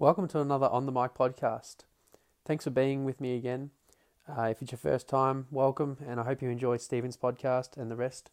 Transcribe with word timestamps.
Welcome 0.00 0.26
to 0.28 0.40
another 0.40 0.66
On 0.66 0.86
the 0.86 0.92
Mic 0.92 1.14
podcast. 1.14 1.84
Thanks 2.44 2.64
for 2.64 2.70
being 2.70 3.04
with 3.04 3.20
me 3.20 3.36
again. 3.36 3.70
Uh, 4.28 4.42
if 4.42 4.60
it's 4.60 4.72
your 4.72 4.78
first 4.78 5.08
time, 5.08 5.46
welcome, 5.52 5.98
and 6.04 6.18
I 6.18 6.24
hope 6.24 6.42
you 6.42 6.50
enjoy 6.50 6.78
Stephen's 6.78 7.16
podcast 7.16 7.76
and 7.76 7.92
the 7.92 7.94
rest. 7.94 8.32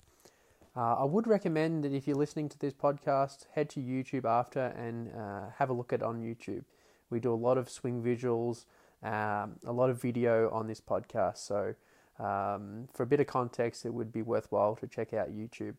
Uh, 0.75 0.95
I 0.95 1.03
would 1.03 1.27
recommend 1.27 1.83
that 1.83 1.93
if 1.93 2.07
you're 2.07 2.17
listening 2.17 2.49
to 2.49 2.57
this 2.57 2.73
podcast, 2.73 3.45
head 3.53 3.69
to 3.69 3.79
YouTube 3.79 4.25
after 4.25 4.73
and 4.75 5.11
uh, 5.15 5.51
have 5.59 5.69
a 5.69 5.73
look 5.73 5.93
at 5.93 6.01
on 6.01 6.21
YouTube. 6.21 6.63
We 7.11 7.19
do 7.19 7.31
a 7.31 7.35
lot 7.35 7.59
of 7.59 7.69
swing 7.69 8.01
visuals, 8.01 8.65
um, 9.03 9.57
a 9.63 9.71
lot 9.71 9.91
of 9.91 10.01
video 10.01 10.49
on 10.49 10.65
this 10.65 10.81
podcast. 10.81 11.37
So, 11.37 11.75
um, 12.17 12.87
for 12.91 13.03
a 13.03 13.05
bit 13.05 13.19
of 13.19 13.27
context, 13.27 13.85
it 13.85 13.93
would 13.93 14.11
be 14.11 14.23
worthwhile 14.23 14.75
to 14.77 14.87
check 14.87 15.13
out 15.13 15.29
YouTube. 15.29 15.75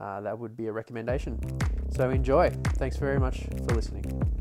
Uh, 0.00 0.22
that 0.22 0.38
would 0.38 0.56
be 0.56 0.68
a 0.68 0.72
recommendation. 0.72 1.38
So, 1.90 2.08
enjoy. 2.08 2.48
Thanks 2.76 2.96
very 2.96 3.20
much 3.20 3.42
for 3.66 3.74
listening. 3.74 4.37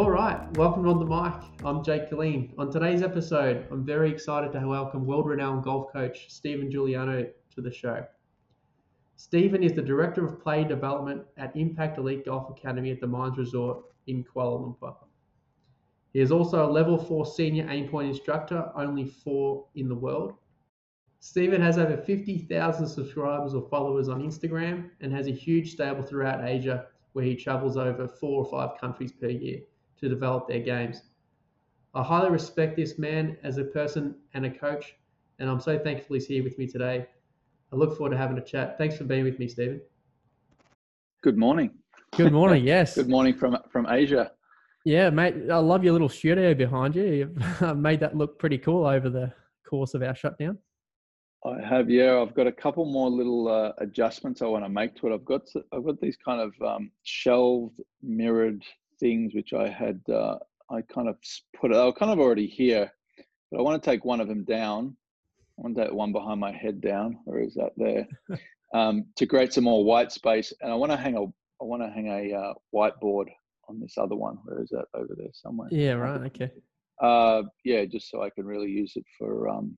All 0.00 0.10
right, 0.10 0.40
welcome 0.56 0.88
on 0.88 0.98
the 0.98 1.04
mic. 1.04 1.34
I'm 1.62 1.84
Jake 1.84 2.08
Killeen. 2.08 2.54
On 2.56 2.72
today's 2.72 3.02
episode, 3.02 3.66
I'm 3.70 3.84
very 3.84 4.10
excited 4.10 4.50
to 4.52 4.66
welcome 4.66 5.04
world 5.04 5.26
renowned 5.26 5.62
golf 5.62 5.92
coach 5.92 6.24
Stephen 6.30 6.70
Giuliano 6.70 7.26
to 7.54 7.60
the 7.60 7.70
show. 7.70 8.06
Stephen 9.16 9.62
is 9.62 9.74
the 9.74 9.82
Director 9.82 10.24
of 10.24 10.40
Play 10.40 10.64
Development 10.64 11.20
at 11.36 11.54
Impact 11.54 11.98
Elite 11.98 12.24
Golf 12.24 12.48
Academy 12.48 12.90
at 12.90 13.00
the 13.02 13.06
Mines 13.06 13.36
Resort 13.36 13.84
in 14.06 14.24
Kuala 14.24 14.74
Lumpur. 14.74 14.96
He 16.14 16.20
is 16.20 16.32
also 16.32 16.66
a 16.66 16.72
level 16.72 16.96
4 16.96 17.26
senior 17.26 17.66
aimpoint 17.66 18.08
instructor, 18.08 18.72
only 18.74 19.04
four 19.04 19.66
in 19.74 19.86
the 19.86 19.94
world. 19.94 20.32
Stephen 21.18 21.60
has 21.60 21.76
over 21.76 21.98
50,000 21.98 22.86
subscribers 22.86 23.52
or 23.52 23.68
followers 23.68 24.08
on 24.08 24.22
Instagram 24.22 24.88
and 25.02 25.12
has 25.12 25.26
a 25.26 25.30
huge 25.30 25.72
stable 25.72 26.02
throughout 26.02 26.42
Asia 26.42 26.86
where 27.12 27.26
he 27.26 27.36
travels 27.36 27.76
over 27.76 28.08
four 28.08 28.42
or 28.42 28.50
five 28.50 28.80
countries 28.80 29.12
per 29.12 29.28
year 29.28 29.60
to 30.00 30.08
develop 30.08 30.48
their 30.48 30.60
games. 30.60 31.02
I 31.94 32.02
highly 32.02 32.30
respect 32.30 32.76
this 32.76 32.98
man 32.98 33.36
as 33.42 33.58
a 33.58 33.64
person 33.64 34.14
and 34.34 34.46
a 34.46 34.50
coach, 34.50 34.94
and 35.38 35.50
I'm 35.50 35.60
so 35.60 35.78
thankful 35.78 36.14
he's 36.14 36.26
here 36.26 36.44
with 36.44 36.58
me 36.58 36.66
today. 36.66 37.06
I 37.72 37.76
look 37.76 37.96
forward 37.96 38.10
to 38.10 38.16
having 38.16 38.38
a 38.38 38.44
chat. 38.44 38.78
Thanks 38.78 38.96
for 38.96 39.04
being 39.04 39.24
with 39.24 39.38
me, 39.38 39.48
Stephen. 39.48 39.80
Good 41.22 41.36
morning. 41.36 41.70
Good 42.16 42.32
morning. 42.32 42.64
Yes. 42.64 42.94
Good 42.96 43.08
morning 43.08 43.34
from 43.34 43.58
from 43.70 43.86
Asia. 43.88 44.32
Yeah, 44.84 45.10
mate. 45.10 45.34
I 45.50 45.58
love 45.58 45.84
your 45.84 45.92
little 45.92 46.08
studio 46.08 46.54
behind 46.54 46.96
you. 46.96 47.04
You've 47.04 47.76
made 47.76 48.00
that 48.00 48.16
look 48.16 48.38
pretty 48.38 48.58
cool 48.58 48.86
over 48.86 49.10
the 49.10 49.32
course 49.68 49.94
of 49.94 50.02
our 50.02 50.14
shutdown. 50.14 50.58
I 51.44 51.58
have, 51.66 51.88
yeah. 51.88 52.20
I've 52.20 52.34
got 52.34 52.46
a 52.46 52.52
couple 52.52 52.84
more 52.84 53.08
little 53.08 53.48
uh, 53.48 53.72
adjustments 53.78 54.42
I 54.42 54.46
want 54.46 54.64
to 54.64 54.68
make 54.68 54.94
to 54.96 55.08
it. 55.08 55.14
I've 55.14 55.24
got 55.24 55.42
I've 55.72 55.84
got 55.84 56.00
these 56.00 56.16
kind 56.16 56.40
of 56.40 56.66
um, 56.66 56.90
shelved, 57.02 57.80
mirrored 58.02 58.62
things 59.00 59.34
which 59.34 59.52
I 59.52 59.68
had 59.68 60.00
uh, 60.12 60.36
I 60.70 60.82
kind 60.82 61.08
of 61.08 61.16
put. 61.58 61.72
They 61.72 61.78
were 61.78 61.92
kind 61.92 62.12
of 62.12 62.20
already 62.20 62.46
here, 62.46 62.92
but 63.50 63.58
I 63.58 63.62
want 63.62 63.82
to 63.82 63.90
take 63.90 64.04
one 64.04 64.20
of 64.20 64.28
them 64.28 64.44
down. 64.44 64.96
I 65.58 65.62
want 65.62 65.76
that 65.76 65.94
one 65.94 66.12
behind 66.12 66.38
my 66.38 66.52
head 66.52 66.80
down. 66.80 67.18
Or 67.26 67.40
is 67.40 67.54
that 67.54 67.72
there? 67.76 68.06
um, 68.74 69.06
to 69.16 69.26
create 69.26 69.52
some 69.52 69.64
more 69.64 69.84
white 69.84 70.12
space, 70.12 70.52
and 70.60 70.70
I 70.70 70.76
want 70.76 70.92
to 70.92 70.96
hang 70.96 71.16
a 71.16 71.24
I 71.24 71.64
want 71.64 71.82
to 71.82 71.90
hang 71.90 72.08
a 72.08 72.36
uh, 72.36 72.54
whiteboard 72.74 73.26
on 73.68 73.80
this 73.80 73.94
other 73.98 74.16
one. 74.16 74.38
Where 74.44 74.62
is 74.62 74.70
that 74.70 74.86
over 74.94 75.14
there 75.16 75.30
somewhere? 75.32 75.68
Yeah, 75.70 75.92
right. 75.92 76.22
Okay. 76.26 76.50
Uh, 77.02 77.42
yeah, 77.64 77.84
just 77.84 78.10
so 78.10 78.22
I 78.22 78.30
can 78.30 78.44
really 78.44 78.70
use 78.70 78.92
it 78.96 79.04
for 79.18 79.48
um, 79.48 79.76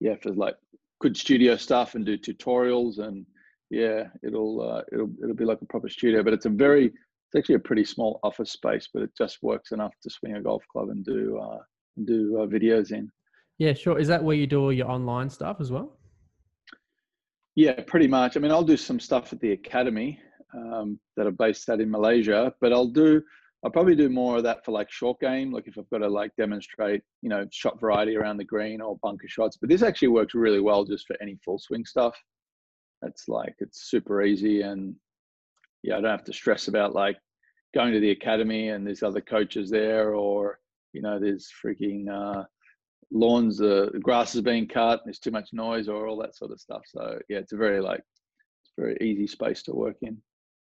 yeah, 0.00 0.16
for 0.22 0.32
like 0.34 0.56
good 1.00 1.16
studio 1.16 1.56
stuff 1.56 1.94
and 1.94 2.06
do 2.06 2.16
tutorials 2.16 2.98
and 2.98 3.26
yeah, 3.70 4.04
it'll 4.22 4.60
uh, 4.60 4.82
it'll 4.92 5.10
it'll 5.22 5.36
be 5.36 5.44
like 5.44 5.62
a 5.62 5.66
proper 5.66 5.88
studio. 5.88 6.22
But 6.22 6.34
it's 6.34 6.46
a 6.46 6.50
very 6.50 6.92
it's 7.32 7.38
actually 7.38 7.54
a 7.54 7.60
pretty 7.60 7.84
small 7.84 8.20
office 8.22 8.52
space, 8.52 8.88
but 8.92 9.02
it 9.02 9.10
just 9.16 9.38
works 9.42 9.72
enough 9.72 9.94
to 10.02 10.10
swing 10.10 10.36
a 10.36 10.42
golf 10.42 10.62
club 10.70 10.90
and 10.90 11.02
do 11.04 11.38
uh, 11.38 11.58
do 12.04 12.38
uh, 12.40 12.46
videos 12.46 12.92
in. 12.92 13.10
Yeah, 13.58 13.72
sure. 13.72 13.98
Is 13.98 14.08
that 14.08 14.22
where 14.22 14.36
you 14.36 14.46
do 14.46 14.60
all 14.60 14.72
your 14.72 14.90
online 14.90 15.30
stuff 15.30 15.56
as 15.60 15.70
well? 15.70 15.96
Yeah, 17.54 17.80
pretty 17.86 18.06
much. 18.06 18.36
I 18.36 18.40
mean, 18.40 18.50
I'll 18.50 18.62
do 18.62 18.76
some 18.76 19.00
stuff 19.00 19.32
at 19.32 19.40
the 19.40 19.52
academy 19.52 20.18
um, 20.54 20.98
that 21.16 21.26
are 21.26 21.32
based 21.32 21.68
out 21.70 21.80
in 21.80 21.90
Malaysia, 21.90 22.52
but 22.60 22.72
I'll 22.72 22.88
do 22.88 23.22
I'll 23.64 23.70
probably 23.70 23.94
do 23.94 24.08
more 24.08 24.36
of 24.38 24.42
that 24.42 24.64
for 24.64 24.72
like 24.72 24.90
short 24.90 25.20
game, 25.20 25.52
like 25.52 25.68
if 25.68 25.78
I've 25.78 25.88
got 25.88 25.98
to 25.98 26.08
like 26.08 26.32
demonstrate, 26.36 27.02
you 27.22 27.28
know, 27.28 27.46
shot 27.50 27.80
variety 27.80 28.16
around 28.16 28.38
the 28.38 28.44
green 28.44 28.80
or 28.80 28.98
bunker 29.02 29.28
shots. 29.28 29.56
But 29.56 29.70
this 29.70 29.82
actually 29.82 30.08
works 30.08 30.34
really 30.34 30.60
well 30.60 30.84
just 30.84 31.06
for 31.06 31.16
any 31.22 31.38
full 31.44 31.58
swing 31.58 31.86
stuff. 31.86 32.14
It's 33.02 33.28
like 33.28 33.54
it's 33.58 33.88
super 33.88 34.22
easy 34.22 34.62
and 34.62 34.94
yeah, 35.82 35.96
I 35.96 36.00
don't 36.00 36.10
have 36.10 36.24
to 36.24 36.32
stress 36.32 36.68
about 36.68 36.94
like 36.94 37.18
going 37.74 37.92
to 37.92 38.00
the 38.00 38.10
academy 38.10 38.68
and 38.68 38.86
there's 38.86 39.02
other 39.02 39.20
coaches 39.20 39.70
there 39.70 40.14
or 40.14 40.58
you 40.92 41.00
know 41.00 41.18
there's 41.18 41.50
freaking 41.64 42.08
uh, 42.08 42.44
lawns, 43.10 43.60
uh, 43.60 43.88
the 43.92 44.00
grass 44.00 44.34
is 44.34 44.40
being 44.40 44.66
cut, 44.66 45.00
there's 45.04 45.18
too 45.18 45.30
much 45.30 45.50
noise 45.52 45.88
or 45.88 46.06
all 46.06 46.16
that 46.18 46.36
sort 46.36 46.50
of 46.50 46.60
stuff. 46.60 46.82
So 46.86 47.18
yeah, 47.28 47.38
it's 47.38 47.52
a 47.52 47.56
very 47.56 47.80
like 47.80 48.00
it's 48.00 48.72
very 48.76 48.96
easy 49.00 49.26
space 49.26 49.62
to 49.64 49.72
work 49.72 49.96
in. 50.02 50.18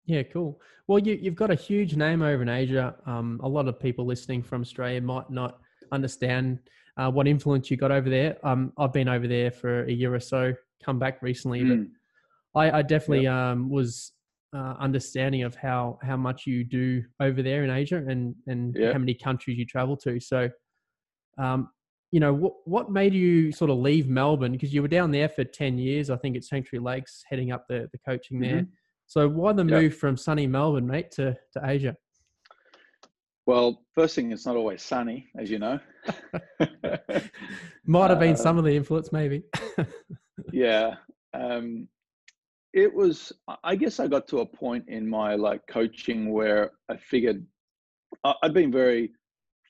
Yeah, 0.05 0.23
cool. 0.23 0.59
Well, 0.88 1.00
you, 1.00 1.17
you've 1.21 1.35
got 1.35 1.51
a 1.51 1.55
huge 1.55 1.95
name 1.95 2.21
over 2.21 2.41
in 2.41 2.50
Asia. 2.50 2.95
Um, 3.05 3.39
a 3.44 3.47
lot 3.47 3.67
of 3.67 3.79
people 3.79 4.05
listening 4.05 4.41
from 4.41 4.61
Australia 4.61 5.00
might 5.00 5.29
not 5.29 5.59
understand 5.91 6.59
uh, 6.97 7.09
what 7.11 7.27
influence 7.27 7.69
you 7.69 7.77
got 7.77 7.91
over 7.91 8.09
there. 8.09 8.38
Um, 8.45 8.73
I've 8.77 8.94
been 8.94 9.07
over 9.07 9.27
there 9.27 9.51
for 9.51 9.85
a 9.85 9.91
year 9.91 10.13
or 10.13 10.19
so, 10.19 10.53
come 10.83 10.97
back 10.97 11.21
recently, 11.21 11.61
mm. 11.61 11.88
but 12.53 12.59
I, 12.59 12.79
I 12.79 12.81
definitely 12.81 13.25
yep. 13.25 13.33
um, 13.33 13.69
was 13.69 14.11
uh, 14.53 14.75
understanding 14.79 15.44
of 15.44 15.56
how 15.56 16.00
how 16.01 16.17
much 16.17 16.45
you 16.45 16.63
do 16.63 17.03
over 17.19 17.41
there 17.41 17.63
in 17.63 17.69
Asia 17.69 17.97
and 17.97 18.35
and 18.47 18.75
yep. 18.78 18.94
how 18.94 19.00
many 19.00 19.13
countries 19.13 19.57
you 19.57 19.66
travel 19.66 19.97
to. 19.97 20.19
So, 20.19 20.50
um, 21.38 21.69
you 22.12 22.19
know, 22.19 22.34
what 22.34 22.53
what 22.66 22.91
made 22.91 23.13
you 23.13 23.51
sort 23.51 23.72
of 23.72 23.78
leave 23.78 24.07
Melbourne 24.07 24.51
because 24.51 24.73
you 24.73 24.81
were 24.81 24.88
down 24.88 25.12
there 25.12 25.29
for 25.29 25.44
ten 25.44 25.78
years, 25.78 26.09
I 26.09 26.17
think, 26.17 26.35
at 26.35 26.44
Sanctuary 26.44 26.84
Lakes, 26.84 27.23
heading 27.29 27.51
up 27.51 27.66
the 27.67 27.89
the 27.91 28.00
coaching 28.06 28.39
mm-hmm. 28.39 28.56
there 28.56 28.67
so 29.12 29.28
why 29.28 29.51
the 29.51 29.66
move 29.66 29.97
from 29.97 30.16
sunny 30.16 30.47
Melbourne, 30.47 30.88
mate, 30.88 31.12
to, 31.12 31.35
to 31.51 31.62
Asia? 31.66 31.97
Well, 33.45 33.83
first 33.94 34.16
thing, 34.16 34.31
it's 34.31 34.45
not 34.45 34.56
always 34.56 34.81
sunny, 34.81 35.28
as 35.38 35.51
you 35.51 35.59
know. 35.59 35.81
Might 37.85 38.09
have 38.09 38.19
been 38.22 38.35
uh, 38.35 38.38
some 38.38 38.57
of 38.57 38.63
the 38.63 38.73
influence, 38.73 39.12
maybe. 39.12 39.44
yeah. 40.53 40.95
Um, 41.33 41.89
it 42.73 42.93
was, 42.93 43.33
I 43.63 43.75
guess 43.75 43.99
I 43.99 44.07
got 44.07 44.27
to 44.29 44.39
a 44.39 44.45
point 44.45 44.85
in 44.87 45.07
my 45.07 45.35
like 45.35 45.61
coaching 45.67 46.31
where 46.31 46.71
I 46.89 46.97
figured 46.97 47.45
I'd 48.23 48.53
been 48.53 48.71
very 48.71 49.11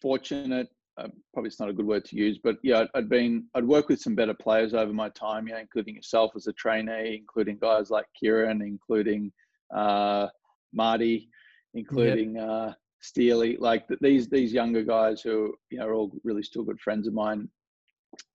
fortunate 0.02 0.70
uh, 0.98 1.08
probably 1.34 1.48
it's 1.48 1.60
not 1.60 1.70
a 1.70 1.74
good 1.74 1.86
word 1.86 2.06
to 2.06 2.16
use, 2.16 2.40
but 2.44 2.58
yeah, 2.64 2.86
I'd, 2.94 3.10
been 3.10 3.46
I'd 3.56 3.66
worked 3.66 3.90
with 3.90 4.02
some 4.02 4.16
better 4.16 4.34
players 4.34 4.74
over 4.74 4.94
my 4.94 5.10
time, 5.10 5.48
yeah, 5.48 5.60
including 5.60 5.96
yourself 5.96 6.34
as 6.36 6.48
a 6.48 6.54
trainee, 6.54 7.16
including 7.16 7.58
guys 7.60 7.90
like 7.90 8.06
Kieran, 8.20 8.62
including 8.62 9.32
uh, 9.76 10.28
Marty, 10.74 11.30
including 11.74 12.36
yep. 12.36 12.50
uh, 12.50 12.74
Steely, 13.02 13.58
like 13.58 13.86
these 14.02 14.28
these 14.28 14.54
younger 14.54 14.84
guys 14.84 15.22
who 15.22 15.54
you 15.70 15.80
know 15.80 15.88
are 15.88 15.94
all 15.94 16.12
really 16.24 16.44
still 16.44 16.64
good 16.64 16.80
friends 16.80 17.08
of 17.08 17.14
mine. 17.14 17.50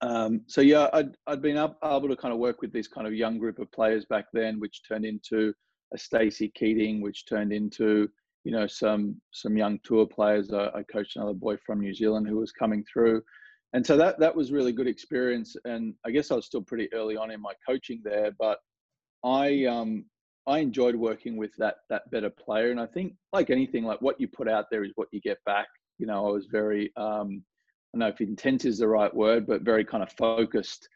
Um, 0.01 0.43
so 0.47 0.61
yeah, 0.61 0.89
I'd 0.93 1.17
I'd 1.27 1.43
been 1.43 1.57
up, 1.57 1.79
able 1.85 2.09
to 2.09 2.17
kind 2.17 2.33
of 2.33 2.41
work 2.41 2.63
with 2.63 2.73
this 2.73 2.89
kind 2.89 3.07
of 3.07 3.15
young 3.15 3.39
group 3.39 3.59
of 3.59 3.71
players 3.73 4.05
back 4.05 4.27
then, 4.33 4.61
which 4.61 4.83
turned 4.87 5.05
into 5.05 5.53
a 5.95 5.99
Stacey 5.99 6.49
Keating, 6.55 7.01
which 7.01 7.27
turned 7.27 7.53
into 7.53 8.09
you 8.45 8.53
know 8.53 8.67
some 8.67 9.21
some 9.33 9.57
young 9.57 9.79
tour 9.85 10.07
players. 10.07 10.53
I, 10.53 10.69
I, 10.75 10.83
coached 10.91 11.17
another 11.17 11.35
boy 11.35 11.57
from 11.65 11.81
New 11.81 11.95
Zealand 11.95 12.27
who 12.29 12.37
was 12.37 12.53
coming 12.53 12.85
through, 12.91 13.23
and 13.73 13.87
so 13.87 13.97
that 13.97 14.19
that 14.21 14.35
was 14.35 14.53
really 14.53 14.73
good 14.73 14.87
experience. 14.87 15.57
And 15.65 15.95
I 16.07 16.11
guess 16.11 16.31
I 16.31 16.37
was 16.37 16.47
still 16.47 16.63
pretty 16.63 16.93
early 16.93 17.17
on 17.17 17.31
in 17.31 17.41
my 17.41 17.53
coaching 17.67 18.01
there, 18.05 18.31
but 18.39 18.59
I 19.25 19.65
um 19.65 20.05
I 20.47 20.61
enjoyed 20.61 20.95
working 20.95 21.37
with 21.37 21.51
that 21.59 21.77
that 21.91 22.11
better 22.11 22.31
player. 22.31 22.71
And 22.71 22.81
I 22.81 22.87
think 22.87 23.15
like 23.33 23.51
anything, 23.51 23.85
like 23.85 24.01
what 24.01 24.21
you 24.21 24.29
put 24.29 24.49
out 24.49 24.67
there 24.71 24.85
is 24.85 24.93
what 24.95 25.09
you 25.13 25.21
get 25.21 25.39
back. 25.45 25.67
You 25.99 26.07
know, 26.07 26.27
I 26.27 26.31
was 26.31 26.47
very 26.47 26.93
um 26.97 27.43
don't 27.97 28.09
know 28.09 28.13
if 28.13 28.21
intense 28.21 28.67
is 28.67 28.79
the 28.79 28.89
right 28.89 29.15
word, 29.15 29.47
but 29.47 29.63
very 29.63 29.85
kind 29.85 30.03
of 30.03 30.13
focused 30.13 30.89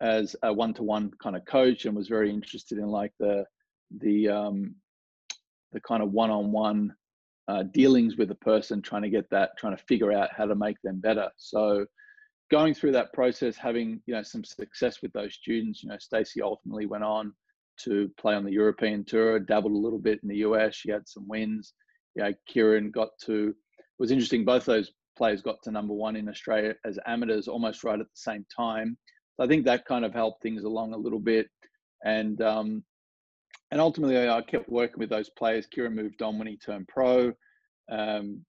as 0.00 0.34
a 0.42 0.52
one-to-one 0.52 1.12
kind 1.22 1.36
of 1.36 1.44
coach 1.44 1.84
and 1.84 1.94
was 1.94 2.08
very 2.08 2.30
interested 2.30 2.78
in 2.78 2.88
like 2.88 3.12
the 3.20 3.44
the 3.98 4.28
um 4.28 4.74
the 5.72 5.80
kind 5.80 6.02
of 6.02 6.10
one-on-one 6.10 6.92
uh, 7.46 7.62
dealings 7.62 8.16
with 8.16 8.30
a 8.32 8.36
person, 8.36 8.82
trying 8.82 9.02
to 9.02 9.10
get 9.10 9.28
that, 9.30 9.50
trying 9.58 9.76
to 9.76 9.82
figure 9.84 10.12
out 10.12 10.30
how 10.36 10.44
to 10.44 10.54
make 10.56 10.76
them 10.82 10.98
better. 10.98 11.28
So 11.36 11.86
going 12.50 12.74
through 12.74 12.92
that 12.92 13.12
process, 13.12 13.56
having 13.56 14.02
you 14.06 14.14
know 14.14 14.22
some 14.22 14.42
success 14.42 15.02
with 15.02 15.12
those 15.12 15.34
students, 15.34 15.84
you 15.84 15.88
know, 15.88 15.98
Stacey 16.00 16.42
ultimately 16.42 16.86
went 16.86 17.04
on 17.04 17.32
to 17.84 18.10
play 18.18 18.34
on 18.34 18.44
the 18.44 18.52
European 18.52 19.04
tour, 19.04 19.38
dabbled 19.38 19.72
a 19.72 19.78
little 19.78 20.00
bit 20.00 20.18
in 20.24 20.28
the 20.28 20.38
US. 20.38 20.74
She 20.74 20.90
had 20.90 21.08
some 21.08 21.28
wins. 21.28 21.74
Yeah, 22.16 22.32
Kieran 22.48 22.90
got 22.90 23.10
to. 23.26 23.54
It 23.78 24.00
was 24.00 24.10
interesting. 24.10 24.44
Both 24.44 24.64
those 24.64 24.90
players 25.20 25.42
got 25.42 25.62
to 25.62 25.70
number 25.70 25.92
one 25.92 26.16
in 26.16 26.30
Australia 26.34 26.74
as 26.86 26.98
amateurs 27.06 27.46
almost 27.46 27.84
right 27.84 28.00
at 28.00 28.06
the 28.06 28.22
same 28.30 28.44
time. 28.64 28.96
So 29.34 29.44
I 29.44 29.48
think 29.48 29.64
that 29.64 29.84
kind 29.84 30.04
of 30.06 30.14
helped 30.14 30.42
things 30.42 30.64
along 30.64 30.94
a 30.94 31.02
little 31.04 31.24
bit. 31.32 31.46
And 32.04 32.40
um, 32.40 32.68
and 33.70 33.80
ultimately, 33.80 34.16
I 34.28 34.40
kept 34.40 34.68
working 34.68 34.98
with 34.98 35.10
those 35.10 35.30
players. 35.40 35.66
Kieran 35.66 35.94
moved 35.94 36.22
on 36.22 36.38
when 36.38 36.48
he 36.48 36.56
turned 36.56 36.88
pro, 36.88 37.32
um, 37.98 38.44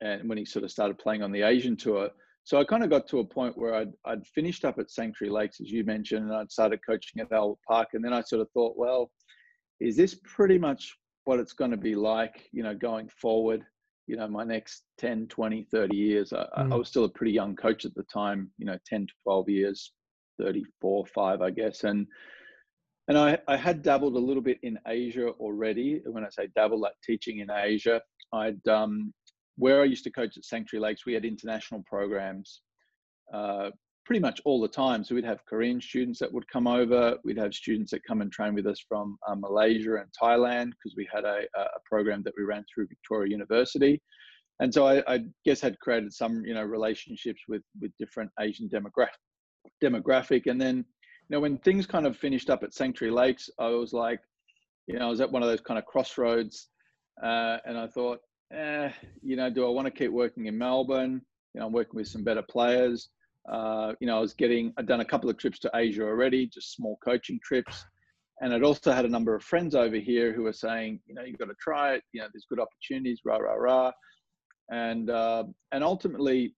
and 0.00 0.28
when 0.28 0.38
he 0.38 0.44
sort 0.44 0.64
of 0.64 0.70
started 0.70 0.98
playing 0.98 1.22
on 1.22 1.32
the 1.32 1.42
Asian 1.42 1.76
tour. 1.76 2.10
So 2.44 2.58
I 2.58 2.64
kind 2.64 2.84
of 2.84 2.90
got 2.90 3.06
to 3.08 3.18
a 3.20 3.24
point 3.24 3.58
where 3.58 3.74
I'd, 3.74 3.92
I'd 4.04 4.26
finished 4.26 4.64
up 4.64 4.78
at 4.78 4.90
Sanctuary 4.90 5.32
Lakes, 5.32 5.60
as 5.60 5.70
you 5.70 5.84
mentioned, 5.84 6.24
and 6.24 6.34
I'd 6.34 6.50
started 6.50 6.80
coaching 6.88 7.20
at 7.20 7.32
Albert 7.32 7.58
Park. 7.68 7.88
And 7.94 8.04
then 8.04 8.12
I 8.12 8.22
sort 8.22 8.42
of 8.42 8.50
thought, 8.52 8.74
well, 8.76 9.10
is 9.80 9.96
this 9.96 10.14
pretty 10.24 10.58
much 10.58 10.96
what 11.24 11.38
it's 11.38 11.52
going 11.52 11.70
to 11.70 11.76
be 11.90 11.94
like, 11.94 12.48
you 12.52 12.62
know, 12.62 12.74
going 12.74 13.08
forward? 13.08 13.62
You 14.06 14.16
know, 14.16 14.28
my 14.28 14.44
next 14.44 14.82
10, 14.98 15.28
20, 15.28 15.66
30 15.70 15.96
years. 15.96 16.32
I, 16.32 16.46
mm. 16.58 16.72
I 16.72 16.76
was 16.76 16.88
still 16.88 17.04
a 17.04 17.08
pretty 17.08 17.32
young 17.32 17.54
coach 17.54 17.84
at 17.84 17.94
the 17.94 18.02
time, 18.04 18.50
you 18.58 18.66
know, 18.66 18.78
10, 18.86 19.06
12 19.22 19.48
years, 19.48 19.92
34, 20.40 21.06
5, 21.06 21.42
I 21.42 21.50
guess. 21.50 21.84
And 21.84 22.06
and 23.08 23.18
I, 23.18 23.36
I 23.48 23.56
had 23.56 23.82
dabbled 23.82 24.14
a 24.14 24.18
little 24.18 24.42
bit 24.42 24.58
in 24.62 24.78
Asia 24.86 25.30
already. 25.30 26.00
When 26.06 26.24
I 26.24 26.28
say 26.30 26.48
dabble, 26.54 26.80
like 26.80 26.94
teaching 27.04 27.40
in 27.40 27.50
Asia, 27.50 28.00
I'd 28.32 28.66
um, 28.68 29.12
where 29.56 29.82
I 29.82 29.84
used 29.84 30.04
to 30.04 30.10
coach 30.10 30.36
at 30.36 30.44
Sanctuary 30.44 30.82
Lakes, 30.82 31.04
we 31.04 31.12
had 31.12 31.24
international 31.24 31.82
programs 31.86 32.62
uh, 33.32 33.70
pretty 34.12 34.20
much 34.20 34.42
all 34.44 34.60
the 34.60 34.68
time. 34.68 35.02
So 35.02 35.14
we'd 35.14 35.24
have 35.24 35.42
Korean 35.46 35.80
students 35.80 36.18
that 36.18 36.30
would 36.30 36.46
come 36.48 36.66
over. 36.66 37.16
We'd 37.24 37.38
have 37.38 37.54
students 37.54 37.92
that 37.92 38.04
come 38.06 38.20
and 38.20 38.30
train 38.30 38.52
with 38.52 38.66
us 38.66 38.78
from 38.86 39.16
uh, 39.26 39.34
Malaysia 39.34 39.94
and 39.94 40.10
Thailand 40.22 40.72
because 40.72 40.94
we 40.98 41.08
had 41.10 41.24
a, 41.24 41.44
a 41.56 41.80
program 41.86 42.22
that 42.24 42.34
we 42.36 42.44
ran 42.44 42.62
through 42.68 42.88
Victoria 42.88 43.30
University. 43.30 44.02
And 44.60 44.72
so 44.74 44.86
I, 44.86 45.02
I, 45.10 45.20
guess 45.46 45.62
had 45.62 45.78
created 45.78 46.12
some, 46.12 46.44
you 46.44 46.52
know, 46.52 46.62
relationships 46.62 47.40
with 47.48 47.62
with 47.80 47.90
different 47.98 48.30
Asian 48.38 48.68
demographic 48.68 49.16
demographic. 49.82 50.42
And 50.44 50.60
then 50.60 50.76
you 50.76 51.30
know, 51.30 51.40
when 51.40 51.56
things 51.56 51.86
kind 51.86 52.06
of 52.06 52.14
finished 52.14 52.50
up 52.50 52.62
at 52.62 52.74
Sanctuary 52.74 53.14
Lakes, 53.14 53.48
I 53.58 53.68
was 53.68 53.94
like, 53.94 54.20
you 54.88 54.98
know, 54.98 55.06
I 55.06 55.08
was 55.08 55.22
at 55.22 55.32
one 55.32 55.42
of 55.42 55.48
those 55.48 55.62
kind 55.62 55.78
of 55.78 55.86
crossroads, 55.86 56.68
uh, 57.22 57.56
and 57.64 57.78
I 57.78 57.86
thought, 57.86 58.18
eh, 58.52 58.90
you 59.22 59.36
know, 59.36 59.48
do 59.48 59.64
I 59.64 59.70
want 59.70 59.86
to 59.86 59.90
keep 59.90 60.12
working 60.12 60.44
in 60.48 60.58
Melbourne? 60.58 61.22
You 61.54 61.60
know, 61.60 61.66
I'm 61.68 61.72
working 61.72 61.96
with 61.96 62.08
some 62.08 62.22
better 62.22 62.42
players. 62.42 63.08
Uh, 63.50 63.92
you 64.00 64.06
know, 64.06 64.16
I 64.16 64.20
was 64.20 64.34
getting, 64.34 64.72
I'd 64.76 64.86
done 64.86 65.00
a 65.00 65.04
couple 65.04 65.28
of 65.28 65.36
trips 65.36 65.58
to 65.60 65.70
Asia 65.74 66.02
already, 66.02 66.46
just 66.46 66.74
small 66.74 66.98
coaching 67.04 67.40
trips. 67.42 67.84
And 68.40 68.52
I'd 68.52 68.62
also 68.64 68.92
had 68.92 69.04
a 69.04 69.08
number 69.08 69.34
of 69.34 69.42
friends 69.42 69.74
over 69.74 69.96
here 69.96 70.32
who 70.32 70.42
were 70.42 70.52
saying, 70.52 71.00
you 71.06 71.14
know, 71.14 71.22
you've 71.22 71.38
got 71.38 71.46
to 71.46 71.54
try 71.60 71.94
it. 71.94 72.02
You 72.12 72.22
know, 72.22 72.28
there's 72.32 72.46
good 72.48 72.60
opportunities, 72.60 73.20
rah, 73.24 73.36
rah, 73.36 73.54
rah. 73.54 73.92
And, 74.70 75.10
uh, 75.10 75.44
and 75.70 75.84
ultimately, 75.84 76.54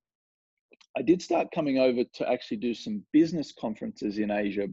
I 0.97 1.03
did 1.03 1.21
start 1.21 1.49
coming 1.55 1.79
over 1.79 2.05
to 2.05 2.31
actually 2.31 2.59
do 2.59 2.75
some 2.75 3.03
business 3.13 3.53
conferences 3.59 4.19
in 4.19 4.31
Asia 4.31 4.69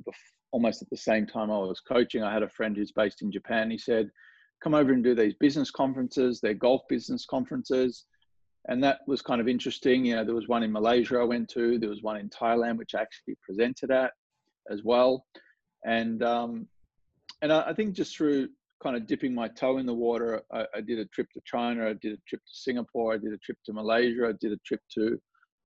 almost 0.52 0.82
at 0.82 0.90
the 0.90 0.98
same 0.98 1.26
time 1.26 1.50
I 1.50 1.58
was 1.58 1.80
coaching. 1.80 2.24
I 2.24 2.34
had 2.34 2.44
a 2.44 2.50
friend 2.50 2.76
who's 2.76 2.92
based 2.92 3.22
in 3.22 3.32
Japan. 3.32 3.72
He 3.72 3.78
said, 3.78 4.10
come 4.62 4.74
over 4.74 4.94
and 4.94 5.04
do 5.04 5.16
these 5.16 5.34
business 5.40 5.72
conferences, 5.72 6.40
they're 6.40 6.54
golf 6.54 6.82
business 6.88 7.26
conferences. 7.26 8.06
And 8.68 8.84
that 8.84 9.00
was 9.08 9.22
kind 9.22 9.42
of 9.42 9.48
interesting. 9.48 10.06
You 10.06 10.18
know, 10.18 10.26
there 10.26 10.36
was 10.36 10.48
one 10.48 10.64
in 10.64 10.72
Malaysia 10.72 11.20
I 11.20 11.24
went 11.24 11.50
to, 11.50 11.80
there 11.80 11.90
was 11.90 12.04
one 12.04 12.18
in 12.18 12.30
Thailand, 12.30 12.78
which 12.78 12.94
I 12.96 13.02
actually 13.02 13.36
presented 13.42 13.92
at 13.92 14.12
as 14.70 14.84
well. 14.84 15.26
And, 15.86 16.22
um, 16.24 16.68
and 17.42 17.52
I, 17.52 17.70
I 17.70 17.74
think 17.74 17.94
just 17.94 18.16
through 18.16 18.50
kind 18.82 18.96
of 18.96 19.08
dipping 19.08 19.34
my 19.34 19.48
toe 19.48 19.78
in 19.78 19.86
the 19.86 19.94
water, 19.94 20.42
I, 20.52 20.66
I 20.76 20.82
did 20.82 21.00
a 21.00 21.06
trip 21.06 21.28
to 21.34 21.42
China, 21.46 21.90
I 21.90 21.94
did 21.94 22.14
a 22.14 22.22
trip 22.28 22.42
to 22.42 22.54
Singapore, 22.54 23.14
I 23.14 23.18
did 23.18 23.34
a 23.34 23.38
trip 23.38 23.58
to 23.66 23.74
Malaysia, 23.74 24.28
I 24.28 24.34
did 24.40 24.52
a 24.52 24.58
trip 24.66 24.82
to 24.96 25.20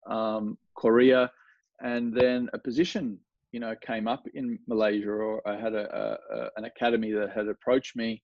um, 0.10 0.58
Korea, 0.76 1.32
and 1.82 2.14
then 2.14 2.50
a 2.54 2.60
position 2.60 3.20
you 3.52 3.60
know 3.60 3.74
came 3.82 4.08
up 4.08 4.26
in 4.34 4.60
Malaysia, 4.68 5.10
or 5.10 5.48
I 5.48 5.56
had 5.56 5.74
a, 5.74 6.18
a, 6.32 6.50
an 6.58 6.66
academy 6.66 7.12
that 7.14 7.32
had 7.32 7.48
approached 7.48 7.96
me, 7.96 8.22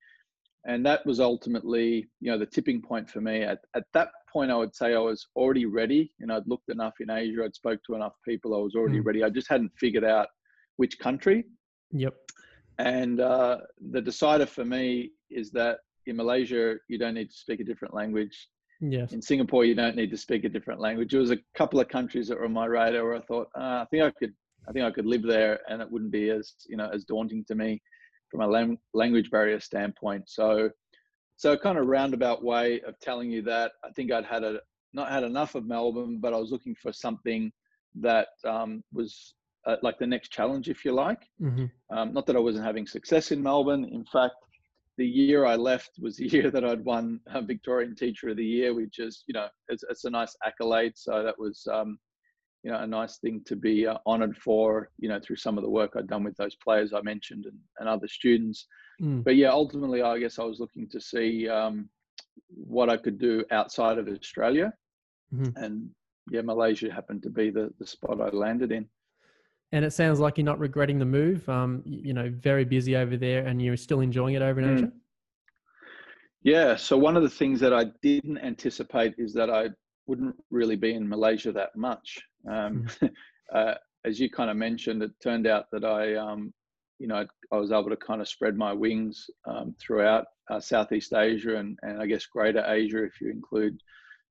and 0.65 0.85
that 0.85 1.05
was 1.05 1.19
ultimately 1.19 2.07
you 2.19 2.31
know 2.31 2.37
the 2.37 2.45
tipping 2.45 2.81
point 2.81 3.09
for 3.09 3.21
me. 3.21 3.43
At 3.43 3.59
at 3.75 3.85
that 3.93 4.09
point, 4.31 4.51
I 4.51 4.55
would 4.55 4.75
say 4.75 4.93
I 4.93 4.99
was 4.99 5.27
already 5.35 5.65
ready. 5.65 6.11
You 6.19 6.27
know, 6.27 6.37
I'd 6.37 6.47
looked 6.47 6.69
enough 6.69 6.93
in 6.99 7.09
Asia, 7.09 7.43
I'd 7.43 7.55
spoke 7.55 7.79
to 7.87 7.95
enough 7.95 8.13
people, 8.27 8.55
I 8.55 8.59
was 8.59 8.75
already 8.75 8.99
mm. 8.99 9.05
ready. 9.05 9.23
I 9.23 9.29
just 9.29 9.49
hadn't 9.49 9.71
figured 9.77 10.05
out 10.05 10.27
which 10.77 10.99
country. 10.99 11.45
Yep. 11.91 12.15
And 12.77 13.19
uh, 13.19 13.57
the 13.91 14.01
decider 14.01 14.45
for 14.45 14.65
me 14.65 15.11
is 15.29 15.51
that 15.51 15.79
in 16.07 16.15
Malaysia, 16.15 16.75
you 16.87 16.97
don't 16.97 17.13
need 17.13 17.29
to 17.29 17.37
speak 17.37 17.59
a 17.59 17.63
different 17.63 17.93
language. 17.93 18.47
Yes. 18.79 19.11
In 19.11 19.21
Singapore, 19.21 19.65
you 19.65 19.75
don't 19.75 19.95
need 19.95 20.09
to 20.09 20.17
speak 20.17 20.43
a 20.43 20.49
different 20.49 20.79
language. 20.79 21.11
There 21.11 21.19
was 21.19 21.31
a 21.31 21.37
couple 21.55 21.79
of 21.79 21.87
countries 21.89 22.27
that 22.27 22.39
were 22.39 22.45
on 22.45 22.53
my 22.53 22.65
radar 22.65 23.03
where 23.03 23.15
I 23.15 23.21
thought, 23.21 23.47
uh, 23.55 23.83
I 23.83 23.85
think 23.91 24.03
I 24.03 24.11
could, 24.11 24.33
I 24.67 24.71
think 24.71 24.85
I 24.85 24.91
could 24.91 25.05
live 25.05 25.21
there, 25.23 25.59
and 25.69 25.81
it 25.81 25.91
wouldn't 25.91 26.11
be 26.11 26.29
as 26.29 26.53
you 26.67 26.77
know 26.77 26.89
as 26.91 27.03
daunting 27.03 27.45
to 27.45 27.55
me 27.55 27.81
from 28.31 28.41
a 28.41 28.77
language 28.93 29.29
barrier 29.29 29.59
standpoint. 29.59 30.29
So, 30.29 30.69
so 31.37 31.57
kind 31.57 31.77
of 31.77 31.87
roundabout 31.87 32.43
way 32.43 32.81
of 32.81 32.99
telling 32.99 33.29
you 33.29 33.41
that 33.43 33.73
I 33.83 33.89
think 33.91 34.11
I'd 34.11 34.25
had 34.25 34.43
a 34.43 34.59
not 34.93 35.09
had 35.09 35.23
enough 35.23 35.55
of 35.55 35.65
Melbourne, 35.65 36.19
but 36.19 36.33
I 36.33 36.37
was 36.37 36.51
looking 36.51 36.75
for 36.75 36.91
something 36.91 37.51
that 37.95 38.29
um, 38.45 38.83
was 38.93 39.33
uh, 39.65 39.77
like 39.81 39.97
the 39.99 40.07
next 40.07 40.29
challenge, 40.29 40.69
if 40.69 40.83
you 40.83 40.91
like. 40.91 41.21
Mm-hmm. 41.41 41.65
Um, 41.95 42.13
not 42.13 42.25
that 42.25 42.35
I 42.35 42.39
wasn't 42.39 42.65
having 42.65 42.87
success 42.87 43.31
in 43.31 43.41
Melbourne. 43.41 43.85
In 43.85 44.05
fact, 44.05 44.35
the 44.97 45.05
year 45.05 45.45
I 45.45 45.55
left 45.55 45.91
was 45.99 46.17
the 46.17 46.27
year 46.31 46.51
that 46.51 46.65
I'd 46.65 46.83
won 46.83 47.19
Victorian 47.43 47.95
Teacher 47.95 48.29
of 48.29 48.37
the 48.37 48.45
Year, 48.45 48.73
which 48.73 48.99
is, 48.99 49.23
you 49.27 49.33
know, 49.33 49.47
it's, 49.67 49.83
it's 49.89 50.05
a 50.05 50.09
nice 50.09 50.35
accolade. 50.45 50.93
So 50.95 51.23
that 51.23 51.37
was, 51.37 51.67
um, 51.71 51.97
you 52.63 52.71
know, 52.71 52.79
a 52.79 52.87
nice 52.87 53.17
thing 53.17 53.41
to 53.45 53.55
be 53.55 53.87
uh, 53.87 53.97
honoured 54.05 54.37
for, 54.37 54.89
you 54.99 55.09
know, 55.09 55.19
through 55.19 55.37
some 55.37 55.57
of 55.57 55.63
the 55.63 55.69
work 55.69 55.93
I'd 55.95 56.07
done 56.07 56.23
with 56.23 56.37
those 56.37 56.55
players 56.55 56.93
I 56.93 57.01
mentioned 57.01 57.45
and, 57.45 57.57
and 57.79 57.89
other 57.89 58.07
students. 58.07 58.67
Mm. 59.01 59.23
But 59.23 59.35
yeah, 59.35 59.49
ultimately, 59.49 60.01
I 60.03 60.19
guess 60.19 60.37
I 60.37 60.43
was 60.43 60.59
looking 60.59 60.87
to 60.89 61.01
see 61.01 61.49
um, 61.49 61.89
what 62.49 62.89
I 62.89 62.97
could 62.97 63.17
do 63.17 63.43
outside 63.51 63.97
of 63.97 64.07
Australia. 64.07 64.73
Mm-hmm. 65.33 65.63
And 65.63 65.89
yeah, 66.29 66.41
Malaysia 66.41 66.93
happened 66.93 67.23
to 67.23 67.29
be 67.29 67.49
the, 67.49 67.73
the 67.79 67.87
spot 67.87 68.21
I 68.21 68.29
landed 68.29 68.71
in. 68.71 68.87
And 69.71 69.85
it 69.85 69.91
sounds 69.91 70.19
like 70.19 70.37
you're 70.37 70.45
not 70.45 70.59
regretting 70.59 70.99
the 70.99 71.05
move. 71.05 71.47
Um, 71.49 71.81
you 71.85 72.13
know, 72.13 72.29
very 72.29 72.65
busy 72.65 72.95
over 72.95 73.17
there, 73.17 73.45
and 73.45 73.61
you're 73.61 73.77
still 73.77 74.01
enjoying 74.01 74.35
it 74.35 74.41
over 74.41 74.59
in 74.59 74.67
mm. 74.67 74.77
Asia. 74.77 74.91
Yeah. 76.43 76.75
So 76.75 76.97
one 76.97 77.15
of 77.15 77.23
the 77.23 77.29
things 77.29 77.59
that 77.61 77.73
I 77.73 77.85
didn't 78.03 78.37
anticipate 78.37 79.15
is 79.17 79.33
that 79.33 79.49
I 79.49 79.69
wouldn't 80.07 80.35
really 80.49 80.75
be 80.75 80.93
in 80.93 81.07
Malaysia 81.07 81.51
that 81.53 81.75
much. 81.75 82.19
Um, 82.49 82.87
mm. 83.01 83.11
uh, 83.55 83.75
as 84.05 84.19
you 84.19 84.29
kind 84.29 84.49
of 84.49 84.57
mentioned, 84.57 85.03
it 85.03 85.11
turned 85.21 85.47
out 85.47 85.65
that 85.71 85.85
I, 85.85 86.15
um, 86.15 86.53
you 86.99 87.07
know, 87.07 87.25
I, 87.51 87.55
was 87.55 87.71
able 87.71 87.89
to 87.89 87.97
kind 87.97 88.21
of 88.21 88.27
spread 88.27 88.57
my 88.57 88.73
wings 88.73 89.25
um, 89.45 89.75
throughout 89.79 90.25
uh, 90.49 90.59
Southeast 90.59 91.13
Asia 91.13 91.57
and, 91.57 91.77
and 91.81 92.01
I 92.01 92.05
guess 92.05 92.25
Greater 92.25 92.63
Asia, 92.65 93.03
if 93.03 93.19
you 93.21 93.31
include 93.31 93.79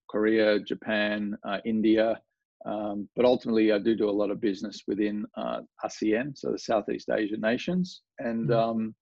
Korea, 0.08 0.58
Japan, 0.60 1.36
uh, 1.46 1.58
India, 1.64 2.20
um, 2.66 3.08
but 3.16 3.24
ultimately, 3.24 3.72
I 3.72 3.78
do 3.78 3.96
do 3.96 4.08
a 4.08 4.12
lot 4.12 4.30
of 4.30 4.40
business 4.40 4.82
within 4.86 5.24
uh, 5.36 5.60
ASEAN, 5.84 6.36
so 6.36 6.52
the 6.52 6.58
Southeast 6.58 7.08
Asian 7.10 7.40
nations, 7.40 8.02
and 8.18 8.50
mm. 8.50 8.54
um, 8.54 8.94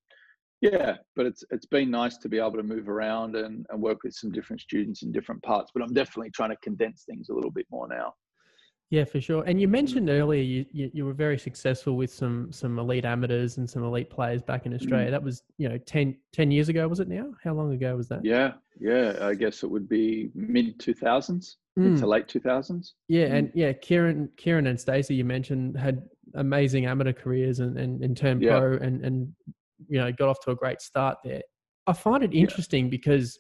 yeah, 0.61 0.97
but 1.17 1.27
it's 1.27 1.43
it's 1.51 1.67
been 1.67 1.91
nice 1.91 2.19
to 2.19 2.29
be 2.29 2.39
able 2.39 2.53
to 2.53 2.63
move 2.63 2.89
around 2.89 3.35
and, 3.35 3.67
and 3.71 3.83
work 3.83 4.05
with 4.05 4.15
some 4.15 4.31
different 4.31 4.61
students 4.61 5.03
in 5.03 5.11
different 5.11 5.43
parts. 5.43 5.73
But 5.75 5.83
I'm 5.83 5.93
definitely 5.93 6.31
trying 6.31 6.51
to 6.51 6.57
condense 6.63 7.03
things 7.03 7.31
a 7.31 7.35
little 7.35 7.51
bit 7.51 7.67
more 7.71 7.89
now. 7.89 8.15
Yeah, 8.91 9.05
for 9.05 9.21
sure. 9.21 9.43
And 9.45 9.61
you 9.61 9.69
mentioned 9.69 10.09
earlier 10.09 10.43
you, 10.43 10.65
you, 10.73 10.91
you, 10.95 11.05
were 11.05 11.13
very 11.13 11.39
successful 11.39 11.95
with 11.95 12.11
some 12.11 12.51
some 12.51 12.79
elite 12.79 13.05
amateurs 13.05 13.59
and 13.59 13.69
some 13.69 13.85
elite 13.85 14.09
players 14.09 14.41
back 14.41 14.65
in 14.65 14.73
Australia. 14.73 15.09
Mm. 15.09 15.11
That 15.11 15.23
was, 15.23 15.43
you 15.59 15.69
know, 15.69 15.77
10, 15.77 16.17
10 16.33 16.51
years 16.51 16.71
ago, 16.71 16.89
was 16.89 16.99
it 16.99 17.09
now? 17.09 17.27
How 17.45 17.53
long 17.53 17.75
ago 17.75 17.95
was 17.97 18.09
that? 18.09 18.25
Yeah, 18.25 18.53
yeah. 18.81 19.19
I 19.21 19.35
guess 19.35 19.63
it 19.63 19.71
would 19.71 19.91
be 19.91 20.31
mid 20.35 20.79
2000s, 20.79 21.57
mm. 21.79 21.99
to 21.99 22.07
late 22.07 22.29
2000s. 22.29 22.93
Yeah, 23.09 23.27
mm. 23.27 23.35
and 23.35 23.53
yeah, 23.55 23.75
Kieran 23.75 24.31
Kieran 24.39 24.67
and 24.67 24.81
Stacey, 24.81 25.15
you 25.15 25.25
mentioned, 25.25 25.79
had 25.79 26.03
amazing 26.35 26.87
amateur 26.87 27.13
careers 27.13 27.61
and, 27.61 27.79
and, 27.79 28.03
and 28.03 28.17
turned 28.17 28.43
yeah. 28.43 28.59
pro 28.59 28.79
and, 28.79 29.05
and, 29.05 29.33
you 29.89 29.99
know, 29.99 30.11
got 30.13 30.31
off 30.31 30.41
to 30.45 30.51
a 30.51 30.57
great 30.57 30.81
start 30.81 31.19
there. 31.23 31.43
I 31.87 31.93
find 31.93 32.25
it 32.25 32.33
interesting 32.33 32.87
yeah. 32.87 32.91
because 32.91 33.39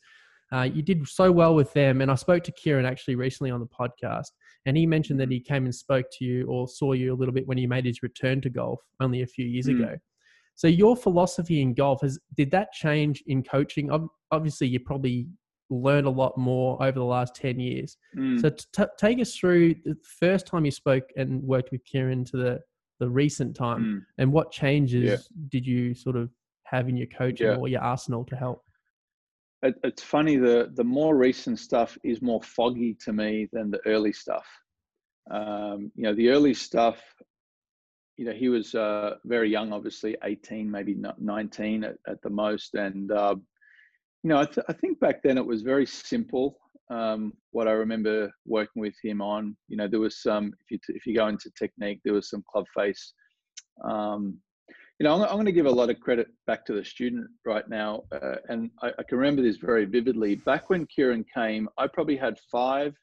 uh, 0.52 0.62
you 0.62 0.82
did 0.82 1.06
so 1.08 1.32
well 1.32 1.54
with 1.54 1.72
them. 1.72 2.00
And 2.00 2.10
I 2.10 2.14
spoke 2.16 2.44
to 2.44 2.52
Kieran 2.52 2.84
actually 2.86 3.14
recently 3.14 3.50
on 3.50 3.60
the 3.60 3.66
podcast 3.66 4.28
and 4.68 4.76
he 4.76 4.84
mentioned 4.84 5.18
that 5.18 5.30
he 5.30 5.40
came 5.40 5.64
and 5.64 5.74
spoke 5.74 6.04
to 6.18 6.26
you 6.26 6.46
or 6.46 6.68
saw 6.68 6.92
you 6.92 7.14
a 7.14 7.16
little 7.16 7.32
bit 7.32 7.48
when 7.48 7.56
he 7.56 7.66
made 7.66 7.86
his 7.86 8.02
return 8.02 8.38
to 8.42 8.50
golf 8.50 8.78
only 9.00 9.22
a 9.22 9.26
few 9.26 9.46
years 9.46 9.66
mm. 9.66 9.80
ago. 9.80 9.96
So 10.56 10.68
your 10.68 10.94
philosophy 10.94 11.62
in 11.62 11.72
golf 11.72 12.02
has 12.02 12.18
did 12.36 12.50
that 12.50 12.70
change 12.72 13.24
in 13.28 13.42
coaching? 13.42 13.90
Obviously, 14.30 14.66
you 14.66 14.80
probably 14.80 15.26
learned 15.70 16.06
a 16.06 16.10
lot 16.10 16.36
more 16.36 16.76
over 16.82 16.98
the 16.98 17.04
last 17.04 17.34
10 17.34 17.58
years. 17.58 17.96
Mm. 18.14 18.42
So 18.42 18.50
t- 18.50 18.90
take 18.98 19.20
us 19.20 19.34
through 19.34 19.74
the 19.86 19.96
first 20.20 20.46
time 20.46 20.66
you 20.66 20.70
spoke 20.70 21.04
and 21.16 21.42
worked 21.42 21.72
with 21.72 21.82
Kieran 21.86 22.26
to 22.26 22.36
the, 22.36 22.60
the 23.00 23.08
recent 23.08 23.56
time 23.56 23.82
mm. 23.82 24.00
and 24.18 24.30
what 24.30 24.50
changes 24.50 25.02
yeah. 25.02 25.16
did 25.48 25.66
you 25.66 25.94
sort 25.94 26.16
of 26.16 26.28
have 26.64 26.90
in 26.90 26.96
your 26.98 27.06
coaching 27.06 27.46
yeah. 27.46 27.56
or 27.56 27.68
your 27.68 27.80
arsenal 27.80 28.22
to 28.26 28.36
help? 28.36 28.62
It, 29.62 29.74
it's 29.82 30.02
funny 30.02 30.36
the 30.36 30.70
the 30.74 30.84
more 30.84 31.16
recent 31.16 31.58
stuff 31.58 31.98
is 32.04 32.22
more 32.22 32.42
foggy 32.42 32.96
to 33.04 33.12
me 33.12 33.48
than 33.52 33.70
the 33.70 33.80
early 33.86 34.12
stuff. 34.12 34.46
Um, 35.30 35.92
you 35.94 36.04
know, 36.04 36.14
the 36.14 36.30
early 36.30 36.54
stuff, 36.54 37.02
you 38.16 38.24
know, 38.24 38.32
he 38.32 38.48
was 38.48 38.74
uh, 38.74 39.16
very 39.24 39.50
young, 39.50 39.72
obviously 39.72 40.16
18, 40.24 40.70
maybe 40.70 40.96
19 41.18 41.84
at, 41.84 41.96
at 42.06 42.22
the 42.22 42.30
most. 42.30 42.74
And, 42.74 43.12
uh, 43.12 43.36
you 44.22 44.30
know, 44.30 44.40
I, 44.40 44.46
th- 44.46 44.66
I, 44.68 44.72
think 44.72 44.98
back 45.00 45.22
then 45.22 45.36
it 45.36 45.44
was 45.44 45.62
very 45.62 45.86
simple. 45.86 46.56
Um, 46.90 47.34
what 47.50 47.68
I 47.68 47.72
remember 47.72 48.30
working 48.46 48.80
with 48.80 48.94
him 49.02 49.20
on, 49.20 49.54
you 49.68 49.76
know, 49.76 49.86
there 49.86 50.00
was 50.00 50.22
some, 50.22 50.46
if 50.46 50.70
you, 50.70 50.78
t- 50.78 50.96
if 50.96 51.06
you 51.06 51.14
go 51.14 51.28
into 51.28 51.50
technique, 51.58 52.00
there 52.04 52.14
was 52.14 52.30
some 52.30 52.42
club 52.50 52.64
face. 52.74 53.12
Um, 53.84 54.38
you 54.98 55.04
know, 55.04 55.14
I'm, 55.14 55.22
I'm 55.22 55.36
going 55.36 55.46
to 55.46 55.52
give 55.52 55.66
a 55.66 55.70
lot 55.70 55.90
of 55.90 56.00
credit 56.00 56.28
back 56.46 56.64
to 56.66 56.72
the 56.72 56.84
student 56.84 57.28
right 57.44 57.68
now. 57.68 58.02
Uh, 58.10 58.36
and 58.48 58.70
I, 58.82 58.88
I, 58.98 59.02
can 59.04 59.18
remember 59.18 59.42
this 59.42 59.56
very 59.56 59.84
vividly. 59.84 60.34
Back 60.34 60.70
when 60.70 60.86
Kieran 60.86 61.24
came, 61.32 61.68
I 61.78 61.86
probably 61.86 62.16
had 62.16 62.36
five, 62.50 62.94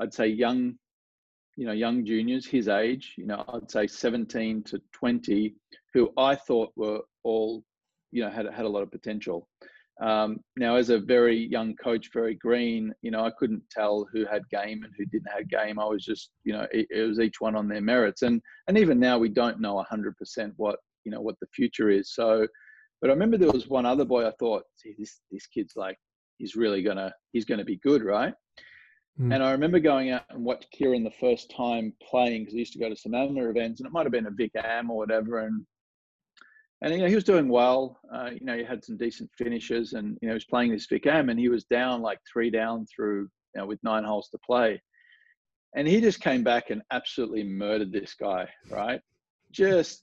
I'd 0.00 0.12
say 0.12 0.26
young 0.26 0.74
you 1.56 1.66
know 1.66 1.72
young 1.72 2.04
juniors 2.04 2.46
his 2.46 2.68
age 2.68 3.14
you 3.16 3.26
know 3.26 3.44
i'd 3.54 3.70
say 3.70 3.86
17 3.86 4.62
to 4.64 4.80
20 4.92 5.54
who 5.92 6.10
i 6.16 6.34
thought 6.34 6.72
were 6.76 7.00
all 7.22 7.62
you 8.10 8.22
know 8.22 8.30
had 8.30 8.46
had 8.46 8.64
a 8.64 8.68
lot 8.68 8.82
of 8.82 8.90
potential 8.90 9.48
um, 10.02 10.40
now 10.56 10.74
as 10.74 10.90
a 10.90 10.98
very 10.98 11.46
young 11.46 11.76
coach 11.76 12.10
very 12.12 12.34
green 12.34 12.92
you 13.02 13.12
know 13.12 13.24
i 13.24 13.30
couldn't 13.38 13.62
tell 13.70 14.06
who 14.12 14.24
had 14.24 14.42
game 14.50 14.82
and 14.82 14.92
who 14.98 15.04
didn't 15.06 15.30
have 15.32 15.48
game 15.48 15.78
i 15.78 15.84
was 15.84 16.04
just 16.04 16.30
you 16.42 16.52
know 16.52 16.66
it, 16.72 16.86
it 16.90 17.02
was 17.08 17.20
each 17.20 17.40
one 17.40 17.54
on 17.54 17.68
their 17.68 17.80
merits 17.80 18.22
and 18.22 18.42
and 18.66 18.76
even 18.76 18.98
now 18.98 19.16
we 19.16 19.28
don't 19.28 19.60
know 19.60 19.84
100% 19.92 20.52
what 20.56 20.80
you 21.04 21.12
know 21.12 21.20
what 21.20 21.38
the 21.40 21.46
future 21.54 21.90
is 21.90 22.12
so 22.12 22.46
but 23.00 23.10
i 23.10 23.12
remember 23.12 23.36
there 23.36 23.52
was 23.52 23.68
one 23.68 23.86
other 23.86 24.04
boy 24.04 24.26
i 24.26 24.32
thought 24.38 24.62
see 24.76 24.94
this 24.98 25.20
this 25.30 25.46
kid's 25.46 25.74
like 25.76 25.98
he's 26.38 26.56
really 26.56 26.82
gonna 26.82 27.12
he's 27.32 27.44
gonna 27.44 27.64
be 27.64 27.76
good 27.76 28.02
right 28.02 28.34
Mm. 29.20 29.32
And 29.32 29.42
I 29.42 29.52
remember 29.52 29.78
going 29.78 30.10
out 30.10 30.24
and 30.30 30.44
watched 30.44 30.70
Kieran 30.72 31.04
the 31.04 31.10
first 31.20 31.50
time 31.50 31.92
playing 32.02 32.42
because 32.42 32.54
he 32.54 32.58
used 32.58 32.72
to 32.72 32.80
go 32.80 32.88
to 32.88 32.96
some 32.96 33.14
amateur 33.14 33.50
events, 33.50 33.80
and 33.80 33.86
it 33.86 33.92
might 33.92 34.04
have 34.04 34.12
been 34.12 34.26
a 34.26 34.30
Vic 34.30 34.52
Am 34.56 34.90
or 34.90 34.96
whatever. 34.96 35.40
And 35.40 35.64
and 36.82 36.92
you 36.92 36.98
know 36.98 37.06
he 37.06 37.14
was 37.14 37.24
doing 37.24 37.48
well. 37.48 38.00
Uh, 38.12 38.30
you 38.32 38.44
know 38.44 38.56
he 38.56 38.64
had 38.64 38.84
some 38.84 38.96
decent 38.96 39.30
finishes, 39.38 39.92
and 39.92 40.18
you 40.20 40.28
know 40.28 40.32
he 40.32 40.36
was 40.36 40.44
playing 40.44 40.72
this 40.72 40.86
Vic 40.86 41.06
Am, 41.06 41.28
and 41.28 41.38
he 41.38 41.48
was 41.48 41.64
down 41.64 42.02
like 42.02 42.18
three 42.30 42.50
down 42.50 42.86
through 42.86 43.28
you 43.54 43.60
know 43.60 43.66
with 43.66 43.78
nine 43.84 44.02
holes 44.02 44.28
to 44.30 44.38
play, 44.44 44.82
and 45.76 45.86
he 45.86 46.00
just 46.00 46.20
came 46.20 46.42
back 46.42 46.70
and 46.70 46.82
absolutely 46.90 47.44
murdered 47.44 47.92
this 47.92 48.14
guy, 48.14 48.48
right? 48.68 49.00
Just 49.52 50.02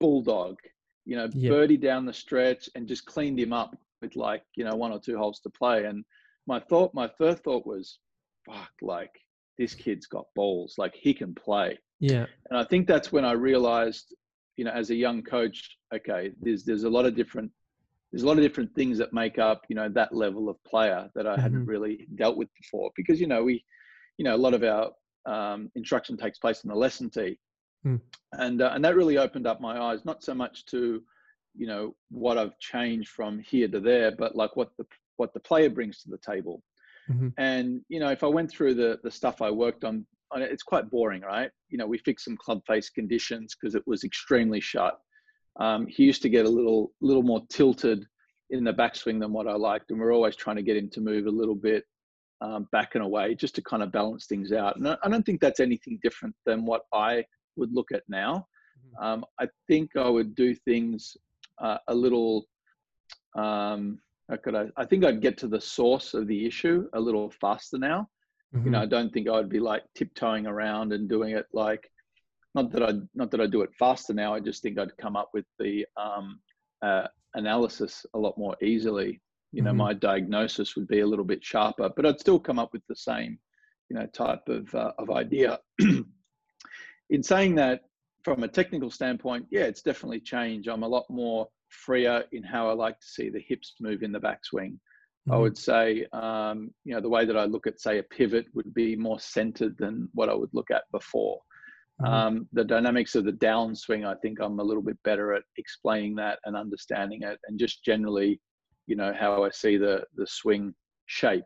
bulldog, 0.00 0.56
you 1.04 1.16
know, 1.16 1.28
birdie 1.28 1.76
down 1.76 2.06
the 2.06 2.12
stretch, 2.12 2.68
and 2.74 2.88
just 2.88 3.06
cleaned 3.06 3.38
him 3.38 3.52
up 3.52 3.76
with 4.02 4.16
like 4.16 4.42
you 4.56 4.64
know 4.64 4.74
one 4.74 4.92
or 4.92 5.00
two 5.00 5.16
holes 5.16 5.40
to 5.40 5.50
play, 5.50 5.84
and 5.84 6.04
my 6.46 6.60
thought, 6.60 6.94
my 6.94 7.10
first 7.18 7.42
thought 7.42 7.66
was, 7.66 7.98
fuck, 8.44 8.70
like 8.80 9.10
this 9.58 9.74
kid's 9.74 10.06
got 10.06 10.26
balls, 10.34 10.74
like 10.78 10.94
he 10.94 11.12
can 11.12 11.34
play. 11.34 11.78
Yeah. 12.00 12.26
And 12.50 12.58
I 12.58 12.64
think 12.64 12.86
that's 12.86 13.10
when 13.10 13.24
I 13.24 13.32
realized, 13.32 14.14
you 14.56 14.64
know, 14.64 14.70
as 14.70 14.90
a 14.90 14.94
young 14.94 15.22
coach, 15.22 15.76
okay, 15.94 16.32
there's 16.40 16.64
there's 16.64 16.84
a 16.84 16.90
lot 16.90 17.06
of 17.06 17.16
different 17.16 17.50
there's 18.12 18.22
a 18.22 18.26
lot 18.26 18.36
of 18.36 18.42
different 18.44 18.74
things 18.74 18.98
that 18.98 19.12
make 19.12 19.38
up, 19.38 19.62
you 19.68 19.74
know, 19.74 19.88
that 19.88 20.14
level 20.14 20.48
of 20.48 20.62
player 20.64 21.10
that 21.14 21.26
I 21.26 21.32
mm-hmm. 21.32 21.42
hadn't 21.42 21.66
really 21.66 22.06
dealt 22.14 22.36
with 22.36 22.48
before. 22.54 22.90
Because 22.96 23.20
you 23.20 23.26
know 23.26 23.42
we, 23.42 23.64
you 24.18 24.24
know, 24.24 24.34
a 24.34 24.38
lot 24.38 24.54
of 24.54 24.62
our 24.62 24.90
um, 25.26 25.70
instruction 25.74 26.16
takes 26.16 26.38
place 26.38 26.62
in 26.62 26.70
the 26.70 26.76
lesson 26.76 27.10
tee, 27.10 27.38
mm. 27.86 28.00
and 28.32 28.62
uh, 28.62 28.70
and 28.74 28.84
that 28.84 28.96
really 28.96 29.18
opened 29.18 29.46
up 29.46 29.60
my 29.60 29.78
eyes, 29.80 30.04
not 30.04 30.22
so 30.22 30.34
much 30.34 30.66
to, 30.66 31.02
you 31.54 31.66
know, 31.66 31.94
what 32.10 32.38
I've 32.38 32.58
changed 32.58 33.10
from 33.10 33.38
here 33.38 33.68
to 33.68 33.80
there, 33.80 34.12
but 34.12 34.36
like 34.36 34.56
what 34.56 34.70
the 34.78 34.86
what 35.16 35.32
the 35.32 35.40
player 35.40 35.70
brings 35.70 36.02
to 36.02 36.10
the 36.10 36.18
table. 36.18 36.62
Mm-hmm. 37.10 37.28
And 37.38 37.80
you 37.88 38.00
know, 38.00 38.10
if 38.10 38.24
I 38.24 38.28
went 38.28 38.50
through 38.50 38.74
the 38.74 38.98
the 39.02 39.10
stuff 39.10 39.42
I 39.42 39.50
worked 39.50 39.84
on, 39.84 40.06
it's 40.34 40.62
quite 40.62 40.90
boring, 40.90 41.22
right? 41.22 41.50
You 41.68 41.78
know, 41.78 41.86
we 41.86 41.98
fixed 41.98 42.24
some 42.24 42.36
club 42.36 42.60
face 42.66 42.90
conditions 42.90 43.54
because 43.54 43.74
it 43.74 43.82
was 43.86 44.04
extremely 44.04 44.60
shut. 44.60 44.98
Um, 45.58 45.86
he 45.86 46.04
used 46.04 46.22
to 46.22 46.28
get 46.28 46.46
a 46.46 46.50
little 46.50 46.92
little 47.00 47.22
more 47.22 47.42
tilted 47.48 48.04
in 48.50 48.64
the 48.64 48.72
backswing 48.72 49.20
than 49.20 49.32
what 49.32 49.48
I 49.48 49.54
liked, 49.54 49.90
and 49.90 50.00
we're 50.00 50.14
always 50.14 50.36
trying 50.36 50.56
to 50.56 50.62
get 50.62 50.76
him 50.76 50.90
to 50.90 51.00
move 51.00 51.26
a 51.26 51.30
little 51.30 51.54
bit 51.54 51.84
um, 52.40 52.68
back 52.72 52.94
and 52.94 53.04
away 53.04 53.34
just 53.34 53.54
to 53.54 53.62
kind 53.62 53.82
of 53.82 53.92
balance 53.92 54.26
things 54.26 54.52
out. 54.52 54.76
And 54.76 54.88
I 54.88 55.08
don't 55.08 55.24
think 55.24 55.40
that's 55.40 55.60
anything 55.60 55.98
different 56.02 56.34
than 56.44 56.64
what 56.64 56.82
I 56.92 57.24
would 57.56 57.72
look 57.72 57.92
at 57.92 58.02
now. 58.08 58.46
Mm-hmm. 58.78 59.04
Um, 59.04 59.24
I 59.40 59.48
think 59.66 59.96
I 59.96 60.08
would 60.08 60.34
do 60.34 60.54
things 60.54 61.16
uh, 61.58 61.78
a 61.88 61.94
little 61.94 62.46
um, 63.36 63.98
how 64.28 64.36
could 64.36 64.54
I? 64.54 64.66
I 64.76 64.84
think 64.84 65.04
I'd 65.04 65.20
get 65.20 65.38
to 65.38 65.48
the 65.48 65.60
source 65.60 66.14
of 66.14 66.26
the 66.26 66.46
issue 66.46 66.88
a 66.94 67.00
little 67.00 67.30
faster 67.30 67.78
now. 67.78 68.08
Mm-hmm. 68.54 68.64
You 68.64 68.70
know, 68.72 68.78
mm-hmm. 68.78 68.82
I 68.82 68.86
don't 68.86 69.12
think 69.12 69.28
I'd 69.28 69.48
be 69.48 69.60
like 69.60 69.84
tiptoeing 69.94 70.46
around 70.46 70.92
and 70.92 71.08
doing 71.08 71.36
it 71.36 71.46
like, 71.52 71.88
not 72.54 72.72
that 72.72 72.82
I 72.82 72.92
not 73.14 73.30
that 73.30 73.40
I 73.40 73.46
do 73.46 73.62
it 73.62 73.70
faster 73.78 74.14
now. 74.14 74.34
I 74.34 74.40
just 74.40 74.62
think 74.62 74.78
I'd 74.78 74.96
come 74.96 75.16
up 75.16 75.30
with 75.32 75.44
the 75.58 75.86
um, 75.96 76.40
uh, 76.82 77.06
analysis 77.34 78.04
a 78.14 78.18
lot 78.18 78.36
more 78.36 78.56
easily. 78.62 79.20
You 79.52 79.62
know, 79.62 79.70
mm-hmm. 79.70 79.78
my 79.78 79.92
diagnosis 79.92 80.74
would 80.74 80.88
be 80.88 81.00
a 81.00 81.06
little 81.06 81.24
bit 81.24 81.44
sharper, 81.44 81.90
but 81.94 82.04
I'd 82.04 82.20
still 82.20 82.40
come 82.40 82.58
up 82.58 82.72
with 82.72 82.82
the 82.88 82.96
same, 82.96 83.38
you 83.88 83.96
know, 83.96 84.06
type 84.06 84.48
of 84.48 84.74
uh, 84.74 84.92
of 84.98 85.10
idea. 85.10 85.60
In 87.10 87.22
saying 87.22 87.54
that, 87.56 87.82
from 88.24 88.42
a 88.42 88.48
technical 88.48 88.90
standpoint, 88.90 89.46
yeah, 89.50 89.62
it's 89.62 89.82
definitely 89.82 90.20
changed. 90.20 90.68
I'm 90.68 90.82
a 90.82 90.88
lot 90.88 91.04
more 91.08 91.46
freer 91.68 92.24
in 92.32 92.42
how 92.42 92.68
I 92.68 92.72
like 92.72 92.98
to 92.98 93.06
see 93.06 93.28
the 93.30 93.44
hips 93.46 93.74
move 93.80 94.02
in 94.02 94.12
the 94.12 94.18
backswing. 94.18 94.72
Mm-hmm. 94.72 95.32
I 95.32 95.36
would 95.36 95.56
say, 95.56 96.06
um, 96.12 96.70
you 96.84 96.94
know, 96.94 97.00
the 97.00 97.08
way 97.08 97.24
that 97.24 97.36
I 97.36 97.44
look 97.44 97.66
at, 97.66 97.80
say, 97.80 97.98
a 97.98 98.02
pivot 98.02 98.46
would 98.54 98.72
be 98.74 98.96
more 98.96 99.20
centered 99.20 99.76
than 99.78 100.08
what 100.12 100.28
I 100.28 100.34
would 100.34 100.50
look 100.52 100.70
at 100.70 100.84
before. 100.92 101.38
Mm-hmm. 102.00 102.12
Um, 102.12 102.48
the 102.52 102.64
dynamics 102.64 103.14
of 103.14 103.24
the 103.24 103.32
downswing, 103.32 104.06
I 104.06 104.14
think 104.16 104.38
I'm 104.40 104.58
a 104.60 104.64
little 104.64 104.82
bit 104.82 104.98
better 105.04 105.32
at 105.32 105.44
explaining 105.56 106.16
that 106.16 106.38
and 106.44 106.56
understanding 106.56 107.22
it, 107.22 107.38
and 107.46 107.58
just 107.58 107.84
generally, 107.84 108.40
you 108.86 108.96
know, 108.96 109.12
how 109.18 109.44
I 109.44 109.50
see 109.50 109.76
the 109.76 110.04
the 110.16 110.26
swing 110.26 110.74
shape. 111.06 111.44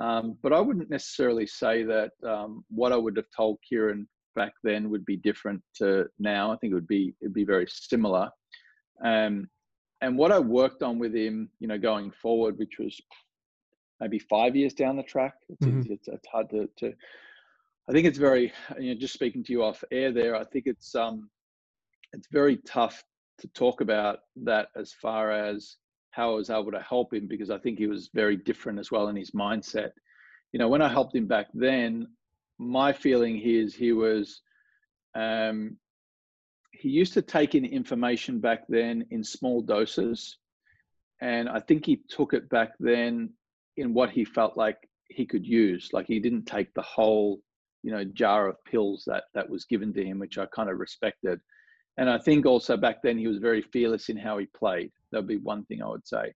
Um, 0.00 0.38
but 0.42 0.52
I 0.52 0.60
wouldn't 0.60 0.90
necessarily 0.90 1.46
say 1.46 1.82
that 1.84 2.12
um, 2.26 2.64
what 2.68 2.92
I 2.92 2.96
would 2.96 3.16
have 3.16 3.26
told 3.36 3.58
Kieran 3.68 4.08
back 4.34 4.52
then 4.62 4.90
would 4.90 5.04
be 5.04 5.16
different 5.16 5.62
to 5.76 6.06
now. 6.18 6.52
I 6.52 6.56
think 6.56 6.72
it 6.72 6.74
would 6.74 6.88
be 6.88 7.14
it'd 7.20 7.34
be 7.34 7.44
very 7.44 7.66
similar. 7.68 8.30
Um, 9.04 9.48
and 10.02 10.18
what 10.18 10.32
I 10.32 10.38
worked 10.40 10.82
on 10.82 10.98
with 10.98 11.14
him, 11.14 11.48
you 11.60 11.68
know, 11.68 11.78
going 11.78 12.10
forward, 12.10 12.58
which 12.58 12.78
was 12.78 13.00
maybe 14.00 14.18
five 14.18 14.56
years 14.56 14.74
down 14.74 14.96
the 14.96 15.02
track, 15.04 15.34
it's, 15.48 15.64
mm-hmm. 15.64 15.92
it's, 15.92 16.08
it's, 16.08 16.26
hard 16.26 16.50
to, 16.50 16.68
to, 16.78 16.92
I 17.88 17.92
think 17.92 18.06
it's 18.06 18.18
very, 18.18 18.52
you 18.80 18.92
know, 18.92 19.00
just 19.00 19.14
speaking 19.14 19.44
to 19.44 19.52
you 19.52 19.62
off 19.62 19.84
air 19.92 20.12
there, 20.12 20.34
I 20.34 20.44
think 20.44 20.64
it's, 20.66 20.96
um, 20.96 21.30
it's 22.12 22.26
very 22.32 22.56
tough 22.66 23.04
to 23.38 23.48
talk 23.48 23.80
about 23.80 24.18
that 24.42 24.68
as 24.76 24.92
far 24.92 25.30
as 25.30 25.76
how 26.10 26.32
I 26.32 26.34
was 26.34 26.50
able 26.50 26.72
to 26.72 26.80
help 26.80 27.14
him 27.14 27.28
because 27.28 27.48
I 27.48 27.58
think 27.58 27.78
he 27.78 27.86
was 27.86 28.10
very 28.12 28.36
different 28.36 28.80
as 28.80 28.90
well 28.90 29.08
in 29.08 29.16
his 29.16 29.30
mindset. 29.30 29.90
You 30.52 30.58
know, 30.58 30.68
when 30.68 30.82
I 30.82 30.88
helped 30.88 31.14
him 31.14 31.26
back 31.26 31.46
then, 31.54 32.08
my 32.62 32.92
feeling 32.92 33.40
is 33.40 33.74
he 33.74 33.92
was 33.92 34.40
um, 35.14 35.76
he 36.72 36.88
used 36.88 37.12
to 37.14 37.22
take 37.22 37.54
in 37.54 37.64
information 37.64 38.40
back 38.40 38.64
then 38.68 39.06
in 39.10 39.22
small 39.22 39.62
doses. 39.62 40.38
And 41.20 41.48
I 41.48 41.60
think 41.60 41.86
he 41.86 42.00
took 42.08 42.34
it 42.34 42.48
back 42.48 42.72
then 42.80 43.30
in 43.76 43.94
what 43.94 44.10
he 44.10 44.24
felt 44.24 44.56
like 44.56 44.76
he 45.08 45.24
could 45.24 45.46
use. 45.46 45.90
Like 45.92 46.06
he 46.06 46.18
didn't 46.18 46.46
take 46.46 46.74
the 46.74 46.82
whole, 46.82 47.40
you 47.82 47.92
know, 47.92 48.04
jar 48.04 48.48
of 48.48 48.64
pills 48.64 49.04
that 49.06 49.24
that 49.34 49.48
was 49.48 49.64
given 49.66 49.92
to 49.94 50.04
him, 50.04 50.18
which 50.18 50.38
I 50.38 50.46
kind 50.46 50.70
of 50.70 50.78
respected. 50.78 51.40
And 51.98 52.10
I 52.10 52.18
think 52.18 52.46
also 52.46 52.76
back 52.76 53.02
then 53.02 53.18
he 53.18 53.28
was 53.28 53.38
very 53.38 53.62
fearless 53.62 54.08
in 54.08 54.16
how 54.16 54.38
he 54.38 54.46
played. 54.46 54.90
That 55.12 55.18
would 55.18 55.28
be 55.28 55.36
one 55.36 55.64
thing 55.66 55.82
I 55.82 55.88
would 55.88 56.06
say. 56.06 56.32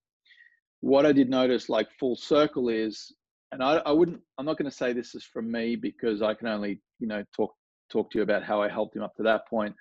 What 0.81 1.07
I 1.07 1.13
did 1.13 1.31
notice, 1.31 1.69
like 1.69 1.89
full 1.99 2.15
circle, 2.15 2.69
is, 2.69 3.13
and 3.57 3.65
I, 3.65 3.77
I 3.87 3.93
wouldn't, 3.93 4.21
I'm 4.37 4.45
not 4.45 4.59
going 4.59 4.71
to 4.71 4.77
say 4.77 4.93
this 4.93 5.15
is 5.15 5.25
from 5.25 5.51
me 5.51 5.77
because 5.77 6.21
I 6.21 6.35
can 6.35 6.47
only, 6.47 6.83
you 6.99 7.07
know, 7.07 7.25
talk 7.35 7.55
talk 7.91 8.11
to 8.11 8.19
you 8.19 8.23
about 8.23 8.43
how 8.43 8.61
I 8.61 8.69
helped 8.69 8.97
him 8.97 9.03
up 9.03 9.15
to 9.17 9.23
that 9.23 9.49
point. 9.49 9.75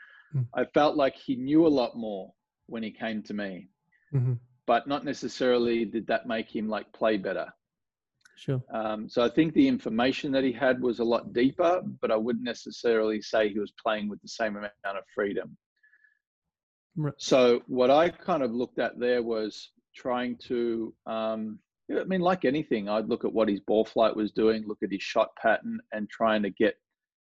I 0.53 0.65
felt 0.73 0.95
like 0.95 1.15
he 1.15 1.35
knew 1.35 1.65
a 1.65 1.69
lot 1.69 1.95
more 1.95 2.31
when 2.67 2.83
he 2.83 2.91
came 2.91 3.23
to 3.23 3.33
me, 3.33 3.69
mm-hmm. 4.13 4.33
but 4.67 4.87
not 4.87 5.05
necessarily 5.05 5.85
did 5.85 6.07
that 6.07 6.27
make 6.27 6.53
him 6.53 6.67
like 6.67 6.91
play 6.93 7.17
better. 7.17 7.47
Sure. 8.37 8.61
Um, 8.73 9.07
so 9.07 9.23
I 9.23 9.29
think 9.29 9.53
the 9.53 9.67
information 9.67 10.31
that 10.33 10.43
he 10.43 10.51
had 10.51 10.81
was 10.81 10.99
a 10.99 11.03
lot 11.03 11.33
deeper, 11.33 11.81
but 12.01 12.11
I 12.11 12.15
wouldn't 12.15 12.43
necessarily 12.43 13.21
say 13.21 13.49
he 13.49 13.59
was 13.59 13.73
playing 13.81 14.09
with 14.09 14.21
the 14.21 14.27
same 14.27 14.55
amount 14.57 14.73
of 14.85 15.03
freedom. 15.13 15.57
Right. 16.97 17.13
So 17.17 17.61
what 17.67 17.89
I 17.89 18.09
kind 18.09 18.43
of 18.43 18.51
looked 18.51 18.79
at 18.79 18.99
there 18.99 19.23
was 19.23 19.71
trying 19.95 20.37
to, 20.47 20.93
um, 21.05 21.59
I 21.91 22.03
mean, 22.05 22.21
like 22.21 22.45
anything, 22.45 22.89
I'd 22.89 23.09
look 23.09 23.25
at 23.25 23.33
what 23.33 23.49
his 23.49 23.59
ball 23.59 23.85
flight 23.85 24.15
was 24.15 24.31
doing, 24.31 24.65
look 24.67 24.81
at 24.83 24.91
his 24.91 25.03
shot 25.03 25.29
pattern, 25.41 25.79
and 25.91 26.09
trying 26.09 26.41
to 26.43 26.49
get 26.49 26.75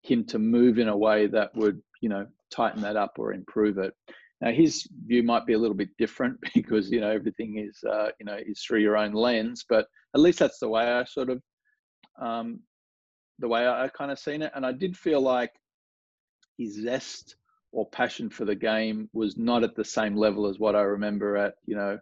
him 0.02 0.24
to 0.26 0.38
move 0.38 0.78
in 0.78 0.88
a 0.88 0.96
way 0.96 1.26
that 1.28 1.54
would, 1.54 1.80
you 2.00 2.08
know, 2.08 2.26
tighten 2.50 2.82
that 2.82 2.96
up 2.96 3.12
or 3.18 3.32
improve 3.32 3.78
it. 3.78 3.94
Now 4.40 4.50
his 4.50 4.86
view 5.06 5.22
might 5.22 5.46
be 5.46 5.54
a 5.54 5.58
little 5.58 5.76
bit 5.76 5.96
different 5.98 6.38
because 6.54 6.90
you 6.90 7.00
know 7.00 7.10
everything 7.10 7.58
is 7.58 7.82
uh, 7.84 8.10
you 8.18 8.26
know 8.26 8.36
is 8.36 8.62
through 8.62 8.80
your 8.80 8.96
own 8.96 9.12
lens, 9.12 9.64
but 9.68 9.86
at 10.14 10.20
least 10.20 10.38
that's 10.38 10.58
the 10.58 10.68
way 10.68 10.84
I 10.84 11.04
sort 11.04 11.30
of 11.30 11.42
um, 12.20 12.60
the 13.38 13.48
way 13.48 13.66
I, 13.66 13.84
I 13.84 13.88
kind 13.88 14.10
of 14.10 14.18
seen 14.18 14.42
it. 14.42 14.52
And 14.54 14.64
I 14.64 14.72
did 14.72 14.96
feel 14.96 15.20
like 15.20 15.52
his 16.56 16.80
zest 16.82 17.36
or 17.72 17.88
passion 17.90 18.30
for 18.30 18.44
the 18.44 18.54
game 18.54 19.08
was 19.12 19.36
not 19.36 19.62
at 19.62 19.76
the 19.76 19.84
same 19.84 20.16
level 20.16 20.46
as 20.46 20.58
what 20.58 20.74
I 20.74 20.82
remember 20.82 21.36
at 21.36 21.54
you 21.66 21.76
know 21.76 21.98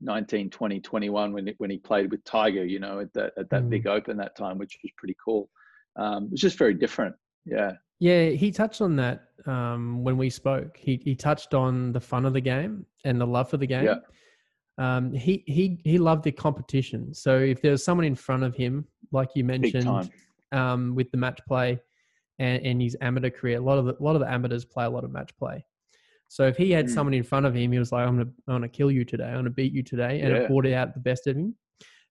19, 0.00 0.50
20, 0.50 0.80
21 0.80 1.32
when 1.32 1.54
when 1.58 1.70
he 1.70 1.78
played 1.78 2.10
with 2.10 2.22
Tiger. 2.24 2.64
You 2.64 2.78
know 2.78 3.00
at 3.00 3.12
that 3.14 3.32
at 3.36 3.50
that 3.50 3.64
mm. 3.64 3.70
big 3.70 3.86
open 3.86 4.16
that 4.18 4.36
time, 4.36 4.58
which 4.58 4.78
was 4.82 4.92
pretty 4.96 5.16
cool. 5.22 5.48
Um, 5.96 6.24
it 6.24 6.30
was 6.32 6.40
just 6.40 6.58
very 6.58 6.74
different. 6.74 7.14
Yeah. 7.44 7.72
Yeah, 8.00 8.28
he 8.28 8.52
touched 8.52 8.80
on 8.80 8.94
that 8.96 9.24
um, 9.46 10.04
when 10.04 10.16
we 10.16 10.30
spoke. 10.30 10.76
He 10.76 11.00
he 11.02 11.16
touched 11.16 11.52
on 11.52 11.92
the 11.92 12.00
fun 12.00 12.24
of 12.24 12.32
the 12.32 12.40
game 12.40 12.86
and 13.04 13.20
the 13.20 13.26
love 13.26 13.50
for 13.50 13.56
the 13.56 13.66
game. 13.66 13.84
Yeah. 13.86 13.96
Um, 14.78 15.12
he 15.12 15.42
he 15.46 15.80
he 15.84 15.98
loved 15.98 16.22
the 16.22 16.30
competition. 16.30 17.12
So 17.12 17.38
if 17.38 17.60
there 17.60 17.72
was 17.72 17.84
someone 17.84 18.06
in 18.06 18.14
front 18.14 18.44
of 18.44 18.54
him, 18.54 18.86
like 19.10 19.30
you 19.34 19.42
mentioned, 19.42 20.10
um, 20.52 20.94
with 20.94 21.10
the 21.10 21.16
match 21.16 21.40
play 21.48 21.80
and, 22.38 22.64
and 22.64 22.80
his 22.80 22.96
amateur 23.00 23.30
career, 23.30 23.58
a 23.58 23.60
lot 23.60 23.78
of 23.78 23.86
the, 23.86 23.96
a 23.98 24.02
lot 24.02 24.14
of 24.14 24.20
the 24.20 24.30
amateurs 24.30 24.64
play 24.64 24.84
a 24.84 24.90
lot 24.90 25.02
of 25.02 25.10
match 25.10 25.36
play. 25.36 25.64
So 26.28 26.46
if 26.46 26.56
he 26.56 26.70
had 26.70 26.86
mm. 26.86 26.90
someone 26.90 27.14
in 27.14 27.22
front 27.22 27.46
of 27.46 27.54
him, 27.54 27.72
he 27.72 27.78
was 27.78 27.92
like, 27.92 28.06
"I'm 28.06 28.18
gonna 28.18 28.30
I'm 28.46 28.54
gonna 28.54 28.68
kill 28.68 28.90
you 28.90 29.04
today. 29.04 29.24
I'm 29.24 29.36
gonna 29.36 29.50
beat 29.50 29.72
you 29.72 29.82
today," 29.82 30.20
and 30.20 30.34
yeah. 30.34 30.42
it 30.42 30.48
brought 30.48 30.66
out 30.66 30.94
the 30.94 31.00
best 31.00 31.26
of 31.26 31.36
him. 31.36 31.54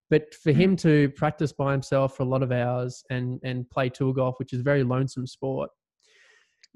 But 0.10 0.34
for 0.34 0.52
mm. 0.52 0.56
him 0.56 0.76
to 0.78 1.10
practice 1.10 1.52
by 1.52 1.72
himself 1.72 2.18
for 2.18 2.24
a 2.24 2.28
lot 2.28 2.44
of 2.44 2.52
hours 2.52 3.04
and 3.10 3.40
and 3.44 3.70
play 3.70 3.90
tour 3.90 4.14
golf, 4.14 4.36
which 4.40 4.54
is 4.54 4.62
a 4.62 4.64
very 4.64 4.84
lonesome 4.84 5.28
sport, 5.28 5.70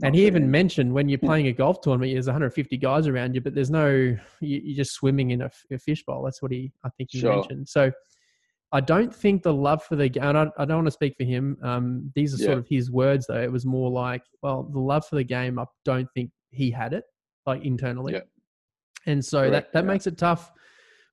and 0.03 0.15
he 0.15 0.25
even 0.25 0.49
mentioned 0.49 0.93
when 0.93 1.09
you're 1.09 1.19
playing 1.19 1.47
a 1.47 1.53
golf 1.53 1.81
tournament, 1.81 2.13
there's 2.13 2.25
150 2.25 2.77
guys 2.77 3.07
around 3.07 3.35
you, 3.35 3.41
but 3.41 3.53
there's 3.53 3.69
no, 3.69 4.15
you're 4.39 4.75
just 4.75 4.93
swimming 4.93 5.31
in 5.31 5.41
a, 5.41 5.51
a 5.71 5.77
fishbowl. 5.77 6.23
That's 6.23 6.41
what 6.41 6.51
he, 6.51 6.71
I 6.83 6.89
think 6.89 7.09
he 7.11 7.19
sure. 7.19 7.35
mentioned. 7.35 7.69
So 7.69 7.91
I 8.71 8.81
don't 8.81 9.13
think 9.13 9.43
the 9.43 9.53
love 9.53 9.83
for 9.83 9.95
the 9.95 10.09
game, 10.09 10.23
I, 10.23 10.47
I 10.57 10.65
don't 10.65 10.77
want 10.77 10.87
to 10.87 10.91
speak 10.91 11.15
for 11.17 11.23
him. 11.23 11.57
Um, 11.61 12.11
these 12.15 12.33
are 12.33 12.41
yeah. 12.41 12.47
sort 12.47 12.57
of 12.57 12.67
his 12.67 12.89
words, 12.89 13.27
though. 13.27 13.41
It 13.41 13.51
was 13.51 13.65
more 13.65 13.91
like, 13.91 14.23
well, 14.41 14.63
the 14.63 14.79
love 14.79 15.05
for 15.05 15.17
the 15.17 15.23
game, 15.23 15.59
I 15.59 15.65
don't 15.85 16.07
think 16.15 16.31
he 16.49 16.71
had 16.71 16.93
it, 16.93 17.03
like 17.45 17.63
internally. 17.63 18.13
Yeah. 18.13 18.21
And 19.05 19.23
so 19.23 19.39
Correct, 19.39 19.51
that, 19.51 19.73
that 19.73 19.83
yeah. 19.85 19.91
makes 19.93 20.07
it 20.07 20.17
tough 20.17 20.51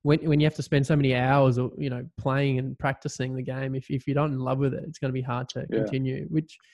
when, 0.03 0.19
when 0.19 0.39
you 0.39 0.45
have 0.45 0.55
to 0.55 0.63
spend 0.63 0.85
so 0.85 0.95
many 0.95 1.15
hours 1.15 1.57
or, 1.57 1.71
you 1.77 1.89
know, 1.89 2.05
playing 2.17 2.59
and 2.59 2.77
practicing 2.77 3.35
the 3.35 3.43
game. 3.43 3.75
If, 3.75 3.89
if 3.89 4.07
you're 4.07 4.15
not 4.15 4.29
in 4.29 4.39
love 4.39 4.59
with 4.59 4.73
it, 4.73 4.83
it's 4.87 4.99
going 4.99 5.09
to 5.09 5.13
be 5.13 5.21
hard 5.21 5.49
to 5.49 5.65
continue, 5.67 6.25
which– 6.29 6.57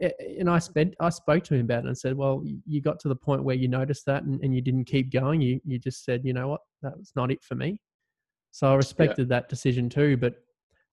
and 0.00 0.48
I 0.48 0.60
spent 0.60 0.94
I 1.00 1.08
spoke 1.08 1.42
to 1.42 1.54
him 1.56 1.62
about 1.62 1.82
it 1.82 1.88
and 1.88 1.98
said, 1.98 2.16
well, 2.16 2.44
you 2.44 2.80
got 2.80 3.00
to 3.00 3.08
the 3.08 3.16
point 3.16 3.42
where 3.42 3.56
you 3.56 3.66
noticed 3.66 4.06
that 4.06 4.22
and, 4.22 4.40
and 4.44 4.54
you 4.54 4.60
didn't 4.60 4.84
keep 4.84 5.10
going. 5.10 5.40
You 5.40 5.60
you 5.64 5.80
just 5.80 6.04
said, 6.04 6.20
you 6.24 6.32
know 6.32 6.46
what, 6.46 6.60
that 6.82 6.96
was 6.96 7.10
not 7.16 7.32
it 7.32 7.42
for 7.42 7.56
me. 7.56 7.80
So 8.52 8.70
I 8.70 8.76
respected 8.76 9.28
yeah. 9.28 9.40
that 9.40 9.48
decision 9.48 9.88
too. 9.88 10.16
But 10.16 10.34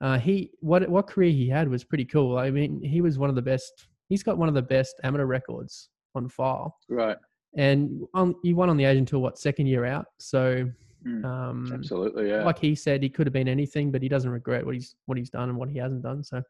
uh, 0.02 0.18
he 0.18 0.50
what 0.60 0.90
what 0.90 1.06
career 1.06 1.30
he 1.30 1.48
had 1.48 1.70
was 1.70 1.84
pretty 1.84 2.06
cool. 2.06 2.40
I 2.40 2.50
mean, 2.50 2.82
he 2.82 3.02
was 3.02 3.20
one 3.20 3.30
of 3.30 3.36
the 3.36 3.44
best. 3.44 3.90
He's 4.10 4.24
got 4.24 4.40
one 4.40 4.50
of 4.50 4.56
the 4.56 4.64
best 4.64 5.00
amateur 5.04 5.28
records 5.28 5.90
on 6.16 6.28
file. 6.28 6.76
Right. 6.90 7.18
And 7.58 8.06
on, 8.14 8.36
he 8.44 8.54
won 8.54 8.70
on 8.70 8.78
the 8.78 8.86
Asian 8.86 9.06
Tour 9.06 9.20
what 9.20 9.38
second 9.38 9.68
year 9.68 9.86
out. 9.86 10.08
So 10.20 10.70
mm, 11.08 11.26
um, 11.26 11.72
absolutely, 11.74 12.30
yeah. 12.30 12.44
Like 12.44 12.60
he 12.60 12.76
said, 12.76 13.02
he 13.02 13.10
could 13.10 13.28
have 13.28 13.34
been 13.34 13.48
anything, 13.48 13.92
but 13.92 14.02
he 14.02 14.10
doesn't 14.10 14.30
regret 14.30 14.66
what 14.66 14.76
he's 14.76 14.96
what 15.06 15.18
he's 15.18 15.30
done 15.30 15.50
and 15.50 15.58
what 15.58 15.70
he 15.70 15.78
hasn't 15.78 16.04
done. 16.04 16.24
So 16.24 16.42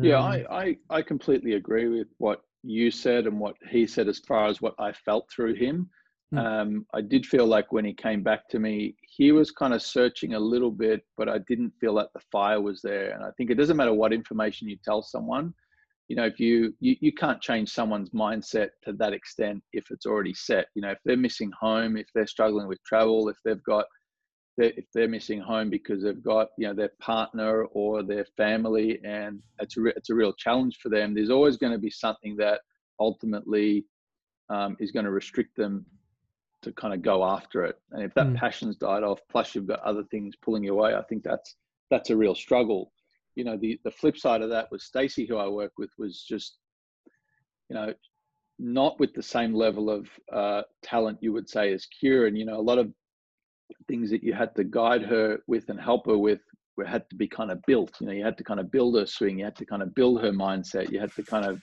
yeah, 0.00 0.18
um, 0.18 0.24
I, 0.24 0.44
I, 0.50 0.76
I 0.88 1.02
completely 1.02 1.54
agree 1.54 1.88
with 1.88 2.08
what 2.18 2.42
you 2.62 2.90
said 2.90 3.26
and 3.26 3.38
what 3.38 3.56
he 3.68 3.86
said 3.86 4.08
as 4.08 4.20
far 4.20 4.46
as 4.46 4.62
what 4.62 4.74
I 4.78 4.92
felt 4.92 5.28
through 5.30 5.54
him. 5.54 5.90
Hmm. 6.30 6.38
Um, 6.38 6.86
I 6.94 7.02
did 7.02 7.26
feel 7.26 7.46
like 7.46 7.72
when 7.72 7.84
he 7.84 7.92
came 7.92 8.22
back 8.22 8.48
to 8.50 8.58
me, 8.58 8.96
he 9.02 9.32
was 9.32 9.50
kind 9.50 9.74
of 9.74 9.82
searching 9.82 10.34
a 10.34 10.40
little 10.40 10.70
bit, 10.70 11.04
but 11.16 11.28
I 11.28 11.38
didn't 11.48 11.74
feel 11.80 11.94
that 11.96 12.08
the 12.14 12.22
fire 12.30 12.60
was 12.60 12.80
there. 12.80 13.10
And 13.10 13.22
I 13.22 13.30
think 13.36 13.50
it 13.50 13.56
doesn't 13.56 13.76
matter 13.76 13.92
what 13.92 14.12
information 14.12 14.68
you 14.68 14.78
tell 14.82 15.02
someone, 15.02 15.52
you 16.08 16.16
know, 16.16 16.24
if 16.24 16.38
you, 16.38 16.74
you 16.80 16.96
you 17.00 17.12
can't 17.12 17.40
change 17.40 17.70
someone's 17.70 18.10
mindset 18.10 18.68
to 18.84 18.92
that 18.94 19.12
extent 19.12 19.62
if 19.72 19.90
it's 19.90 20.06
already 20.06 20.34
set. 20.34 20.66
You 20.74 20.82
know, 20.82 20.90
if 20.90 20.98
they're 21.04 21.16
missing 21.16 21.50
home, 21.58 21.96
if 21.96 22.06
they're 22.14 22.26
struggling 22.26 22.68
with 22.68 22.82
travel, 22.84 23.28
if 23.28 23.36
they've 23.44 23.62
got 23.64 23.86
they're, 24.56 24.72
if 24.76 24.84
they're 24.94 25.08
missing 25.08 25.40
home 25.40 25.70
because 25.70 26.02
they've 26.02 26.22
got 26.22 26.48
you 26.58 26.66
know 26.66 26.74
their 26.74 26.90
partner 27.00 27.64
or 27.66 28.02
their 28.02 28.26
family 28.36 29.00
and 29.04 29.40
it's 29.60 29.76
a, 29.76 29.80
re- 29.80 29.92
it's 29.96 30.10
a 30.10 30.14
real 30.14 30.32
challenge 30.34 30.78
for 30.82 30.88
them 30.88 31.14
there's 31.14 31.30
always 31.30 31.56
going 31.56 31.72
to 31.72 31.78
be 31.78 31.90
something 31.90 32.36
that 32.36 32.60
ultimately 33.00 33.84
um, 34.50 34.76
is 34.78 34.90
going 34.90 35.04
to 35.04 35.10
restrict 35.10 35.56
them 35.56 35.86
to 36.62 36.72
kind 36.72 36.94
of 36.94 37.02
go 37.02 37.24
after 37.24 37.64
it 37.64 37.76
and 37.92 38.02
if 38.02 38.12
that 38.14 38.26
mm. 38.26 38.36
passion's 38.36 38.76
died 38.76 39.02
off 39.02 39.20
plus 39.30 39.54
you've 39.54 39.66
got 39.66 39.80
other 39.80 40.04
things 40.10 40.36
pulling 40.42 40.62
you 40.62 40.72
away 40.72 40.94
i 40.94 41.02
think 41.02 41.22
that's 41.22 41.56
that's 41.90 42.10
a 42.10 42.16
real 42.16 42.34
struggle 42.34 42.91
you 43.34 43.44
know 43.44 43.56
the 43.56 43.78
the 43.84 43.90
flip 43.90 44.16
side 44.16 44.42
of 44.42 44.50
that 44.50 44.70
was 44.70 44.84
stacey 44.84 45.26
who 45.26 45.36
i 45.36 45.48
work 45.48 45.72
with 45.78 45.90
was 45.98 46.22
just 46.22 46.58
you 47.68 47.76
know 47.76 47.92
not 48.62 48.98
with 49.00 49.12
the 49.12 49.22
same 49.22 49.52
level 49.52 49.90
of 49.90 50.08
uh, 50.32 50.62
talent 50.82 51.18
you 51.20 51.32
would 51.32 51.48
say 51.48 51.72
as 51.72 51.86
Kieran. 51.86 52.36
You 52.36 52.46
know, 52.46 52.58
a 52.58 52.62
lot 52.62 52.78
of 52.78 52.92
things 53.88 54.10
that 54.10 54.22
you 54.22 54.32
had 54.32 54.54
to 54.56 54.64
guide 54.64 55.02
her 55.02 55.38
with 55.46 55.68
and 55.68 55.80
help 55.80 56.06
her 56.06 56.16
with 56.16 56.40
were 56.76 56.84
had 56.84 57.08
to 57.10 57.16
be 57.16 57.26
kind 57.26 57.50
of 57.50 57.60
built. 57.66 57.92
You 58.00 58.06
know, 58.06 58.12
you 58.12 58.24
had 58.24 58.38
to 58.38 58.44
kind 58.44 58.60
of 58.60 58.70
build 58.70 58.96
her 58.96 59.06
swing. 59.06 59.38
You 59.38 59.44
had 59.44 59.56
to 59.56 59.66
kind 59.66 59.82
of 59.82 59.94
build 59.94 60.22
her 60.22 60.30
mindset. 60.30 60.90
You 60.90 61.00
had 61.00 61.12
to 61.14 61.22
kind 61.22 61.44
of, 61.44 61.60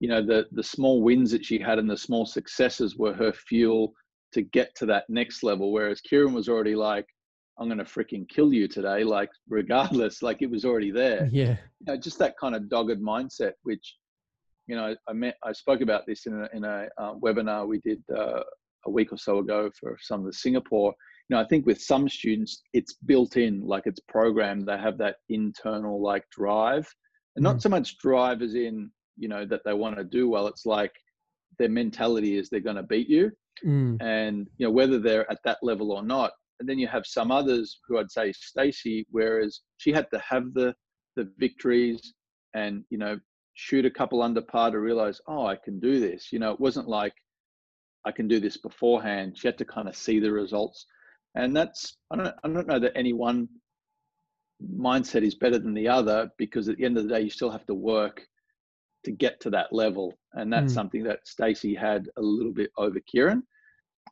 you 0.00 0.08
know, 0.08 0.24
the 0.24 0.46
the 0.52 0.62
small 0.62 1.02
wins 1.02 1.30
that 1.32 1.44
she 1.44 1.58
had 1.58 1.78
and 1.78 1.90
the 1.90 1.96
small 1.96 2.24
successes 2.24 2.96
were 2.96 3.12
her 3.12 3.32
fuel 3.32 3.92
to 4.32 4.42
get 4.42 4.74
to 4.76 4.86
that 4.86 5.04
next 5.10 5.42
level. 5.42 5.72
Whereas 5.72 6.00
Kieran 6.00 6.32
was 6.32 6.48
already 6.48 6.74
like, 6.74 7.06
I'm 7.60 7.68
going 7.68 7.78
to 7.78 7.84
freaking 7.84 8.26
kill 8.28 8.52
you 8.52 8.66
today, 8.66 9.04
like 9.04 9.30
regardless, 9.48 10.22
like 10.22 10.40
it 10.40 10.50
was 10.50 10.64
already 10.64 10.90
there. 10.90 11.28
Yeah. 11.30 11.56
You 11.80 11.86
know, 11.86 11.96
just 11.96 12.18
that 12.18 12.38
kind 12.38 12.54
of 12.54 12.70
dogged 12.70 13.02
mindset, 13.02 13.52
which, 13.64 13.96
you 14.66 14.74
know, 14.74 14.96
I 15.06 15.12
met, 15.12 15.36
I 15.44 15.52
spoke 15.52 15.82
about 15.82 16.06
this 16.06 16.26
in 16.26 16.32
a, 16.32 16.56
in 16.56 16.64
a 16.64 16.88
uh, 16.98 17.14
webinar 17.14 17.68
we 17.68 17.78
did 17.80 18.02
uh, 18.16 18.42
a 18.86 18.90
week 18.90 19.12
or 19.12 19.18
so 19.18 19.38
ago 19.38 19.70
for 19.78 19.96
some 20.00 20.20
of 20.20 20.26
the 20.26 20.32
Singapore 20.32 20.94
You 21.28 21.36
know, 21.36 21.42
I 21.42 21.46
think 21.46 21.66
with 21.66 21.80
some 21.80 22.08
students, 22.08 22.62
it's 22.72 22.94
built 22.94 23.36
in, 23.36 23.60
like 23.60 23.86
it's 23.86 24.00
programmed. 24.08 24.66
They 24.66 24.78
have 24.78 24.98
that 24.98 25.16
internal 25.28 26.02
like 26.02 26.24
drive, 26.30 26.88
and 27.36 27.42
not 27.42 27.56
mm. 27.56 27.62
so 27.62 27.68
much 27.68 27.98
drive 27.98 28.42
as 28.42 28.54
in 28.54 28.90
you 29.16 29.28
know 29.28 29.44
that 29.46 29.60
they 29.64 29.74
want 29.74 29.96
to 29.96 30.04
do 30.04 30.28
well. 30.28 30.46
It's 30.46 30.66
like 30.66 30.92
their 31.58 31.68
mentality 31.68 32.38
is 32.38 32.48
they're 32.48 32.60
going 32.60 32.76
to 32.76 32.82
beat 32.82 33.08
you, 33.08 33.30
mm. 33.64 34.00
and 34.00 34.48
you 34.58 34.66
know 34.66 34.72
whether 34.72 34.98
they're 34.98 35.30
at 35.30 35.40
that 35.44 35.58
level 35.62 35.92
or 35.92 36.02
not. 36.02 36.32
And 36.60 36.68
then 36.68 36.78
you 36.78 36.86
have 36.88 37.06
some 37.06 37.30
others 37.30 37.80
who 37.88 37.98
I'd 37.98 38.10
say 38.10 38.32
Stacey, 38.32 39.06
whereas 39.10 39.60
she 39.78 39.92
had 39.92 40.06
to 40.12 40.20
have 40.20 40.54
the 40.54 40.74
the 41.16 41.28
victories 41.38 42.14
and 42.54 42.84
you 42.90 42.98
know 42.98 43.18
shoot 43.54 43.84
a 43.84 43.90
couple 43.90 44.22
under 44.22 44.40
par 44.40 44.70
to 44.70 44.78
realize, 44.78 45.20
oh, 45.26 45.46
I 45.46 45.56
can 45.56 45.80
do 45.80 45.98
this. 45.98 46.32
You 46.32 46.38
know, 46.38 46.52
it 46.52 46.60
wasn't 46.60 46.88
like 46.88 47.14
I 48.04 48.12
can 48.12 48.28
do 48.28 48.38
this 48.40 48.56
beforehand. 48.56 49.36
She 49.36 49.48
had 49.48 49.58
to 49.58 49.64
kind 49.64 49.88
of 49.88 49.96
see 49.96 50.20
the 50.20 50.30
results 50.30 50.86
and 51.34 51.56
that's 51.56 51.96
I 52.10 52.16
don't 52.16 52.34
I 52.44 52.48
don't 52.48 52.66
know 52.66 52.78
that 52.78 52.96
any 52.96 53.12
one 53.12 53.48
mindset 54.62 55.22
is 55.22 55.34
better 55.34 55.58
than 55.58 55.74
the 55.74 55.88
other 55.88 56.30
because 56.36 56.68
at 56.68 56.76
the 56.76 56.84
end 56.84 56.98
of 56.98 57.04
the 57.04 57.14
day 57.14 57.22
you 57.22 57.30
still 57.30 57.50
have 57.50 57.66
to 57.66 57.74
work 57.74 58.26
to 59.04 59.10
get 59.10 59.40
to 59.40 59.50
that 59.50 59.72
level 59.72 60.12
and 60.34 60.52
that's 60.52 60.72
mm. 60.72 60.74
something 60.74 61.02
that 61.04 61.26
Stacey 61.26 61.74
had 61.74 62.08
a 62.16 62.22
little 62.22 62.52
bit 62.52 62.70
over 62.76 63.00
Kieran 63.00 63.42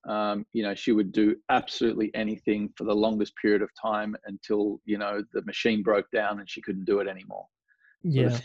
um, 0.09 0.47
you 0.53 0.63
know 0.63 0.75
she 0.75 0.93
would 0.93 1.13
do 1.13 1.37
absolutely 1.49 2.11
anything 2.15 2.71
for 2.77 2.85
the 2.85 2.95
longest 2.95 3.35
period 3.37 3.63
of 3.63 3.71
time 3.81 4.17
until 4.27 4.81
you 4.85 4.99
know 4.99 5.23
the 5.33 5.43
machine 5.43 5.83
broke 5.83 6.11
down 6.13 6.41
and 6.41 6.49
she 6.49 6.61
couldn't 6.61 6.85
do 6.85 7.01
it 7.01 7.09
anymore 7.09 7.47
yeah. 8.03 8.39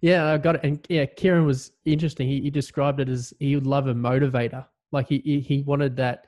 yeah 0.00 0.32
i 0.32 0.38
got 0.38 0.56
it. 0.56 0.60
And 0.64 0.84
yeah 0.88 1.04
kieran 1.04 1.44
was 1.44 1.72
interesting. 1.84 2.28
He, 2.28 2.40
he 2.40 2.50
described 2.50 3.00
it 3.00 3.08
as 3.08 3.32
he 3.38 3.54
would 3.54 3.66
love 3.66 3.86
a 3.86 3.94
motivator. 3.94 4.66
Like 4.92 5.08
he 5.08 5.44
he 5.46 5.62
wanted 5.62 5.96
that 5.96 6.26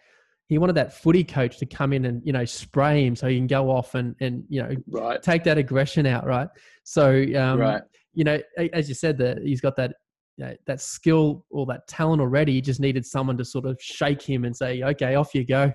he 0.49 0.59
wanted 0.59 0.75
that 0.77 0.93
footy 0.93 1.25
coach 1.25 1.59
to 1.59 1.67
come 1.67 1.93
in 1.93 2.05
and 2.05 2.23
you 2.25 2.33
know 2.33 2.45
spray 2.45 3.07
him 3.07 3.17
so 3.17 3.29
he 3.29 3.37
can 3.37 3.47
go 3.47 3.71
off 3.71 3.95
and 3.95 4.15
and 4.21 4.45
you 4.49 4.63
know 4.63 4.75
right. 4.89 5.23
take 5.23 5.45
that 5.45 5.59
aggression 5.59 6.07
out 6.07 6.27
right? 6.27 6.49
So 6.85 7.25
um, 7.37 7.61
right. 7.61 7.83
you 8.15 8.25
know 8.25 8.39
as 8.73 8.89
you 8.89 8.95
said 8.95 9.19
that 9.19 9.39
he's 9.39 9.61
got 9.61 9.77
that 9.77 9.95
you 10.37 10.45
know, 10.45 10.55
that 10.67 10.81
skill 10.81 11.45
or 11.51 11.67
that 11.67 11.87
talent 11.89 12.21
already 12.21 12.53
he 12.53 12.61
just 12.61 12.81
needed 12.81 13.05
someone 13.05 13.37
to 13.37 13.45
sort 13.45 13.65
of 13.65 13.79
shake 13.81 14.23
him 14.23 14.45
and 14.45 14.55
say 14.55 14.83
okay 14.83 15.15
off 15.15 15.35
you 15.35 15.45
go 15.45 15.73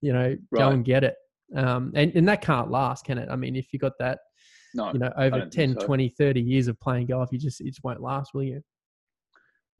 you 0.00 0.12
know 0.12 0.36
right. 0.50 0.58
go 0.58 0.68
and 0.70 0.84
get 0.84 1.04
it 1.04 1.14
um, 1.56 1.92
and, 1.94 2.14
and 2.14 2.28
that 2.28 2.40
can't 2.40 2.70
last 2.70 3.04
can 3.04 3.18
it 3.18 3.28
i 3.30 3.36
mean 3.36 3.56
if 3.56 3.72
you 3.72 3.78
got 3.78 3.92
that 3.98 4.18
no, 4.74 4.92
you 4.92 4.98
know 4.98 5.12
over 5.16 5.46
10 5.46 5.78
so. 5.80 5.86
20 5.86 6.08
30 6.10 6.40
years 6.40 6.68
of 6.68 6.78
playing 6.80 7.06
golf 7.06 7.28
you 7.32 7.38
just 7.38 7.60
it 7.60 7.66
just 7.66 7.84
won't 7.84 8.00
last 8.00 8.32
will 8.34 8.42
you 8.42 8.62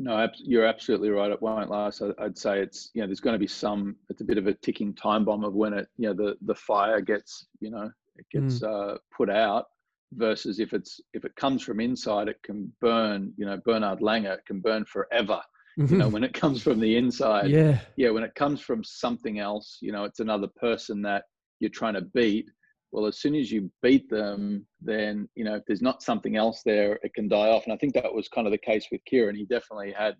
no, 0.01 0.29
you're 0.39 0.65
absolutely 0.65 1.11
right. 1.11 1.31
It 1.31 1.43
won't 1.43 1.71
last. 1.71 2.03
I'd 2.21 2.39
say 2.39 2.61
it's 2.61 2.91
you 2.95 3.01
know 3.01 3.09
there's 3.09 3.19
going 3.19 3.35
to 3.35 3.39
be 3.39 3.49
some. 3.49 3.97
It's 4.09 4.21
a 4.21 4.25
bit 4.25 4.39
of 4.39 4.47
a 4.47 4.55
ticking 4.55 4.95
time 4.95 5.25
bomb 5.25 5.43
of 5.43 5.55
when 5.55 5.73
it 5.73 5.89
you 5.97 6.09
know 6.09 6.15
the 6.15 6.37
the 6.43 6.55
fire 6.55 7.01
gets 7.01 7.49
you 7.59 7.71
know 7.71 7.91
it 8.17 8.27
gets 8.31 8.61
mm. 8.61 8.93
uh, 8.95 8.99
put 9.17 9.29
out 9.29 9.67
versus 10.13 10.59
if 10.59 10.73
it's 10.73 11.01
if 11.13 11.25
it 11.25 11.35
comes 11.37 11.63
from 11.63 11.81
inside 11.81 12.29
it 12.29 12.43
can 12.43 12.73
burn. 12.81 13.33
You 13.37 13.47
know 13.47 13.59
Bernard 13.65 14.01
Langer 14.01 14.35
it 14.35 14.47
can 14.47 14.61
burn 14.61 14.85
forever. 14.85 15.41
You 15.77 15.97
know 15.97 16.09
when 16.09 16.25
it 16.25 16.35
comes 16.35 16.63
from 16.63 16.81
the 16.81 16.97
inside. 16.97 17.51
Yeah. 17.51 17.81
Yeah. 17.97 18.11
When 18.11 18.25
it 18.25 18.35
comes 18.35 18.61
from 18.61 18.83
something 18.83 19.39
else, 19.39 19.79
you 19.81 19.93
know 19.93 20.05
it's 20.05 20.21
another 20.21 20.49
person 20.61 21.03
that 21.03 21.25
you're 21.61 21.71
trying 21.71 21.95
to 21.95 22.03
beat 22.03 22.51
well 22.91 23.05
as 23.05 23.21
soon 23.21 23.35
as 23.35 23.53
you 23.53 23.71
beat 23.83 24.09
them 24.09 24.65
then 24.81 25.29
you 25.35 25.45
know 25.45 25.57
if 25.57 25.63
there's 25.67 25.83
not 25.83 26.03
something 26.03 26.37
else 26.37 26.63
there 26.65 26.99
it 27.03 27.13
can 27.13 27.29
die 27.29 27.49
off 27.49 27.65
and 27.65 27.73
i 27.75 27.77
think 27.77 27.93
that 27.93 28.15
was 28.15 28.29
kind 28.29 28.47
of 28.47 28.51
the 28.51 28.57
case 28.57 28.87
with 28.91 29.05
kieran 29.05 29.37
he 29.37 29.45
definitely 29.45 29.93
had 29.93 30.15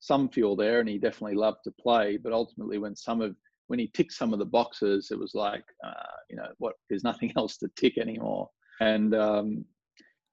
some 0.00 0.28
fuel 0.28 0.56
there, 0.56 0.80
and 0.80 0.88
he 0.88 0.98
definitely 0.98 1.36
loved 1.36 1.58
to 1.64 1.70
play. 1.70 2.16
But 2.16 2.32
ultimately, 2.32 2.78
when 2.78 2.96
some 2.96 3.20
of 3.20 3.36
when 3.68 3.78
he 3.78 3.90
ticked 3.94 4.12
some 4.12 4.32
of 4.32 4.38
the 4.38 4.46
boxes, 4.46 5.10
it 5.12 5.18
was 5.18 5.34
like, 5.34 5.62
uh, 5.86 6.16
you 6.28 6.36
know, 6.36 6.48
what? 6.58 6.74
There's 6.88 7.04
nothing 7.04 7.32
else 7.36 7.56
to 7.58 7.68
tick 7.76 7.98
anymore. 7.98 8.48
And 8.80 9.14
um, 9.14 9.64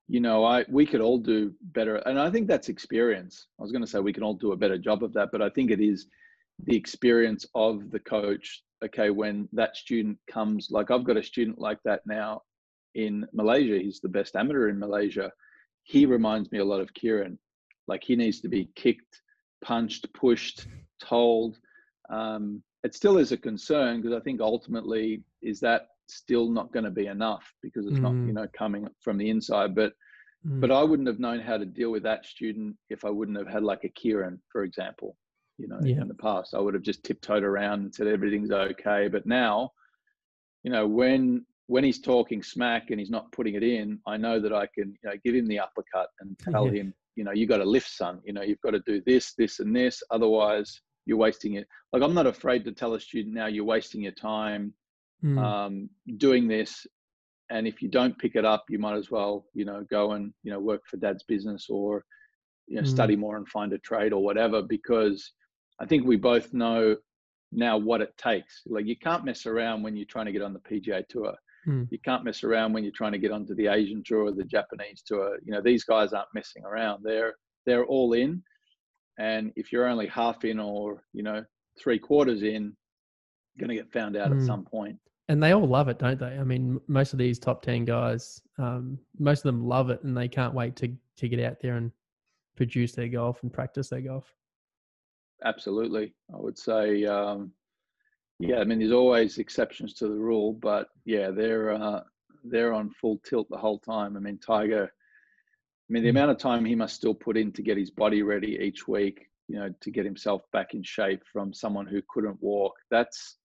you 0.07 0.19
know, 0.19 0.45
I 0.45 0.65
we 0.69 0.85
could 0.85 1.01
all 1.01 1.17
do 1.17 1.53
better, 1.61 1.97
and 1.97 2.19
I 2.19 2.31
think 2.31 2.47
that's 2.47 2.69
experience. 2.69 3.47
I 3.59 3.63
was 3.63 3.71
going 3.71 3.83
to 3.83 3.87
say 3.87 3.99
we 3.99 4.13
can 4.13 4.23
all 4.23 4.33
do 4.33 4.53
a 4.53 4.57
better 4.57 4.77
job 4.77 5.03
of 5.03 5.13
that, 5.13 5.29
but 5.31 5.41
I 5.41 5.49
think 5.49 5.69
it 5.69 5.81
is 5.81 6.07
the 6.63 6.75
experience 6.75 7.45
of 7.55 7.91
the 7.91 7.99
coach. 7.99 8.63
Okay, 8.83 9.09
when 9.09 9.49
that 9.53 9.75
student 9.75 10.17
comes, 10.29 10.69
like 10.71 10.91
I've 10.91 11.03
got 11.03 11.17
a 11.17 11.23
student 11.23 11.59
like 11.59 11.79
that 11.83 12.01
now 12.05 12.41
in 12.95 13.25
Malaysia. 13.33 13.79
He's 13.79 13.99
the 13.99 14.09
best 14.09 14.35
amateur 14.35 14.69
in 14.69 14.79
Malaysia. 14.79 15.31
He 15.83 16.05
reminds 16.05 16.51
me 16.51 16.59
a 16.59 16.65
lot 16.65 16.81
of 16.81 16.93
Kieran. 16.93 17.37
Like 17.87 18.03
he 18.03 18.15
needs 18.15 18.41
to 18.41 18.49
be 18.49 18.69
kicked, 18.75 19.21
punched, 19.63 20.11
pushed, 20.13 20.67
told. 21.01 21.57
Um, 22.09 22.61
it 22.83 22.93
still 22.93 23.17
is 23.17 23.31
a 23.31 23.37
concern 23.37 24.01
because 24.01 24.15
I 24.15 24.21
think 24.21 24.41
ultimately 24.41 25.23
is 25.41 25.59
that 25.61 25.87
still 26.09 26.49
not 26.49 26.71
going 26.71 26.85
to 26.85 26.91
be 26.91 27.07
enough 27.07 27.51
because 27.61 27.85
it's 27.85 27.99
mm. 27.99 28.01
not 28.01 28.13
you 28.27 28.33
know 28.33 28.47
coming 28.57 28.87
from 29.01 29.17
the 29.17 29.29
inside. 29.29 29.75
But 29.75 29.93
mm. 30.45 30.59
but 30.59 30.71
I 30.71 30.83
wouldn't 30.83 31.07
have 31.07 31.19
known 31.19 31.39
how 31.39 31.57
to 31.57 31.65
deal 31.65 31.91
with 31.91 32.03
that 32.03 32.25
student 32.25 32.75
if 32.89 33.05
I 33.05 33.09
wouldn't 33.09 33.37
have 33.37 33.47
had 33.47 33.63
like 33.63 33.83
a 33.83 33.89
Kieran, 33.89 34.41
for 34.51 34.63
example. 34.63 35.15
You 35.57 35.67
know, 35.67 35.79
yeah. 35.81 36.01
in 36.01 36.07
the 36.07 36.13
past, 36.13 36.53
I 36.53 36.59
would 36.59 36.75
have 36.75 36.83
just 36.83 37.03
tiptoed 37.03 37.43
around 37.43 37.81
and 37.81 37.93
said 37.93 38.07
everything's 38.07 38.51
okay. 38.51 39.07
But 39.07 39.25
now, 39.25 39.71
you 40.63 40.71
know, 40.71 40.85
when 40.87 41.45
when 41.65 41.83
he's 41.83 41.99
talking 41.99 42.41
smack 42.41 42.91
and 42.91 42.99
he's 42.99 43.09
not 43.09 43.31
putting 43.31 43.55
it 43.55 43.63
in, 43.63 43.99
I 44.07 44.17
know 44.17 44.39
that 44.39 44.53
I 44.53 44.67
can 44.67 44.97
you 45.03 45.09
know, 45.09 45.15
give 45.23 45.35
him 45.35 45.47
the 45.47 45.59
uppercut 45.59 46.09
and 46.21 46.37
tell 46.39 46.67
yeah. 46.67 46.81
him, 46.81 46.93
you 47.15 47.23
know, 47.23 47.31
you 47.31 47.45
got 47.45 47.57
to 47.57 47.65
lift, 47.65 47.89
son. 47.89 48.21
You 48.23 48.33
know, 48.33 48.41
you've 48.41 48.61
got 48.61 48.71
to 48.71 48.81
do 48.85 49.01
this, 49.05 49.33
this, 49.37 49.59
and 49.59 49.75
this. 49.75 50.01
Otherwise, 50.11 50.81
you're 51.05 51.17
wasting 51.17 51.55
it. 51.55 51.67
Like 51.91 52.03
I'm 52.03 52.13
not 52.13 52.27
afraid 52.27 52.63
to 52.65 52.71
tell 52.71 52.93
a 52.93 52.99
student 52.99 53.33
now, 53.33 53.47
you're 53.47 53.65
wasting 53.65 54.01
your 54.01 54.13
time 54.13 54.73
mm. 55.23 55.37
um, 55.37 55.89
doing 56.17 56.47
this. 56.47 56.85
And 57.49 57.67
if 57.67 57.81
you 57.81 57.89
don't 57.89 58.17
pick 58.17 58.35
it 58.35 58.45
up, 58.45 58.65
you 58.69 58.77
might 58.77 58.97
as 58.97 59.09
well, 59.09 59.45
you 59.53 59.65
know, 59.65 59.85
go 59.89 60.11
and 60.13 60.33
you 60.43 60.51
know 60.51 60.59
work 60.59 60.83
for 60.89 60.97
dad's 60.97 61.23
business 61.23 61.67
or 61.69 62.03
you 62.67 62.75
know 62.75 62.83
mm. 62.83 62.87
study 62.87 63.15
more 63.15 63.37
and 63.37 63.47
find 63.47 63.71
a 63.73 63.77
trade 63.79 64.13
or 64.13 64.23
whatever. 64.23 64.61
Because 64.61 65.31
I 65.79 65.85
think 65.85 66.05
we 66.05 66.17
both 66.17 66.53
know 66.53 66.97
now 67.51 67.77
what 67.77 68.01
it 68.01 68.17
takes. 68.17 68.61
Like 68.67 68.85
you 68.85 68.97
can't 68.97 69.23
mess 69.23 69.45
around 69.45 69.83
when 69.83 69.95
you're 69.95 70.05
trying 70.05 70.25
to 70.25 70.33
get 70.33 70.41
on 70.41 70.53
the 70.53 70.59
PGA 70.59 71.07
Tour 71.07 71.35
Mm. 71.67 71.87
You 71.91 71.99
can't 71.99 72.23
mess 72.23 72.43
around 72.43 72.73
when 72.73 72.83
you're 72.83 72.93
trying 72.95 73.11
to 73.11 73.17
get 73.17 73.31
onto 73.31 73.53
the 73.55 73.67
Asian 73.67 74.01
tour 74.05 74.25
or 74.25 74.31
the 74.31 74.45
Japanese 74.45 75.03
tour. 75.05 75.37
You 75.43 75.51
know, 75.53 75.61
these 75.61 75.83
guys 75.83 76.13
aren't 76.13 76.33
messing 76.33 76.63
around. 76.63 77.03
They're 77.03 77.35
they're 77.65 77.85
all 77.85 78.13
in. 78.13 78.41
And 79.19 79.51
if 79.55 79.71
you're 79.71 79.87
only 79.87 80.07
half 80.07 80.45
in 80.45 80.59
or, 80.59 81.03
you 81.11 81.23
know, 81.23 81.43
three 81.81 81.99
quarters 81.99 82.43
in, 82.43 82.75
you're 83.55 83.67
going 83.67 83.75
to 83.75 83.83
get 83.83 83.91
found 83.91 84.15
out 84.15 84.31
mm. 84.31 84.39
at 84.39 84.45
some 84.45 84.63
point. 84.63 84.97
And 85.29 85.43
they 85.43 85.51
all 85.51 85.67
love 85.67 85.89
it, 85.89 85.99
don't 85.99 86.19
they? 86.19 86.37
I 86.37 86.43
mean, 86.43 86.79
most 86.87 87.11
of 87.11 87.19
these 87.19 87.37
top 87.37 87.61
10 87.61 87.85
guys, 87.85 88.41
um, 88.57 88.97
most 89.19 89.39
of 89.39 89.43
them 89.43 89.67
love 89.67 89.89
it 89.89 90.03
and 90.03 90.15
they 90.15 90.27
can't 90.27 90.53
wait 90.53 90.75
to, 90.77 90.93
to 91.17 91.27
get 91.27 91.41
out 91.41 91.59
there 91.61 91.75
and 91.75 91.91
produce 92.55 92.93
their 92.93 93.09
golf 93.09 93.43
and 93.43 93.51
practice 93.51 93.89
their 93.89 94.01
golf. 94.01 94.33
Absolutely. 95.43 96.13
I 96.33 96.37
would 96.37 96.57
say, 96.57 97.05
um, 97.05 97.51
yeah, 98.39 98.59
I 98.59 98.63
mean, 98.63 98.79
there's 98.79 98.91
always 98.91 99.37
exceptions 99.37 99.93
to 99.95 100.07
the 100.07 100.15
rule, 100.15 100.53
but 100.53 100.87
yeah, 101.05 101.31
they're 101.31 101.71
uh, 101.71 102.01
they're 102.43 102.73
on 102.73 102.91
full 102.91 103.19
tilt 103.25 103.47
the 103.49 103.57
whole 103.57 103.79
time. 103.79 104.15
I 104.15 104.19
mean, 104.19 104.37
Tiger. 104.37 104.83
I 104.85 105.93
mean, 105.93 106.03
the 106.03 106.09
hmm. 106.09 106.17
amount 106.17 106.31
of 106.31 106.37
time 106.37 106.65
he 106.65 106.75
must 106.75 106.95
still 106.95 107.13
put 107.13 107.37
in 107.37 107.51
to 107.53 107.61
get 107.61 107.77
his 107.77 107.91
body 107.91 108.21
ready 108.21 108.59
each 108.61 108.87
week, 108.87 109.27
you 109.47 109.57
know, 109.57 109.73
to 109.81 109.91
get 109.91 110.05
himself 110.05 110.43
back 110.51 110.73
in 110.73 110.83
shape 110.83 111.23
from 111.31 111.53
someone 111.53 111.87
who 111.87 112.01
couldn't 112.09 112.41
walk. 112.41 112.73
That's 112.91 113.37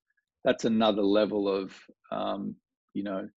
that's 0.45 0.65
another 0.65 1.03
level 1.03 1.49
of, 1.49 1.73
um, 2.11 2.57
you 2.95 3.03
know, 3.03 3.29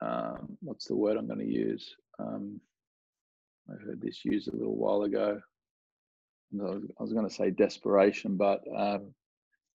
um, 0.00 0.56
what's 0.60 0.86
the 0.86 0.96
word 0.96 1.16
I'm 1.16 1.26
going 1.26 1.38
to 1.38 1.44
use? 1.46 1.94
Um, 2.18 2.60
I 3.70 3.74
heard 3.84 4.00
this 4.00 4.24
used 4.24 4.48
a 4.48 4.56
little 4.56 4.76
while 4.76 5.02
ago. 5.02 5.40
I 6.60 7.02
was 7.02 7.12
going 7.12 7.26
to 7.26 7.34
say 7.34 7.50
desperation, 7.50 8.36
but 8.36 8.60
um, 8.76 9.14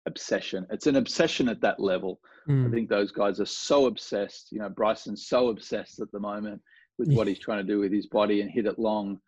obsession. 0.06 0.68
It's 0.70 0.86
an 0.88 0.98
obsession 0.98 1.50
at 1.50 1.62
that 1.62 1.80
level. 1.80 2.20
Mm. 2.48 2.62
I 2.62 2.68
hmm. 2.68 2.74
think 2.74 2.90
those 2.90 3.12
guys 3.12 3.40
are 3.40 3.46
so 3.46 3.88
obsessed. 3.88 4.52
You 4.52 4.60
know, 4.60 4.70
Bryson's 4.70 5.28
so 5.28 5.50
obsessed 5.50 6.00
at 6.00 6.12
the 6.12 6.20
moment 6.20 6.62
with 7.00 7.12
what 7.12 7.28
he's 7.28 7.40
trying 7.46 7.66
to 7.66 7.74
do 7.74 7.80
with 7.80 7.92
his 7.92 8.08
body 8.08 8.42
and 8.42 8.52
hit 8.52 8.66
it 8.66 8.78
long. 8.78 9.20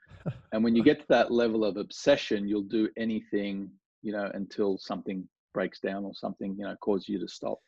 And 0.51 0.63
when 0.63 0.75
you 0.75 0.83
get 0.83 0.99
to 0.99 1.05
that 1.09 1.31
level 1.31 1.63
of 1.63 1.77
obsession, 1.77 2.47
you'll 2.47 2.61
do 2.61 2.89
anything, 2.97 3.71
you 4.01 4.11
know, 4.11 4.29
until 4.33 4.77
something 4.77 5.27
breaks 5.53 5.79
down 5.79 6.05
or 6.05 6.13
something, 6.13 6.55
you 6.57 6.65
know, 6.65 6.75
causes 6.81 7.09
you 7.09 7.19
to 7.19 7.27
stop. 7.27 7.59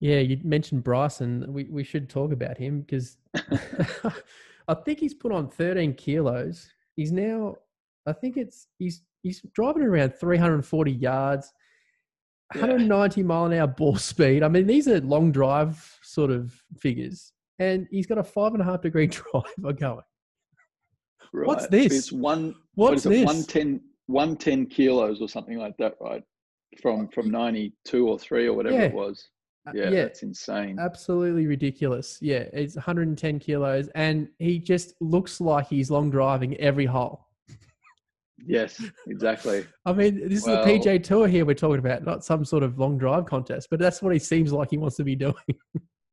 Yeah, 0.00 0.18
you 0.18 0.38
mentioned 0.42 0.84
Bryson. 0.84 1.44
We 1.48 1.64
we 1.64 1.84
should 1.84 2.08
talk 2.08 2.32
about 2.32 2.58
him 2.58 2.80
because 2.80 3.16
I 4.68 4.74
think 4.84 4.98
he's 4.98 5.14
put 5.14 5.32
on 5.32 5.48
13 5.48 5.94
kilos. 5.94 6.68
He's 6.96 7.12
now, 7.12 7.56
I 8.06 8.12
think 8.12 8.36
it's 8.36 8.68
he's 8.78 9.02
he's 9.22 9.42
driving 9.54 9.82
around 9.82 10.14
340 10.14 10.92
yards 10.92 11.52
190 12.52 13.22
mile 13.22 13.46
an 13.46 13.54
hour 13.54 13.66
ball 13.66 13.96
speed. 13.96 14.42
I 14.42 14.48
mean, 14.48 14.66
these 14.66 14.88
are 14.88 15.00
long 15.00 15.32
drive 15.32 15.98
sort 16.02 16.30
of 16.30 16.52
figures, 16.78 17.32
and 17.58 17.86
he's 17.90 18.06
got 18.06 18.18
a 18.18 18.24
five 18.24 18.52
and 18.52 18.62
a 18.62 18.64
half 18.64 18.82
degree 18.82 19.06
driver 19.06 19.72
going. 19.72 20.00
Right. 21.32 21.46
What's 21.46 21.66
this? 21.68 21.92
It's 21.92 22.12
one. 22.12 22.54
What's 22.74 23.04
what 23.04 23.10
this? 23.10 23.22
It, 23.22 23.26
110, 23.26 23.80
110 24.06 24.66
kilos 24.66 25.20
or 25.20 25.28
something 25.28 25.58
like 25.58 25.76
that, 25.78 25.94
right? 26.00 26.22
From 26.80 27.08
from 27.08 27.30
92 27.30 28.08
or 28.08 28.18
three 28.18 28.46
or 28.46 28.54
whatever 28.54 28.76
yeah. 28.76 28.82
it 28.84 28.94
was. 28.94 29.28
Uh, 29.66 29.72
yeah, 29.74 29.84
yeah, 29.84 30.02
that's 30.02 30.22
insane. 30.22 30.78
Absolutely 30.78 31.46
ridiculous. 31.46 32.18
Yeah, 32.20 32.44
it's 32.52 32.76
110 32.76 33.38
kilos, 33.38 33.88
and 33.94 34.28
he 34.38 34.58
just 34.58 34.94
looks 35.00 35.40
like 35.40 35.68
he's 35.68 35.90
long 35.90 36.10
driving 36.10 36.54
every 36.58 36.84
hole. 36.84 37.26
Yes, 38.46 38.82
exactly. 39.06 39.64
I 39.86 39.92
mean, 39.92 40.28
this 40.28 40.44
well, 40.44 40.60
is 40.68 40.84
the 40.84 40.90
PGA 40.90 41.02
Tour 41.02 41.28
here 41.28 41.46
we're 41.46 41.54
talking 41.54 41.78
about, 41.78 42.04
not 42.04 42.24
some 42.24 42.44
sort 42.44 42.62
of 42.62 42.78
long 42.78 42.98
drive 42.98 43.24
contest, 43.24 43.68
but 43.70 43.78
that's 43.78 44.02
what 44.02 44.12
he 44.12 44.18
seems 44.18 44.52
like 44.52 44.70
he 44.70 44.76
wants 44.76 44.96
to 44.96 45.04
be 45.04 45.16
doing. 45.16 45.34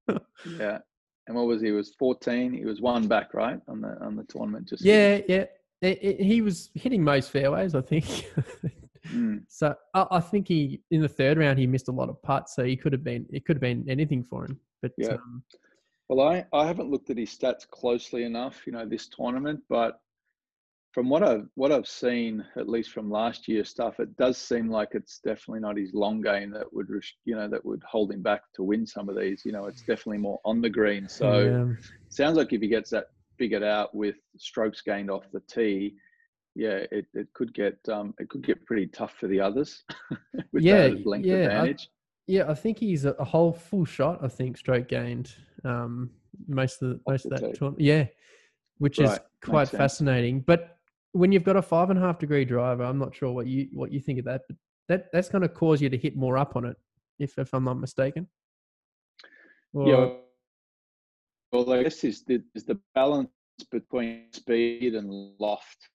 yeah. 0.58 0.80
And 1.28 1.36
what 1.36 1.46
was 1.46 1.62
he? 1.62 1.68
he? 1.68 1.72
Was 1.74 1.94
fourteen? 2.00 2.54
He 2.54 2.66
was 2.66 2.82
one 2.82 3.08
back, 3.08 3.34
right, 3.34 3.60
on 3.68 3.82
the 3.82 3.98
on 4.02 4.16
the 4.16 4.24
tournament. 4.24 4.70
Just 4.70 4.84
yeah, 4.84 5.20
yeah. 5.28 5.46
It, 5.82 6.00
it, 6.02 6.22
he 6.22 6.42
was 6.42 6.70
hitting 6.74 7.04
most 7.04 7.32
fairways, 7.32 7.76
I 7.76 7.82
think. 7.82 8.06
mm. 9.08 9.44
So 9.48 9.76
I, 9.94 10.06
I, 10.12 10.20
think 10.20 10.48
he 10.48 10.82
in 10.92 11.02
the 11.02 11.08
third 11.08 11.38
round 11.38 11.58
he 11.58 11.68
missed 11.68 11.88
a 11.88 11.92
lot 11.92 12.10
of 12.10 12.22
putts, 12.22 12.56
so 12.56 12.64
he 12.64 12.76
could 12.76 12.94
have 12.94 13.04
been 13.04 13.26
it 13.32 13.46
could 13.46 13.58
have 13.58 13.62
been 13.62 13.86
anything 13.90 14.24
for 14.24 14.46
him. 14.46 14.60
But 14.82 14.92
yeah. 14.98 15.14
Um, 15.14 15.44
well, 16.10 16.28
I, 16.28 16.46
I 16.52 16.68
haven't 16.68 16.92
looked 16.92 17.10
at 17.10 17.18
his 17.18 17.30
stats 17.30 17.66
closely 17.66 18.26
enough, 18.26 18.68
you 18.68 18.74
know, 18.74 18.86
this 18.86 19.08
tournament, 19.08 19.62
but 19.70 20.02
from 20.92 21.08
what 21.10 21.24
I've 21.24 21.48
what 21.56 21.72
I've 21.72 21.88
seen, 21.88 22.46
at 22.58 22.68
least 22.68 22.92
from 22.92 23.10
last 23.10 23.48
year's 23.48 23.70
stuff, 23.70 24.00
it 24.00 24.16
does 24.18 24.38
seem 24.38 24.70
like 24.70 24.90
it's 24.92 25.20
definitely 25.20 25.62
not 25.62 25.78
his 25.78 25.94
long 25.94 26.22
game 26.22 26.52
that 26.52 26.72
would 26.74 26.90
you 27.24 27.36
know 27.36 27.48
that 27.48 27.66
would 27.66 27.82
hold 27.84 28.12
him 28.12 28.22
back 28.22 28.42
to 28.56 28.64
win 28.64 28.86
some 28.86 29.08
of 29.08 29.18
these. 29.18 29.44
You 29.46 29.54
know, 29.54 29.66
it's 29.66 29.82
definitely 29.82 30.18
more 30.18 30.40
on 30.44 30.62
the 30.62 30.70
green. 30.70 31.08
So 31.08 31.40
yeah. 31.40 31.88
sounds 32.10 32.38
like 32.38 32.52
if 32.52 32.62
he 32.62 32.68
gets 32.68 32.90
that 32.90 33.06
figured 33.38 33.64
out 33.64 33.96
with 33.96 34.16
strokes 34.38 34.82
gained 34.82 35.10
off 35.10 35.32
the 35.32 35.42
tee, 35.50 35.96
yeah, 36.56 36.84
it, 36.92 37.06
it 37.14 37.28
could 37.34 37.54
get 37.54 37.78
um, 37.90 38.14
it 38.20 38.30
could 38.30 38.46
get 38.46 38.66
pretty 38.66 38.88
tough 38.88 39.14
for 39.20 39.28
the 39.28 39.40
others 39.40 39.84
with 40.52 40.64
yeah, 40.64 40.90
that 40.90 41.06
length 41.06 41.26
yeah, 41.26 41.36
advantage. 41.36 41.90
I, 41.90 41.96
yeah, 42.28 42.50
I 42.50 42.54
think 42.54 42.80
he's 42.80 43.06
a, 43.06 43.12
a, 43.12 43.26
whole 43.26 43.52
full 43.52 43.86
shot. 43.86 44.20
I 44.24 44.28
think 44.28 44.58
stroke 44.58 44.88
gained 44.88 45.34
um, 45.64 46.12
most 46.48 46.82
of 46.82 46.90
the, 46.90 47.00
most 47.08 47.26
of 47.26 47.32
that 47.32 47.56
tournament. 47.56 47.82
Yeah, 47.82 48.06
which 48.78 49.00
right. 49.00 49.12
is 49.12 49.20
quite 49.44 49.70
fascinating. 49.70 50.42
But 50.42 50.78
when 51.14 51.32
you've 51.32 51.44
got 51.44 51.56
a 51.56 51.62
five 51.62 51.90
and 51.90 52.00
a 52.00 52.02
half 52.02 52.20
degree 52.20 52.46
driver, 52.46 52.84
I'm 52.84 53.00
not 53.00 53.16
sure 53.16 53.32
what 53.32 53.48
you 53.48 53.68
what 53.74 53.92
you 53.92 54.00
think 54.00 54.20
of 54.20 54.26
that, 54.26 54.42
but 54.48 54.58
that 54.88 55.12
that's 55.12 55.30
going 55.30 55.42
to 55.42 55.50
cause 55.50 55.82
you 55.82 55.90
to 55.90 55.98
hit 55.98 56.16
more 56.16 56.38
up 56.38 56.56
on 56.56 56.66
it, 56.66 56.78
if 57.20 57.38
if 57.38 57.54
I'm 57.54 57.64
not 57.64 57.80
mistaken. 57.80 58.28
Or, 59.74 59.88
yeah. 59.88 60.10
Well, 61.52 61.74
I 61.74 61.84
guess 61.84 62.04
is 62.04 62.24
the, 62.24 62.42
is 62.56 62.64
the 62.64 62.80
balance 62.96 63.30
between 63.72 64.32
speed 64.32 64.96
and 64.96 65.34
loft. 65.40 65.90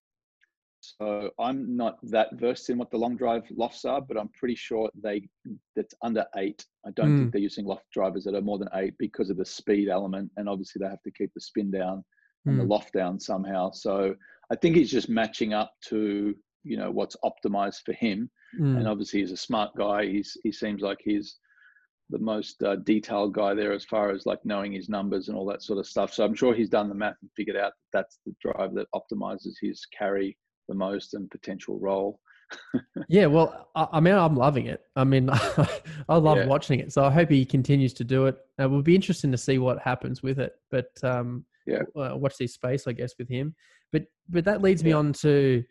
So 0.99 1.31
I'm 1.38 1.77
not 1.77 1.99
that 2.11 2.35
versed 2.35 2.70
in 2.70 2.79
what 2.79 2.90
the 2.90 2.99
long 2.99 3.16
drive 3.16 3.44
lofts 3.51 3.85
are, 3.85 4.01
but 4.01 4.16
I'm 4.18 4.31
pretty 4.38 4.55
sure 4.55 4.90
they 5.03 5.29
that's 5.75 5.94
under 6.03 6.25
eight. 6.37 6.64
I 6.87 6.90
don't 6.92 7.14
mm. 7.14 7.18
think 7.18 7.33
they're 7.33 7.40
using 7.40 7.66
loft 7.66 7.90
drivers 7.92 8.25
that 8.25 8.35
are 8.35 8.42
more 8.42 8.59
than 8.59 8.68
eight 8.75 8.94
because 8.99 9.31
of 9.31 9.37
the 9.37 9.44
speed 9.44 9.88
element, 9.88 10.31
and 10.37 10.49
obviously 10.49 10.81
they 10.81 10.88
have 10.88 11.03
to 11.03 11.11
keep 11.11 11.33
the 11.35 11.40
spin 11.40 11.70
down 11.70 12.05
and 12.44 12.57
mm. 12.57 12.61
the 12.61 12.66
loft 12.66 12.92
down 12.92 13.18
somehow. 13.18 13.70
So 13.70 14.14
I 14.51 14.57
think 14.57 14.77
he's 14.77 14.90
just 14.90 15.09
matching 15.09 15.53
up 15.53 15.72
to 15.88 16.35
you 16.64 16.77
know 16.77 16.90
what's 16.90 17.16
optimized 17.25 17.83
for 17.85 17.92
him. 17.92 18.31
Mm. 18.59 18.79
And 18.79 18.88
obviously, 18.88 19.20
he's 19.20 19.33
a 19.33 19.37
smart 19.37 19.70
guy. 19.77 20.07
He's 20.07 20.37
he 20.42 20.53
seems 20.53 20.83
like 20.83 20.99
he's 21.03 21.38
the 22.11 22.18
most 22.18 22.62
uh, 22.62 22.77
detailed 22.77 23.35
guy 23.35 23.55
there 23.55 23.72
as 23.72 23.85
far 23.85 24.11
as 24.11 24.27
like 24.27 24.38
knowing 24.44 24.72
his 24.72 24.88
numbers 24.88 25.29
and 25.29 25.37
all 25.37 25.46
that 25.46 25.62
sort 25.62 25.79
of 25.79 25.87
stuff. 25.87 26.12
So 26.12 26.25
I'm 26.25 26.35
sure 26.35 26.55
he's 26.55 26.68
done 26.68 26.88
the 26.88 26.94
math 26.94 27.16
and 27.22 27.31
figured 27.37 27.57
out 27.57 27.72
that 27.92 27.99
that's 27.99 28.18
the 28.25 28.35
drive 28.40 28.75
that 28.75 28.87
optimizes 28.94 29.55
his 29.61 29.85
carry 29.87 30.37
the 30.68 30.74
most 30.74 31.14
and 31.14 31.31
potential 31.31 31.79
roll. 31.79 32.20
yeah, 33.09 33.26
well, 33.26 33.68
I, 33.74 33.88
I, 33.94 34.00
mean, 34.00 34.14
I'm 34.14 34.37
loving 34.37 34.66
it. 34.66 34.83
I 34.94 35.05
mean, 35.05 35.29
I 36.09 36.16
love 36.16 36.38
yeah. 36.38 36.46
watching 36.46 36.81
it. 36.81 36.92
So 36.92 37.05
I 37.05 37.11
hope 37.11 37.31
he 37.31 37.44
continues 37.44 37.92
to 37.94 38.05
do 38.05 38.26
it. 38.26 38.37
It 38.59 38.70
will 38.70 38.83
be 38.83 38.94
interesting 38.94 39.33
to 39.33 39.38
see 39.38 39.59
what 39.59 39.81
happens 39.81 40.22
with 40.22 40.38
it. 40.38 40.52
But 40.70 40.90
um, 41.02 41.44
yeah, 41.66 41.83
uh, 41.96 42.16
watch 42.16 42.37
this 42.38 42.55
space, 42.55 42.87
I 42.87 42.92
guess, 42.92 43.14
with 43.18 43.29
him. 43.29 43.55
But 43.92 44.05
but 44.29 44.44
that 44.44 44.62
leads 44.62 44.85
me 44.85 44.92
on 44.92 45.12
to 45.14 45.64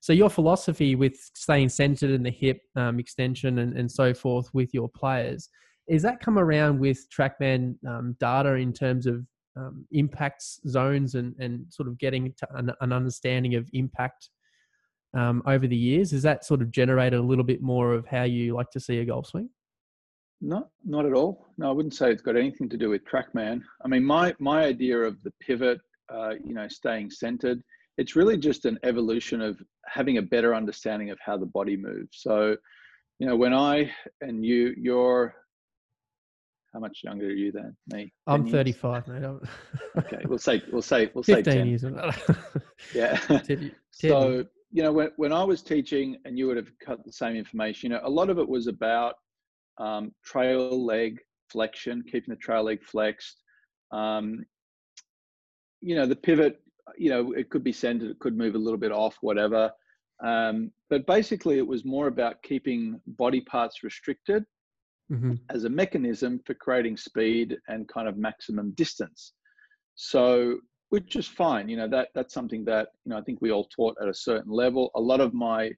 so 0.00 0.12
your 0.12 0.30
philosophy 0.30 0.94
with 0.94 1.16
staying 1.34 1.68
centered 1.68 2.10
in 2.10 2.22
the 2.22 2.30
hip 2.30 2.60
um, 2.76 2.98
extension 2.98 3.58
and, 3.58 3.76
and 3.76 3.90
so 3.90 4.12
forth 4.12 4.52
with 4.52 4.74
your 4.74 4.88
players 4.88 5.48
is 5.88 6.02
that 6.02 6.20
come 6.20 6.38
around 6.38 6.78
with 6.78 7.06
TrackMan 7.10 7.76
um, 7.86 8.16
data 8.20 8.54
in 8.54 8.72
terms 8.72 9.06
of 9.06 9.26
um, 9.56 9.84
impacts 9.92 10.60
zones 10.66 11.14
and, 11.14 11.34
and 11.38 11.66
sort 11.70 11.88
of 11.88 11.98
getting 11.98 12.32
to 12.38 12.48
an, 12.54 12.72
an 12.80 12.92
understanding 12.92 13.54
of 13.54 13.68
impact 13.72 14.30
um, 15.14 15.42
over 15.46 15.66
the 15.66 15.76
years? 15.76 16.10
Has 16.12 16.22
that 16.22 16.44
sort 16.44 16.62
of 16.62 16.70
generated 16.70 17.18
a 17.18 17.22
little 17.22 17.44
bit 17.44 17.62
more 17.62 17.92
of 17.92 18.06
how 18.06 18.24
you 18.24 18.54
like 18.54 18.70
to 18.70 18.80
see 18.80 18.98
a 18.98 19.04
golf 19.04 19.26
swing? 19.26 19.48
No, 20.40 20.68
not 20.84 21.06
at 21.06 21.12
all. 21.12 21.46
No, 21.56 21.68
I 21.68 21.72
wouldn't 21.72 21.94
say 21.94 22.10
it's 22.10 22.22
got 22.22 22.36
anything 22.36 22.68
to 22.70 22.76
do 22.76 22.90
with 22.90 23.02
TrackMan. 23.04 23.62
I 23.84 23.88
mean, 23.88 24.04
my 24.04 24.34
my 24.40 24.64
idea 24.64 24.98
of 24.98 25.22
the 25.22 25.32
pivot, 25.40 25.80
uh, 26.12 26.34
you 26.44 26.52
know, 26.52 26.66
staying 26.66 27.10
centered, 27.10 27.62
it's 27.96 28.16
really 28.16 28.36
just 28.36 28.64
an 28.64 28.78
evolution 28.82 29.40
of 29.40 29.60
having 29.86 30.18
a 30.18 30.22
better 30.22 30.54
understanding 30.54 31.10
of 31.10 31.18
how 31.24 31.36
the 31.36 31.46
body 31.46 31.76
moves. 31.76 32.18
So, 32.20 32.56
you 33.20 33.26
know, 33.26 33.36
when 33.36 33.54
I 33.54 33.90
and 34.20 34.44
you, 34.44 34.74
you're 34.76 35.34
how 36.72 36.80
much 36.80 37.00
younger 37.04 37.26
are 37.26 37.30
you 37.30 37.52
than 37.52 37.76
me? 37.92 38.12
I'm 38.26 38.50
35, 38.50 39.08
mate. 39.08 39.24
okay, 39.98 40.22
we'll 40.24 40.38
say 40.38 40.62
we'll 40.72 40.82
say 40.82 41.10
we'll 41.14 41.22
15 41.22 41.44
say 41.44 41.58
10. 41.58 41.66
years. 41.66 41.84
yeah. 42.94 43.16
10, 43.38 43.72
so 43.90 44.44
you 44.72 44.82
know, 44.82 44.92
when 44.92 45.10
when 45.16 45.32
I 45.32 45.44
was 45.44 45.62
teaching, 45.62 46.16
and 46.24 46.38
you 46.38 46.46
would 46.46 46.56
have 46.56 46.70
cut 46.84 47.04
the 47.04 47.12
same 47.12 47.36
information. 47.36 47.90
You 47.90 47.96
know, 47.96 48.02
a 48.04 48.10
lot 48.10 48.30
of 48.30 48.38
it 48.38 48.48
was 48.48 48.66
about 48.66 49.14
um, 49.78 50.12
trail 50.24 50.84
leg 50.84 51.18
flexion, 51.50 52.02
keeping 52.02 52.34
the 52.34 52.36
trail 52.36 52.64
leg 52.64 52.82
flexed. 52.82 53.42
Um, 53.92 54.44
you 55.80 55.94
know, 55.94 56.06
the 56.06 56.16
pivot. 56.16 56.58
You 56.98 57.10
know, 57.10 57.32
it 57.32 57.48
could 57.48 57.62
be 57.62 57.72
centered, 57.72 58.10
it 58.10 58.18
could 58.18 58.36
move 58.36 58.54
a 58.54 58.58
little 58.58 58.78
bit 58.78 58.90
off, 58.90 59.16
whatever. 59.20 59.70
Um, 60.24 60.72
but 60.90 61.06
basically, 61.06 61.58
it 61.58 61.66
was 61.66 61.84
more 61.84 62.08
about 62.08 62.42
keeping 62.42 63.00
body 63.06 63.40
parts 63.40 63.82
restricted 63.82 64.44
mm-hmm. 65.10 65.34
as 65.50 65.64
a 65.64 65.70
mechanism 65.70 66.40
for 66.44 66.54
creating 66.54 66.96
speed 66.96 67.56
and 67.68 67.88
kind 67.88 68.08
of 68.08 68.16
maximum 68.16 68.72
distance. 68.72 69.32
So, 69.94 70.58
which 70.92 71.16
is 71.16 71.26
fine. 71.26 71.70
You 71.70 71.78
know, 71.78 71.88
that 71.88 72.08
that's 72.14 72.34
something 72.34 72.66
that 72.66 72.88
you 73.06 73.10
know 73.10 73.16
I 73.16 73.22
think 73.22 73.40
we 73.40 73.50
all 73.50 73.64
taught 73.74 73.96
at 74.02 74.08
a 74.08 74.14
certain 74.14 74.52
level. 74.52 74.90
A 74.94 75.00
lot 75.00 75.22
of 75.22 75.32
my 75.32 75.70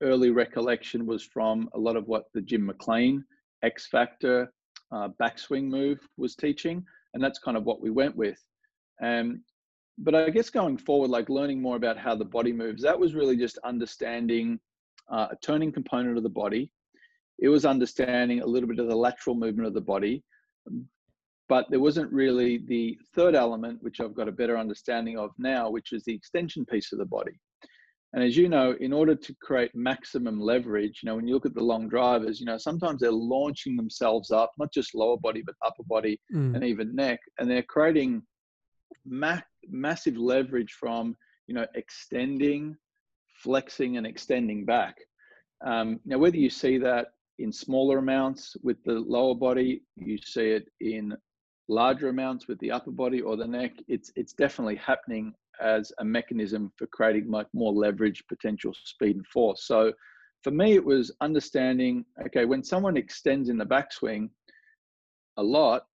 early 0.00 0.30
recollection 0.30 1.06
was 1.06 1.24
from 1.24 1.68
a 1.74 1.78
lot 1.78 1.96
of 1.96 2.06
what 2.06 2.26
the 2.34 2.40
Jim 2.40 2.64
McLean 2.64 3.24
X 3.64 3.88
Factor 3.88 4.52
uh, 4.92 5.08
backswing 5.20 5.64
move 5.64 5.98
was 6.16 6.36
teaching, 6.36 6.84
and 7.14 7.24
that's 7.24 7.40
kind 7.40 7.56
of 7.56 7.64
what 7.64 7.80
we 7.80 7.90
went 7.90 8.14
with. 8.14 8.38
Um, 9.02 9.42
but 9.98 10.14
I 10.14 10.30
guess 10.30 10.50
going 10.50 10.78
forward, 10.78 11.10
like 11.10 11.28
learning 11.28 11.60
more 11.60 11.74
about 11.74 11.98
how 11.98 12.14
the 12.14 12.24
body 12.24 12.52
moves, 12.52 12.80
that 12.84 12.98
was 12.98 13.12
really 13.12 13.36
just 13.36 13.58
understanding 13.64 14.60
uh, 15.10 15.26
a 15.32 15.36
turning 15.42 15.72
component 15.72 16.16
of 16.16 16.22
the 16.22 16.28
body, 16.28 16.70
it 17.40 17.48
was 17.48 17.64
understanding 17.64 18.40
a 18.40 18.46
little 18.46 18.68
bit 18.68 18.78
of 18.78 18.86
the 18.86 18.94
lateral 18.94 19.34
movement 19.34 19.66
of 19.66 19.74
the 19.74 19.80
body 19.80 20.22
but 21.48 21.66
there 21.70 21.80
wasn't 21.80 22.12
really 22.12 22.58
the 22.66 22.98
third 23.14 23.34
element 23.34 23.82
which 23.82 24.00
i've 24.00 24.14
got 24.14 24.28
a 24.28 24.32
better 24.32 24.56
understanding 24.56 25.18
of 25.18 25.30
now 25.38 25.70
which 25.70 25.92
is 25.92 26.04
the 26.04 26.14
extension 26.14 26.64
piece 26.66 26.92
of 26.92 26.98
the 26.98 27.04
body 27.04 27.32
and 28.12 28.22
as 28.22 28.36
you 28.36 28.48
know 28.48 28.74
in 28.80 28.92
order 28.92 29.14
to 29.14 29.34
create 29.42 29.74
maximum 29.74 30.40
leverage 30.40 31.00
you 31.02 31.06
know 31.06 31.16
when 31.16 31.26
you 31.26 31.34
look 31.34 31.46
at 31.46 31.54
the 31.54 31.62
long 31.62 31.88
drivers 31.88 32.40
you 32.40 32.46
know 32.46 32.58
sometimes 32.58 33.00
they're 33.00 33.12
launching 33.12 33.76
themselves 33.76 34.30
up 34.30 34.52
not 34.58 34.72
just 34.72 34.94
lower 34.94 35.16
body 35.16 35.42
but 35.44 35.54
upper 35.64 35.82
body 35.86 36.20
mm. 36.32 36.54
and 36.54 36.64
even 36.64 36.94
neck 36.94 37.20
and 37.38 37.50
they're 37.50 37.62
creating 37.62 38.22
ma- 39.06 39.40
massive 39.68 40.16
leverage 40.16 40.76
from 40.78 41.16
you 41.46 41.54
know 41.54 41.66
extending 41.74 42.76
flexing 43.42 43.96
and 43.96 44.06
extending 44.06 44.64
back 44.64 44.94
um, 45.66 45.98
now 46.04 46.18
whether 46.18 46.36
you 46.36 46.50
see 46.50 46.78
that 46.78 47.08
in 47.38 47.52
smaller 47.52 47.98
amounts 47.98 48.56
with 48.62 48.82
the 48.84 48.92
lower 48.92 49.34
body. 49.34 49.82
You 49.96 50.18
see 50.18 50.50
it 50.50 50.68
in 50.80 51.14
larger 51.68 52.08
amounts 52.08 52.48
with 52.48 52.58
the 52.58 52.70
upper 52.70 52.90
body 52.90 53.20
or 53.20 53.36
the 53.36 53.46
neck. 53.46 53.72
It's 53.88 54.12
it's 54.16 54.32
definitely 54.32 54.76
happening 54.76 55.34
as 55.60 55.92
a 55.98 56.04
mechanism 56.04 56.72
for 56.76 56.86
creating 56.86 57.30
like 57.30 57.46
more 57.52 57.72
leverage, 57.72 58.24
potential 58.28 58.74
speed 58.84 59.16
and 59.16 59.26
force. 59.26 59.64
So 59.66 59.92
for 60.42 60.50
me, 60.50 60.74
it 60.74 60.84
was 60.84 61.12
understanding. 61.20 62.04
Okay, 62.26 62.44
when 62.44 62.62
someone 62.62 62.96
extends 62.96 63.48
in 63.48 63.56
the 63.56 63.64
backswing 63.64 64.28
a 65.36 65.42
lot, 65.42 65.86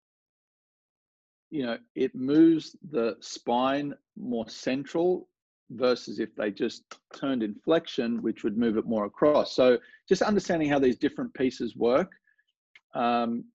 you 1.51 1.65
know, 1.65 1.77
it 1.95 2.13
moves 2.15 2.75
the 2.91 3.15
spine 3.19 3.93
more 4.17 4.47
central 4.49 5.27
versus 5.71 6.19
if 6.19 6.35
they 6.35 6.51
just 6.51 6.83
turned 7.15 7.43
in 7.43 7.53
flexion, 7.63 8.21
which 8.21 8.43
would 8.43 8.57
move 8.57 8.77
it 8.77 8.85
more 8.85 9.05
across. 9.05 9.55
So 9.55 9.77
just 10.07 10.21
understanding 10.21 10.69
how 10.69 10.79
these 10.79 10.97
different 10.97 11.33
pieces 11.33 11.75
work. 11.75 12.11
Um, 12.95 13.45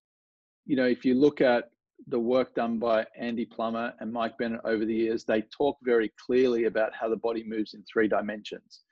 you 0.67 0.77
know, 0.77 0.87
if 0.87 1.05
you 1.05 1.15
look 1.15 1.41
at 1.41 1.71
the 2.09 2.19
work 2.19 2.55
done 2.55 2.79
by 2.79 3.07
Andy 3.19 3.45
Plummer 3.45 3.93
and 4.01 4.13
Mike 4.13 4.37
Bennett 4.39 4.61
over 4.65 4.85
the 4.85 4.95
years, 4.95 5.25
they 5.25 5.43
talk 5.43 5.77
very 5.83 6.13
clearly 6.25 6.65
about 6.65 6.93
how 6.95 7.09
the 7.09 7.17
body 7.17 7.45
moves 7.47 7.75
in 7.75 7.83
three 7.91 8.09
dimensions. 8.09 8.83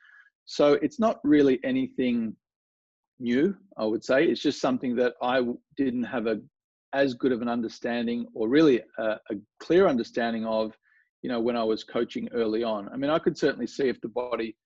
So 0.44 0.74
it's 0.74 0.98
not 0.98 1.20
really 1.22 1.60
anything 1.62 2.34
new, 3.20 3.56
I 3.76 3.84
would 3.84 4.04
say. 4.04 4.24
It's 4.24 4.42
just 4.42 4.60
something 4.60 4.96
that 4.96 5.14
I 5.22 5.42
didn't 5.76 6.04
have 6.04 6.26
a 6.26 6.40
as 6.94 7.14
good 7.14 7.32
of 7.32 7.40
an 7.40 7.48
understanding 7.48 8.26
or 8.34 8.48
really 8.48 8.82
a, 8.98 9.02
a 9.02 9.34
clear 9.58 9.86
understanding 9.88 10.44
of 10.44 10.76
you 11.22 11.30
know, 11.30 11.40
when 11.40 11.56
I 11.56 11.62
was 11.62 11.84
coaching 11.84 12.28
early 12.32 12.64
on. 12.64 12.88
I 12.92 12.96
mean, 12.96 13.10
I 13.10 13.18
could 13.18 13.38
certainly 13.38 13.66
see 13.66 13.88
if 13.88 14.00
the 14.00 14.08
body 14.08 14.56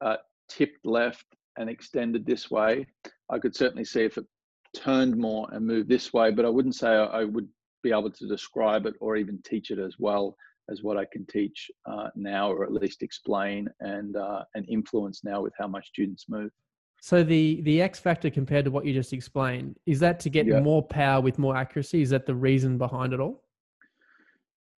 uh, 0.00 0.16
tipped 0.48 0.86
left 0.86 1.26
and 1.58 1.68
extended 1.68 2.24
this 2.24 2.50
way. 2.50 2.86
I 3.28 3.38
could 3.38 3.54
certainly 3.54 3.84
see 3.84 4.02
if 4.02 4.16
it 4.16 4.24
turned 4.74 5.16
more 5.16 5.48
and 5.52 5.66
moved 5.66 5.88
this 5.88 6.12
way, 6.12 6.30
but 6.30 6.44
I 6.44 6.48
wouldn't 6.48 6.76
say 6.76 6.88
I 6.88 7.24
would 7.24 7.48
be 7.82 7.90
able 7.90 8.10
to 8.10 8.26
describe 8.26 8.86
it 8.86 8.94
or 9.00 9.16
even 9.16 9.40
teach 9.42 9.70
it 9.70 9.78
as 9.78 9.96
well 9.98 10.36
as 10.70 10.82
what 10.82 10.96
I 10.96 11.04
can 11.04 11.26
teach 11.26 11.70
uh, 11.86 12.08
now, 12.14 12.50
or 12.50 12.64
at 12.64 12.72
least 12.72 13.02
explain 13.02 13.68
and 13.80 14.16
uh, 14.16 14.44
and 14.54 14.68
influence 14.68 15.24
now 15.24 15.42
with 15.42 15.52
how 15.58 15.66
my 15.66 15.80
students 15.80 16.26
move. 16.28 16.50
So 17.00 17.22
the 17.22 17.60
the 17.62 17.82
X 17.82 17.98
factor 17.98 18.30
compared 18.30 18.64
to 18.66 18.70
what 18.70 18.84
you 18.84 18.92
just 18.92 19.12
explained 19.12 19.76
is 19.86 19.98
that 20.00 20.20
to 20.20 20.30
get 20.30 20.46
yeah. 20.46 20.60
more 20.60 20.82
power 20.82 21.20
with 21.20 21.38
more 21.38 21.56
accuracy? 21.56 22.02
Is 22.02 22.10
that 22.10 22.26
the 22.26 22.34
reason 22.34 22.78
behind 22.78 23.12
it 23.12 23.20
all? 23.20 23.42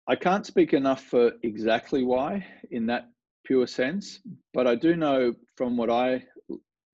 I 0.08 0.16
can't 0.16 0.46
speak 0.46 0.74
enough 0.74 1.04
for 1.04 1.34
exactly 1.44 2.04
why 2.04 2.46
in 2.72 2.86
that 2.88 3.10
pure 3.46 3.68
sense, 3.68 4.20
but 4.54 4.68
I 4.68 4.76
do 4.76 4.96
know 4.96 5.34
from 5.56 5.78
what 5.78 5.90
I 5.90 6.24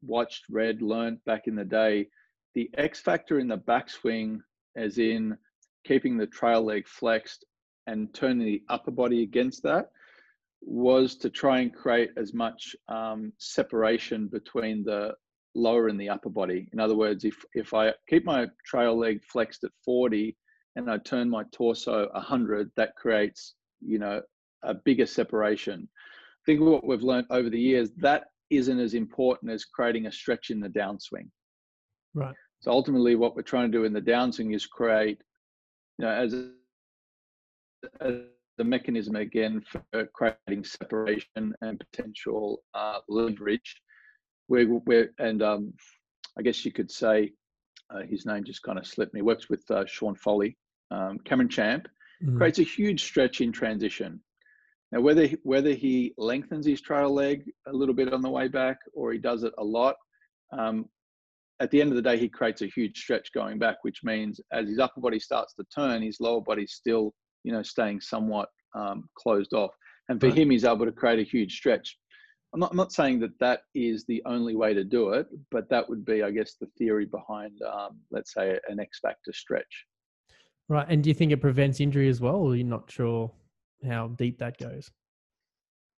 watched, 0.02 0.46
read, 0.50 0.82
learned 0.82 1.24
back 1.26 1.48
in 1.48 1.56
the 1.56 1.66
day, 1.66 2.08
the 2.54 2.70
X 2.78 3.00
factor 3.00 3.40
in 3.40 3.48
the 3.48 3.58
backswing, 3.58 4.40
as 4.76 4.98
in 4.98 5.38
keeping 5.86 6.18
the 6.18 6.28
trail 6.28 6.64
leg 6.64 6.88
flexed 6.88 7.46
and 7.88 8.14
turning 8.14 8.46
the 8.46 8.64
upper 8.70 8.92
body 8.92 9.24
against 9.24 9.64
that, 9.64 9.90
was 10.62 11.16
to 11.16 11.30
try 11.30 11.60
and 11.60 11.74
create 11.74 12.10
as 12.18 12.34
much 12.34 12.76
um, 12.90 13.32
separation 13.38 14.28
between 14.28 14.84
the 14.84 15.14
lower 15.56 15.88
and 15.88 16.00
the 16.00 16.10
upper 16.10 16.30
body. 16.30 16.68
In 16.74 16.80
other 16.80 16.96
words, 16.96 17.24
if 17.26 17.36
if 17.54 17.74
I 17.74 17.94
keep 18.10 18.26
my 18.26 18.48
trail 18.66 18.98
leg 18.98 19.24
flexed 19.24 19.64
at 19.64 19.72
40 19.84 20.36
and 20.76 20.90
I 20.90 20.98
turn 21.00 21.30
my 21.30 21.44
torso 21.52 22.10
100, 22.14 22.72
that 22.76 22.96
creates, 22.96 23.56
you 23.82 24.00
know, 24.00 24.22
a 24.64 24.74
bigger 24.74 25.06
separation. 25.06 25.90
I 25.92 26.44
think 26.46 26.62
what 26.62 26.86
we've 26.86 27.02
learned 27.02 27.28
over 27.30 27.50
the 27.50 27.60
years, 27.60 27.90
that 27.98 28.26
isn't 28.50 28.80
as 28.80 28.94
important 28.94 29.52
as 29.52 29.66
creating 29.66 30.06
a 30.06 30.12
stretch 30.12 30.50
in 30.50 30.60
the 30.60 30.70
downswing. 30.70 31.30
Right. 32.14 32.36
So 32.60 32.72
ultimately, 32.72 33.16
what 33.16 33.36
we're 33.36 33.42
trying 33.42 33.72
to 33.72 33.78
do 33.78 33.86
in 33.86 33.94
the 33.94 34.02
downswing 34.02 34.56
is 34.56 34.66
create, 34.66 35.22
you 35.98 36.06
know, 36.06 36.12
as 36.12 36.34
a, 36.34 36.50
as 38.02 38.16
a 38.60 38.64
mechanism 38.64 39.16
again 39.16 39.64
for 39.70 40.06
creating 40.14 40.64
separation 40.64 41.54
and 41.62 41.80
potential 41.80 42.64
uh, 42.74 43.00
leverage. 43.08 43.82
We're, 44.48 44.80
we're 44.86 45.14
and 45.20 45.44
um, 45.44 45.74
I 46.38 46.42
guess 46.42 46.64
you 46.66 46.72
could 46.72 46.90
say 46.90 47.34
uh, 47.90 48.02
his 48.10 48.26
name 48.26 48.44
just 48.44 48.64
kind 48.64 48.78
of 48.78 48.88
slipped 48.88 49.14
me. 49.14 49.22
Works 49.22 49.50
with 49.50 49.70
uh, 49.70 49.86
Sean 49.86 50.16
Foley 50.16 50.58
um, 50.92 51.20
Cameron 51.26 51.50
Champ, 51.50 51.88
mm-hmm. 52.24 52.38
creates 52.38 52.60
a 52.60 52.64
huge 52.64 53.04
stretch 53.04 53.42
in 53.42 53.52
transition. 53.52 54.22
Now, 54.92 55.02
whether 55.02 55.28
whether 55.44 55.74
he 55.74 56.14
lengthens 56.18 56.66
his 56.66 56.82
trail 56.82 57.14
leg 57.14 57.44
a 57.68 57.74
little 57.74 57.94
bit 57.94 58.14
on 58.14 58.22
the 58.22 58.30
way 58.30 58.48
back 58.48 58.78
or 58.94 59.12
he 59.12 59.20
does 59.20 59.44
it 59.44 59.54
a 59.58 59.64
lot, 59.64 59.96
um, 60.58 60.86
at 61.60 61.72
the 61.72 61.82
end 61.82 61.92
of 61.92 61.96
the 61.96 62.02
day, 62.02 62.18
he 62.18 62.30
creates 62.30 62.62
a 62.62 62.68
huge 62.68 62.98
stretch 62.98 63.32
going 63.34 63.58
back, 63.58 63.78
which 63.82 64.04
means 64.04 64.40
as 64.52 64.68
his 64.68 64.80
upper 64.80 65.02
body 65.02 65.20
starts 65.20 65.54
to 65.56 65.66
turn, 65.74 66.02
his 66.02 66.20
lower 66.20 66.42
body's 66.42 66.74
still, 66.74 67.14
you 67.44 67.52
know, 67.52 67.64
staying 67.64 68.02
somewhat 68.02 68.50
um, 68.76 69.10
closed 69.18 69.54
off. 69.54 69.72
And 70.10 70.20
for 70.20 70.28
right. 70.28 70.38
him, 70.38 70.52
he's 70.52 70.66
able 70.66 70.86
to 70.86 70.92
create 70.92 71.20
a 71.20 71.30
huge 71.30 71.56
stretch. 71.56 71.98
I'm 72.54 72.60
not, 72.60 72.72
I'm 72.72 72.78
not 72.78 72.94
saying 72.94 73.20
that 73.22 73.38
that 73.40 73.62
is 73.76 74.06
the 74.06 74.22
only 74.26 74.56
way 74.56 74.74
to 74.74 74.84
do 74.84 75.10
it, 75.10 75.28
but 75.52 75.70
that 75.70 75.88
would 75.90 76.06
be, 76.06 76.24
I 76.24 76.32
guess, 76.32 76.56
the 76.60 76.68
theory 76.78 77.06
behind, 77.06 77.60
um, 77.62 78.00
let's 78.12 78.34
say, 78.34 78.58
an 78.70 78.80
X 78.80 79.00
factor 79.00 79.34
stretch. 79.34 79.86
Right. 80.70 80.86
And 80.88 81.04
do 81.04 81.10
you 81.10 81.14
think 81.14 81.32
it 81.32 81.42
prevents 81.42 81.80
injury 81.80 82.08
as 82.08 82.22
well, 82.22 82.36
or 82.36 82.56
you're 82.56 82.66
not 82.66 82.90
sure 82.90 83.32
how 83.86 84.10
deep 84.10 84.38
that 84.40 84.58
goes? 84.58 84.92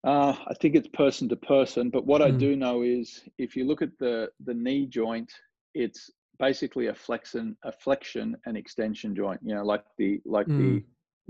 Uh, 0.03 0.33
I 0.47 0.53
think 0.61 0.75
it's 0.75 0.87
person 0.87 1.27
to 1.29 1.35
person, 1.35 1.89
but 1.89 2.05
what 2.05 2.21
mm. 2.21 2.25
I 2.25 2.31
hmm. 2.31 2.37
do 2.37 2.55
know 2.55 2.83
is 2.83 3.21
if 3.37 3.55
you 3.55 3.65
look 3.65 3.81
at 3.81 3.89
the 3.99 4.29
the 4.45 4.53
knee 4.53 4.85
joint, 4.85 5.29
it's 5.73 6.09
basically 6.39 6.87
a 6.87 6.93
flexion, 6.93 7.57
a 7.63 7.71
flexion 7.71 8.35
and 8.45 8.57
extension 8.57 9.15
joint. 9.15 9.39
You 9.43 9.55
know, 9.55 9.63
like 9.63 9.83
the 9.97 10.21
like 10.25 10.47
mm. 10.47 10.57
the 10.57 10.83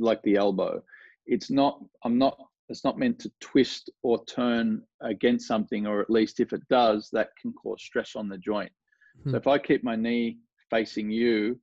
like 0.03 0.21
the 0.23 0.35
elbow. 0.35 0.81
It's 1.25 1.49
not. 1.49 1.79
I'm 2.03 2.17
not. 2.17 2.37
It's 2.69 2.83
not 2.83 2.99
meant 2.99 3.17
to 3.19 3.31
twist 3.41 3.89
or 4.03 4.23
turn 4.25 4.83
against 5.01 5.47
something, 5.47 5.87
or 5.87 6.01
at 6.01 6.09
least 6.09 6.39
if 6.39 6.53
it 6.53 6.61
does, 6.69 7.09
that 7.13 7.29
can 7.41 7.51
cause 7.53 7.81
stress 7.81 8.15
on 8.15 8.29
the 8.29 8.37
joint. 8.37 8.71
Mm. 9.19 9.23
So 9.25 9.29
hmm. 9.31 9.35
if 9.37 9.47
I 9.47 9.57
keep 9.57 9.83
my 9.83 9.95
knee 9.95 10.37
facing 10.69 11.09
you, 11.09 11.59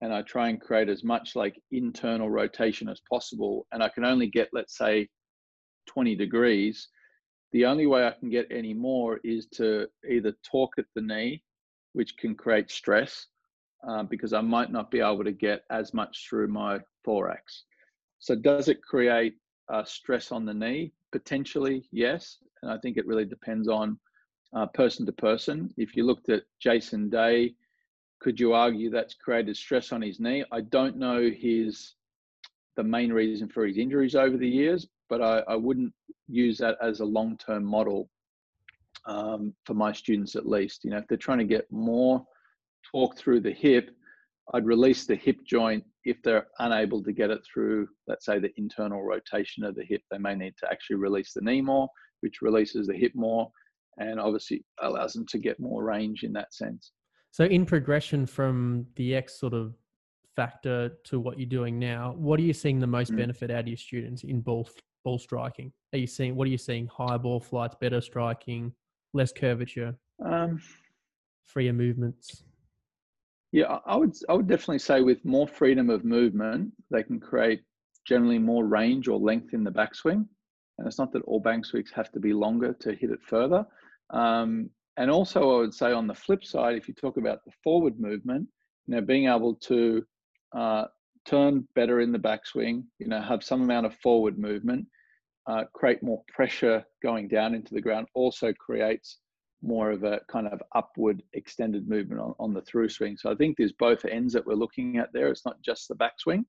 and 0.00 0.12
I 0.12 0.22
try 0.22 0.48
and 0.48 0.60
create 0.60 0.88
as 0.88 1.04
much 1.04 1.36
like 1.36 1.60
internal 1.70 2.30
rotation 2.30 2.88
as 2.88 3.00
possible, 3.08 3.66
and 3.72 3.82
I 3.82 3.88
can 3.88 4.04
only 4.04 4.26
get, 4.26 4.48
let's 4.52 4.76
say, 4.76 5.08
20 5.86 6.16
degrees, 6.16 6.88
the 7.52 7.66
only 7.66 7.86
way 7.86 8.06
I 8.06 8.12
can 8.12 8.30
get 8.30 8.46
any 8.50 8.74
more 8.74 9.20
is 9.24 9.46
to 9.54 9.88
either 10.08 10.34
torque 10.48 10.78
at 10.78 10.86
the 10.94 11.02
knee, 11.02 11.42
which 11.92 12.16
can 12.16 12.34
create 12.34 12.70
stress 12.70 13.26
um, 13.86 14.06
because 14.06 14.32
I 14.32 14.40
might 14.40 14.70
not 14.70 14.90
be 14.90 15.00
able 15.00 15.24
to 15.24 15.32
get 15.32 15.64
as 15.70 15.94
much 15.94 16.26
through 16.28 16.48
my 16.48 16.80
thorax. 17.04 17.64
So, 18.18 18.34
does 18.34 18.68
it 18.68 18.82
create 18.82 19.36
uh, 19.72 19.84
stress 19.84 20.32
on 20.32 20.44
the 20.44 20.54
knee? 20.54 20.92
Potentially, 21.12 21.88
yes. 21.90 22.38
And 22.62 22.70
I 22.70 22.78
think 22.78 22.96
it 22.96 23.06
really 23.06 23.24
depends 23.24 23.68
on 23.68 23.98
uh, 24.54 24.66
person 24.66 25.06
to 25.06 25.12
person. 25.12 25.72
If 25.76 25.96
you 25.96 26.04
looked 26.04 26.28
at 26.28 26.42
Jason 26.60 27.08
Day, 27.08 27.54
could 28.20 28.38
you 28.38 28.52
argue 28.52 28.90
that's 28.90 29.14
created 29.14 29.56
stress 29.56 29.92
on 29.92 30.02
his 30.02 30.20
knee? 30.20 30.44
I 30.52 30.60
don't 30.60 30.96
know 30.96 31.30
his 31.30 31.94
the 32.76 32.84
main 32.84 33.12
reason 33.12 33.48
for 33.48 33.66
his 33.66 33.78
injuries 33.78 34.14
over 34.14 34.36
the 34.36 34.48
years, 34.48 34.86
but 35.08 35.20
I, 35.20 35.40
I 35.48 35.56
wouldn't 35.56 35.92
use 36.28 36.58
that 36.58 36.76
as 36.80 37.00
a 37.00 37.04
long 37.04 37.36
term 37.36 37.64
model 37.64 38.08
um, 39.06 39.54
for 39.64 39.74
my 39.74 39.92
students 39.92 40.36
at 40.36 40.46
least. 40.46 40.84
You 40.84 40.90
know, 40.90 40.98
if 40.98 41.06
they're 41.08 41.18
trying 41.18 41.38
to 41.38 41.44
get 41.44 41.70
more 41.70 42.24
torque 42.90 43.16
through 43.16 43.40
the 43.40 43.52
hip, 43.52 43.90
I'd 44.52 44.66
release 44.66 45.06
the 45.06 45.16
hip 45.16 45.36
joint 45.46 45.84
if 46.04 46.16
they're 46.22 46.46
unable 46.58 47.02
to 47.02 47.12
get 47.12 47.30
it 47.30 47.40
through, 47.52 47.88
let's 48.06 48.26
say, 48.26 48.38
the 48.38 48.50
internal 48.56 49.02
rotation 49.02 49.64
of 49.64 49.74
the 49.74 49.84
hip. 49.84 50.02
They 50.10 50.18
may 50.18 50.34
need 50.34 50.54
to 50.58 50.70
actually 50.70 50.96
release 50.96 51.32
the 51.34 51.42
knee 51.42 51.60
more, 51.60 51.88
which 52.20 52.42
releases 52.42 52.86
the 52.86 52.96
hip 52.96 53.12
more 53.14 53.50
and 53.98 54.18
obviously 54.18 54.64
allows 54.82 55.12
them 55.12 55.26
to 55.26 55.38
get 55.38 55.60
more 55.60 55.84
range 55.84 56.22
in 56.22 56.32
that 56.32 56.54
sense. 56.54 56.92
So, 57.30 57.44
in 57.44 57.64
progression 57.64 58.26
from 58.26 58.86
the 58.96 59.14
X 59.14 59.38
sort 59.38 59.54
of 59.54 59.74
factor 60.34 60.90
to 61.04 61.20
what 61.20 61.38
you're 61.38 61.48
doing 61.48 61.78
now, 61.78 62.14
what 62.16 62.40
are 62.40 62.42
you 62.42 62.52
seeing 62.52 62.80
the 62.80 62.86
most 62.86 63.12
mm. 63.12 63.16
benefit 63.18 63.50
out 63.50 63.60
of 63.60 63.68
your 63.68 63.76
students 63.76 64.24
in 64.24 64.40
ball 64.40 64.68
ball 65.04 65.18
striking? 65.18 65.72
Are 65.92 65.98
you 65.98 66.06
seeing 66.06 66.34
what 66.34 66.46
are 66.46 66.50
you 66.50 66.58
seeing? 66.58 66.86
High 66.86 67.18
ball 67.18 67.40
flights, 67.40 67.76
better 67.80 68.00
striking, 68.00 68.72
less 69.12 69.32
curvature, 69.32 69.94
um, 70.24 70.60
freer 71.44 71.72
movements. 71.72 72.44
Yeah, 73.52 73.78
I 73.86 73.96
would 73.96 74.14
I 74.28 74.34
would 74.34 74.46
definitely 74.46 74.78
say 74.78 75.00
with 75.00 75.24
more 75.24 75.48
freedom 75.48 75.90
of 75.90 76.04
movement, 76.04 76.72
they 76.90 77.02
can 77.02 77.18
create 77.18 77.62
generally 78.06 78.38
more 78.38 78.64
range 78.66 79.08
or 79.08 79.18
length 79.18 79.54
in 79.54 79.64
the 79.64 79.70
backswing. 79.70 80.26
And 80.78 80.86
it's 80.86 80.98
not 80.98 81.12
that 81.12 81.22
all 81.22 81.42
backswings 81.42 81.92
have 81.92 82.10
to 82.12 82.20
be 82.20 82.32
longer 82.32 82.72
to 82.80 82.94
hit 82.94 83.10
it 83.10 83.22
further. 83.22 83.66
Um, 84.10 84.70
and 84.96 85.10
also, 85.10 85.56
I 85.56 85.58
would 85.58 85.74
say 85.74 85.92
on 85.92 86.06
the 86.06 86.14
flip 86.14 86.44
side, 86.44 86.76
if 86.76 86.88
you 86.88 86.94
talk 86.94 87.16
about 87.16 87.44
the 87.44 87.52
forward 87.62 88.00
movement, 88.00 88.48
you 88.86 88.94
know, 88.94 89.00
being 89.00 89.28
able 89.28 89.54
to 89.56 90.04
uh, 90.56 90.84
turn 91.26 91.66
better 91.74 92.00
in 92.00 92.12
the 92.12 92.18
backswing, 92.18 92.84
you 92.98 93.08
know, 93.08 93.20
have 93.20 93.44
some 93.44 93.62
amount 93.62 93.86
of 93.86 93.94
forward 93.96 94.38
movement, 94.38 94.86
uh, 95.50 95.64
create 95.74 96.02
more 96.02 96.22
pressure 96.28 96.84
going 97.02 97.26
down 97.26 97.54
into 97.54 97.74
the 97.74 97.80
ground, 97.80 98.06
also 98.14 98.52
creates 98.52 99.18
more 99.62 99.90
of 99.90 100.04
a 100.04 100.20
kind 100.30 100.46
of 100.46 100.62
upward 100.74 101.22
extended 101.34 101.88
movement 101.88 102.20
on, 102.20 102.34
on 102.38 102.54
the 102.54 102.62
through 102.62 102.88
swing. 102.88 103.16
So 103.16 103.30
I 103.30 103.34
think 103.34 103.56
there's 103.56 103.72
both 103.72 104.04
ends 104.04 104.32
that 104.32 104.46
we're 104.46 104.54
looking 104.54 104.98
at 104.98 105.12
there. 105.12 105.28
It's 105.28 105.44
not 105.44 105.60
just 105.60 105.88
the 105.88 105.96
backswing. 105.96 106.44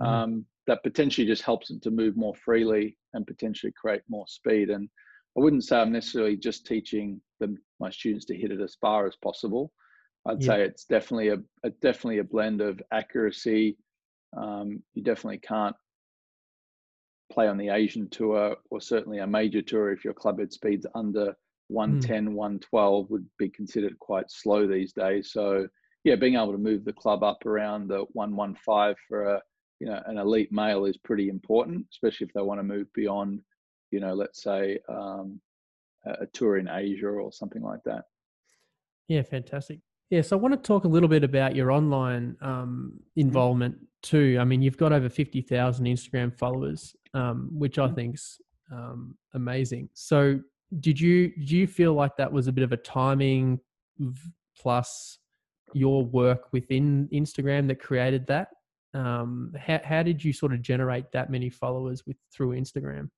Mm-hmm. 0.00 0.04
Um, 0.04 0.46
that 0.66 0.82
potentially 0.82 1.26
just 1.26 1.42
helps 1.42 1.68
them 1.68 1.80
to 1.80 1.90
move 1.90 2.16
more 2.16 2.34
freely 2.34 2.96
and 3.14 3.26
potentially 3.26 3.72
create 3.80 4.02
more 4.08 4.26
speed. 4.28 4.70
And 4.70 4.88
I 5.36 5.40
wouldn't 5.40 5.64
say 5.64 5.76
I'm 5.76 5.92
necessarily 5.92 6.36
just 6.36 6.66
teaching 6.66 7.20
them, 7.38 7.56
my 7.78 7.90
students 7.90 8.26
to 8.26 8.36
hit 8.36 8.52
it 8.52 8.60
as 8.60 8.76
far 8.80 9.06
as 9.06 9.16
possible. 9.22 9.72
I'd 10.26 10.42
yeah. 10.42 10.46
say 10.46 10.62
it's 10.62 10.84
definitely 10.84 11.28
a, 11.28 11.38
a, 11.64 11.70
definitely 11.82 12.18
a 12.18 12.24
blend 12.24 12.60
of 12.60 12.82
accuracy. 12.92 13.78
Um, 14.36 14.82
you 14.94 15.02
definitely 15.02 15.38
can't 15.38 15.76
play 17.30 17.48
on 17.48 17.56
the 17.56 17.68
Asian 17.68 18.08
tour 18.10 18.56
or 18.70 18.80
certainly 18.80 19.18
a 19.18 19.26
major 19.26 19.62
tour 19.62 19.92
if 19.92 20.04
your 20.04 20.14
club 20.14 20.38
head 20.38 20.52
speed's 20.52 20.86
under 20.94 21.34
110, 21.68 22.26
mm. 22.26 22.34
112 22.34 23.10
would 23.10 23.26
be 23.38 23.48
considered 23.48 23.98
quite 23.98 24.30
slow 24.30 24.66
these 24.66 24.92
days. 24.92 25.32
So 25.32 25.68
yeah, 26.04 26.16
being 26.16 26.34
able 26.34 26.52
to 26.52 26.58
move 26.58 26.84
the 26.84 26.92
club 26.92 27.22
up 27.22 27.44
around 27.46 27.88
the 27.88 28.04
115 28.12 28.94
for 29.08 29.34
a 29.34 29.42
you 29.78 29.86
know 29.86 30.02
an 30.06 30.18
elite 30.18 30.52
male 30.52 30.84
is 30.84 30.96
pretty 30.98 31.28
important, 31.28 31.86
especially 31.92 32.26
if 32.26 32.32
they 32.32 32.42
want 32.42 32.58
to 32.58 32.64
move 32.64 32.92
beyond 32.94 33.40
you 33.90 34.00
know 34.00 34.14
let's 34.14 34.42
say 34.42 34.78
um, 34.88 35.40
a 36.06 36.26
tour 36.32 36.58
in 36.58 36.68
Asia 36.68 37.06
or 37.08 37.32
something 37.32 37.62
like 37.62 37.82
that. 37.84 38.04
Yeah, 39.08 39.22
fantastic. 39.22 39.80
Yeah, 40.10 40.22
so 40.22 40.36
I 40.36 40.40
want 40.40 40.52
to 40.54 40.66
talk 40.66 40.84
a 40.84 40.88
little 40.88 41.08
bit 41.08 41.22
about 41.22 41.54
your 41.54 41.70
online 41.70 42.36
um, 42.40 42.92
mm-hmm. 42.94 43.20
involvement 43.20 43.76
too. 44.02 44.38
I 44.40 44.44
mean, 44.44 44.60
you've 44.60 44.76
got 44.76 44.92
over 44.92 45.08
fifty 45.08 45.40
thousand 45.40 45.86
Instagram 45.86 46.36
followers, 46.36 46.94
um, 47.14 47.48
which 47.52 47.78
I 47.78 47.86
mm-hmm. 47.86 47.94
think's 47.94 48.40
um, 48.72 49.16
amazing. 49.34 49.88
So, 49.94 50.40
did 50.80 51.00
you 51.00 51.32
do 51.44 51.56
you 51.56 51.66
feel 51.66 51.94
like 51.94 52.16
that 52.16 52.32
was 52.32 52.48
a 52.48 52.52
bit 52.52 52.64
of 52.64 52.72
a 52.72 52.76
timing 52.76 53.60
plus 54.58 55.18
your 55.72 56.04
work 56.04 56.52
within 56.52 57.08
Instagram 57.12 57.68
that 57.68 57.80
created 57.80 58.26
that? 58.26 58.48
Um, 58.94 59.52
how 59.56 59.80
how 59.84 60.02
did 60.02 60.24
you 60.24 60.32
sort 60.32 60.52
of 60.52 60.60
generate 60.60 61.12
that 61.12 61.30
many 61.30 61.50
followers 61.50 62.04
with 62.04 62.16
through 62.34 62.56
Instagram? 62.56 63.10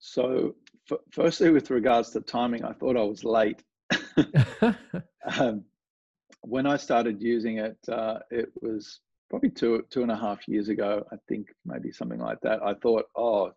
So, 0.00 0.56
f- 0.90 0.98
firstly, 1.12 1.50
with 1.50 1.70
regards 1.70 2.10
to 2.10 2.20
timing, 2.20 2.64
I 2.64 2.72
thought 2.72 2.96
I 2.96 3.04
was 3.04 3.22
late 3.22 3.62
um, 5.38 5.64
when 6.42 6.66
I 6.66 6.76
started 6.76 7.22
using 7.22 7.58
it, 7.58 7.76
uh, 7.88 8.18
it 8.30 8.50
was 8.60 9.00
probably 9.30 9.50
two 9.50 9.84
two 9.90 10.02
and 10.02 10.10
a 10.10 10.16
half 10.16 10.46
years 10.46 10.68
ago. 10.68 11.04
I 11.12 11.16
think 11.28 11.48
maybe 11.64 11.90
something 11.92 12.20
like 12.20 12.40
that. 12.42 12.62
I 12.62 12.74
thought, 12.74 13.06
oh, 13.16 13.52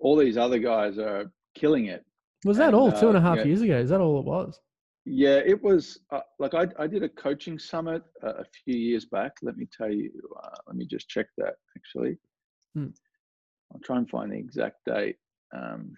all 0.00 0.16
these 0.16 0.36
other 0.36 0.58
guys 0.58 0.98
are 0.98 1.30
killing 1.54 1.86
it. 1.86 2.04
Was 2.44 2.56
that 2.56 2.68
and, 2.68 2.76
all 2.76 2.90
two 2.90 3.08
and 3.08 3.16
a 3.16 3.20
uh, 3.20 3.22
half 3.22 3.38
yeah, 3.38 3.44
years 3.44 3.62
ago? 3.62 3.76
Is 3.78 3.90
that 3.90 4.00
all 4.00 4.18
it 4.18 4.24
was? 4.24 4.58
Yeah, 5.04 5.40
it 5.44 5.62
was. 5.62 5.98
Uh, 6.10 6.20
like 6.38 6.54
I, 6.54 6.66
I 6.78 6.86
did 6.86 7.02
a 7.02 7.08
coaching 7.08 7.58
summit 7.58 8.02
uh, 8.24 8.34
a 8.34 8.44
few 8.64 8.76
years 8.76 9.04
back. 9.06 9.32
Let 9.42 9.56
me 9.56 9.68
tell 9.76 9.90
you. 9.90 10.10
Uh, 10.42 10.56
let 10.66 10.76
me 10.76 10.86
just 10.86 11.08
check 11.08 11.26
that 11.38 11.54
actually. 11.76 12.18
Hmm. 12.74 12.88
I'll 13.72 13.80
try 13.80 13.98
and 13.98 14.08
find 14.08 14.32
the 14.32 14.36
exact 14.36 14.76
date. 14.86 15.16
Um, 15.54 15.92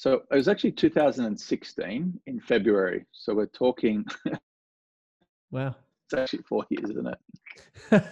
so 0.00 0.22
it 0.30 0.34
was 0.34 0.48
actually 0.48 0.72
2016 0.72 2.20
in 2.26 2.40
February. 2.40 3.04
So 3.12 3.34
we're 3.34 3.44
talking. 3.44 4.06
wow. 5.50 5.76
It's 6.06 6.14
actually 6.14 6.42
four 6.48 6.64
years, 6.70 6.88
isn't 6.88 7.06
it? 7.06 8.02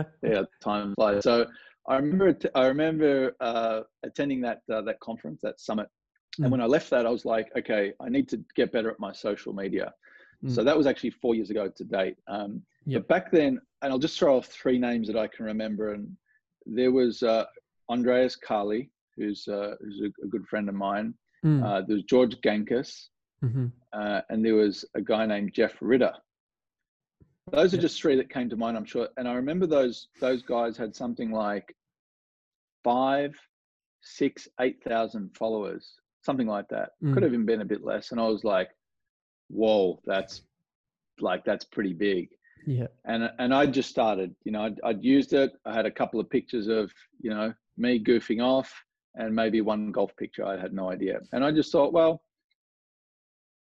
yeah, 0.22 0.42
time 0.62 0.94
flies. 0.94 1.24
So 1.24 1.46
I 1.88 1.96
remember. 1.96 2.38
I 2.54 2.66
remember 2.66 3.34
uh, 3.40 3.80
attending 4.04 4.40
that 4.42 4.60
uh, 4.72 4.82
that 4.82 5.00
conference, 5.00 5.40
that 5.42 5.58
summit, 5.58 5.88
mm. 6.38 6.44
and 6.44 6.52
when 6.52 6.60
I 6.60 6.66
left 6.66 6.88
that, 6.90 7.04
I 7.04 7.10
was 7.10 7.24
like, 7.24 7.50
okay, 7.58 7.94
I 8.00 8.08
need 8.08 8.28
to 8.28 8.40
get 8.54 8.70
better 8.70 8.88
at 8.88 9.00
my 9.00 9.12
social 9.12 9.52
media. 9.52 9.92
Mm. 10.44 10.54
So 10.54 10.62
that 10.62 10.76
was 10.76 10.86
actually 10.86 11.10
four 11.10 11.34
years 11.34 11.50
ago 11.50 11.68
to 11.68 11.84
date. 11.84 12.14
Um, 12.28 12.62
yep. 12.86 13.02
But 13.02 13.08
back 13.08 13.32
then, 13.32 13.60
and 13.82 13.92
I'll 13.92 13.98
just 13.98 14.16
throw 14.16 14.36
off 14.36 14.46
three 14.46 14.78
names 14.78 15.08
that 15.08 15.16
I 15.16 15.26
can 15.26 15.46
remember, 15.46 15.94
and 15.94 16.16
there 16.64 16.92
was 16.92 17.24
uh, 17.24 17.46
Andreas 17.90 18.36
Carli, 18.36 18.88
who's 19.18 19.46
uh, 19.48 19.74
who's 19.80 20.00
a, 20.00 20.24
a, 20.24 20.28
good 20.28 20.46
friend 20.46 20.68
of 20.68 20.74
mine. 20.74 21.14
Mm. 21.44 21.64
Uh, 21.64 21.82
there 21.86 21.96
was 21.96 22.04
George 22.04 22.36
Gankas, 22.40 23.08
mm-hmm. 23.44 23.66
uh, 23.92 24.20
and 24.30 24.44
there 24.44 24.54
was 24.54 24.84
a 24.94 25.00
guy 25.00 25.26
named 25.26 25.52
Jeff 25.54 25.72
Ritter. 25.80 26.12
Those 27.50 27.72
are 27.72 27.78
just 27.78 28.00
three 28.00 28.16
that 28.16 28.30
came 28.30 28.50
to 28.50 28.56
mind, 28.56 28.76
I'm 28.76 28.84
sure. 28.84 29.08
And 29.16 29.26
I 29.26 29.34
remember 29.34 29.66
those 29.66 30.08
those 30.20 30.42
guys 30.42 30.76
had 30.76 30.94
something 30.94 31.30
like 31.30 31.74
five, 32.84 33.34
six, 34.02 34.48
eight 34.60 34.82
thousand 34.86 35.30
followers, 35.36 35.94
something 36.22 36.46
like 36.46 36.68
that. 36.68 36.90
Mm. 37.02 37.14
Could 37.14 37.22
have 37.22 37.32
even 37.32 37.46
been 37.46 37.62
a 37.62 37.66
bit 37.66 37.84
less. 37.84 38.10
And 38.12 38.20
I 38.20 38.26
was 38.26 38.44
like, 38.44 38.70
"Whoa, 39.48 40.00
that's 40.04 40.42
like 41.20 41.44
that's 41.44 41.64
pretty 41.64 41.94
big." 41.94 42.28
Yeah. 42.66 42.88
And 43.04 43.30
and 43.38 43.54
I 43.54 43.66
just 43.66 43.88
started, 43.88 44.34
you 44.44 44.52
know, 44.52 44.62
I'd, 44.62 44.80
I'd 44.84 45.04
used 45.04 45.32
it. 45.32 45.52
I 45.64 45.72
had 45.72 45.86
a 45.86 45.90
couple 45.90 46.20
of 46.20 46.28
pictures 46.28 46.68
of, 46.68 46.92
you 47.20 47.30
know, 47.30 47.54
me 47.76 48.02
goofing 48.02 48.42
off 48.42 48.72
and 49.18 49.34
maybe 49.34 49.60
one 49.60 49.92
golf 49.92 50.16
picture. 50.16 50.46
I 50.46 50.58
had 50.58 50.72
no 50.72 50.90
idea. 50.90 51.20
And 51.32 51.44
I 51.44 51.50
just 51.50 51.72
thought, 51.72 51.92
well, 51.92 52.22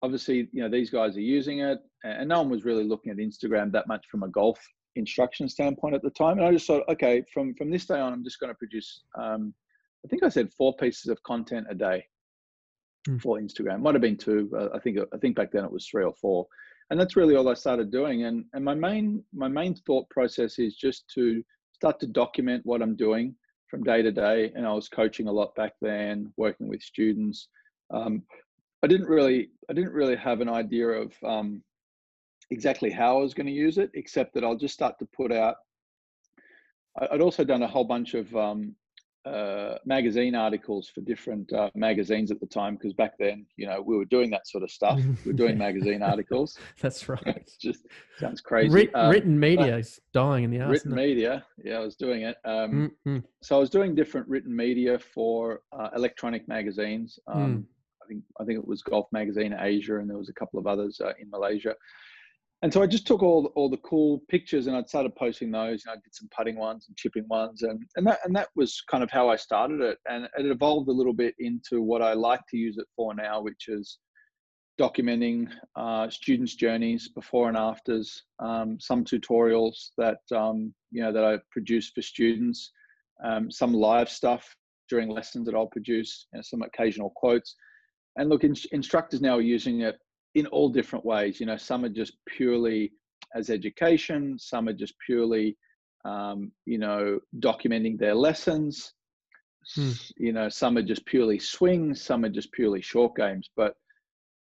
obviously, 0.02 0.50
you 0.52 0.64
know, 0.64 0.70
these 0.70 0.90
guys 0.90 1.16
are 1.18 1.22
using 1.22 1.60
it, 1.60 1.80
and 2.04 2.30
no 2.30 2.40
one 2.40 2.50
was 2.50 2.66
really 2.66 2.86
looking 2.86 3.12
at 3.12 3.18
Instagram 3.18 3.72
that 3.74 3.88
much 3.88 4.06
from 4.10 4.24
a 4.24 4.30
golf 4.30 4.60
instruction 4.96 5.48
standpoint 5.50 5.96
at 5.96 6.02
the 6.02 6.10
time. 6.12 6.38
And 6.38 6.48
I 6.48 6.52
just 6.52 6.66
thought, 6.66 6.84
okay, 6.90 7.24
from 7.34 7.54
from 7.56 7.70
this 7.70 7.86
day 7.86 8.00
on, 8.00 8.14
I'm 8.14 8.24
just 8.24 8.40
going 8.40 8.52
to 8.52 8.58
produce. 8.58 9.04
Um, 9.18 9.54
I 10.06 10.10
think 10.10 10.24
I 10.24 10.30
said 10.30 10.52
four 10.54 10.76
pieces 10.76 11.08
of 11.08 11.22
content 11.24 11.68
a 11.70 11.76
day 11.76 12.06
mm. 13.08 13.22
for 13.22 13.40
Instagram. 13.40 13.82
Might 13.82 13.96
have 13.96 14.02
been 14.02 14.18
two. 14.18 14.50
I 14.74 14.80
think 14.80 14.98
I 15.14 15.18
think 15.18 15.36
back 15.36 15.52
then 15.52 15.66
it 15.66 15.72
was 15.72 15.88
three 15.88 16.04
or 16.04 16.14
four, 16.22 16.48
and 16.90 17.00
that's 17.00 17.18
really 17.18 17.36
all 17.36 17.50
I 17.50 17.54
started 17.54 17.92
doing. 17.92 18.24
And 18.24 18.46
and 18.54 18.64
my 18.64 18.76
main 18.76 19.24
my 19.34 19.50
main 19.50 19.76
thought 19.76 20.10
process 20.10 20.58
is 20.58 20.76
just 20.76 21.06
to 21.16 21.44
start 21.74 22.00
to 22.00 22.08
document 22.08 22.66
what 22.66 22.82
I'm 22.82 22.96
doing 22.96 23.36
from 23.74 23.84
day 23.84 24.04
to 24.04 24.12
day. 24.12 24.52
And 24.54 24.68
I 24.68 24.74
was 24.74 24.88
coaching 24.88 25.28
a 25.28 25.32
lot 25.32 25.56
back 25.56 25.74
then, 25.82 26.32
working 26.38 26.68
with 26.68 26.84
students. 26.84 27.48
Um, 27.92 28.22
I 28.84 28.88
didn't 28.88 29.08
really 29.08 29.50
I 29.68 29.74
didn't 29.74 29.94
really 29.94 30.16
have 30.16 30.42
an 30.42 30.50
idea 30.50 30.90
of 30.90 31.12
um, 31.26 31.64
exactly 32.52 32.92
how 32.92 33.18
I 33.18 33.22
was 33.22 33.34
going 33.34 33.48
to 33.48 33.52
use 33.52 33.80
it, 33.80 33.90
except 33.96 34.36
that 34.36 34.44
I'll 34.44 34.56
just 34.56 34.76
start 34.76 35.00
to 35.00 35.08
put 35.08 35.32
out. 35.32 35.56
I'd 37.12 37.22
also 37.22 37.44
done 37.44 37.64
a 37.64 37.68
whole 37.68 37.84
bunch 37.84 38.14
of 38.14 38.36
um, 38.36 38.76
uh, 39.26 39.78
magazine 39.86 40.36
articles 40.36 40.90
for 40.90 41.02
different 41.02 41.52
uh, 41.54 41.70
magazines 41.76 42.32
at 42.32 42.40
the 42.40 42.46
time 42.46 42.76
because 42.76 42.94
back 42.94 43.14
then, 43.18 43.46
you 43.56 43.66
know, 43.66 43.82
we 43.82 43.96
were 43.96 44.06
doing 44.06 44.30
that 44.30 44.48
sort 44.48 44.64
of 44.64 44.72
stuff. 44.72 45.00
We 45.26 45.32
are 45.32 45.36
doing 45.36 45.58
magazine 45.70 46.02
articles. 46.02 46.58
That's 46.82 47.08
right. 47.08 47.26
it 47.26 47.52
just 47.60 47.86
sounds 48.20 48.42
crazy. 48.42 48.74
Writ- 48.74 48.96
um, 48.96 49.10
written 49.10 49.40
media 49.40 49.78
is 49.78 50.00
dying 50.14 50.44
in 50.44 50.52
the 50.52 50.60
ass. 50.60 50.70
Written 50.70 50.94
media, 50.94 51.46
yeah, 51.64 51.78
I 51.78 51.80
was 51.80 51.96
doing 51.96 52.24
it. 52.24 52.38
Um, 52.44 52.92
mm-hmm. 53.08 53.20
So 53.42 53.56
I 53.56 53.60
was 53.60 53.70
doing 53.70 53.96
different 53.96 54.28
written 54.28 54.56
media 54.56 55.00
for 55.00 55.62
uh, 55.72 55.90
electronic 55.96 56.48
magazines. 56.48 57.20
Um, 57.28 57.58
mm. 57.58 57.64
I 58.04 58.08
think 58.08 58.24
I 58.42 58.44
think 58.44 58.60
it 58.60 58.68
was 58.68 58.82
Golf 58.82 59.08
Magazine 59.14 59.56
Asia, 59.58 60.00
and 60.00 60.10
there 60.10 60.18
was 60.18 60.30
a 60.30 60.34
couple 60.34 60.60
of 60.60 60.68
others 60.68 61.00
uh, 61.00 61.14
in 61.20 61.30
Malaysia 61.30 61.76
and 62.64 62.72
so 62.72 62.82
I 62.82 62.88
just 62.88 63.06
took 63.06 63.22
all 63.22 63.52
all 63.56 63.70
the 63.70 63.78
cool 63.78 64.24
pictures 64.30 64.68
and 64.68 64.76
I'd 64.76 64.88
started 64.88 65.14
posting 65.18 65.52
those. 65.52 65.84
And 65.86 65.92
I 65.92 65.96
did 65.96 66.16
some 66.16 66.30
putting 66.36 66.56
ones 66.56 66.86
and 66.88 66.96
chipping 66.96 67.28
ones, 67.28 67.62
and 67.62 67.84
and 67.98 68.08
that 68.08 68.20
and 68.24 68.34
that 68.38 68.48
was 68.56 68.82
kind 68.90 69.04
of 69.04 69.12
how 69.12 69.30
I 69.30 69.36
started 69.36 69.82
it. 69.82 69.98
And 70.10 70.30
it 70.38 70.46
evolved 70.46 70.88
a 70.88 70.94
little 70.94 71.14
bit 71.14 71.36
into 71.40 71.82
what 71.82 72.02
I 72.02 72.14
like 72.14 72.40
to 72.52 72.58
use 72.58 72.78
it 72.78 72.88
for 72.96 73.14
now, 73.14 73.42
which 73.42 73.68
is 73.68 74.00
documenting 74.80 75.50
uh, 75.76 76.10
students' 76.10 76.56
journeys 76.56 77.10
before 77.10 77.50
and 77.50 77.58
afters, 77.58 78.24
um, 78.40 78.80
some 78.80 79.04
tutorials 79.04 79.90
that 79.98 80.20
um, 80.34 80.74
you 80.90 81.04
know 81.04 81.12
that 81.12 81.26
I 81.26 81.40
produce 81.52 81.90
for 81.90 82.02
students, 82.02 82.72
um, 83.26 83.52
some 83.52 83.74
live 83.74 84.08
stuff 84.08 84.56
during 84.90 85.10
lessons 85.10 85.48
that 85.48 85.56
I'll 85.56 85.68
produce, 85.68 86.28
you 86.32 86.38
know, 86.38 86.44
some 86.44 86.62
occasional 86.62 87.12
quotes. 87.18 87.56
And 88.16 88.30
look, 88.30 88.46
in, 88.46 88.56
instructors 88.72 89.20
now 89.20 89.38
are 89.38 89.42
using 89.42 89.82
it 89.82 89.98
in 90.36 90.48
all 90.48 90.70
different 90.70 91.06
ways. 91.06 91.40
You 91.40 91.46
know, 91.46 91.58
some 91.58 91.86
are 91.86 91.90
just 91.90 92.14
purely 92.26 92.92
as 93.36 93.50
education, 93.50 94.38
some 94.40 94.68
are 94.68 94.74
just 94.74 94.94
purely, 95.06 95.58
um, 96.06 96.52
you 96.66 96.78
know, 96.78 97.20
documenting 97.40 97.98
their 97.98 98.16
lessons. 98.16 98.94
Hmm. 99.76 99.92
You 100.18 100.34
know, 100.34 100.50
some 100.50 100.78
are 100.78 100.84
just 100.84 101.06
purely 101.06 101.40
swings, 101.40 102.02
some 102.02 102.26
are 102.26 102.30
just 102.30 102.52
purely 102.52 102.82
short 102.82 103.16
games. 103.16 103.50
But 103.56 103.76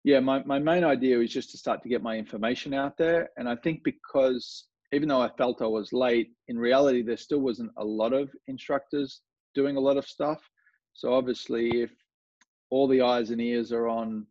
yeah, 0.04 0.20
my, 0.20 0.44
my 0.46 0.58
main 0.58 0.84
idea 0.84 1.20
is 1.20 1.32
just 1.32 1.52
to 1.52 1.58
start 1.58 1.84
to 1.84 1.90
get 1.90 2.02
my 2.02 2.18
information 2.18 2.74
out 2.74 2.98
there. 2.98 3.30
And 3.38 3.48
I 3.48 3.56
think 3.56 3.84
because 3.84 4.66
even 4.94 5.08
though 5.08 5.22
I 5.22 5.30
felt 5.38 5.62
I 5.62 5.68
was 5.68 5.94
late, 5.94 6.32
in 6.48 6.58
reality, 6.58 7.02
there 7.02 7.18
still 7.18 7.40
wasn't 7.40 7.72
a 7.78 7.86
lot 7.86 8.14
of 8.14 8.30
instructors 8.48 9.22
doing 9.54 9.78
a 9.78 9.80
lot 9.80 9.98
of 9.98 10.08
stuff. 10.08 10.42
So 10.94 11.14
obviously, 11.14 11.82
if 11.82 11.92
all 12.70 12.88
the 12.88 13.02
eyes 13.02 13.30
and 13.30 13.40
ears 13.40 13.72
are 13.72 13.88
on 13.88 14.26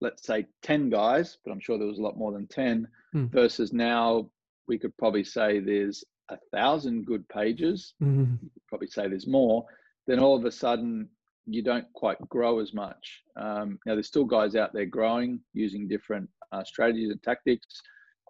let's 0.00 0.26
say 0.26 0.46
10 0.62 0.90
guys, 0.90 1.38
but 1.44 1.52
I'm 1.52 1.60
sure 1.60 1.78
there 1.78 1.86
was 1.86 1.98
a 1.98 2.02
lot 2.02 2.16
more 2.16 2.32
than 2.32 2.46
10, 2.46 2.86
hmm. 3.12 3.26
versus 3.26 3.72
now 3.72 4.30
we 4.66 4.78
could 4.78 4.96
probably 4.96 5.24
say 5.24 5.58
there's 5.58 6.04
a 6.30 6.38
thousand 6.52 7.06
good 7.06 7.26
pages, 7.28 7.94
mm-hmm. 8.02 8.34
probably 8.68 8.88
say 8.88 9.08
there's 9.08 9.26
more, 9.26 9.64
then 10.06 10.20
all 10.20 10.36
of 10.36 10.44
a 10.44 10.52
sudden 10.52 11.08
you 11.46 11.62
don't 11.62 11.90
quite 11.94 12.18
grow 12.28 12.60
as 12.60 12.74
much. 12.74 13.22
Um, 13.36 13.78
now, 13.86 13.94
there's 13.94 14.06
still 14.06 14.24
guys 14.24 14.54
out 14.54 14.72
there 14.72 14.86
growing 14.86 15.40
using 15.54 15.88
different 15.88 16.28
uh, 16.52 16.62
strategies 16.64 17.10
and 17.10 17.22
tactics. 17.22 17.80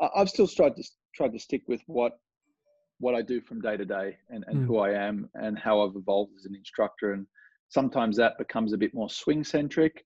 I- 0.00 0.10
have 0.18 0.28
still 0.28 0.46
tried 0.46 0.76
to 0.76 0.84
tried 1.14 1.32
to 1.32 1.38
stick 1.38 1.62
with 1.66 1.82
what 1.86 2.12
what 3.00 3.14
I 3.14 3.22
do 3.22 3.40
from 3.40 3.60
day 3.60 3.76
to 3.76 3.84
day 3.84 4.16
and, 4.28 4.44
and 4.48 4.58
mm. 4.58 4.66
who 4.66 4.78
I 4.78 4.90
am 4.90 5.28
and 5.34 5.58
how 5.58 5.80
I've 5.82 5.94
evolved 5.94 6.32
as 6.36 6.46
an 6.46 6.54
instructor. 6.56 7.12
And 7.12 7.26
sometimes 7.68 8.16
that 8.16 8.38
becomes 8.38 8.72
a 8.72 8.78
bit 8.78 8.92
more 8.92 9.08
swing 9.08 9.44
centric. 9.44 10.04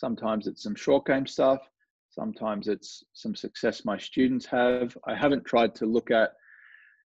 Sometimes 0.00 0.46
it's 0.46 0.62
some 0.62 0.74
short 0.74 1.04
game 1.04 1.26
stuff. 1.26 1.60
Sometimes 2.08 2.68
it's 2.68 3.04
some 3.12 3.34
success 3.34 3.84
my 3.84 3.98
students 3.98 4.46
have. 4.46 4.96
I 5.06 5.14
haven't 5.14 5.44
tried 5.44 5.74
to 5.74 5.84
look 5.84 6.10
at 6.10 6.32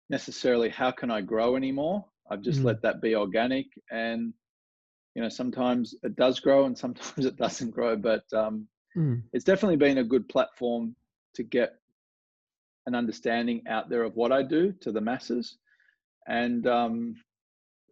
necessarily 0.10 0.68
how 0.68 0.92
can 0.92 1.10
I 1.10 1.22
grow 1.22 1.56
anymore. 1.56 2.04
I've 2.30 2.42
just 2.42 2.60
mm. 2.60 2.66
let 2.66 2.82
that 2.82 3.02
be 3.02 3.16
organic. 3.16 3.68
And, 3.90 4.34
you 5.16 5.22
know, 5.22 5.30
sometimes 5.30 5.96
it 6.04 6.18
does 6.18 6.42
grow 6.42 6.66
and 6.66 6.78
sometimes 6.78 7.26
it 7.32 7.38
doesn't 7.38 7.72
grow. 7.72 7.96
But 7.96 8.26
um, 8.34 8.68
mm. 8.96 9.22
it's 9.32 9.46
definitely 9.46 9.78
been 9.78 10.00
a 10.00 10.04
good 10.04 10.28
platform 10.28 10.94
to 11.36 11.44
get 11.44 11.78
an 12.88 12.94
understanding 12.94 13.62
out 13.70 13.90
there 13.90 14.04
of 14.04 14.18
what 14.18 14.34
I 14.34 14.44
do 14.44 14.74
to 14.82 14.92
the 14.92 15.00
masses. 15.00 15.56
And 16.28 16.68
um, 16.68 17.16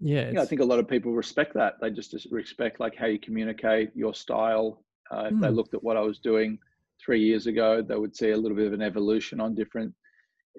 yeah, 0.02 0.32
yeah, 0.32 0.42
I 0.42 0.46
think 0.46 0.60
a 0.60 0.66
lot 0.66 0.80
of 0.80 0.90
people 0.90 1.14
respect 1.14 1.54
that. 1.54 1.76
They 1.80 1.90
just 1.90 2.14
respect 2.32 2.82
like 2.82 2.98
how 2.98 3.06
you 3.06 3.18
communicate, 3.18 3.92
your 3.96 4.14
style. 4.14 4.84
Uh, 5.12 5.26
if 5.26 5.34
mm. 5.34 5.42
they 5.42 5.48
hmm. 5.48 5.56
looked 5.56 5.74
at 5.74 5.84
what 5.84 5.98
I 5.98 6.02
was 6.02 6.20
doing 6.20 6.60
three 7.04 7.22
years 7.22 7.48
ago, 7.48 7.82
they 7.82 7.96
would 7.96 8.16
see 8.16 8.32
a 8.32 8.38
little 8.38 8.58
bit 8.58 8.68
of 8.68 8.74
an 8.74 8.82
evolution 8.82 9.40
on 9.40 9.56
different 9.56 9.94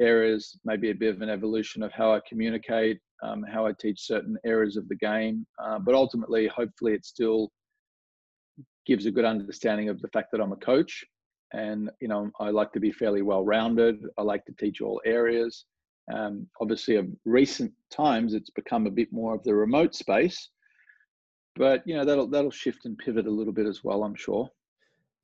areas, 0.01 0.59
maybe 0.65 0.91
a 0.91 0.95
bit 0.95 1.15
of 1.15 1.23
an 1.23 1.29
evolution 1.29 1.83
of 1.83 1.93
how 1.93 2.13
I 2.13 2.21
communicate, 2.29 2.99
um, 3.23 3.43
how 3.43 3.67
I 3.67 3.73
teach 3.73 4.01
certain 4.01 4.37
areas 4.45 4.77
of 4.77 4.89
the 4.89 4.97
game. 4.97 5.47
Uh, 5.63 5.79
but 5.79 5.95
ultimately, 5.95 6.47
hopefully, 6.47 6.95
it 6.95 7.05
still 7.05 7.51
gives 8.87 9.07
a 9.07 9.11
good 9.11 9.25
understanding 9.25 9.89
of 9.89 10.01
the 10.01 10.09
fact 10.09 10.29
that 10.33 10.41
I'm 10.41 10.53
a 10.53 10.57
coach, 10.57 11.05
and 11.53 11.91
you 12.01 12.09
know 12.09 12.31
I 12.41 12.51
like 12.51 12.73
to 12.73 12.81
be 12.81 12.93
fairly 12.93 13.23
well 13.23 13.45
rounded. 13.45 14.03
I 14.19 14.23
like 14.23 14.45
to 14.47 14.55
teach 14.59 14.81
all 14.81 15.01
areas. 15.05 15.67
Um, 16.13 16.47
obviously, 16.61 16.97
of 16.97 17.07
recent 17.25 17.73
times, 17.91 18.35
it's 18.35 18.51
become 18.51 18.87
a 18.87 18.91
bit 18.91 19.13
more 19.13 19.35
of 19.35 19.45
the 19.45 19.55
remote 19.55 19.95
space, 19.95 20.49
but 21.57 21.87
you 21.87 21.95
know 21.95 22.05
that'll 22.05 22.27
that'll 22.27 22.51
shift 22.51 22.85
and 22.85 22.99
pivot 22.99 23.27
a 23.27 23.31
little 23.31 23.53
bit 23.53 23.67
as 23.67 23.83
well. 23.85 24.05
I'm 24.05 24.15
sure. 24.15 24.51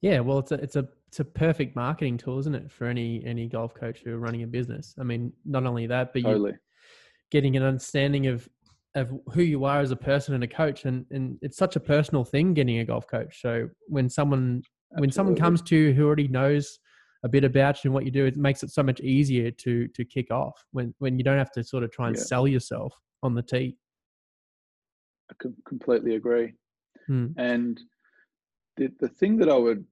Yeah, 0.02 0.20
well, 0.20 0.38
it's 0.38 0.52
a 0.52 0.56
it's 0.56 0.76
a 0.76 0.86
it's 1.08 1.20
a 1.20 1.24
perfect 1.24 1.76
marketing 1.76 2.18
tool, 2.18 2.38
isn't 2.38 2.54
it, 2.54 2.70
for 2.70 2.86
any 2.86 3.24
any 3.24 3.48
golf 3.48 3.74
coach 3.74 4.00
who 4.04 4.14
are 4.14 4.18
running 4.18 4.42
a 4.42 4.46
business? 4.46 4.94
I 5.00 5.04
mean, 5.04 5.32
not 5.44 5.66
only 5.66 5.86
that, 5.86 6.12
but 6.12 6.22
totally. 6.22 6.52
you 6.52 6.58
getting 7.30 7.56
an 7.56 7.62
understanding 7.62 8.26
of 8.26 8.48
of 8.94 9.12
who 9.32 9.42
you 9.42 9.64
are 9.64 9.80
as 9.80 9.90
a 9.90 9.96
person 9.96 10.34
and 10.34 10.44
a 10.44 10.48
coach, 10.48 10.84
and 10.84 11.06
and 11.10 11.38
it's 11.42 11.56
such 11.56 11.76
a 11.76 11.80
personal 11.80 12.24
thing 12.24 12.54
getting 12.54 12.78
a 12.78 12.84
golf 12.84 13.06
coach. 13.06 13.40
So 13.40 13.68
when 13.88 14.08
someone 14.08 14.62
Absolutely. 14.92 15.00
when 15.00 15.12
someone 15.12 15.36
comes 15.36 15.62
to 15.62 15.76
you 15.76 15.92
who 15.92 16.06
already 16.06 16.28
knows 16.28 16.78
a 17.24 17.28
bit 17.28 17.44
about 17.44 17.82
you 17.82 17.88
and 17.88 17.94
what 17.94 18.04
you 18.04 18.10
do, 18.10 18.26
it 18.26 18.36
makes 18.36 18.62
it 18.62 18.70
so 18.70 18.82
much 18.82 19.00
easier 19.00 19.50
to 19.50 19.88
to 19.88 20.04
kick 20.04 20.30
off 20.30 20.64
when 20.72 20.94
when 20.98 21.18
you 21.18 21.24
don't 21.24 21.38
have 21.38 21.52
to 21.52 21.64
sort 21.64 21.84
of 21.84 21.90
try 21.90 22.08
and 22.08 22.16
yeah. 22.16 22.22
sell 22.22 22.46
yourself 22.46 22.92
on 23.22 23.34
the 23.34 23.42
tee. 23.42 23.76
I 25.30 25.34
completely 25.66 26.16
agree. 26.16 26.54
Hmm. 27.06 27.28
And 27.36 27.80
the 28.76 28.90
the 29.00 29.08
thing 29.08 29.36
that 29.38 29.48
I 29.48 29.56
would 29.56 29.84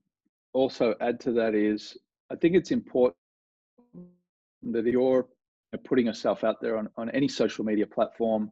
also 0.53 0.95
add 1.01 1.20
to 1.20 1.32
that 1.32 1.55
is 1.55 1.97
I 2.30 2.37
think 2.37 2.55
it's 2.55 2.70
important 2.70 3.16
that 4.62 4.87
you're 4.87 5.26
putting 5.85 6.07
yourself 6.07 6.45
out 6.45 6.61
there 6.61 6.78
on, 6.78 6.89
on 6.97 7.11
any 7.11 7.28
social 7.28 7.64
media 7.64 7.87
platform 7.87 8.51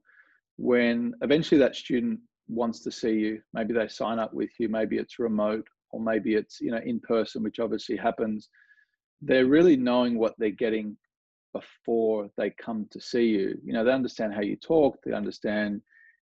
when 0.56 1.14
eventually 1.22 1.58
that 1.58 1.76
student 1.76 2.18
wants 2.48 2.80
to 2.80 2.90
see 2.90 3.12
you 3.12 3.40
maybe 3.54 3.72
they 3.72 3.86
sign 3.86 4.18
up 4.18 4.34
with 4.34 4.50
you 4.58 4.68
maybe 4.68 4.98
it's 4.98 5.20
remote 5.20 5.66
or 5.90 6.00
maybe 6.00 6.34
it's 6.34 6.60
you 6.60 6.72
know 6.72 6.80
in 6.84 6.98
person 7.00 7.42
which 7.42 7.60
obviously 7.60 7.96
happens 7.96 8.48
they're 9.22 9.46
really 9.46 9.76
knowing 9.76 10.18
what 10.18 10.34
they're 10.38 10.50
getting 10.50 10.96
before 11.52 12.30
they 12.36 12.50
come 12.50 12.86
to 12.90 13.00
see 13.00 13.26
you. 13.26 13.58
You 13.64 13.72
know, 13.72 13.84
they 13.84 13.92
understand 13.92 14.34
how 14.34 14.40
you 14.40 14.56
talk, 14.56 14.98
they 15.04 15.12
understand, 15.12 15.80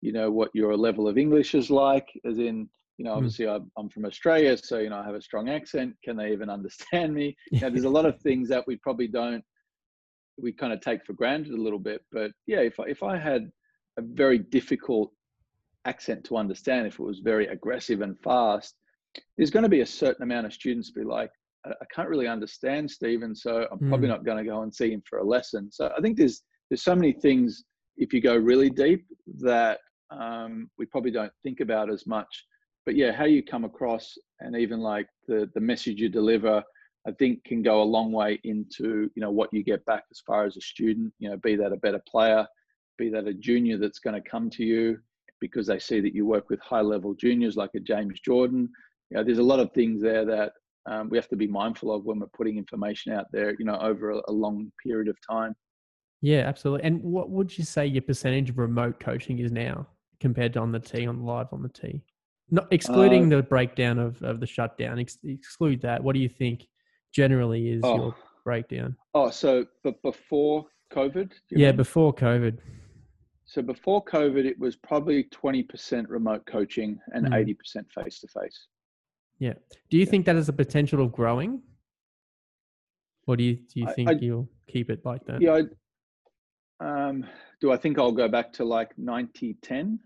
you 0.00 0.12
know, 0.12 0.30
what 0.30 0.50
your 0.54 0.76
level 0.76 1.08
of 1.08 1.18
English 1.18 1.54
is 1.54 1.70
like, 1.70 2.08
as 2.24 2.38
in, 2.38 2.68
you 2.96 3.04
know, 3.04 3.12
hmm. 3.12 3.18
obviously 3.18 3.46
mm. 3.46 3.64
I'm 3.76 3.88
from 3.88 4.04
Australia, 4.04 4.56
so, 4.56 4.78
you 4.78 4.90
know, 4.90 4.98
I 4.98 5.04
have 5.04 5.14
a 5.14 5.22
strong 5.22 5.48
accent. 5.48 5.94
Can 6.04 6.16
they 6.16 6.32
even 6.32 6.50
understand 6.58 7.14
me? 7.14 7.36
You 7.50 7.60
know, 7.60 7.70
there's 7.70 7.84
a 7.84 7.90
lot 7.90 8.06
of 8.06 8.20
things 8.20 8.48
that 8.48 8.66
we 8.66 8.76
probably 8.76 9.08
don't, 9.08 9.44
we 10.40 10.52
kind 10.52 10.72
of 10.72 10.80
take 10.80 11.04
for 11.04 11.14
granted 11.14 11.52
a 11.52 11.62
little 11.62 11.78
bit. 11.78 12.02
But 12.12 12.32
yeah, 12.46 12.60
if 12.60 12.78
I, 12.78 12.84
if 12.84 13.02
I 13.02 13.16
had 13.16 13.50
a 13.98 14.02
very 14.02 14.38
difficult 14.38 15.12
accent 15.84 16.24
to 16.24 16.36
understand, 16.36 16.86
if 16.86 16.94
it 16.94 17.02
was 17.02 17.20
very 17.20 17.46
aggressive 17.46 18.00
and 18.02 18.18
fast, 18.20 18.74
there's 19.36 19.50
going 19.50 19.64
to 19.64 19.68
be 19.68 19.80
a 19.80 19.86
certain 19.86 20.22
amount 20.22 20.46
of 20.46 20.52
students 20.52 20.90
be 20.90 21.02
like, 21.02 21.30
I 21.64 21.84
can't 21.92 22.08
really 22.08 22.28
understand 22.28 22.90
Stephen, 22.90 23.34
so 23.34 23.66
I'm 23.70 23.78
mm. 23.78 23.88
probably 23.88 24.08
not 24.08 24.24
going 24.24 24.38
to 24.38 24.44
go 24.44 24.62
and 24.62 24.74
see 24.74 24.92
him 24.92 25.02
for 25.08 25.18
a 25.18 25.24
lesson. 25.24 25.70
So 25.72 25.92
I 25.96 26.00
think 26.00 26.16
there's 26.16 26.42
there's 26.70 26.82
so 26.82 26.94
many 26.94 27.12
things 27.12 27.64
if 27.96 28.12
you 28.12 28.20
go 28.20 28.36
really 28.36 28.70
deep 28.70 29.06
that 29.40 29.80
um, 30.10 30.70
we 30.78 30.86
probably 30.86 31.10
don't 31.10 31.32
think 31.42 31.60
about 31.60 31.90
as 31.90 32.06
much. 32.06 32.44
But 32.86 32.96
yeah, 32.96 33.12
how 33.12 33.24
you 33.24 33.42
come 33.42 33.64
across 33.64 34.16
and 34.40 34.56
even 34.56 34.80
like 34.80 35.08
the 35.26 35.50
the 35.54 35.60
message 35.60 36.00
you 36.00 36.08
deliver, 36.08 36.62
I 37.06 37.12
think 37.12 37.44
can 37.44 37.62
go 37.62 37.82
a 37.82 37.84
long 37.84 38.12
way 38.12 38.40
into 38.44 39.10
you 39.14 39.20
know 39.20 39.30
what 39.30 39.52
you 39.52 39.62
get 39.62 39.84
back 39.84 40.04
as 40.10 40.20
far 40.26 40.44
as 40.44 40.56
a 40.56 40.60
student. 40.60 41.12
You 41.18 41.30
know, 41.30 41.36
be 41.36 41.56
that 41.56 41.72
a 41.72 41.76
better 41.76 42.00
player, 42.10 42.46
be 42.96 43.10
that 43.10 43.28
a 43.28 43.34
junior 43.34 43.76
that's 43.78 43.98
going 43.98 44.20
to 44.20 44.28
come 44.28 44.48
to 44.50 44.64
you 44.64 44.98
because 45.40 45.66
they 45.66 45.78
see 45.78 46.00
that 46.00 46.14
you 46.14 46.26
work 46.26 46.50
with 46.50 46.60
high 46.60 46.80
level 46.80 47.14
juniors 47.14 47.56
like 47.56 47.70
a 47.76 47.80
James 47.80 48.20
Jordan. 48.20 48.68
You 49.10 49.18
know, 49.18 49.24
there's 49.24 49.38
a 49.38 49.42
lot 49.42 49.60
of 49.60 49.72
things 49.72 50.02
there 50.02 50.24
that 50.24 50.52
um, 50.90 51.08
we 51.10 51.18
have 51.18 51.28
to 51.28 51.36
be 51.36 51.46
mindful 51.46 51.94
of 51.94 52.04
when 52.04 52.18
we're 52.18 52.26
putting 52.28 52.56
information 52.56 53.12
out 53.12 53.26
there. 53.32 53.54
You 53.58 53.66
know, 53.66 53.78
over 53.78 54.12
a, 54.12 54.22
a 54.28 54.32
long 54.32 54.72
period 54.82 55.08
of 55.08 55.16
time. 55.28 55.54
Yeah, 56.20 56.40
absolutely. 56.40 56.86
And 56.86 57.02
what 57.02 57.30
would 57.30 57.56
you 57.56 57.64
say 57.64 57.86
your 57.86 58.02
percentage 58.02 58.50
of 58.50 58.58
remote 58.58 58.98
coaching 58.98 59.38
is 59.38 59.52
now 59.52 59.86
compared 60.20 60.52
to 60.54 60.60
on 60.60 60.72
the 60.72 60.80
tee, 60.80 61.06
on 61.06 61.24
live 61.24 61.48
on 61.52 61.62
the 61.62 61.68
tee? 61.68 62.02
Not 62.50 62.68
excluding 62.70 63.32
uh, 63.32 63.36
the 63.36 63.42
breakdown 63.42 63.98
of, 63.98 64.22
of 64.22 64.40
the 64.40 64.46
shutdown, 64.46 64.98
ex- 64.98 65.18
exclude 65.24 65.82
that. 65.82 66.02
What 66.02 66.14
do 66.14 66.20
you 66.20 66.28
think 66.28 66.66
generally 67.12 67.68
is 67.68 67.80
oh, 67.84 67.96
your 67.96 68.16
breakdown? 68.44 68.96
Oh, 69.14 69.30
so 69.30 69.66
but 69.84 70.00
before 70.02 70.66
COVID? 70.92 71.32
Yeah, 71.50 71.68
mean? 71.68 71.76
before 71.76 72.14
COVID. 72.14 72.58
So 73.44 73.62
before 73.62 74.04
COVID, 74.04 74.44
it 74.44 74.58
was 74.58 74.76
probably 74.76 75.24
20% 75.24 76.06
remote 76.08 76.44
coaching 76.46 76.98
and 77.12 77.26
mm. 77.26 77.56
80% 77.76 77.90
face 77.90 78.20
to 78.20 78.28
face. 78.28 78.66
Yeah. 79.38 79.54
Do 79.90 79.96
you 79.96 80.04
yeah. 80.04 80.10
think 80.10 80.26
that 80.26 80.36
has 80.36 80.48
a 80.48 80.52
potential 80.52 81.02
of 81.02 81.12
growing? 81.12 81.62
Or 83.26 83.36
do 83.36 83.44
you, 83.44 83.56
do 83.56 83.80
you 83.80 83.88
think 83.94 84.08
I, 84.08 84.12
I, 84.12 84.16
you'll 84.16 84.48
keep 84.68 84.90
it 84.90 85.04
like 85.04 85.24
that? 85.26 85.40
Yeah, 85.40 85.60
um, 86.80 87.26
do 87.60 87.72
I 87.72 87.76
think 87.76 87.98
I'll 87.98 88.12
go 88.12 88.28
back 88.28 88.52
to 88.54 88.64
like 88.64 88.96
90 88.98 89.56
10? 89.62 89.98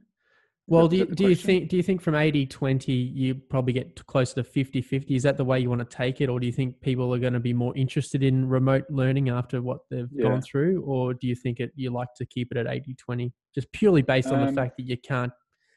Well, 0.73 0.89
do 0.89 0.97
you, 0.97 1.05
do 1.05 1.29
you 1.29 1.35
think 1.35 1.69
do 1.69 1.77
you 1.77 1.83
think 1.83 2.01
from 2.01 2.15
80 2.15 2.47
20 2.47 2.93
you 2.93 3.35
probably 3.35 3.75
get 3.75 4.07
closer 4.07 4.37
to 4.37 4.45
50 4.45 4.81
50? 4.81 5.15
Is 5.15 5.23
that 5.23 5.37
the 5.37 5.45
way 5.45 5.61
you 5.61 5.69
want 5.69 5.89
to 5.89 5.97
take 5.97 6.23
it 6.23 6.31
or 6.31 6.41
do 6.41 6.47
you 6.47 6.53
think 6.53 6.81
people 6.81 7.15
are 7.15 7.19
going 7.19 7.35
to 7.35 7.41
be 7.41 7.53
more 7.53 7.77
interested 7.77 8.23
in 8.23 8.49
remote 8.49 8.85
learning 8.89 9.29
after 9.29 9.61
what 9.61 9.81
they've 9.91 10.09
yeah. 10.11 10.31
gone 10.31 10.41
through 10.41 10.83
or 10.87 11.13
do 11.13 11.27
you 11.27 11.35
think 11.35 11.61
it 11.61 11.73
you 11.75 11.91
like 11.91 12.09
to 12.17 12.25
keep 12.25 12.51
it 12.53 12.57
at 12.57 12.67
80 12.67 12.95
20 12.95 13.35
just 13.55 13.71
purely 13.73 14.01
based 14.01 14.29
on 14.29 14.41
um, 14.41 14.47
the 14.47 14.53
fact 14.55 14.79
that 14.79 14.85
you 14.85 14.97
can't 14.97 15.33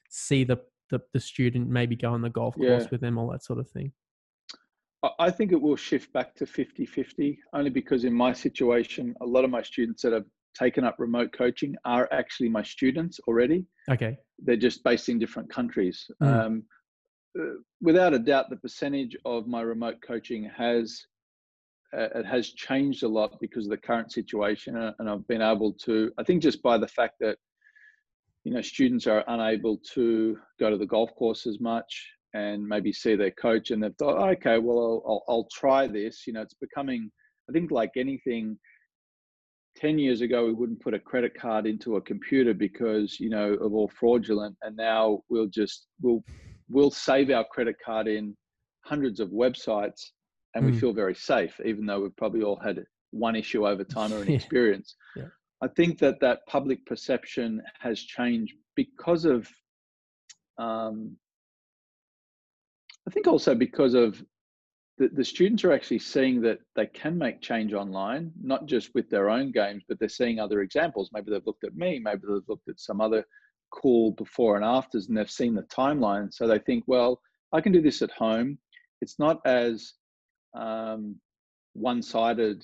see 0.10 0.46
the, 0.46 0.58
the 0.90 1.02
the 1.14 1.20
student 1.20 1.68
maybe 1.68 1.98
go 1.98 2.14
on 2.14 2.22
the 2.22 2.30
golf 2.30 2.56
course 2.56 2.84
yeah. 2.84 2.90
with 2.90 3.02
them 3.02 3.18
all 3.18 3.30
that 3.32 3.44
sort 3.44 3.60
of 3.60 3.70
thing? 3.70 3.92
I 5.20 5.30
think 5.30 5.52
it 5.52 5.62
will 5.62 5.76
shift 5.76 6.14
back 6.14 6.34
to 6.36 6.46
50 6.46 6.86
50 6.86 7.38
only 7.54 7.70
because 7.70 8.06
in 8.06 8.14
my 8.14 8.32
situation, 8.32 9.14
a 9.22 9.26
lot 9.26 9.44
of 9.44 9.50
my 9.50 9.62
students 9.62 10.02
that 10.04 10.14
have 10.14 10.26
taken 10.56 10.84
up 10.84 10.96
remote 11.00 11.32
coaching 11.34 11.76
are 11.86 12.08
actually 12.12 12.50
my 12.50 12.64
students 12.64 13.20
already. 13.28 13.66
Okay. 13.90 14.18
They're 14.40 14.56
just 14.56 14.84
based 14.84 15.10
in 15.10 15.20
different 15.20 15.50
countries. 15.50 16.06
Mm. 16.22 16.46
Um, 16.46 16.64
uh, 17.40 17.56
without 17.82 18.14
a 18.14 18.20
doubt, 18.20 18.50
the 18.50 18.56
percentage 18.58 19.16
of 19.26 19.48
my 19.48 19.62
remote 19.62 19.98
coaching 20.06 20.50
has 20.56 21.06
uh, 21.96 22.10
it 22.16 22.26
has 22.26 22.50
changed 22.52 23.04
a 23.04 23.08
lot 23.08 23.40
because 23.40 23.66
of 23.66 23.70
the 23.70 23.78
current 23.78 24.12
situation, 24.12 24.76
uh, 24.76 24.94
and 25.00 25.10
I've 25.10 25.28
been 25.28 25.42
able 25.42 25.74
to. 25.84 26.12
I 26.18 26.24
think 26.24 26.42
just 26.42 26.62
by 26.62 26.78
the 26.78 26.88
fact 26.88 27.16
that 27.22 27.38
you 28.44 28.54
know 28.54 28.62
students 28.62 29.08
are 29.08 29.24
unable 29.28 29.78
to 29.94 30.38
go 30.60 30.70
to 30.70 30.78
the 30.78 30.86
golf 30.86 31.14
course 31.16 31.46
as 31.46 31.60
much 31.60 32.08
and 32.34 32.66
maybe 32.68 32.92
see 32.92 33.16
their 33.16 33.32
coach, 33.32 33.72
and 33.72 33.82
they've 33.82 33.96
thought, 33.96 34.18
oh, 34.18 34.30
okay, 34.32 34.58
well, 34.58 35.04
I'll, 35.08 35.24
I'll 35.30 35.48
try 35.54 35.88
this. 35.88 36.26
You 36.28 36.34
know, 36.34 36.42
it's 36.42 36.56
becoming. 36.56 37.12
I 37.50 37.54
think 37.54 37.72
like 37.72 37.92
anything 37.96 38.58
10 39.76 40.00
years 40.00 40.22
ago 40.22 40.46
we 40.46 40.54
wouldn't 40.54 40.80
put 40.80 40.94
a 40.94 41.00
credit 41.00 41.34
card 41.40 41.66
into 41.66 41.98
a 41.98 42.02
computer 42.02 42.54
because 42.54 43.20
you 43.20 43.30
know 43.30 43.54
of 43.56 43.74
all 43.74 43.90
fraudulent 43.90 44.56
and 44.62 44.76
now 44.76 45.20
we'll 45.30 45.48
just 45.48 45.88
we'll 46.02 46.24
we'll 46.70 46.92
save 46.92 47.30
our 47.30 47.46
credit 47.46 47.76
card 47.84 48.08
in 48.08 48.36
hundreds 48.86 49.20
of 49.20 49.30
websites 49.30 50.02
and 50.54 50.64
mm. 50.64 50.68
we 50.68 50.74
hmm. 50.74 50.80
feel 50.80 50.94
very 50.94 51.16
safe 51.16 51.60
even 51.66 51.86
though 51.86 52.02
we've 52.02 52.16
probably 52.16 52.42
all 52.42 52.60
had 52.60 52.84
one 53.12 53.36
issue 53.36 53.68
over 53.68 53.84
time 53.84 54.14
or 54.14 54.22
an 54.22 54.32
experience 54.34 54.96
yeah. 55.16 55.26
i 55.62 55.68
think 55.68 56.00
that 56.00 56.20
that 56.22 56.40
public 56.48 56.86
perception 56.86 57.62
has 57.80 58.00
changed 58.00 58.54
because 58.76 59.26
of 59.26 59.50
um, 60.58 61.16
i 63.08 63.12
think 63.12 63.28
also 63.28 63.54
because 63.54 63.94
of 63.94 64.24
the, 64.98 65.10
the 65.10 65.26
students 65.26 65.64
are 65.64 65.74
actually 65.74 66.00
seeing 66.00 66.42
that 66.42 66.60
they 66.76 66.86
can 66.88 67.18
make 67.18 67.42
change 67.42 67.74
online, 67.74 68.32
not 68.42 68.66
just 68.66 68.94
with 68.96 69.10
their 69.10 69.30
own 69.30 69.52
games, 69.52 69.84
but 69.88 70.00
they're 70.00 70.08
seeing 70.10 70.40
other 70.40 70.62
examples. 70.62 71.10
Maybe 71.14 71.32
they've 71.32 71.46
looked 71.46 71.66
at 71.66 71.76
me, 71.76 72.00
maybe 72.00 72.22
they've 72.28 72.48
looked 72.48 72.70
at 72.70 72.80
some 72.80 73.02
other 73.02 73.26
cool 73.72 74.12
before 74.12 74.56
and 74.56 74.64
afters, 74.64 75.08
and 75.08 75.18
they've 75.18 75.30
seen 75.30 75.54
the 75.54 75.64
timeline. 75.64 76.34
So 76.34 76.48
they 76.48 76.60
think, 76.60 76.86
well, 76.88 77.20
I 77.52 77.62
can 77.62 77.74
do 77.74 77.82
this 77.82 78.02
at 78.02 78.12
home. 78.12 78.58
It's 79.02 79.20
not 79.20 79.42
as 79.46 79.94
um, 80.56 81.18
one-sided 81.74 82.64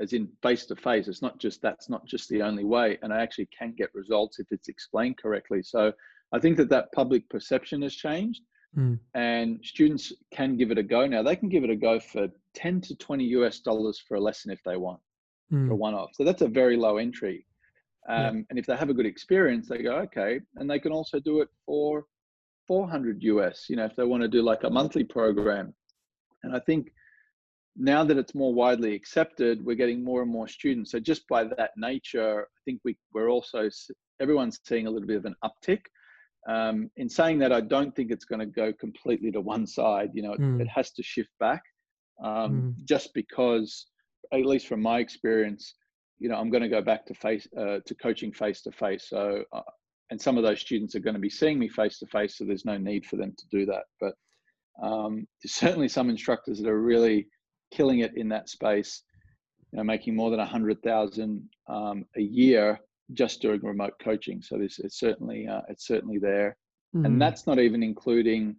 as 0.00 0.12
in 0.12 0.28
face 0.42 0.66
to 0.66 0.76
face. 0.76 1.08
It's 1.08 1.22
not 1.22 1.38
just 1.38 1.60
that's 1.62 1.88
not 1.88 2.06
just 2.06 2.28
the 2.28 2.42
only 2.42 2.64
way, 2.64 2.98
and 3.02 3.12
I 3.12 3.20
actually 3.20 3.48
can 3.56 3.74
get 3.76 3.94
results 3.94 4.38
if 4.38 4.46
it's 4.50 4.68
explained 4.68 5.18
correctly. 5.18 5.62
So 5.62 5.92
I 6.32 6.38
think 6.38 6.56
that 6.56 6.68
that 6.70 6.92
public 6.92 7.28
perception 7.30 7.82
has 7.82 7.94
changed 7.94 8.42
Mm. 8.76 8.98
And 9.14 9.60
students 9.64 10.12
can 10.32 10.56
give 10.56 10.70
it 10.70 10.78
a 10.78 10.82
go. 10.82 11.06
Now 11.06 11.22
they 11.22 11.36
can 11.36 11.48
give 11.48 11.64
it 11.64 11.70
a 11.70 11.76
go 11.76 11.98
for 12.00 12.28
10 12.54 12.80
to 12.82 12.96
20 12.96 13.24
US 13.24 13.60
dollars 13.60 14.02
for 14.06 14.16
a 14.16 14.20
lesson 14.20 14.50
if 14.50 14.62
they 14.64 14.76
want, 14.76 15.00
mm. 15.52 15.68
for 15.68 15.74
one 15.74 15.94
off. 15.94 16.10
So 16.14 16.24
that's 16.24 16.42
a 16.42 16.48
very 16.48 16.76
low 16.76 16.98
entry. 16.98 17.46
Um, 18.08 18.38
yeah. 18.38 18.42
And 18.50 18.58
if 18.58 18.66
they 18.66 18.76
have 18.76 18.90
a 18.90 18.94
good 18.94 19.06
experience, 19.06 19.68
they 19.68 19.82
go, 19.82 19.96
okay. 19.96 20.40
And 20.56 20.70
they 20.70 20.78
can 20.78 20.92
also 20.92 21.20
do 21.20 21.40
it 21.40 21.48
for 21.66 22.04
400 22.66 23.22
US, 23.22 23.66
you 23.68 23.76
know, 23.76 23.84
if 23.84 23.96
they 23.96 24.04
want 24.04 24.22
to 24.22 24.28
do 24.28 24.42
like 24.42 24.64
a 24.64 24.70
monthly 24.70 25.04
program. 25.04 25.74
And 26.42 26.54
I 26.54 26.60
think 26.60 26.92
now 27.76 28.04
that 28.04 28.18
it's 28.18 28.34
more 28.34 28.52
widely 28.52 28.94
accepted, 28.94 29.64
we're 29.64 29.76
getting 29.76 30.04
more 30.04 30.22
and 30.22 30.30
more 30.30 30.48
students. 30.48 30.92
So 30.92 31.00
just 31.00 31.26
by 31.28 31.44
that 31.44 31.70
nature, 31.76 32.42
I 32.42 32.60
think 32.64 32.80
we, 32.84 32.96
we're 33.14 33.30
also, 33.30 33.68
everyone's 34.20 34.60
seeing 34.64 34.86
a 34.86 34.90
little 34.90 35.06
bit 35.06 35.16
of 35.16 35.24
an 35.24 35.36
uptick. 35.44 35.80
Um, 36.48 36.90
in 36.96 37.10
saying 37.10 37.38
that, 37.40 37.52
I 37.52 37.60
don't 37.60 37.94
think 37.94 38.10
it's 38.10 38.24
going 38.24 38.40
to 38.40 38.46
go 38.46 38.72
completely 38.72 39.30
to 39.32 39.40
one 39.40 39.66
side. 39.66 40.10
You 40.14 40.22
know, 40.22 40.32
it, 40.32 40.40
mm. 40.40 40.60
it 40.60 40.68
has 40.68 40.90
to 40.92 41.02
shift 41.02 41.30
back, 41.38 41.62
um, 42.24 42.74
mm. 42.78 42.84
just 42.84 43.12
because, 43.12 43.86
at 44.32 44.46
least 44.46 44.66
from 44.66 44.80
my 44.80 44.98
experience, 44.98 45.74
you 46.18 46.28
know, 46.30 46.36
I'm 46.36 46.50
going 46.50 46.62
to 46.62 46.68
go 46.68 46.80
back 46.80 47.04
to 47.06 47.14
face 47.14 47.46
uh, 47.56 47.78
to 47.84 47.94
coaching 47.94 48.32
face 48.32 48.62
to 48.62 48.72
face. 48.72 49.08
So, 49.08 49.44
uh, 49.52 49.60
and 50.10 50.20
some 50.20 50.38
of 50.38 50.42
those 50.42 50.60
students 50.60 50.94
are 50.94 51.00
going 51.00 51.14
to 51.14 51.20
be 51.20 51.28
seeing 51.28 51.58
me 51.58 51.68
face 51.68 51.98
to 51.98 52.06
face, 52.06 52.38
so 52.38 52.44
there's 52.44 52.64
no 52.64 52.78
need 52.78 53.04
for 53.04 53.16
them 53.16 53.34
to 53.36 53.44
do 53.50 53.66
that. 53.66 53.84
But 54.00 54.14
um, 54.82 55.26
there's 55.42 55.54
certainly 55.54 55.88
some 55.88 56.08
instructors 56.08 56.58
that 56.60 56.68
are 56.68 56.80
really 56.80 57.28
killing 57.72 57.98
it 57.98 58.12
in 58.16 58.28
that 58.30 58.48
space. 58.48 59.02
You 59.72 59.76
know, 59.76 59.84
making 59.84 60.16
more 60.16 60.30
than 60.30 60.40
a 60.40 60.46
hundred 60.46 60.82
thousand 60.82 61.46
um, 61.68 62.06
a 62.16 62.22
year 62.22 62.80
just 63.12 63.40
doing 63.40 63.60
remote 63.62 63.94
coaching. 64.02 64.42
So 64.42 64.58
this 64.58 64.78
it's 64.78 64.98
certainly 64.98 65.46
uh, 65.46 65.62
it's 65.68 65.86
certainly 65.86 66.18
there, 66.18 66.56
mm-hmm. 66.94 67.06
and 67.06 67.20
that's 67.20 67.46
not 67.46 67.58
even 67.58 67.82
including 67.82 68.56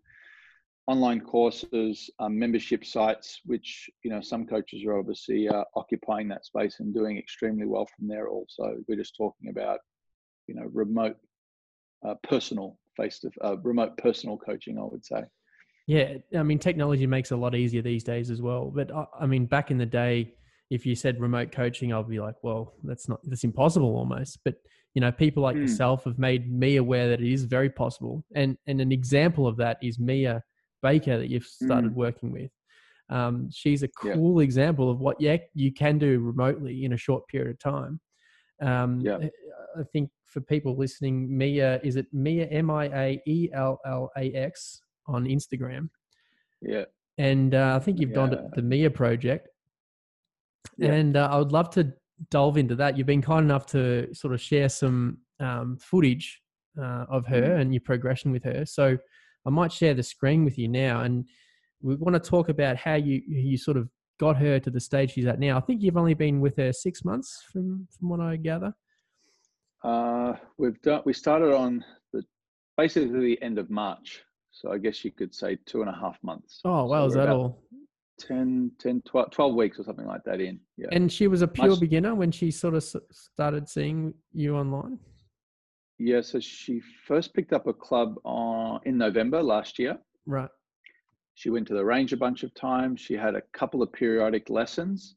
online 0.87 1.21
courses, 1.21 2.09
um, 2.17 2.37
membership 2.37 2.83
sites, 2.83 3.41
which 3.45 3.89
you 4.03 4.09
know 4.09 4.21
some 4.21 4.45
coaches 4.45 4.83
are 4.85 4.97
obviously 4.97 5.47
uh, 5.47 5.63
occupying 5.75 6.27
that 6.29 6.45
space 6.45 6.79
and 6.79 6.93
doing 6.93 7.17
extremely 7.17 7.65
well 7.65 7.87
from 7.95 8.07
there. 8.07 8.27
Also, 8.27 8.75
we're 8.87 8.95
just 8.95 9.15
talking 9.15 9.49
about 9.49 9.79
you 10.47 10.55
know 10.55 10.67
remote, 10.73 11.17
uh, 12.07 12.15
personal 12.23 12.77
face 12.97 13.19
to 13.19 13.29
uh, 13.43 13.57
remote 13.57 13.97
personal 13.97 14.37
coaching. 14.37 14.79
I 14.79 14.83
would 14.83 15.05
say. 15.05 15.23
Yeah, 15.85 16.17
I 16.37 16.43
mean, 16.43 16.59
technology 16.59 17.07
makes 17.07 17.31
a 17.31 17.35
lot 17.35 17.55
easier 17.55 17.81
these 17.81 18.03
days 18.03 18.29
as 18.29 18.43
well. 18.43 18.71
But 18.73 18.91
uh, 18.91 19.05
I 19.19 19.25
mean, 19.25 19.45
back 19.45 19.71
in 19.71 19.77
the 19.77 19.87
day, 19.87 20.33
if 20.69 20.85
you 20.85 20.95
said 20.95 21.19
remote 21.19 21.51
coaching, 21.51 21.93
I'll 21.93 22.03
be 22.03 22.19
like, 22.19 22.35
well, 22.41 22.73
that's 22.83 23.09
not 23.09 23.19
that's 23.23 23.43
impossible 23.43 23.95
almost. 23.95 24.39
But 24.43 24.55
you 24.93 25.01
know, 25.01 25.11
people 25.11 25.43
like 25.43 25.55
mm. 25.55 25.61
yourself 25.61 26.03
have 26.03 26.19
made 26.19 26.51
me 26.51 26.77
aware 26.77 27.09
that 27.09 27.21
it 27.21 27.31
is 27.31 27.43
very 27.43 27.69
possible. 27.69 28.23
And 28.35 28.57
and 28.67 28.81
an 28.81 28.91
example 28.91 29.47
of 29.47 29.57
that 29.57 29.77
is 29.81 29.99
Mia 29.99 30.43
Baker 30.81 31.17
that 31.17 31.29
you've 31.29 31.45
started 31.45 31.91
mm. 31.91 31.95
working 31.95 32.31
with. 32.31 32.51
Um, 33.09 33.49
she's 33.51 33.81
a 33.81 33.87
cool 33.87 34.39
yeah. 34.39 34.43
example 34.43 34.91
of 34.91 34.99
what 34.99 35.19
yeah 35.19 35.37
you 35.55 35.73
can 35.73 35.97
do 35.97 36.19
remotely 36.19 36.85
in 36.85 36.93
a 36.93 36.97
short 36.97 37.27
period 37.27 37.51
of 37.51 37.59
time. 37.59 37.99
Um, 38.61 38.99
yeah. 39.01 39.17
I 39.77 39.83
think 39.91 40.09
for 40.25 40.41
people 40.41 40.77
listening, 40.77 41.35
Mia 41.35 41.79
is 41.83 41.95
it 41.95 42.05
Mia 42.13 42.45
M 42.47 42.69
I 42.69 42.85
A 42.85 43.21
E 43.25 43.49
L 43.53 43.79
L 43.85 44.11
A 44.17 44.31
X 44.33 44.81
on 45.07 45.25
Instagram. 45.25 45.89
Yeah. 46.61 46.85
And 47.17 47.53
uh, 47.53 47.73
I 47.75 47.83
think 47.83 47.99
you've 47.99 48.11
yeah. 48.11 48.15
done 48.15 48.29
the, 48.29 48.49
the 48.55 48.61
Mia 48.61 48.89
project, 48.89 49.49
yeah. 50.77 50.91
And 50.91 51.17
uh, 51.17 51.29
I 51.31 51.37
would 51.37 51.51
love 51.51 51.69
to 51.71 51.93
delve 52.31 52.57
into 52.57 52.75
that. 52.75 52.97
You've 52.97 53.07
been 53.07 53.21
kind 53.21 53.43
enough 53.43 53.65
to 53.67 54.13
sort 54.13 54.33
of 54.33 54.41
share 54.41 54.69
some 54.69 55.19
um, 55.39 55.77
footage 55.77 56.41
uh, 56.79 57.05
of 57.09 57.25
her 57.27 57.41
mm-hmm. 57.41 57.61
and 57.61 57.73
your 57.73 57.81
progression 57.81 58.31
with 58.31 58.43
her. 58.43 58.65
So 58.65 58.97
I 59.45 59.49
might 59.49 59.71
share 59.71 59.93
the 59.93 60.03
screen 60.03 60.43
with 60.45 60.57
you 60.57 60.67
now, 60.67 61.01
and 61.01 61.27
we 61.81 61.95
want 61.95 62.21
to 62.21 62.29
talk 62.29 62.49
about 62.49 62.75
how 62.77 62.95
you 62.95 63.21
you 63.27 63.57
sort 63.57 63.77
of 63.77 63.89
got 64.19 64.35
her 64.37 64.59
to 64.59 64.69
the 64.69 64.79
stage 64.79 65.11
she's 65.11 65.25
at 65.25 65.39
now. 65.39 65.57
I 65.57 65.61
think 65.61 65.81
you've 65.81 65.97
only 65.97 66.13
been 66.13 66.41
with 66.41 66.57
her 66.57 66.73
six 66.73 67.05
months, 67.05 67.43
from 67.51 67.87
from 67.97 68.09
what 68.09 68.19
I 68.19 68.35
gather. 68.35 68.73
Uh, 69.83 70.33
we've 70.57 70.81
done. 70.81 71.01
We 71.05 71.13
started 71.13 71.53
on 71.55 71.83
the 72.11 72.23
basically 72.77 73.19
the 73.19 73.41
end 73.41 73.57
of 73.57 73.69
March, 73.69 74.21
so 74.51 74.71
I 74.71 74.77
guess 74.77 75.05
you 75.05 75.11
could 75.11 75.33
say 75.33 75.57
two 75.65 75.81
and 75.81 75.89
a 75.89 75.93
half 75.93 76.17
months. 76.21 76.59
Oh, 76.65 76.85
wow, 76.85 77.03
So 77.03 77.07
is 77.07 77.13
that 77.13 77.23
about 77.23 77.35
all? 77.35 77.63
10, 78.19 78.71
10 78.79 79.01
12, 79.05 79.31
12 79.31 79.55
weeks 79.55 79.79
or 79.79 79.83
something 79.83 80.05
like 80.05 80.23
that 80.25 80.39
in. 80.41 80.59
Yeah. 80.77 80.87
And 80.91 81.11
she 81.11 81.27
was 81.27 81.41
a 81.41 81.47
pure 81.47 81.69
Much- 81.69 81.79
beginner 81.79 82.13
when 82.15 82.31
she 82.31 82.51
sort 82.51 82.75
of 82.75 82.83
started 82.83 83.67
seeing 83.67 84.13
you 84.33 84.55
online. 84.55 84.99
yeah. 85.97 86.21
So 86.21 86.39
she 86.39 86.81
first 87.07 87.33
picked 87.33 87.53
up 87.53 87.67
a 87.67 87.73
club 87.73 88.15
on 88.23 88.81
in 88.85 88.97
November 88.97 89.41
last 89.41 89.79
year. 89.79 89.97
Right. 90.25 90.49
She 91.35 91.49
went 91.49 91.67
to 91.69 91.73
the 91.73 91.85
range 91.85 92.11
a 92.13 92.17
bunch 92.17 92.43
of 92.43 92.53
times. 92.53 92.99
She 93.01 93.13
had 93.15 93.35
a 93.35 93.41
couple 93.53 93.81
of 93.81 93.91
periodic 93.93 94.49
lessons, 94.49 95.15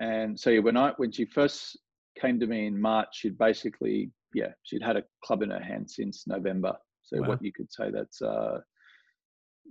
and 0.00 0.38
so 0.38 0.60
when 0.60 0.76
I 0.76 0.92
when 0.98 1.10
she 1.10 1.24
first 1.24 1.78
came 2.20 2.38
to 2.40 2.46
me 2.46 2.66
in 2.66 2.78
March, 2.80 3.08
she'd 3.12 3.38
basically 3.38 4.10
yeah 4.34 4.52
she'd 4.64 4.82
had 4.82 4.96
a 4.96 5.04
club 5.24 5.42
in 5.42 5.50
her 5.50 5.62
hand 5.62 5.90
since 5.90 6.26
November. 6.26 6.76
So 7.04 7.20
Wow. 7.20 7.28
what 7.28 7.42
you 7.42 7.52
could 7.52 7.72
say 7.72 7.90
that's 7.90 8.20
uh, 8.22 8.58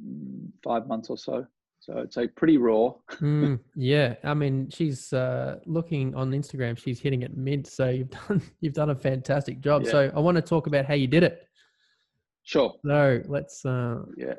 mm, 0.04 0.48
five 0.64 0.88
months 0.88 1.10
or 1.10 1.18
so. 1.18 1.46
So 1.82 1.98
I'd 1.98 2.14
say 2.14 2.28
pretty 2.28 2.58
raw. 2.58 2.94
Mm, 3.14 3.60
yeah, 3.76 4.14
I 4.24 4.36
mean, 4.36 4.70
she's 4.70 5.12
uh, 5.14 5.58
looking 5.66 6.14
on 6.14 6.30
Instagram. 6.32 6.78
She's 6.78 7.00
hitting 7.00 7.24
it 7.24 7.36
mid. 7.36 7.66
So 7.66 7.90
you've 7.90 8.12
done 8.28 8.42
you've 8.62 8.76
done 8.76 8.92
a 8.92 8.96
fantastic 8.96 9.62
job. 9.62 9.84
Yeah. 9.86 9.92
So 9.92 10.12
I 10.16 10.20
want 10.20 10.36
to 10.36 10.44
talk 10.44 10.68
about 10.68 10.86
how 10.86 10.94
you 10.94 11.08
did 11.08 11.24
it. 11.24 11.48
Sure. 12.44 12.76
So 12.86 13.22
let's. 13.28 13.66
Uh, 13.66 14.04
Yeah. 14.16 14.36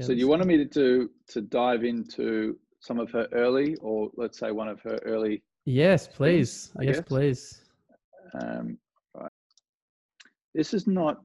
So 0.00 0.12
you 0.12 0.28
wanted 0.28 0.46
me 0.46 0.56
to 0.56 0.64
do 0.64 1.10
to 1.28 1.40
dive 1.42 1.82
into 1.82 2.56
some 2.78 3.00
of 3.00 3.10
her 3.10 3.26
early, 3.32 3.74
or 3.80 4.10
let's 4.16 4.38
say 4.38 4.52
one 4.52 4.68
of 4.68 4.80
her 4.82 5.00
early. 5.04 5.42
Yes, 5.64 6.06
please. 6.06 6.70
I 6.78 6.84
yes, 6.84 6.96
guess. 6.96 7.04
please. 7.08 7.62
Um, 8.40 8.78
right. 9.14 9.30
This 10.54 10.74
is 10.74 10.86
not. 10.86 11.18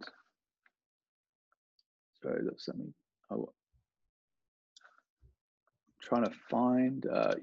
Sorry, 2.24 2.42
that's 2.44 2.66
something. 2.66 2.92
Oh, 3.30 3.54
trying 6.10 6.26
to 6.26 6.32
find. 6.50 7.06
Uh, 7.06 7.36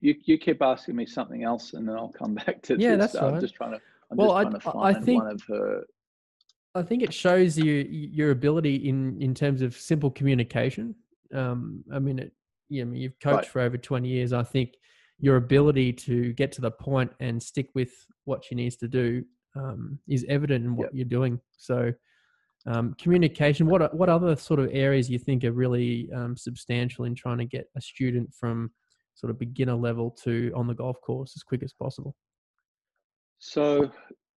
you 0.00 0.14
you 0.24 0.38
keep 0.38 0.62
asking 0.62 0.96
me 0.96 1.06
something 1.06 1.42
else, 1.42 1.74
and 1.74 1.88
then 1.88 1.96
I'll 1.96 2.12
come 2.12 2.34
back 2.46 2.62
to 2.62 2.76
Yeah, 2.78 2.96
this. 2.96 3.12
that's 3.12 3.22
I'm 3.24 3.40
just 3.40 3.54
trying 3.54 3.72
to. 3.72 3.80
I'm 4.10 4.16
Well, 4.16 4.32
I- 4.32 4.44
to 4.44 4.60
I 4.76 4.94
think- 4.94 5.22
one 5.22 5.32
of 5.32 5.42
her. 5.48 5.84
I 6.76 6.82
think 6.82 7.02
it 7.02 7.12
shows 7.12 7.58
you 7.58 7.74
your 7.90 8.30
ability 8.30 8.76
in 8.88 9.20
in 9.20 9.34
terms 9.34 9.60
of 9.62 9.74
simple 9.74 10.10
communication. 10.10 10.94
Um, 11.34 11.82
I 11.92 11.98
mean, 11.98 12.20
it, 12.20 12.32
yeah, 12.68 12.82
I 12.82 12.84
mean, 12.84 13.00
you've 13.00 13.18
coached 13.18 13.36
Right. 13.38 13.46
for 13.46 13.60
over 13.60 13.76
twenty 13.76 14.08
years. 14.08 14.32
I 14.32 14.44
think 14.44 14.74
your 15.18 15.36
ability 15.36 15.92
to 15.92 16.32
get 16.34 16.52
to 16.52 16.60
the 16.60 16.70
point 16.70 17.10
and 17.20 17.42
stick 17.42 17.68
with 17.74 17.92
what 18.24 18.44
she 18.44 18.54
needs 18.54 18.76
to 18.76 18.88
do 18.88 19.24
um, 19.56 19.98
is 20.08 20.24
evident 20.28 20.64
in 20.64 20.76
what 20.76 20.86
Yep. 20.86 20.92
you're 20.94 21.04
doing. 21.18 21.40
So, 21.56 21.92
um, 22.66 22.94
communication. 22.98 23.66
What 23.66 23.94
what 23.94 24.08
other 24.08 24.36
sort 24.36 24.60
of 24.60 24.68
areas 24.72 25.08
you 25.08 25.18
think 25.18 25.44
are 25.44 25.52
really 25.52 26.08
um, 26.14 26.36
substantial 26.36 27.04
in 27.04 27.14
trying 27.14 27.38
to 27.38 27.44
get 27.44 27.66
a 27.76 27.80
student 27.80 28.32
from 28.34 28.70
sort 29.14 29.30
of 29.30 29.38
beginner 29.38 29.74
level 29.74 30.10
to 30.22 30.52
on 30.54 30.66
the 30.66 30.74
golf 30.74 31.00
course 31.00 31.32
as 31.36 31.42
quick 31.42 31.62
as 31.62 31.72
possible? 31.72 32.14
So 33.38 33.90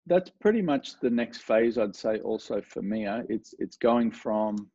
that's 0.06 0.30
pretty 0.40 0.62
much 0.62 1.00
the 1.00 1.10
next 1.10 1.38
phase, 1.42 1.78
I'd 1.78 1.96
say. 1.96 2.18
Also 2.18 2.60
for 2.62 2.82
Mia, 2.82 3.24
it's 3.28 3.54
it's 3.58 3.76
going 3.76 4.10
from. 4.10 4.70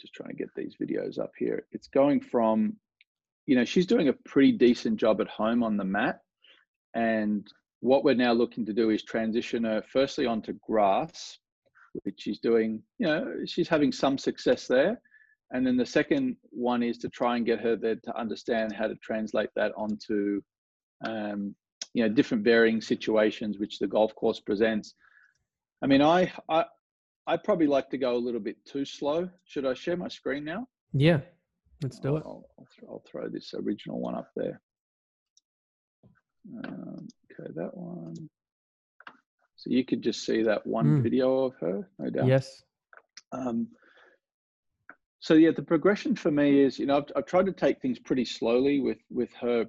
Just 0.00 0.14
trying 0.14 0.30
to 0.30 0.36
get 0.36 0.48
these 0.56 0.74
videos 0.82 1.16
up 1.20 1.30
here. 1.38 1.64
It's 1.70 1.86
going 1.86 2.20
from, 2.20 2.74
you 3.46 3.54
know, 3.54 3.64
she's 3.64 3.86
doing 3.86 4.08
a 4.08 4.12
pretty 4.24 4.50
decent 4.50 4.96
job 4.98 5.20
at 5.20 5.28
home 5.28 5.62
on 5.62 5.76
the 5.76 5.84
mat, 5.84 6.18
and 6.94 7.46
what 7.82 8.04
we're 8.04 8.14
now 8.14 8.32
looking 8.32 8.64
to 8.66 8.72
do 8.72 8.90
is 8.90 9.02
transition 9.02 9.64
her 9.64 9.82
firstly 9.92 10.24
onto 10.24 10.54
grass, 10.66 11.38
which 12.04 12.20
she's 12.20 12.40
doing. 12.40 12.82
You 12.98 13.06
know, 13.06 13.34
she's 13.46 13.68
having 13.68 13.92
some 13.92 14.18
success 14.18 14.66
there, 14.66 15.00
and 15.52 15.66
then 15.66 15.76
the 15.76 15.86
second 15.86 16.36
one 16.50 16.82
is 16.82 16.98
to 16.98 17.08
try 17.08 17.36
and 17.36 17.46
get 17.46 17.60
her 17.60 17.76
there 17.76 17.96
to 17.96 18.18
understand 18.18 18.72
how 18.72 18.86
to 18.88 18.96
translate 18.96 19.50
that 19.56 19.72
onto. 19.76 20.40
Um, 21.04 21.54
you 21.94 22.02
know 22.02 22.08
different 22.08 22.44
varying 22.44 22.80
situations 22.80 23.58
which 23.58 23.78
the 23.78 23.86
golf 23.86 24.14
course 24.14 24.40
presents 24.40 24.94
i 25.82 25.86
mean 25.86 26.02
i 26.02 26.30
i 26.48 26.64
i 27.26 27.36
probably 27.36 27.66
like 27.66 27.88
to 27.90 27.98
go 27.98 28.16
a 28.16 28.24
little 28.24 28.40
bit 28.40 28.56
too 28.64 28.84
slow 28.84 29.28
should 29.44 29.66
i 29.66 29.74
share 29.74 29.96
my 29.96 30.08
screen 30.08 30.44
now 30.44 30.66
Yeah, 30.92 31.20
let's 31.82 31.98
do 31.98 32.16
it. 32.16 32.22
I'll, 32.24 32.44
I'll, 32.58 32.66
I'll 32.88 33.04
throw 33.06 33.28
this 33.28 33.54
original 33.54 34.00
one 34.00 34.14
up 34.14 34.30
there 34.36 34.60
um, 36.64 37.06
okay 37.30 37.50
that 37.54 37.76
one 37.76 38.14
so 39.62 39.70
you 39.70 39.84
could 39.84 40.02
just 40.02 40.26
see 40.26 40.42
that 40.42 40.66
one 40.66 40.86
Mm. 40.98 41.02
video 41.02 41.44
of 41.44 41.54
her 41.60 41.88
no 42.00 42.10
doubt 42.10 42.26
Yes. 42.28 42.64
um, 43.30 43.68
so 45.20 45.34
yeah, 45.34 45.52
the 45.52 45.62
progression 45.62 46.16
for 46.16 46.32
me 46.32 46.64
is, 46.64 46.80
you 46.80 46.86
know, 46.86 46.96
I've, 46.96 47.10
I've 47.14 47.26
tried 47.26 47.46
to 47.46 47.52
take 47.52 47.80
things 47.80 48.00
pretty 48.00 48.24
slowly 48.24 48.80
with 48.80 48.98
with 49.08 49.32
her, 49.34 49.66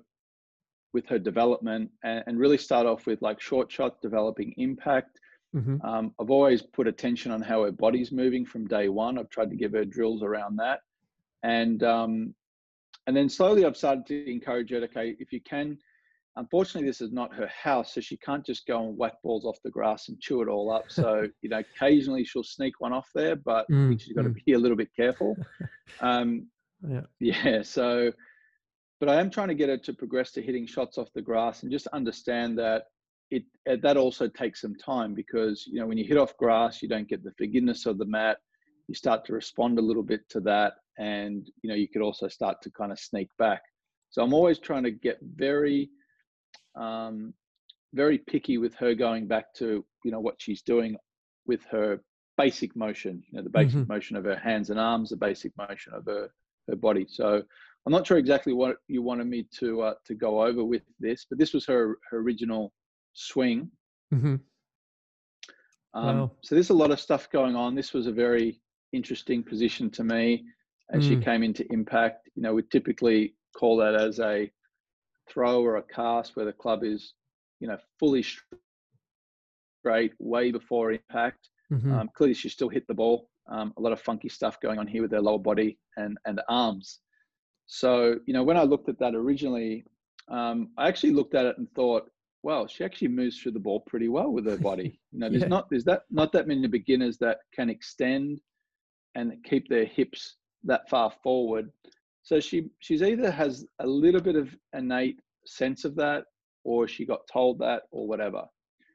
with 0.94 1.06
her 1.10 1.20
development, 1.20 1.92
and, 2.04 2.24
and 2.26 2.40
really 2.40 2.58
start 2.58 2.88
off 2.88 3.06
with 3.06 3.22
like 3.22 3.40
short 3.40 3.72
shot, 3.72 4.02
developing 4.02 4.54
impact. 4.58 5.20
hmm 5.54 5.78
Um, 5.84 6.12
I've 6.20 6.32
always 6.32 6.64
put 6.64 6.88
attention 6.88 7.32
on 7.32 7.42
how 7.42 7.64
her 7.66 7.72
body's 7.72 8.12
moving 8.12 8.46
from 8.48 8.68
day 8.68 8.90
one. 8.90 9.20
I've 9.20 9.30
tried 9.30 9.52
to 9.52 9.56
give 9.56 9.74
her 9.74 9.86
drills 9.86 10.24
around 10.24 10.56
that, 10.58 10.80
and 11.44 11.84
um, 11.84 12.34
and 13.06 13.16
then 13.16 13.30
slowly 13.30 13.64
I've 13.64 13.78
started 13.78 14.08
to 14.08 14.32
encourage 14.32 14.72
her. 14.72 14.78
Okay, 14.90 15.16
if 15.20 15.32
you 15.32 15.42
can. 15.42 15.78
Unfortunately, 16.36 16.90
this 16.90 17.02
is 17.02 17.12
not 17.12 17.34
her 17.36 17.48
house, 17.48 17.94
so 17.94 18.02
she 18.02 18.18
can't 18.18 18.46
just 18.46 18.66
go 18.66 18.88
and 18.88 18.98
whack 18.98 19.14
balls 19.24 19.46
off 19.46 19.60
the 19.64 19.70
grass 19.70 20.10
and 20.10 20.20
chew 20.20 20.42
it 20.42 20.48
all 20.48 20.72
up. 20.72 20.86
So, 20.90 21.28
you 21.42 21.50
know, 21.50 21.60
occasionally 21.60 22.26
she'll 22.26 22.44
sneak 22.44 22.80
one 22.80 22.94
off 22.94 23.08
there, 23.14 23.36
but 23.36 23.68
Mm, 23.70 24.00
she's 24.02 24.14
got 24.14 24.24
to 24.24 24.30
mm. 24.30 24.46
be 24.46 24.54
a 24.54 24.60
little 24.60 24.78
bit 24.78 24.90
careful. 24.96 25.36
Um, 26.02 26.48
Yeah. 26.88 27.02
yeah, 27.20 27.62
so, 27.62 28.12
but 29.00 29.10
I 29.10 29.20
am 29.20 29.30
trying 29.30 29.50
to 29.50 29.54
get 29.56 29.70
her 29.70 29.78
to 29.78 29.94
progress 29.94 30.32
to 30.32 30.42
hitting 30.42 30.66
shots 30.66 30.98
off 30.98 31.08
the 31.14 31.22
grass 31.22 31.62
and 31.64 31.72
just 31.72 31.88
understand 31.88 32.58
that 32.58 32.86
it 33.30 33.44
uh, 33.70 33.78
that 33.82 33.98
also 33.98 34.28
takes 34.28 34.62
some 34.62 34.76
time 34.76 35.14
because 35.14 35.66
you 35.68 35.80
know 35.80 35.88
when 35.88 35.98
you 35.98 36.06
hit 36.06 36.18
off 36.18 36.36
grass, 36.38 36.82
you 36.82 36.90
don't 36.90 37.08
get 37.08 37.24
the 37.24 37.32
forgiveness 37.38 37.86
of 37.86 37.98
the 37.98 38.06
mat. 38.06 38.38
You 38.88 38.96
start 38.96 39.24
to 39.26 39.34
respond 39.34 39.78
a 39.80 39.82
little 39.82 40.04
bit 40.04 40.28
to 40.30 40.40
that, 40.42 40.74
and 40.98 41.50
you 41.62 41.70
know 41.70 41.76
you 41.76 41.88
could 41.88 42.02
also 42.02 42.28
start 42.28 42.62
to 42.64 42.72
kind 42.72 42.92
of 42.92 43.00
sneak 43.00 43.30
back. 43.38 43.62
So 44.10 44.24
I'm 44.24 44.34
always 44.34 44.60
trying 44.60 44.84
to 44.84 44.92
get 44.92 45.18
very, 45.36 45.90
um, 46.76 47.34
very 47.94 48.18
picky 48.18 48.58
with 48.58 48.74
her 48.76 48.94
going 48.96 49.28
back 49.28 49.54
to 49.56 49.86
you 50.04 50.12
know 50.12 50.20
what 50.20 50.36
she's 50.42 50.62
doing 50.62 50.96
with 51.46 51.64
her 51.66 52.02
basic 52.38 52.76
motion. 52.76 53.24
You 53.30 53.38
know 53.38 53.44
the 53.44 53.50
basic 53.50 53.80
Mhm. 53.82 53.90
motion 53.90 54.16
of 54.16 54.26
her 54.26 54.36
hands 54.38 54.70
and 54.70 54.80
arms, 54.80 55.10
the 55.10 55.18
basic 55.18 55.56
motion 55.58 55.94
of 55.94 56.06
her 56.06 56.30
her 56.68 56.76
body. 56.76 57.06
So 57.10 57.44
I'm 57.86 57.92
not 57.92 58.08
sure 58.08 58.18
exactly 58.18 58.54
what 58.54 58.78
you 58.88 59.02
wanted 59.02 59.28
me 59.28 59.44
to 59.60 59.82
uh, 59.82 59.94
to 60.06 60.16
go 60.16 60.44
over 60.44 60.64
with 60.64 60.84
this, 61.00 61.26
but 61.30 61.38
this 61.38 61.54
was 61.54 61.66
her 61.66 61.98
her 62.10 62.18
original 62.20 62.74
swing. 63.14 63.70
mm-hmm. 64.14 64.36
Um, 65.94 66.18
Wow. 66.18 66.32
So 66.42 66.56
there's 66.56 66.72
a 66.72 66.74
lot 66.74 66.92
of 66.92 67.00
stuff 67.00 67.30
going 67.30 67.56
on. 67.56 67.76
This 67.76 67.94
was 67.94 68.08
a 68.08 68.12
very 68.12 68.62
interesting 68.94 69.44
position 69.44 69.90
to 69.92 70.04
me 70.04 70.46
as 70.92 71.04
she 71.04 71.16
Mm. 71.16 71.24
came 71.24 71.44
into 71.44 71.72
impact. 71.72 72.30
You 72.36 72.42
know, 72.44 72.54
we 72.56 72.64
typically 72.64 73.36
call 73.56 73.78
that 73.78 73.96
as 73.96 74.20
a 74.20 74.52
throw 75.30 75.62
or 75.64 75.78
a 75.78 75.84
cast 75.84 76.36
where 76.36 76.46
the 76.46 76.54
club 76.54 76.84
is, 76.84 77.14
you 77.60 77.68
know, 77.68 77.78
fully 78.00 78.24
straight 78.24 80.14
way 80.20 80.52
before 80.52 80.92
impact. 80.92 81.50
hmm 81.70 81.92
Um, 81.94 82.10
clearly, 82.16 82.34
she 82.34 82.50
still 82.50 82.70
hit 82.70 82.86
the 82.88 82.94
ball. 82.94 83.30
Um, 83.50 83.74
a 83.78 83.82
lot 83.82 83.92
of 83.94 84.00
funky 84.02 84.30
stuff 84.30 84.60
going 84.62 84.80
on 84.80 84.88
here 84.88 85.02
with 85.02 85.12
her 85.12 85.22
lower 85.22 85.40
body 85.40 85.78
and 85.98 86.18
and 86.26 86.42
arms. 86.50 87.00
So 87.68 88.20
you 88.26 88.34
know, 88.34 88.44
when 88.44 88.58
I 88.58 88.64
looked 88.64 88.90
at 88.90 89.00
that 89.00 89.16
originally, 89.16 89.86
um, 90.30 90.70
I 90.78 90.88
actually 90.88 91.12
looked 91.12 91.34
at 91.36 91.46
it 91.46 91.58
and 91.58 91.70
thought, 91.74 92.10
well, 92.44 92.68
she 92.68 92.84
actually 92.84 93.10
moves 93.10 93.38
through 93.40 93.52
the 93.54 93.60
ball 93.60 93.80
pretty 93.82 94.08
well 94.10 94.32
with 94.32 94.46
her 94.46 94.58
body. 94.58 95.00
You 95.12 95.20
know, 95.20 95.30
there's 95.30 95.44
Yeah. 95.44 95.48
not 95.48 95.70
there's 95.70 95.84
that 95.86 96.04
not 96.10 96.32
that 96.34 96.48
many 96.48 96.68
beginners 96.68 97.18
that 97.20 97.40
can 97.54 97.70
extend 97.70 98.42
and 99.16 99.44
keep 99.44 99.68
their 99.70 99.86
hips 99.86 100.38
that 100.64 100.90
far 100.90 101.12
forward. 101.24 101.72
So 102.24 102.40
she 102.40 102.70
she's 102.80 103.04
either 103.04 103.30
has 103.30 103.66
a 103.80 103.88
little 103.88 104.22
bit 104.22 104.36
of 104.36 104.56
innate 104.74 105.20
sense 105.46 105.84
of 105.86 105.94
that, 105.96 106.24
or 106.64 106.88
she 106.88 107.06
got 107.06 107.22
told 107.32 107.60
that, 107.60 107.84
or 107.92 108.08
whatever. 108.08 108.46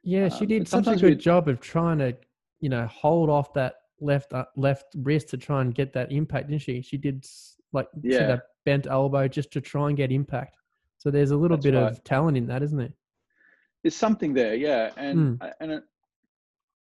Yeah, 0.03 0.29
she 0.29 0.41
Um, 0.45 0.47
did 0.47 0.59
but 0.63 0.69
such 0.69 0.87
a 0.87 0.95
good 0.99 1.03
we- 1.03 1.15
job 1.15 1.47
of 1.47 1.59
trying 1.59 1.99
to, 1.99 2.17
you 2.59 2.69
know, 2.69 2.87
hold 2.87 3.29
off 3.29 3.53
that 3.53 3.75
left 4.01 4.33
uh, 4.33 4.45
left 4.55 4.85
wrist 4.97 5.29
to 5.29 5.37
try 5.37 5.61
and 5.61 5.73
get 5.75 5.93
that 5.93 6.11
impact, 6.11 6.47
didn't 6.49 6.63
she? 6.63 6.81
She 6.81 6.97
did 6.97 7.25
like 7.71 7.87
Yeah. 8.01 8.27
that 8.27 8.43
bent 8.65 8.87
elbow 8.87 9.27
just 9.27 9.51
to 9.53 9.61
try 9.61 9.89
and 9.89 9.95
get 9.97 10.11
impact. 10.11 10.55
So 10.97 11.11
there's 11.11 11.31
a 11.31 11.37
little 11.37 11.57
That's 11.57 11.65
bit 11.65 11.75
right. 11.75 11.91
of 11.91 12.03
talent 12.03 12.35
in 12.35 12.47
that, 12.47 12.63
isn't 12.63 12.77
there? 12.77 12.93
there's 13.81 13.95
something 13.95 14.33
there, 14.33 14.55
yeah, 14.55 14.91
and. 14.97 15.41
I 15.41 15.53
and 15.61 15.81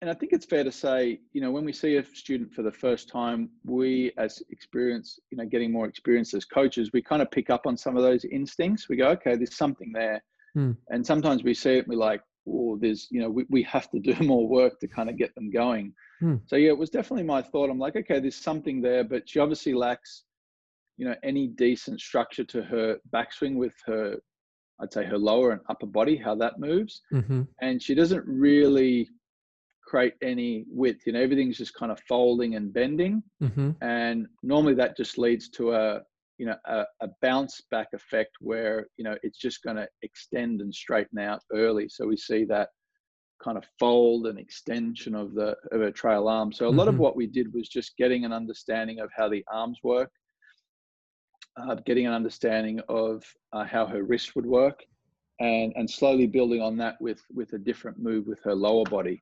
and 0.04 0.10
I 0.10 0.14
think 0.14 0.34
it's 0.34 0.45
fair 0.45 0.66
to 0.66 0.72
say, 0.72 1.22
you 1.32 1.39
know, 1.39 1.49
when 1.49 1.64
we 1.64 1.72
see 1.72 1.95
a 1.95 2.04
student 2.04 2.54
for 2.54 2.62
the 2.62 2.72
first 2.74 3.08
time, 3.08 3.49
we 3.64 4.12
as 4.18 4.43
experience, 4.49 5.18
you 5.32 5.38
know, 5.38 5.45
getting 5.45 5.72
more 5.72 5.88
experience 5.88 6.34
as 6.34 6.43
coaches, 6.43 6.89
we 6.91 7.01
kind 7.01 7.22
of 7.22 7.32
pick 7.32 7.49
up 7.49 7.66
on 7.66 7.78
some 7.78 7.95
of 7.95 8.04
those 8.04 8.26
instincts. 8.26 8.89
We 8.89 8.97
go, 8.97 9.08
okay, 9.12 9.38
there's 9.38 9.56
something 9.56 9.93
there, 9.93 10.22
Hmm. 10.56 10.72
and 10.89 11.08
sometimes 11.08 11.45
we 11.45 11.54
see 11.54 11.78
it, 11.78 11.86
and 11.86 11.88
we're 11.88 11.95
like, 11.95 12.22
oh, 12.49 12.78
there's, 12.82 13.08
you 13.12 13.22
know, 13.22 13.30
we, 13.30 13.45
we 13.49 13.64
have 13.64 13.89
to 13.91 13.99
do 13.99 14.14
more 14.22 14.45
work 14.45 14.78
to 14.82 14.89
kind 14.89 15.10
of 15.10 15.16
get 15.18 15.34
them 15.36 15.49
going. 15.49 15.93
Hmm. 16.20 16.36
So 16.47 16.58
yeah, 16.58 16.72
it 16.72 16.78
was 16.78 16.89
definitely 16.89 17.24
my 17.24 17.41
thought. 17.41 17.70
I'm 17.70 17.80
like, 17.80 17.95
okay, 17.95 18.20
there's 18.20 18.36
something 18.36 18.82
there, 18.82 19.06
but 19.06 19.30
she 19.30 19.39
obviously 19.39 19.74
lacks, 19.74 20.26
you 20.97 21.08
know, 21.08 21.16
any 21.24 21.47
decent 21.47 22.01
structure 22.01 22.43
to 22.43 22.62
her 22.62 22.97
backswing 23.16 23.56
with 23.56 23.74
her, 23.86 24.18
I'd 24.82 24.91
say 24.91 25.06
her 25.06 25.18
lower 25.18 25.51
and 25.51 25.62
upper 25.70 25.86
body, 25.86 26.18
how 26.18 26.36
that 26.36 26.60
moves. 26.60 27.04
Mm-hmm. 27.14 27.43
And 27.62 27.82
she 27.82 27.95
doesn't 27.95 28.26
really 28.28 29.08
create 29.93 30.15
any 30.23 30.65
width. 30.67 31.05
You 31.05 31.13
know, 31.13 31.21
everything's 31.21 31.57
just 31.57 31.75
kind 31.75 31.91
of 31.91 31.99
folding 32.09 32.55
and 32.55 32.73
bending. 32.73 33.21
Mm-hmm. 33.43 33.71
And 33.81 34.25
normally 34.41 34.73
that 34.73 34.97
just 34.97 35.19
leads 35.19 35.49
to 35.49 35.73
a, 35.73 36.01
you 36.39 36.47
know, 36.47 36.55
a, 36.65 36.85
a 37.01 37.09
bounce 37.21 37.61
back 37.69 37.89
effect 37.93 38.31
where, 38.39 38.87
you 38.97 39.03
know, 39.03 39.15
it's 39.21 39.37
just 39.37 39.61
going 39.61 39.75
to 39.77 39.87
extend 40.01 40.61
and 40.61 40.73
straighten 40.73 41.19
out 41.19 41.41
early. 41.53 41.87
So 41.89 42.07
we 42.07 42.17
see 42.17 42.43
that 42.45 42.69
kind 43.43 43.55
of 43.55 43.65
fold 43.77 44.25
and 44.25 44.39
extension 44.39 45.13
of 45.13 45.35
the 45.35 45.55
of 45.71 45.81
a 45.81 45.91
trail 45.91 46.27
arm. 46.27 46.51
So 46.51 46.67
a 46.67 46.77
lot 46.79 46.87
of 46.87 46.95
Mhm. 46.95 47.03
what 47.03 47.15
we 47.15 47.27
did 47.27 47.53
was 47.53 47.69
just 47.69 47.95
getting 47.95 48.25
an 48.25 48.33
understanding 48.33 48.99
of 48.99 49.11
how 49.15 49.29
the 49.29 49.45
arms 49.51 49.77
work, 49.83 50.11
uh, 51.57 51.75
getting 51.85 52.07
an 52.07 52.13
understanding 52.13 52.79
of 52.89 53.23
uh, 53.51 53.65
how 53.73 53.85
her 53.85 54.01
wrist 54.03 54.35
would 54.35 54.47
work, 54.47 54.79
and 55.39 55.71
and 55.75 55.87
slowly 55.87 56.25
building 56.25 56.61
on 56.61 56.77
that 56.77 56.95
with 56.99 57.21
with 57.31 57.53
a 57.53 57.59
different 57.59 57.99
move 57.99 58.25
with 58.25 58.41
her 58.47 58.55
lower 58.55 58.85
body. 58.97 59.21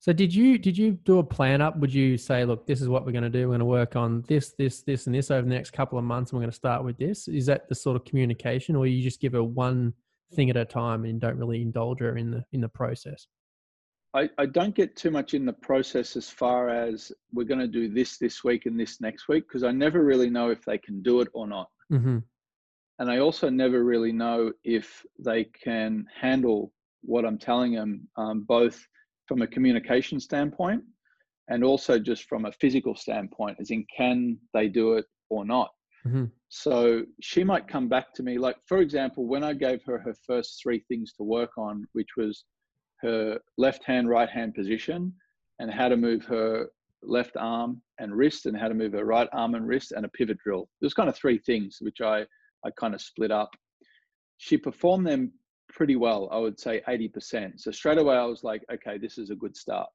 So 0.00 0.12
did 0.12 0.32
you 0.32 0.58
did 0.58 0.78
you 0.78 0.92
do 0.92 1.18
a 1.18 1.24
plan 1.24 1.60
up? 1.60 1.76
Would 1.78 1.92
you 1.92 2.16
say, 2.16 2.44
look, 2.44 2.66
this 2.66 2.80
is 2.80 2.88
what 2.88 3.04
we're 3.04 3.12
going 3.12 3.24
to 3.24 3.30
do. 3.30 3.48
We're 3.48 3.58
going 3.58 3.60
to 3.60 3.64
work 3.64 3.96
on 3.96 4.22
this, 4.28 4.54
this, 4.56 4.82
this, 4.82 5.06
and 5.06 5.14
this 5.14 5.30
over 5.30 5.42
the 5.42 5.54
next 5.54 5.72
couple 5.72 5.98
of 5.98 6.04
months. 6.04 6.30
And 6.30 6.38
we're 6.38 6.44
going 6.44 6.52
to 6.52 6.56
start 6.56 6.84
with 6.84 6.98
this. 6.98 7.26
Is 7.26 7.46
that 7.46 7.68
the 7.68 7.74
sort 7.74 7.96
of 7.96 8.04
communication, 8.04 8.76
or 8.76 8.86
you 8.86 9.02
just 9.02 9.20
give 9.20 9.32
her 9.32 9.42
one 9.42 9.92
thing 10.34 10.50
at 10.50 10.56
a 10.56 10.64
time 10.64 11.04
and 11.04 11.20
don't 11.20 11.36
really 11.36 11.62
indulge 11.62 11.98
her 12.00 12.16
in 12.16 12.30
the 12.30 12.44
in 12.52 12.60
the 12.60 12.68
process? 12.68 13.26
I, 14.14 14.30
I 14.38 14.46
don't 14.46 14.74
get 14.74 14.96
too 14.96 15.10
much 15.10 15.34
in 15.34 15.44
the 15.44 15.52
process 15.52 16.16
as 16.16 16.30
far 16.30 16.70
as 16.70 17.12
we're 17.32 17.44
going 17.44 17.60
to 17.60 17.68
do 17.68 17.88
this 17.88 18.18
this 18.18 18.42
week 18.42 18.66
and 18.66 18.78
this 18.78 19.00
next 19.00 19.28
week 19.28 19.46
because 19.46 19.64
I 19.64 19.70
never 19.70 20.02
really 20.02 20.30
know 20.30 20.50
if 20.50 20.64
they 20.64 20.78
can 20.78 21.02
do 21.02 21.20
it 21.20 21.28
or 21.34 21.46
not. 21.46 21.68
Mm-hmm. 21.92 22.18
and 22.98 23.10
I 23.10 23.18
also 23.18 23.48
never 23.48 23.82
really 23.82 24.12
know 24.12 24.52
if 24.62 25.02
they 25.18 25.44
can 25.44 26.04
handle 26.14 26.70
what 27.00 27.24
I'm 27.24 27.38
telling 27.38 27.72
them, 27.72 28.06
um, 28.16 28.42
both 28.42 28.86
from 29.28 29.42
a 29.42 29.46
communication 29.46 30.18
standpoint 30.18 30.82
and 31.48 31.62
also 31.62 31.98
just 31.98 32.24
from 32.28 32.46
a 32.46 32.52
physical 32.52 32.96
standpoint, 32.96 33.56
as 33.60 33.70
in 33.70 33.84
can 33.94 34.38
they 34.54 34.68
do 34.68 34.94
it 34.94 35.06
or 35.30 35.44
not. 35.44 35.70
Mhm. 36.06 36.30
So 36.48 37.04
she 37.20 37.44
might 37.44 37.68
come 37.68 37.88
back 37.88 38.14
to 38.14 38.22
me, 38.22 38.38
like 38.38 38.56
for 38.66 38.78
example, 38.78 39.26
when 39.26 39.44
I 39.44 39.52
gave 39.52 39.82
her 39.84 39.98
her 39.98 40.14
first 40.14 40.60
three 40.62 40.80
things 40.88 41.12
to 41.14 41.22
work 41.22 41.56
on, 41.58 41.86
which 41.92 42.16
was 42.16 42.44
her 43.02 43.40
left 43.58 43.84
hand, 43.84 44.08
right 44.08 44.28
hand 44.28 44.54
position, 44.54 45.14
and 45.58 45.70
how 45.70 45.88
to 45.88 45.96
move 45.96 46.24
her 46.24 46.70
left 47.02 47.36
arm 47.36 47.82
and 47.98 48.14
wrist, 48.14 48.46
and 48.46 48.56
how 48.56 48.68
to 48.68 48.74
move 48.74 48.92
her 48.92 49.04
right 49.04 49.28
arm 49.32 49.54
and 49.54 49.66
wrist, 49.66 49.92
and 49.92 50.04
a 50.04 50.08
pivot 50.08 50.38
drill. 50.38 50.68
There's 50.80 50.94
kind 50.94 51.08
of 51.08 51.16
three 51.16 51.38
things 51.38 51.78
which 51.80 52.00
I 52.00 52.26
I 52.64 52.70
kind 52.72 52.94
of 52.94 53.00
split 53.00 53.30
up. 53.30 53.50
She 54.38 54.56
performed 54.56 55.06
them 55.06 55.32
pretty 55.68 55.96
well, 55.96 56.28
I 56.32 56.38
would 56.38 56.58
say 56.58 56.82
80%. 56.88 57.60
So 57.60 57.70
straight 57.70 57.98
away, 57.98 58.16
I 58.16 58.24
was 58.24 58.44
like, 58.44 58.64
okay, 58.72 58.98
this 58.98 59.18
is 59.18 59.30
a 59.30 59.34
good 59.34 59.56
start. 59.56 59.88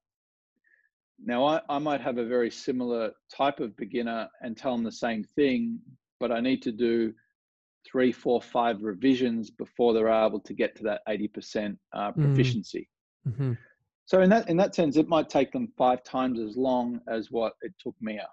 Now, 1.23 1.45
I, 1.45 1.61
I 1.69 1.79
might 1.79 2.01
have 2.01 2.17
a 2.17 2.25
very 2.25 2.49
similar 2.49 3.11
type 3.35 3.59
of 3.59 3.75
beginner 3.77 4.27
and 4.41 4.57
tell 4.57 4.73
them 4.73 4.83
the 4.83 4.91
same 4.91 5.23
thing, 5.23 5.79
but 6.19 6.31
I 6.31 6.39
need 6.39 6.61
to 6.63 6.71
do 6.71 7.13
three, 7.89 8.11
four, 8.11 8.41
five 8.41 8.81
revisions 8.83 9.49
before 9.49 9.93
they're 9.93 10.09
able 10.09 10.39
to 10.39 10.53
get 10.53 10.75
to 10.77 10.83
that 10.83 11.01
80% 11.07 11.77
uh, 11.93 12.11
Mm. 12.11 12.15
proficiency. 12.15 12.89
Mm-hmm. 13.27 13.53
So 14.05 14.21
in 14.21 14.29
that 14.31 14.49
in 14.49 14.57
that 14.57 14.75
sense, 14.75 14.97
it 14.97 15.07
might 15.07 15.29
take 15.29 15.51
them 15.51 15.71
five 15.77 16.03
times 16.03 16.39
as 16.39 16.57
long 16.57 16.99
as 17.07 17.31
what 17.31 17.53
it 17.61 17.73
took 17.79 17.95
Mia. 18.01 18.27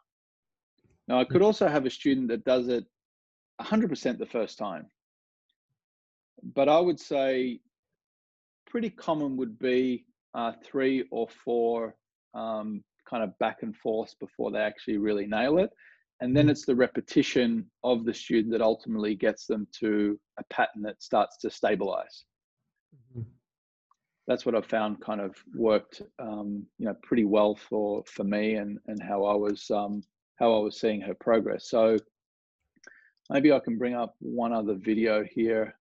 Now 1.06 1.20
I 1.20 1.24
could 1.24 1.42
also 1.42 1.68
have 1.68 1.86
a 1.86 1.90
student 1.90 2.28
that 2.28 2.44
does 2.44 2.68
it 2.68 2.84
100% 3.60 4.18
the 4.18 4.26
first 4.26 4.58
time, 4.58 4.86
but 6.42 6.68
I 6.68 6.78
would 6.80 7.00
say 7.00 7.60
pretty 8.66 8.90
common 8.90 9.36
would 9.36 9.58
be 9.58 10.04
uh, 10.34 10.52
three 10.64 11.06
or 11.10 11.28
four 11.28 11.96
um, 12.34 12.84
kind 13.08 13.24
of 13.24 13.36
back 13.38 13.62
and 13.62 13.76
forth 13.76 14.14
before 14.20 14.50
they 14.50 14.60
actually 14.60 14.98
really 14.98 15.26
nail 15.26 15.58
it, 15.58 15.70
and 16.20 16.36
then 16.36 16.48
it's 16.48 16.64
the 16.64 16.74
repetition 16.74 17.68
of 17.82 18.04
the 18.04 18.14
student 18.14 18.52
that 18.52 18.62
ultimately 18.62 19.14
gets 19.14 19.46
them 19.46 19.66
to 19.80 20.18
a 20.38 20.44
pattern 20.50 20.82
that 20.82 21.02
starts 21.02 21.36
to 21.38 21.50
stabilize 21.50 22.24
Mm-hmm. 22.94 23.22
that's 24.26 24.44
what 24.44 24.54
I've 24.54 24.66
found 24.66 25.00
kind 25.00 25.20
of 25.20 25.34
worked, 25.54 26.02
um, 26.18 26.66
you 26.78 26.86
know, 26.86 26.96
pretty 27.02 27.24
well 27.24 27.54
for 27.54 28.02
for 28.06 28.24
me 28.24 28.54
and 28.54 28.78
and 28.86 29.02
how 29.02 29.24
I 29.24 29.34
was 29.34 29.70
um, 29.70 30.02
how 30.36 30.54
I 30.54 30.58
was 30.58 30.80
seeing 30.80 31.00
her 31.02 31.14
progress. 31.14 31.68
So 31.68 31.96
maybe 33.30 33.52
I 33.52 33.60
can 33.60 33.78
bring 33.78 33.94
up 33.94 34.14
one 34.20 34.52
other 34.52 34.74
video 34.74 35.24
here, 35.24 35.74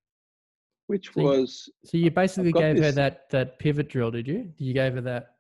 which 0.89 1.13
So 1.13 1.21
you- 1.21 1.27
was 1.27 1.69
So 1.85 1.97
you 1.97 2.09
basically 2.09 2.51
gave 2.51 2.79
her 2.79 2.91
that 2.93 3.29
that 3.29 3.59
pivot 3.59 3.89
drill, 3.89 4.09
did 4.09 4.27
you? 4.27 4.51
You 4.57 4.73
gave 4.73 4.93
her 4.95 5.01
that. 5.01 5.35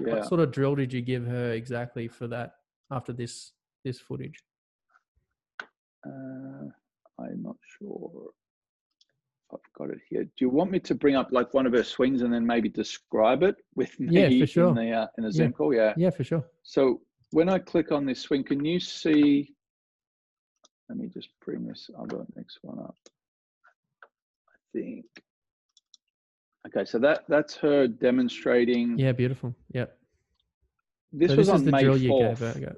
yeah. 0.00 0.14
What 0.14 0.26
sort 0.26 0.40
of 0.40 0.52
drill 0.52 0.76
did 0.76 0.92
you 0.92 1.02
give 1.02 1.26
her 1.26 1.52
exactly 1.52 2.06
for 2.06 2.28
that 2.28 2.54
after 2.92 3.12
this 3.12 3.52
this 3.84 3.98
footage? 4.00 4.38
Uh, 6.06 6.68
I'm 7.18 7.42
not 7.42 7.56
sure. 7.78 8.30
I've 9.52 9.72
got 9.76 9.90
it 9.90 9.98
here. 10.08 10.22
Do 10.24 10.30
you 10.40 10.50
want 10.50 10.70
me 10.70 10.78
to 10.80 10.94
bring 10.94 11.16
up 11.16 11.32
like 11.32 11.52
one 11.52 11.66
of 11.66 11.72
her 11.72 11.82
swings 11.82 12.22
and 12.22 12.32
then 12.32 12.46
maybe 12.46 12.68
describe 12.68 13.42
it 13.42 13.56
with 13.74 13.98
me 13.98 14.06
Yeah, 14.10 14.28
for 14.40 14.46
sure. 14.46 14.68
in 14.68 14.74
the 14.76 14.92
uh, 14.92 15.06
in 15.18 15.24
the 15.24 15.32
Zoom 15.32 15.52
call? 15.52 15.74
Yeah. 15.74 15.94
Yeah, 15.96 16.10
for 16.10 16.22
sure. 16.22 16.44
So 16.62 17.00
when 17.32 17.48
I 17.48 17.58
click 17.58 17.90
on 17.90 18.06
this 18.06 18.20
swing, 18.20 18.44
can 18.44 18.64
you 18.64 18.78
see? 18.78 19.52
Let 20.88 20.96
me 20.96 21.08
just 21.08 21.30
bring 21.44 21.66
this 21.66 21.90
other 21.98 22.24
next 22.36 22.60
one 22.62 22.78
up. 22.78 22.96
Think. 24.78 25.06
Okay, 26.68 26.84
so 26.84 26.98
that 26.98 27.24
that's 27.28 27.56
her 27.56 27.88
demonstrating. 27.88 28.98
Yeah, 28.98 29.12
beautiful. 29.12 29.54
Yeah. 29.72 29.86
This 31.12 31.30
so 31.30 31.36
was 31.36 31.46
this 31.48 31.54
on 31.56 31.64
May 31.70 31.82
drill 31.82 31.96
you 31.96 32.10
gave 32.10 32.38
fourth. 32.38 32.60
her. 32.60 32.76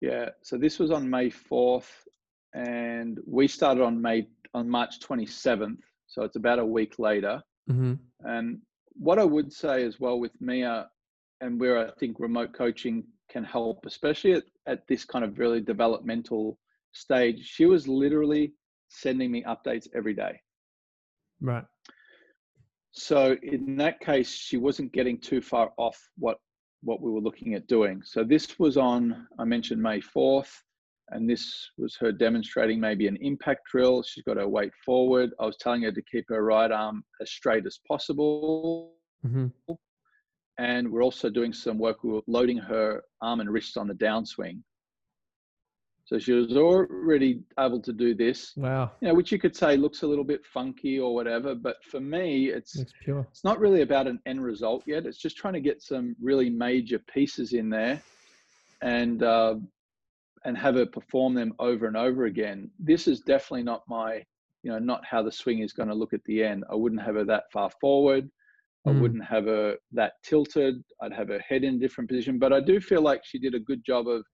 Yeah, 0.00 0.28
so 0.42 0.58
this 0.58 0.78
was 0.78 0.90
on 0.90 1.08
May 1.08 1.30
fourth, 1.30 1.90
and 2.54 3.18
we 3.26 3.48
started 3.48 3.82
on 3.82 4.02
May 4.02 4.28
on 4.52 4.68
March 4.68 5.00
twenty 5.00 5.26
seventh. 5.26 5.80
So 6.06 6.22
it's 6.24 6.36
about 6.36 6.58
a 6.58 6.66
week 6.66 6.98
later. 6.98 7.40
Mm-hmm. 7.70 7.94
And 8.24 8.58
what 8.94 9.18
I 9.18 9.24
would 9.24 9.52
say 9.52 9.84
as 9.84 10.00
well 10.00 10.18
with 10.20 10.32
Mia, 10.40 10.88
and 11.40 11.60
where 11.60 11.78
I 11.78 11.90
think 11.98 12.18
remote 12.18 12.52
coaching 12.52 13.04
can 13.30 13.44
help, 13.44 13.86
especially 13.86 14.32
at, 14.32 14.44
at 14.66 14.86
this 14.88 15.04
kind 15.04 15.24
of 15.24 15.38
really 15.38 15.60
developmental 15.60 16.58
stage, 16.92 17.38
she 17.46 17.66
was 17.66 17.86
literally 17.86 18.52
sending 18.88 19.30
me 19.30 19.44
updates 19.44 19.86
every 19.94 20.14
day. 20.14 20.40
Right. 21.40 21.64
So 22.92 23.36
in 23.42 23.76
that 23.76 24.00
case, 24.00 24.30
she 24.30 24.56
wasn't 24.56 24.92
getting 24.92 25.18
too 25.20 25.40
far 25.40 25.72
off 25.76 25.98
what 26.18 26.38
what 26.82 27.00
we 27.00 27.10
were 27.10 27.20
looking 27.20 27.54
at 27.54 27.66
doing. 27.66 28.02
So 28.04 28.24
this 28.24 28.58
was 28.58 28.76
on, 28.76 29.26
I 29.38 29.44
mentioned 29.44 29.82
May 29.82 30.00
4th, 30.00 30.50
and 31.10 31.28
this 31.28 31.70
was 31.76 31.96
her 32.00 32.12
demonstrating 32.12 32.80
maybe 32.80 33.06
an 33.06 33.18
impact 33.20 33.62
drill. 33.70 34.02
She's 34.02 34.24
got 34.24 34.36
her 34.36 34.48
weight 34.48 34.72
forward. 34.84 35.30
I 35.40 35.46
was 35.46 35.56
telling 35.58 35.82
her 35.82 35.92
to 35.92 36.02
keep 36.10 36.24
her 36.28 36.42
right 36.42 36.70
arm 36.70 37.02
as 37.20 37.30
straight 37.30 37.66
as 37.66 37.80
possible. 37.86 38.94
Mm-hmm. 39.26 39.74
And 40.58 40.90
we're 40.90 41.02
also 41.02 41.30
doing 41.30 41.52
some 41.52 41.78
work, 41.78 42.04
we 42.04 42.12
were 42.12 42.20
loading 42.26 42.58
her 42.58 43.02
arm 43.22 43.40
and 43.40 43.50
wrist 43.50 43.76
on 43.76 43.88
the 43.88 43.94
downswing. 43.94 44.60
So 46.10 46.18
she 46.18 46.32
was 46.32 46.56
already 46.56 47.40
able 47.56 47.80
to 47.82 47.92
do 47.92 48.16
this, 48.16 48.52
Wow. 48.56 48.90
you 49.00 49.06
know, 49.06 49.14
which 49.14 49.30
you 49.30 49.38
could 49.38 49.54
say 49.54 49.76
looks 49.76 50.02
a 50.02 50.08
little 50.08 50.24
bit 50.24 50.44
funky 50.44 50.98
or 50.98 51.14
whatever. 51.14 51.54
But 51.54 51.76
for 51.84 52.00
me, 52.00 52.48
it's 52.48 52.74
Looks 52.74 52.92
pure. 53.04 53.24
it's 53.30 53.44
not 53.44 53.60
really 53.60 53.82
about 53.82 54.08
an 54.08 54.18
end 54.26 54.42
result 54.42 54.82
yet. 54.88 55.06
It's 55.06 55.18
just 55.18 55.36
trying 55.36 55.54
to 55.54 55.60
get 55.60 55.80
some 55.82 56.16
really 56.20 56.50
major 56.50 56.98
pieces 56.98 57.52
in 57.52 57.70
there, 57.70 58.02
and 58.82 59.22
uh, 59.22 59.54
and 60.44 60.58
have 60.58 60.74
her 60.74 60.84
perform 60.86 61.32
them 61.34 61.54
over 61.60 61.86
and 61.86 61.96
over 61.96 62.24
again. 62.24 62.68
This 62.80 63.06
is 63.06 63.20
definitely 63.20 63.62
not 63.62 63.84
my, 63.88 64.24
you 64.64 64.72
know, 64.72 64.80
not 64.80 65.04
how 65.04 65.22
the 65.22 65.30
swing 65.30 65.60
is 65.60 65.72
going 65.72 65.90
to 65.90 65.94
look 65.94 66.12
at 66.12 66.24
the 66.24 66.42
end. 66.42 66.64
I 66.68 66.74
wouldn't 66.74 67.02
have 67.02 67.14
her 67.14 67.24
that 67.26 67.44
far 67.52 67.70
forward. 67.80 68.28
I 68.84 68.90
Mm. 68.90 69.00
wouldn't 69.00 69.24
have 69.26 69.44
her 69.44 69.76
that 69.92 70.14
tilted. 70.24 70.82
I'd 71.02 71.12
have 71.12 71.28
her 71.28 71.38
head 71.38 71.62
in 71.62 71.76
a 71.76 71.78
different 71.78 72.10
position. 72.10 72.40
But 72.40 72.52
I 72.52 72.58
do 72.58 72.80
feel 72.80 73.00
like 73.02 73.20
she 73.24 73.38
did 73.38 73.54
a 73.54 73.60
good 73.60 73.84
job 73.84 74.08
of, 74.08 74.24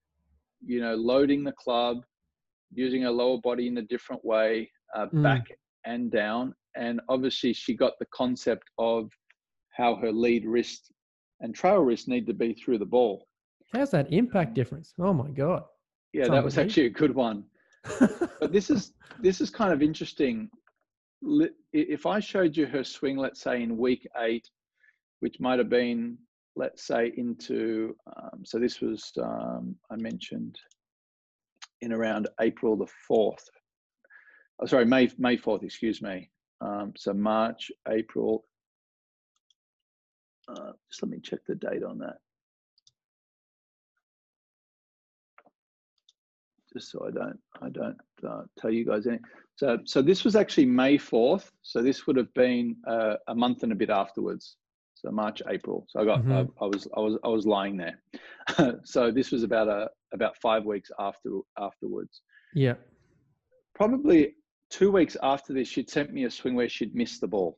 you 0.65 0.81
know, 0.81 0.95
loading 0.95 1.43
the 1.43 1.51
club, 1.53 2.03
using 2.73 3.01
her 3.03 3.11
lower 3.11 3.39
body 3.39 3.67
in 3.67 3.77
a 3.77 3.81
different 3.83 4.23
way, 4.25 4.69
uh, 4.95 5.07
Mm. 5.07 5.23
back 5.23 5.45
and 5.85 6.11
down. 6.11 6.53
And 6.75 7.01
obviously, 7.09 7.53
she 7.53 7.73
got 7.75 7.93
the 7.99 8.05
concept 8.07 8.69
of 8.77 9.09
how 9.75 9.95
her 9.95 10.11
lead 10.11 10.45
wrist 10.45 10.91
and 11.39 11.53
trail 11.55 11.79
wrist 11.79 12.07
need 12.07 12.25
to 12.27 12.33
be 12.33 12.53
through 12.53 12.77
the 12.79 12.85
ball. 12.85 13.27
How's 13.73 13.91
that 13.91 14.11
impact 14.11 14.53
difference? 14.53 14.93
Oh 14.99 15.13
my 15.13 15.29
god. 15.29 15.63
Yeah, 16.13 16.27
that 16.29 16.43
was 16.43 16.57
actually 16.57 16.85
a 16.87 16.89
good 16.89 17.13
one. 17.13 17.45
But 18.39 18.51
this 18.51 18.69
is 18.69 18.93
this 19.21 19.41
is 19.41 19.49
kind 19.49 19.71
of 19.73 19.81
interesting. 19.81 20.49
if 21.73 22.05
I 22.05 22.19
showed 22.19 22.55
you 22.55 22.65
her 22.67 22.83
swing, 22.83 23.17
let's 23.17 23.41
say 23.41 23.63
in 23.63 23.77
week 23.77 24.07
eight, 24.19 24.49
which 25.19 25.39
might 25.39 25.59
have 25.59 25.69
been, 25.69 26.17
let's 26.57 26.85
say, 26.85 27.13
into, 27.17 27.95
um, 28.17 28.43
so 28.43 28.57
this 28.57 28.81
was, 28.81 29.11
um, 29.21 29.75
I 29.91 29.95
mentioned 29.95 30.57
in 31.81 31.93
around 31.93 32.27
April 32.41 32.75
the 32.75 32.87
4th. 33.09 33.45
Oh, 34.59 34.65
sorry, 34.65 34.85
May, 34.85 35.09
May 35.19 35.37
4th, 35.37 35.63
excuse 35.63 36.01
me. 36.01 36.29
Um, 36.59 36.93
so 36.97 37.13
March, 37.13 37.71
April. 37.87 38.43
Uh, 40.49 40.71
just 40.89 41.03
let 41.03 41.11
me 41.11 41.19
check 41.19 41.39
the 41.47 41.55
date 41.55 41.83
on 41.83 41.99
that. 41.99 42.17
Just 46.73 46.91
so 46.91 47.05
I 47.07 47.11
don't, 47.11 47.39
I 47.61 47.69
don't 47.69 47.97
uh, 48.27 48.43
tell 48.57 48.71
you 48.71 48.83
guys 48.83 49.05
anything. 49.05 49.25
So, 49.55 49.77
so 49.85 50.01
this 50.01 50.23
was 50.23 50.35
actually 50.35 50.65
May 50.65 50.97
4th. 50.97 51.51
So 51.61 51.83
this 51.83 52.07
would 52.07 52.17
have 52.17 52.33
been 52.33 52.75
uh, 52.87 53.15
a 53.27 53.35
month 53.35 53.61
and 53.61 53.71
a 53.71 53.75
bit 53.75 53.91
afterwards. 53.91 54.57
So 55.07 55.11
March, 55.13 55.41
April. 55.49 55.85
So 55.87 56.01
I 56.01 56.05
got, 56.05 56.19
mm-hmm. 56.19 56.31
I, 56.33 56.65
I, 56.65 56.67
was, 56.67 56.87
I 56.95 56.99
was, 56.99 57.17
I 57.23 57.27
was 57.29 57.45
lying 57.45 57.77
there. 57.77 57.99
so 58.83 59.09
this 59.09 59.31
was 59.31 59.43
about 59.43 59.69
a, 59.69 59.89
about 60.13 60.35
five 60.37 60.65
weeks 60.65 60.91
after, 60.99 61.29
afterwards. 61.57 62.21
Yeah. 62.53 62.73
Probably 63.73 64.35
two 64.69 64.91
weeks 64.91 65.15
after 65.23 65.53
this, 65.53 65.69
she'd 65.69 65.89
sent 65.89 66.11
me 66.11 66.25
a 66.25 66.31
swing 66.31 66.55
where 66.55 66.67
she'd 66.67 66.93
missed 66.93 67.21
the 67.21 67.27
ball. 67.27 67.57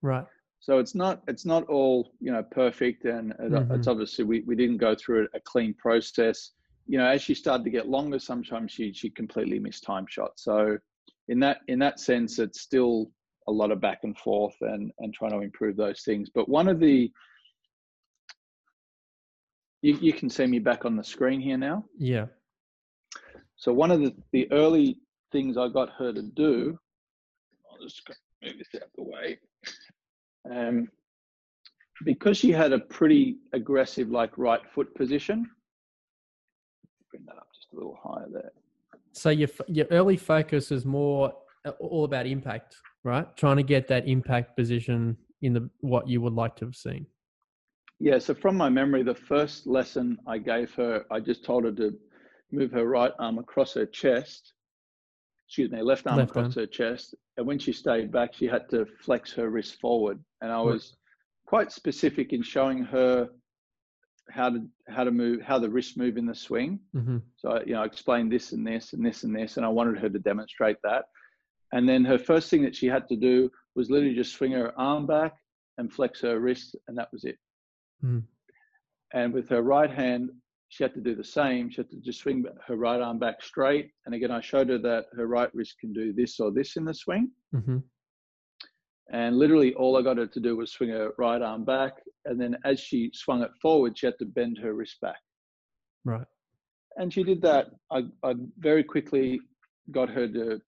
Right. 0.00 0.26
So 0.60 0.78
it's 0.78 0.94
not, 0.94 1.22
it's 1.26 1.44
not 1.44 1.64
all, 1.64 2.12
you 2.20 2.30
know, 2.30 2.44
perfect. 2.44 3.04
And 3.04 3.32
mm-hmm. 3.32 3.74
it's 3.74 3.88
obviously, 3.88 4.24
we, 4.24 4.40
we 4.42 4.54
didn't 4.54 4.76
go 4.76 4.94
through 4.94 5.26
a 5.34 5.40
clean 5.40 5.74
process 5.74 6.52
you 6.86 6.98
know, 6.98 7.06
as 7.06 7.22
she 7.22 7.34
started 7.34 7.62
to 7.62 7.70
get 7.70 7.88
longer, 7.88 8.18
sometimes 8.18 8.72
she 8.72 8.92
she 8.92 9.10
completely 9.10 9.60
missed 9.60 9.84
time 9.84 10.06
shots. 10.08 10.42
So 10.42 10.76
in 11.28 11.38
that 11.38 11.58
in 11.68 11.78
that 11.78 12.00
sense, 12.00 12.40
it's 12.40 12.60
still 12.60 13.12
a 13.48 13.52
lot 13.52 13.70
of 13.70 13.80
back 13.80 14.00
and 14.02 14.16
forth 14.18 14.54
and 14.60 14.92
and 14.98 15.14
trying 15.14 15.32
to 15.32 15.40
improve 15.40 15.76
those 15.76 16.02
things. 16.02 16.28
But 16.34 16.48
one 16.48 16.68
of 16.68 16.80
the 16.80 17.10
you, 19.82 19.96
you 20.00 20.12
can 20.12 20.28
see 20.28 20.46
me 20.46 20.58
back 20.58 20.84
on 20.84 20.96
the 20.96 21.04
screen 21.04 21.40
here 21.40 21.56
now. 21.56 21.84
Yeah. 21.98 22.26
So 23.56 23.72
one 23.72 23.90
of 23.90 24.00
the, 24.00 24.14
the 24.32 24.50
early 24.52 24.98
things 25.32 25.56
I 25.56 25.68
got 25.68 25.90
her 25.98 26.12
to 26.12 26.22
do, 26.22 26.78
I'll 27.70 27.78
just 27.82 28.02
move 28.42 28.54
this 28.58 28.68
out 28.76 28.82
of 28.82 28.88
the 28.96 29.02
way. 29.04 29.38
Um, 30.50 30.88
because 32.04 32.38
she 32.38 32.50
had 32.50 32.72
a 32.72 32.78
pretty 32.78 33.38
aggressive 33.52 34.10
like 34.10 34.36
right 34.38 34.60
foot 34.74 34.94
position, 34.94 35.48
bring 37.10 37.24
that 37.26 37.36
up 37.36 37.48
just 37.54 37.72
a 37.72 37.76
little 37.76 37.98
higher 38.02 38.26
there. 38.32 38.52
So 39.12 39.30
your 39.30 39.48
your 39.66 39.86
early 39.90 40.16
focus 40.16 40.70
is 40.70 40.86
more 40.86 41.34
all 41.78 42.04
about 42.04 42.26
impact, 42.26 42.76
right? 43.04 43.26
Trying 43.36 43.56
to 43.56 43.62
get 43.62 43.88
that 43.88 44.08
impact 44.08 44.56
position 44.56 45.16
in 45.42 45.52
the 45.52 45.70
what 45.80 46.08
you 46.08 46.20
would 46.20 46.32
like 46.32 46.56
to 46.56 46.66
have 46.66 46.74
seen. 46.74 47.06
Yeah. 47.98 48.18
So 48.18 48.34
from 48.34 48.56
my 48.56 48.68
memory, 48.68 49.02
the 49.02 49.14
first 49.14 49.66
lesson 49.66 50.18
I 50.26 50.38
gave 50.38 50.74
her, 50.74 51.04
I 51.10 51.20
just 51.20 51.44
told 51.44 51.64
her 51.64 51.72
to 51.72 51.92
move 52.50 52.72
her 52.72 52.86
right 52.86 53.12
arm 53.18 53.38
across 53.38 53.74
her 53.74 53.86
chest. 53.86 54.54
Excuse 55.46 55.70
me, 55.70 55.82
left 55.82 56.06
arm 56.06 56.16
left 56.16 56.30
across 56.30 56.56
arm. 56.56 56.64
her 56.64 56.66
chest. 56.66 57.14
And 57.36 57.46
when 57.46 57.58
she 57.58 57.72
stayed 57.72 58.10
back, 58.10 58.34
she 58.34 58.46
had 58.46 58.68
to 58.70 58.86
flex 59.04 59.32
her 59.34 59.50
wrist 59.50 59.80
forward. 59.80 60.22
And 60.40 60.50
I 60.50 60.60
was 60.60 60.96
quite 61.46 61.72
specific 61.72 62.32
in 62.32 62.42
showing 62.42 62.82
her 62.84 63.28
how 64.30 64.48
to 64.48 64.64
how 64.88 65.04
to 65.04 65.10
move 65.10 65.42
how 65.42 65.58
the 65.58 65.68
wrists 65.68 65.96
move 65.96 66.16
in 66.16 66.26
the 66.26 66.34
swing. 66.34 66.80
Mm-hmm. 66.94 67.18
So 67.36 67.60
you 67.66 67.74
know, 67.74 67.82
I 67.82 67.84
explained 67.84 68.32
this 68.32 68.52
and 68.52 68.66
this 68.66 68.92
and 68.92 69.04
this 69.04 69.24
and 69.24 69.34
this, 69.34 69.56
and 69.56 69.66
I 69.66 69.68
wanted 69.68 69.98
her 69.98 70.08
to 70.08 70.18
demonstrate 70.18 70.76
that. 70.84 71.04
And 71.72 71.88
then 71.88 72.04
her 72.04 72.18
first 72.18 72.50
thing 72.50 72.62
that 72.62 72.74
she 72.74 72.86
had 72.86 73.08
to 73.08 73.16
do 73.16 73.50
was 73.76 73.90
literally 73.90 74.14
just 74.14 74.34
swing 74.34 74.52
her 74.52 74.72
arm 74.78 75.06
back 75.06 75.34
and 75.78 75.92
flex 75.92 76.20
her 76.20 76.40
wrist, 76.40 76.76
and 76.88 76.98
that 76.98 77.08
was 77.12 77.24
it. 77.24 77.38
Mm. 78.04 78.24
And 79.14 79.32
with 79.32 79.48
her 79.48 79.62
right 79.62 79.90
hand, 79.90 80.30
she 80.68 80.84
had 80.84 80.94
to 80.94 81.00
do 81.00 81.14
the 81.14 81.24
same. 81.24 81.68
She 81.70 81.78
had 81.78 81.90
to 81.90 81.96
just 82.00 82.20
swing 82.20 82.44
her 82.66 82.76
right 82.76 83.00
arm 83.00 83.18
back 83.18 83.42
straight. 83.42 83.90
And 84.06 84.14
again, 84.14 84.30
I 84.30 84.40
showed 84.40 84.68
her 84.68 84.78
that 84.78 85.06
her 85.16 85.26
right 85.26 85.52
wrist 85.54 85.76
can 85.80 85.92
do 85.92 86.12
this 86.12 86.38
or 86.38 86.52
this 86.52 86.76
in 86.76 86.84
the 86.84 86.94
swing. 86.94 87.30
Mm-hmm. 87.54 87.78
And 89.12 89.36
literally, 89.36 89.74
all 89.74 89.96
I 89.96 90.02
got 90.02 90.18
her 90.18 90.28
to 90.28 90.40
do 90.40 90.56
was 90.56 90.70
swing 90.70 90.90
her 90.90 91.10
right 91.18 91.42
arm 91.42 91.64
back. 91.64 91.94
And 92.24 92.40
then 92.40 92.56
as 92.64 92.78
she 92.78 93.10
swung 93.14 93.42
it 93.42 93.50
forward, 93.60 93.98
she 93.98 94.06
had 94.06 94.18
to 94.20 94.24
bend 94.26 94.58
her 94.58 94.74
wrist 94.74 95.00
back. 95.00 95.18
Right. 96.04 96.26
And 96.96 97.12
she 97.12 97.24
did 97.24 97.42
that. 97.42 97.70
I, 97.90 98.04
I 98.22 98.34
very 98.58 98.84
quickly 98.84 99.40
got 99.90 100.08
her 100.10 100.28
to 100.28 100.60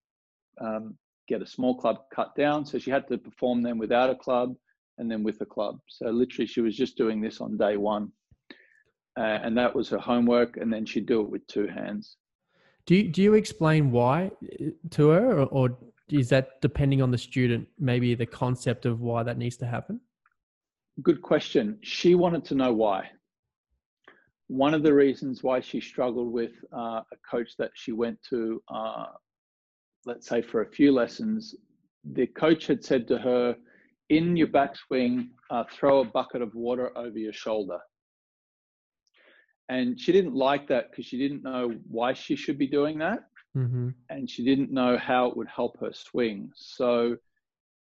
um, 0.62 0.96
get 1.28 1.42
a 1.42 1.46
small 1.46 1.74
club 1.76 1.96
cut 2.14 2.34
down. 2.36 2.64
So 2.64 2.78
she 2.78 2.90
had 2.90 3.06
to 3.08 3.18
perform 3.18 3.62
them 3.62 3.78
without 3.78 4.10
a 4.10 4.14
club 4.14 4.54
and 4.98 5.10
then 5.10 5.22
with 5.22 5.40
a 5.40 5.46
club. 5.46 5.78
So 5.88 6.10
literally, 6.10 6.46
she 6.46 6.60
was 6.60 6.76
just 6.76 6.96
doing 6.96 7.20
this 7.20 7.40
on 7.40 7.56
day 7.56 7.76
one. 7.76 8.12
Uh, 9.18 9.38
and 9.44 9.56
that 9.58 9.74
was 9.74 9.88
her 9.90 9.98
homework. 9.98 10.56
And 10.56 10.72
then 10.72 10.84
she'd 10.86 11.06
do 11.06 11.20
it 11.20 11.30
with 11.30 11.46
two 11.46 11.66
hands. 11.66 12.16
Do 12.86 12.96
you, 12.96 13.08
do 13.08 13.22
you 13.22 13.34
explain 13.34 13.90
why 13.90 14.30
uh, 14.60 14.70
to 14.90 15.08
her, 15.08 15.40
or, 15.40 15.46
or 15.46 15.78
is 16.10 16.28
that 16.30 16.60
depending 16.60 17.00
on 17.00 17.10
the 17.10 17.18
student, 17.18 17.68
maybe 17.78 18.14
the 18.14 18.26
concept 18.26 18.86
of 18.86 19.00
why 19.00 19.22
that 19.22 19.38
needs 19.38 19.56
to 19.58 19.66
happen? 19.66 20.00
Good 21.02 21.22
question. 21.22 21.78
She 21.82 22.14
wanted 22.14 22.44
to 22.46 22.54
know 22.54 22.72
why. 22.72 23.10
One 24.48 24.74
of 24.74 24.82
the 24.82 24.92
reasons 24.92 25.42
why 25.42 25.60
she 25.60 25.80
struggled 25.80 26.30
with 26.32 26.52
uh, 26.72 27.00
a 27.00 27.16
coach 27.30 27.56
that 27.58 27.70
she 27.74 27.92
went 27.92 28.18
to, 28.28 28.62
uh, 28.68 29.06
let's 30.04 30.28
say 30.28 30.42
for 30.42 30.62
a 30.62 30.70
few 30.70 30.92
lessons, 30.92 31.54
the 32.04 32.26
coach 32.26 32.66
had 32.66 32.84
said 32.84 33.06
to 33.08 33.18
her, 33.18 33.56
in 34.08 34.36
your 34.36 34.48
backswing, 34.48 35.28
uh, 35.50 35.64
throw 35.72 36.00
a 36.00 36.04
bucket 36.04 36.42
of 36.42 36.54
water 36.54 36.96
over 36.96 37.18
your 37.18 37.32
shoulder. 37.32 37.78
And 39.68 39.98
she 39.98 40.12
didn't 40.12 40.34
like 40.34 40.68
that 40.68 40.90
because 40.90 41.06
she 41.06 41.16
didn't 41.16 41.42
know 41.42 41.74
why 41.88 42.12
she 42.12 42.36
should 42.36 42.58
be 42.58 42.66
doing 42.66 42.98
that 42.98 43.20
mm-hmm. 43.56 43.90
and 44.10 44.28
she 44.28 44.44
didn't 44.44 44.70
know 44.70 44.96
how 44.96 45.26
it 45.26 45.36
would 45.36 45.48
help 45.48 45.78
her 45.80 45.92
swing. 45.92 46.50
So, 46.54 47.16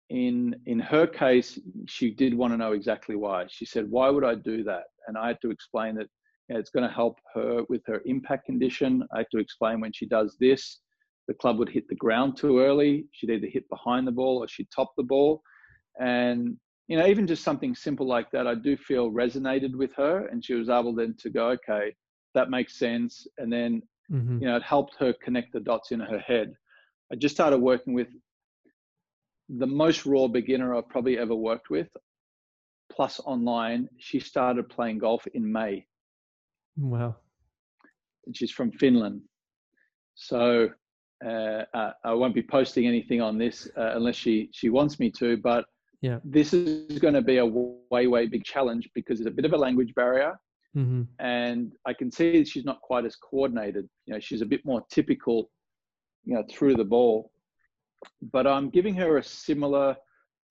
in 0.09 0.55
in 0.65 0.79
her 0.79 1.05
case, 1.05 1.59
she 1.87 2.11
did 2.11 2.33
want 2.33 2.53
to 2.53 2.57
know 2.57 2.73
exactly 2.73 3.15
why. 3.15 3.45
She 3.49 3.65
said, 3.65 3.89
"Why 3.89 4.09
would 4.09 4.23
I 4.23 4.35
do 4.35 4.63
that?" 4.63 4.85
And 5.07 5.17
I 5.17 5.27
had 5.27 5.41
to 5.41 5.51
explain 5.51 5.95
that 5.95 6.07
you 6.47 6.55
know, 6.55 6.59
it's 6.59 6.71
going 6.71 6.87
to 6.87 6.93
help 6.93 7.19
her 7.35 7.63
with 7.69 7.83
her 7.85 8.01
impact 8.05 8.45
condition. 8.45 9.03
I 9.13 9.19
had 9.19 9.27
to 9.31 9.39
explain 9.39 9.79
when 9.81 9.93
she 9.93 10.07
does 10.07 10.35
this, 10.39 10.79
the 11.29 11.33
club 11.35 11.57
would 11.59 11.69
hit 11.69 11.87
the 11.87 11.95
ground 11.95 12.35
too 12.35 12.59
early. 12.59 13.05
She'd 13.13 13.29
either 13.29 13.47
hit 13.47 13.69
behind 13.69 14.05
the 14.05 14.11
ball 14.11 14.43
or 14.43 14.47
she'd 14.49 14.67
top 14.75 14.91
the 14.97 15.03
ball, 15.03 15.41
and 16.01 16.57
you 16.89 16.97
know, 16.97 17.05
even 17.05 17.25
just 17.25 17.43
something 17.43 17.73
simple 17.75 18.07
like 18.07 18.29
that, 18.31 18.47
I 18.47 18.55
do 18.55 18.75
feel 18.75 19.11
resonated 19.11 19.75
with 19.75 19.93
her, 19.95 20.27
and 20.27 20.43
she 20.43 20.55
was 20.55 20.69
able 20.69 20.93
then 20.93 21.15
to 21.19 21.29
go, 21.29 21.49
okay, 21.51 21.93
that 22.33 22.49
makes 22.49 22.77
sense. 22.77 23.27
And 23.37 23.53
then 23.53 23.83
Mm-hmm. 24.11 24.41
You 24.41 24.47
know, 24.47 24.55
it 24.55 24.63
helped 24.63 24.95
her 24.99 25.13
connect 25.23 25.53
the 25.53 25.59
dots 25.59 25.91
in 25.91 25.99
her 25.99 26.19
head. 26.19 26.53
I 27.11 27.15
just 27.15 27.35
started 27.35 27.59
working 27.59 27.93
with 27.93 28.07
the 29.49 29.67
most 29.67 30.05
raw 30.05 30.27
beginner 30.27 30.75
I've 30.75 30.89
probably 30.89 31.17
ever 31.17 31.35
worked 31.35 31.69
with, 31.69 31.87
plus 32.91 33.19
online. 33.25 33.87
She 33.97 34.19
started 34.19 34.69
playing 34.69 34.99
golf 34.99 35.25
in 35.33 35.51
May. 35.51 35.85
Wow. 36.77 37.17
And 38.25 38.35
she's 38.35 38.51
from 38.51 38.71
Finland. 38.71 39.21
So 40.15 40.69
uh, 41.25 41.65
uh, 41.73 41.91
I 42.03 42.13
won't 42.13 42.33
be 42.33 42.41
posting 42.41 42.87
anything 42.87 43.21
on 43.21 43.37
this 43.37 43.69
uh, 43.77 43.91
unless 43.95 44.15
she, 44.15 44.49
she 44.53 44.69
wants 44.69 44.99
me 44.99 45.11
to, 45.11 45.37
but 45.37 45.65
yeah. 46.01 46.19
this 46.23 46.53
is 46.53 46.99
going 46.99 47.13
to 47.13 47.21
be 47.21 47.37
a 47.37 47.45
way, 47.45 48.07
way 48.07 48.27
big 48.27 48.43
challenge 48.43 48.89
because 48.95 49.19
it's 49.19 49.27
a 49.27 49.31
bit 49.31 49.45
of 49.45 49.53
a 49.53 49.57
language 49.57 49.93
barrier. 49.95 50.39
Mm-hmm. 50.77 51.03
And 51.19 51.73
I 51.85 51.93
can 51.93 52.11
see 52.11 52.43
she's 52.45 52.65
not 52.65 52.81
quite 52.81 53.05
as 53.05 53.15
coordinated. 53.15 53.89
You 54.05 54.13
know, 54.13 54.19
she's 54.19 54.41
a 54.41 54.45
bit 54.45 54.63
more 54.65 54.83
typical, 54.89 55.49
you 56.23 56.35
know, 56.35 56.43
through 56.49 56.75
the 56.75 56.85
ball. 56.85 57.31
But 58.31 58.47
I'm 58.47 58.69
giving 58.69 58.95
her 58.95 59.17
a 59.17 59.23
similar 59.23 59.97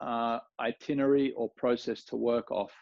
uh, 0.01 0.39
itinerary 0.61 1.33
or 1.33 1.51
process 1.57 2.05
to 2.07 2.17
work 2.17 2.51
off. 2.51 2.73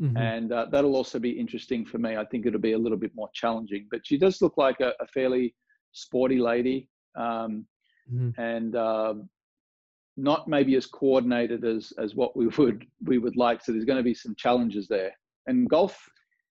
Mm-hmm. 0.00 0.16
And 0.16 0.52
uh, 0.52 0.66
that'll 0.70 0.96
also 0.96 1.18
be 1.18 1.30
interesting 1.30 1.86
for 1.86 1.98
me. 1.98 2.16
I 2.16 2.24
think 2.24 2.44
it'll 2.44 2.60
be 2.60 2.72
a 2.72 2.78
little 2.78 2.98
bit 2.98 3.12
more 3.14 3.30
challenging. 3.34 3.86
But 3.90 4.00
she 4.04 4.18
does 4.18 4.42
look 4.42 4.58
like 4.58 4.80
a, 4.80 4.92
a 5.00 5.06
fairly 5.06 5.54
sporty 5.92 6.38
lady 6.38 6.88
um, 7.16 7.66
mm-hmm. 8.12 8.40
and 8.40 8.76
uh, 8.76 9.14
not 10.16 10.48
maybe 10.48 10.74
as 10.76 10.86
coordinated 10.86 11.64
as, 11.64 11.92
as 11.98 12.14
what 12.14 12.36
we 12.36 12.46
would 12.58 12.86
we 13.04 13.18
would 13.18 13.36
like. 13.36 13.62
So 13.62 13.72
there's 13.72 13.84
going 13.84 13.98
to 13.98 14.04
be 14.04 14.14
some 14.14 14.34
challenges 14.36 14.88
there. 14.88 15.12
And 15.46 15.68
golf 15.68 15.98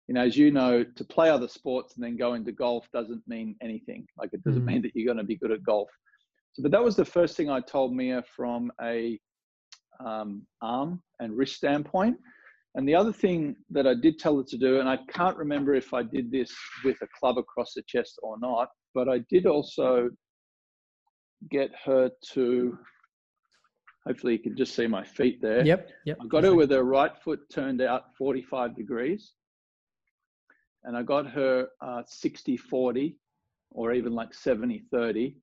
you 0.07 0.13
know, 0.13 0.21
as 0.21 0.37
you 0.37 0.51
know, 0.51 0.83
to 0.83 1.03
play 1.03 1.29
other 1.29 1.47
sports 1.47 1.95
and 1.95 2.03
then 2.03 2.15
go 2.15 2.33
into 2.33 2.51
golf 2.51 2.87
doesn't 2.93 3.23
mean 3.27 3.55
anything. 3.61 4.05
Like 4.17 4.29
it 4.33 4.43
doesn't 4.43 4.61
mm. 4.61 4.65
mean 4.65 4.81
that 4.83 4.91
you're 4.93 5.05
going 5.05 5.17
to 5.17 5.23
be 5.23 5.37
good 5.37 5.51
at 5.51 5.63
golf. 5.63 5.89
So, 6.53 6.61
but 6.61 6.71
that 6.71 6.83
was 6.83 6.95
the 6.95 7.05
first 7.05 7.35
thing 7.35 7.49
I 7.49 7.59
told 7.59 7.93
Mia 7.93 8.23
from 8.35 8.71
a 8.81 9.19
um, 10.05 10.45
arm 10.61 11.01
and 11.19 11.35
wrist 11.35 11.55
standpoint. 11.55 12.17
And 12.75 12.87
the 12.87 12.95
other 12.95 13.13
thing 13.13 13.55
that 13.71 13.87
I 13.87 13.93
did 13.95 14.19
tell 14.19 14.37
her 14.37 14.43
to 14.43 14.57
do, 14.57 14.79
and 14.79 14.87
I 14.87 14.99
can't 15.09 15.37
remember 15.37 15.73
if 15.73 15.93
I 15.93 16.03
did 16.03 16.29
this 16.29 16.53
with 16.83 16.97
a 17.01 17.07
club 17.19 17.37
across 17.37 17.73
the 17.73 17.83
chest 17.87 18.19
or 18.21 18.37
not, 18.39 18.69
but 18.93 19.09
I 19.09 19.19
did 19.29 19.45
also 19.45 20.09
get 21.49 21.71
her 21.85 22.09
to 22.33 22.77
hopefully 24.05 24.33
you 24.33 24.39
can 24.39 24.55
just 24.55 24.75
see 24.75 24.87
my 24.87 25.03
feet 25.03 25.41
there. 25.41 25.65
Yep. 25.65 25.89
Yep. 26.05 26.17
I 26.21 26.27
got 26.27 26.43
her 26.43 26.53
with 26.53 26.71
her 26.71 26.83
right 26.83 27.15
foot 27.23 27.39
turned 27.51 27.81
out 27.81 28.15
45 28.17 28.75
degrees. 28.75 29.33
And 30.83 30.95
I 30.95 31.01
got 31.01 31.27
her 31.31 31.67
uh, 31.81 32.03
60 32.05 32.57
40 32.57 33.17
or 33.71 33.93
even 33.93 34.13
like 34.13 34.33
70 34.33 34.85
30. 34.91 35.35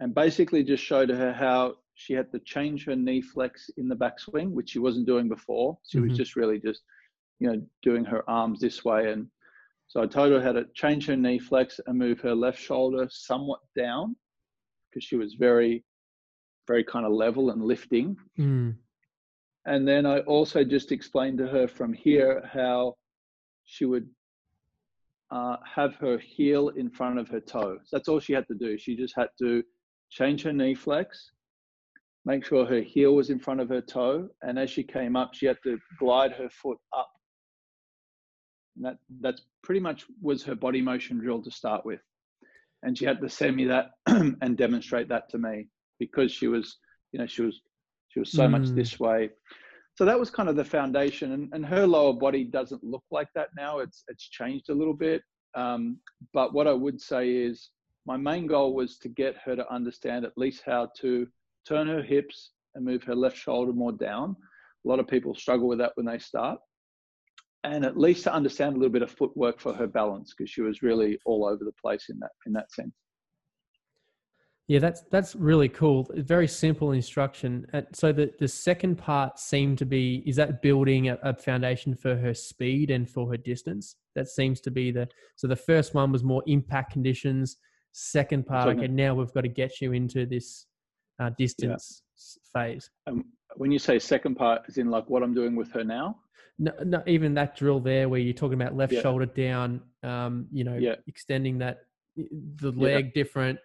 And 0.00 0.14
basically 0.14 0.62
just 0.62 0.82
showed 0.82 1.10
her 1.10 1.32
how 1.32 1.74
she 1.94 2.14
had 2.14 2.32
to 2.32 2.38
change 2.40 2.84
her 2.86 2.96
knee 2.96 3.20
flex 3.20 3.68
in 3.76 3.88
the 3.88 3.96
backswing, 3.96 4.52
which 4.52 4.70
she 4.70 4.78
wasn't 4.78 5.06
doing 5.06 5.28
before. 5.28 5.76
She 5.86 5.98
mm-hmm. 5.98 6.08
was 6.08 6.16
just 6.16 6.36
really 6.36 6.58
just, 6.58 6.82
you 7.40 7.48
know, 7.48 7.60
doing 7.82 8.04
her 8.04 8.28
arms 8.30 8.60
this 8.60 8.84
way. 8.84 9.12
And 9.12 9.26
so 9.88 10.02
I 10.02 10.06
told 10.06 10.32
her 10.32 10.40
how 10.40 10.52
to 10.52 10.64
change 10.74 11.06
her 11.06 11.16
knee 11.16 11.38
flex 11.38 11.80
and 11.86 11.98
move 11.98 12.20
her 12.20 12.34
left 12.34 12.58
shoulder 12.58 13.08
somewhat 13.10 13.60
down 13.76 14.16
because 14.90 15.04
she 15.04 15.16
was 15.16 15.34
very, 15.34 15.84
very 16.66 16.84
kind 16.84 17.06
of 17.06 17.12
level 17.12 17.50
and 17.50 17.62
lifting. 17.62 18.16
Mm. 18.38 18.76
And 19.66 19.86
then 19.86 20.06
I 20.06 20.20
also 20.20 20.64
just 20.64 20.92
explained 20.92 21.38
to 21.38 21.46
her 21.46 21.68
from 21.68 21.92
here 21.92 22.48
how 22.52 22.94
she 23.64 23.84
would 23.84 24.08
uh, 25.30 25.56
have 25.64 25.94
her 25.96 26.16
heel 26.18 26.68
in 26.70 26.88
front 26.88 27.18
of 27.18 27.28
her 27.28 27.40
toe. 27.40 27.78
So 27.84 27.96
that's 27.96 28.08
all 28.08 28.20
she 28.20 28.32
had 28.32 28.46
to 28.48 28.54
do. 28.54 28.78
She 28.78 28.96
just 28.96 29.14
had 29.14 29.28
to 29.40 29.62
change 30.10 30.42
her 30.42 30.52
knee 30.52 30.74
flex 30.74 31.32
make 32.28 32.44
sure 32.44 32.66
her 32.66 32.82
heel 32.82 33.14
was 33.14 33.30
in 33.30 33.38
front 33.38 33.58
of 33.58 33.70
her 33.70 33.80
toe, 33.80 34.28
and 34.42 34.58
as 34.58 34.68
she 34.68 34.82
came 34.82 35.16
up, 35.16 35.34
she 35.34 35.46
had 35.46 35.56
to 35.64 35.78
glide 35.98 36.32
her 36.32 36.48
foot 36.50 36.78
up. 36.96 37.10
And 38.76 38.84
that 38.84 38.98
that's 39.20 39.42
pretty 39.62 39.80
much 39.80 40.04
was 40.20 40.44
her 40.44 40.54
body 40.54 40.82
motion 40.82 41.18
drill 41.18 41.42
to 41.42 41.50
start 41.50 41.86
with, 41.86 42.00
and 42.82 42.96
she 42.96 43.04
had 43.04 43.20
to 43.20 43.28
send 43.28 43.56
me 43.56 43.64
that 43.66 43.90
and 44.06 44.56
demonstrate 44.56 45.08
that 45.08 45.28
to 45.30 45.38
me 45.38 45.68
because 45.98 46.30
she 46.30 46.46
was, 46.46 46.78
you 47.12 47.18
know, 47.18 47.26
she 47.26 47.42
was 47.42 47.60
she 48.08 48.20
was 48.20 48.32
so 48.32 48.46
mm. 48.46 48.52
much 48.52 48.68
this 48.68 48.98
way. 48.98 49.30
So 49.96 50.04
that 50.04 50.18
was 50.18 50.30
kind 50.30 50.48
of 50.48 50.56
the 50.56 50.64
foundation, 50.64 51.32
and, 51.32 51.48
and 51.52 51.66
her 51.66 51.86
lower 51.86 52.12
body 52.12 52.44
doesn't 52.44 52.84
look 52.84 53.02
like 53.10 53.28
that 53.34 53.48
now. 53.56 53.80
It's 53.80 54.04
it's 54.08 54.28
changed 54.28 54.68
a 54.70 54.74
little 54.74 54.94
bit, 54.94 55.22
um, 55.54 55.98
but 56.32 56.54
what 56.54 56.66
I 56.66 56.72
would 56.72 57.00
say 57.00 57.30
is 57.30 57.70
my 58.06 58.16
main 58.16 58.46
goal 58.46 58.74
was 58.74 58.98
to 58.98 59.08
get 59.08 59.36
her 59.44 59.56
to 59.56 59.72
understand 59.72 60.24
at 60.24 60.38
least 60.38 60.62
how 60.64 60.90
to 61.00 61.26
turn 61.66 61.88
her 61.88 62.02
hips 62.02 62.52
and 62.74 62.84
move 62.84 63.02
her 63.02 63.14
left 63.14 63.36
shoulder 63.36 63.72
more 63.72 63.92
down. 63.92 64.36
A 64.84 64.88
lot 64.88 65.00
of 65.00 65.08
people 65.08 65.34
struggle 65.34 65.68
with 65.68 65.78
that 65.78 65.92
when 65.96 66.06
they 66.06 66.18
start. 66.18 66.60
And 67.64 67.84
at 67.84 67.98
least 67.98 68.22
to 68.24 68.32
understand 68.32 68.76
a 68.76 68.78
little 68.78 68.92
bit 68.92 69.02
of 69.02 69.10
footwork 69.10 69.60
for 69.60 69.72
her 69.74 69.86
balance 69.86 70.32
because 70.36 70.50
she 70.50 70.62
was 70.62 70.82
really 70.82 71.18
all 71.24 71.44
over 71.44 71.64
the 71.64 71.72
place 71.80 72.06
in 72.08 72.18
that 72.20 72.30
in 72.46 72.52
that 72.52 72.70
sense. 72.72 72.94
Yeah, 74.68 74.80
that's 74.80 75.02
that's 75.10 75.34
really 75.34 75.70
cool. 75.70 76.10
Very 76.14 76.46
simple 76.46 76.92
instruction. 76.92 77.66
So 77.94 78.12
the 78.12 78.30
the 78.38 78.46
second 78.46 78.96
part 78.96 79.38
seemed 79.38 79.78
to 79.78 79.86
be 79.86 80.22
is 80.26 80.36
that 80.36 80.60
building 80.60 81.08
a, 81.08 81.18
a, 81.22 81.34
foundation 81.34 81.94
for 81.94 82.14
her 82.14 82.34
speed 82.34 82.90
and 82.90 83.08
for 83.08 83.30
her 83.30 83.38
distance. 83.38 83.96
That 84.14 84.28
seems 84.28 84.60
to 84.60 84.70
be 84.70 84.90
the 84.90 85.08
so 85.36 85.48
the 85.48 85.56
first 85.56 85.94
one 85.94 86.12
was 86.12 86.22
more 86.22 86.42
impact 86.46 86.92
conditions. 86.92 87.56
Second 87.92 88.46
part, 88.46 88.68
okay, 88.76 88.88
now 88.88 89.14
we've 89.14 89.32
got 89.32 89.40
to 89.40 89.48
get 89.48 89.80
you 89.80 89.92
into 89.92 90.26
this 90.26 90.66
uh, 91.18 91.30
distance 91.38 92.02
yeah. 92.54 92.62
phase. 92.62 92.90
Um, 93.06 93.24
when 93.58 93.70
you 93.70 93.78
say 93.78 93.98
second 93.98 94.36
part, 94.36 94.62
is 94.68 94.78
in 94.78 94.90
like 94.90 95.08
what 95.10 95.22
I'm 95.22 95.34
doing 95.34 95.56
with 95.56 95.70
her 95.72 95.84
now? 95.84 96.18
No, 96.58 96.72
no, 96.84 97.02
even 97.06 97.34
that 97.34 97.56
drill 97.56 97.80
there 97.80 98.08
where 98.08 98.20
you're 98.20 98.34
talking 98.34 98.60
about 98.60 98.76
left 98.76 98.92
yeah. 98.92 99.00
shoulder 99.00 99.26
down, 99.26 99.80
um, 100.02 100.46
you 100.52 100.64
know, 100.64 100.76
yeah. 100.76 100.96
extending 101.06 101.58
that 101.58 101.80
the 102.16 102.72
leg 102.72 103.14
different, 103.14 103.58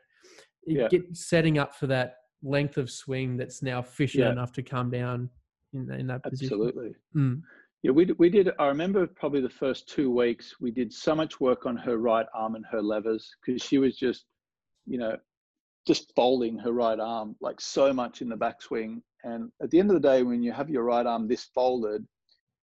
get 0.67 1.03
setting 1.15 1.57
up 1.57 1.75
for 1.75 1.87
that 1.87 2.17
length 2.43 2.77
of 2.77 2.91
swing 2.91 3.37
that's 3.37 3.63
now 3.63 3.79
efficient 3.79 4.25
enough 4.25 4.51
to 4.51 4.61
come 4.61 4.91
down 4.91 5.29
in, 5.73 5.91
in 5.91 6.07
that 6.07 6.23
position. 6.23 6.53
Absolutely. 6.53 6.93
Mm. 7.15 7.41
Yeah, 7.81 7.91
we 7.91 8.05
we 8.17 8.29
did. 8.29 8.49
I 8.59 8.67
remember 8.67 9.05
probably 9.07 9.41
the 9.41 9.49
first 9.49 9.89
two 9.89 10.09
weeks 10.09 10.55
we 10.61 10.71
did 10.71 10.93
so 10.93 11.15
much 11.15 11.39
work 11.41 11.65
on 11.65 11.75
her 11.77 11.97
right 11.97 12.25
arm 12.33 12.55
and 12.55 12.65
her 12.71 12.81
levers 12.81 13.35
because 13.45 13.61
she 13.61 13.77
was 13.77 13.97
just, 13.97 14.25
you 14.85 14.97
know, 14.97 15.17
just 15.85 16.13
folding 16.15 16.57
her 16.59 16.71
right 16.71 16.99
arm 16.99 17.35
like 17.41 17.59
so 17.59 17.91
much 17.91 18.21
in 18.21 18.29
the 18.29 18.37
backswing. 18.37 19.01
And 19.24 19.51
at 19.61 19.69
the 19.71 19.80
end 19.80 19.89
of 19.89 20.01
the 20.01 20.07
day, 20.07 20.24
when 20.24 20.43
you 20.43 20.51
have 20.51 20.69
your 20.69 20.84
right 20.84 21.05
arm 21.05 21.28
this 21.28 21.45
folded, 21.55 22.05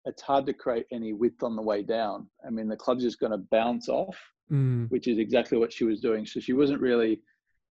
it's 0.04 0.22
hard 0.22 0.46
to 0.46 0.52
create 0.52 0.86
any 0.92 1.12
width 1.12 1.42
on 1.42 1.56
the 1.56 1.62
way 1.62 1.82
down. 1.82 2.28
I 2.46 2.50
mean, 2.50 2.68
the 2.68 2.76
club's 2.76 3.02
just 3.02 3.20
going 3.20 3.32
to 3.32 3.38
bounce 3.50 3.88
off, 3.88 4.18
mm. 4.50 4.90
which 4.90 5.08
is 5.08 5.18
exactly 5.18 5.58
what 5.58 5.72
she 5.72 5.84
was 5.84 6.00
doing. 6.00 6.26
So 6.26 6.40
she 6.40 6.52
wasn't 6.52 6.80
really 6.80 7.20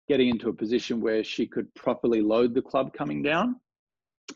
getting 0.09 0.29
into 0.29 0.49
a 0.49 0.53
position 0.53 1.01
where 1.01 1.23
she 1.23 1.47
could 1.47 1.73
properly 1.75 2.21
load 2.21 2.55
the 2.55 2.63
club 2.63 2.93
coming 2.93 3.23
down. 3.23 3.57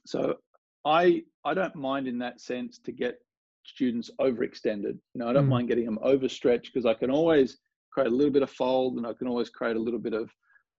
So 0.07 0.37
I 0.85 1.23
I 1.45 1.55
don't 1.55 1.75
mind 1.75 2.09
in 2.09 2.19
that 2.19 2.41
sense 2.41 2.79
to 2.81 2.93
get 2.93 3.19
students 3.65 4.11
overextended. 4.21 4.99
You 5.15 5.17
know, 5.17 5.29
I 5.29 5.33
don't 5.33 5.47
mm. 5.47 5.51
mind 5.51 5.69
getting 5.69 5.85
them 5.85 5.99
overstretched 6.03 6.73
because 6.73 6.87
I 6.87 6.95
can 6.95 7.11
always 7.11 7.59
create 7.91 8.09
a 8.09 8.15
little 8.15 8.33
bit 8.33 8.43
of 8.43 8.51
fold 8.51 8.97
and 8.97 9.07
I 9.07 9.13
can 9.13 9.29
always 9.29 9.51
create 9.51 9.77
a 9.77 9.81
little 9.81 10.01
bit 10.01 10.15
of 10.15 10.31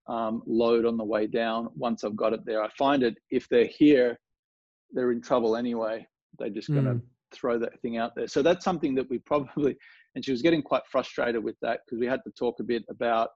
um, 0.07 0.41
load 0.45 0.85
on 0.85 0.97
the 0.97 1.03
way 1.03 1.27
down 1.27 1.69
once 1.75 2.03
I've 2.03 2.15
got 2.15 2.33
it 2.33 2.45
there. 2.45 2.63
I 2.63 2.69
find 2.77 3.03
it 3.03 3.17
if 3.29 3.47
they're 3.49 3.65
here, 3.65 4.19
they're 4.91 5.11
in 5.11 5.21
trouble 5.21 5.55
anyway. 5.55 6.05
They're 6.39 6.49
just 6.49 6.69
going 6.69 6.85
to 6.85 6.95
mm. 6.95 7.01
throw 7.33 7.57
that 7.59 7.79
thing 7.81 7.97
out 7.97 8.13
there. 8.15 8.27
So 8.27 8.41
that's 8.41 8.65
something 8.65 8.95
that 8.95 9.09
we 9.09 9.19
probably, 9.19 9.75
and 10.15 10.23
she 10.23 10.31
was 10.31 10.41
getting 10.41 10.61
quite 10.61 10.83
frustrated 10.91 11.43
with 11.43 11.55
that 11.61 11.81
because 11.85 11.99
we 11.99 12.07
had 12.07 12.21
to 12.25 12.31
talk 12.31 12.59
a 12.59 12.63
bit 12.63 12.83
about 12.89 13.29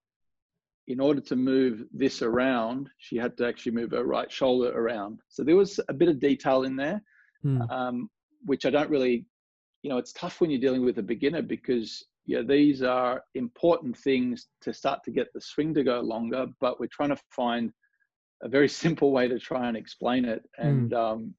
in 0.87 1.01
order 1.01 1.19
to 1.19 1.35
move 1.35 1.83
this 1.93 2.21
around, 2.21 2.89
she 2.97 3.17
had 3.17 3.35
to 3.37 3.45
actually 3.45 3.73
move 3.73 3.91
her 3.91 4.05
right 4.05 4.31
shoulder 4.31 4.71
around. 4.71 5.19
So 5.27 5.43
there 5.43 5.55
was 5.55 5.79
a 5.89 5.93
bit 5.93 6.07
of 6.07 6.19
detail 6.19 6.63
in 6.63 6.77
there, 6.77 7.01
mm. 7.45 7.69
um, 7.69 8.09
which 8.45 8.65
I 8.65 8.69
don't 8.69 8.89
really, 8.89 9.25
you 9.83 9.89
know, 9.89 9.97
it's 9.97 10.13
tough 10.13 10.39
when 10.39 10.49
you're 10.49 10.61
dealing 10.61 10.85
with 10.85 10.97
a 10.97 11.03
beginner 11.03 11.41
because 11.41 12.05
yeah, 12.27 12.41
these 12.45 12.83
are 12.83 13.23
important 13.35 13.97
things 13.97 14.47
to 14.61 14.73
start 14.73 14.99
to 15.05 15.11
get 15.11 15.27
the 15.33 15.41
swing 15.41 15.73
to 15.73 15.83
go 15.83 16.01
longer, 16.01 16.47
but 16.59 16.79
we're 16.79 16.89
trying 16.91 17.09
to 17.09 17.21
find 17.31 17.71
a 18.43 18.49
very 18.49 18.69
simple 18.83 19.11
way 19.11 19.27
to 19.27 19.39
try 19.39 19.67
and 19.67 19.77
explain 19.77 20.25
it. 20.25 20.43
Hmm. 20.59 20.67
And 20.67 20.91
mm. 20.91 20.97
um, 20.97 21.33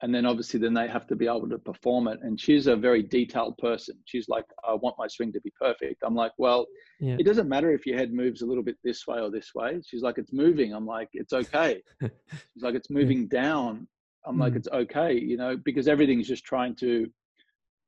and 0.00 0.14
then 0.14 0.26
obviously 0.26 0.60
then 0.60 0.74
they 0.74 0.86
have 0.86 1.08
to 1.08 1.16
be 1.16 1.26
able 1.26 1.48
to 1.48 1.58
perform 1.58 2.06
it. 2.06 2.20
And 2.22 2.40
she's 2.40 2.68
a 2.68 2.76
very 2.76 3.02
detailed 3.02 3.58
person. 3.58 3.96
She's 4.04 4.28
like, 4.28 4.44
I 4.66 4.74
want 4.74 4.94
my 4.96 5.08
swing 5.08 5.32
to 5.32 5.40
be 5.40 5.52
perfect. 5.60 6.04
I'm 6.04 6.14
like, 6.14 6.30
well, 6.38 6.66
yeah. 7.00 7.16
it 7.18 7.26
doesn't 7.26 7.48
matter 7.48 7.72
if 7.72 7.84
your 7.84 7.98
head 7.98 8.12
moves 8.12 8.42
a 8.42 8.46
little 8.46 8.62
bit 8.62 8.76
this 8.84 9.08
way 9.08 9.18
or 9.18 9.28
this 9.28 9.50
way. 9.56 9.80
She's 9.84 10.02
like, 10.02 10.16
it's 10.16 10.32
moving. 10.32 10.72
I'm 10.72 10.86
like, 10.86 11.08
it's 11.14 11.32
okay. 11.32 11.82
She's 12.00 12.62
like, 12.62 12.76
it's 12.76 12.90
moving 12.90 13.22
yeah. 13.22 13.42
down. 13.42 13.88
I'm 14.24 14.36
mm. 14.36 14.40
like, 14.40 14.54
it's 14.54 14.68
okay, 14.68 15.18
you 15.18 15.36
know, 15.36 15.56
because 15.56 15.88
everything's 15.88 16.28
just 16.28 16.44
trying 16.44 16.76
to 16.76 17.08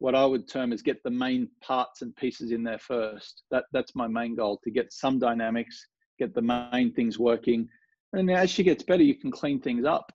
what 0.00 0.14
I 0.14 0.24
would 0.24 0.48
term 0.48 0.72
is 0.72 0.82
get 0.82 1.02
the 1.04 1.10
main 1.10 1.48
parts 1.60 2.02
and 2.02 2.16
pieces 2.16 2.50
in 2.50 2.64
there 2.64 2.78
first. 2.78 3.42
That 3.50 3.64
that's 3.72 3.94
my 3.94 4.08
main 4.08 4.34
goal 4.34 4.58
to 4.64 4.70
get 4.70 4.92
some 4.92 5.18
dynamics, 5.18 5.86
get 6.18 6.34
the 6.34 6.42
main 6.42 6.92
things 6.92 7.18
working, 7.18 7.68
and 8.12 8.30
as 8.30 8.50
she 8.50 8.64
gets 8.64 8.82
better, 8.82 9.02
you 9.02 9.14
can 9.14 9.30
clean 9.30 9.60
things 9.60 9.84
up. 9.84 10.10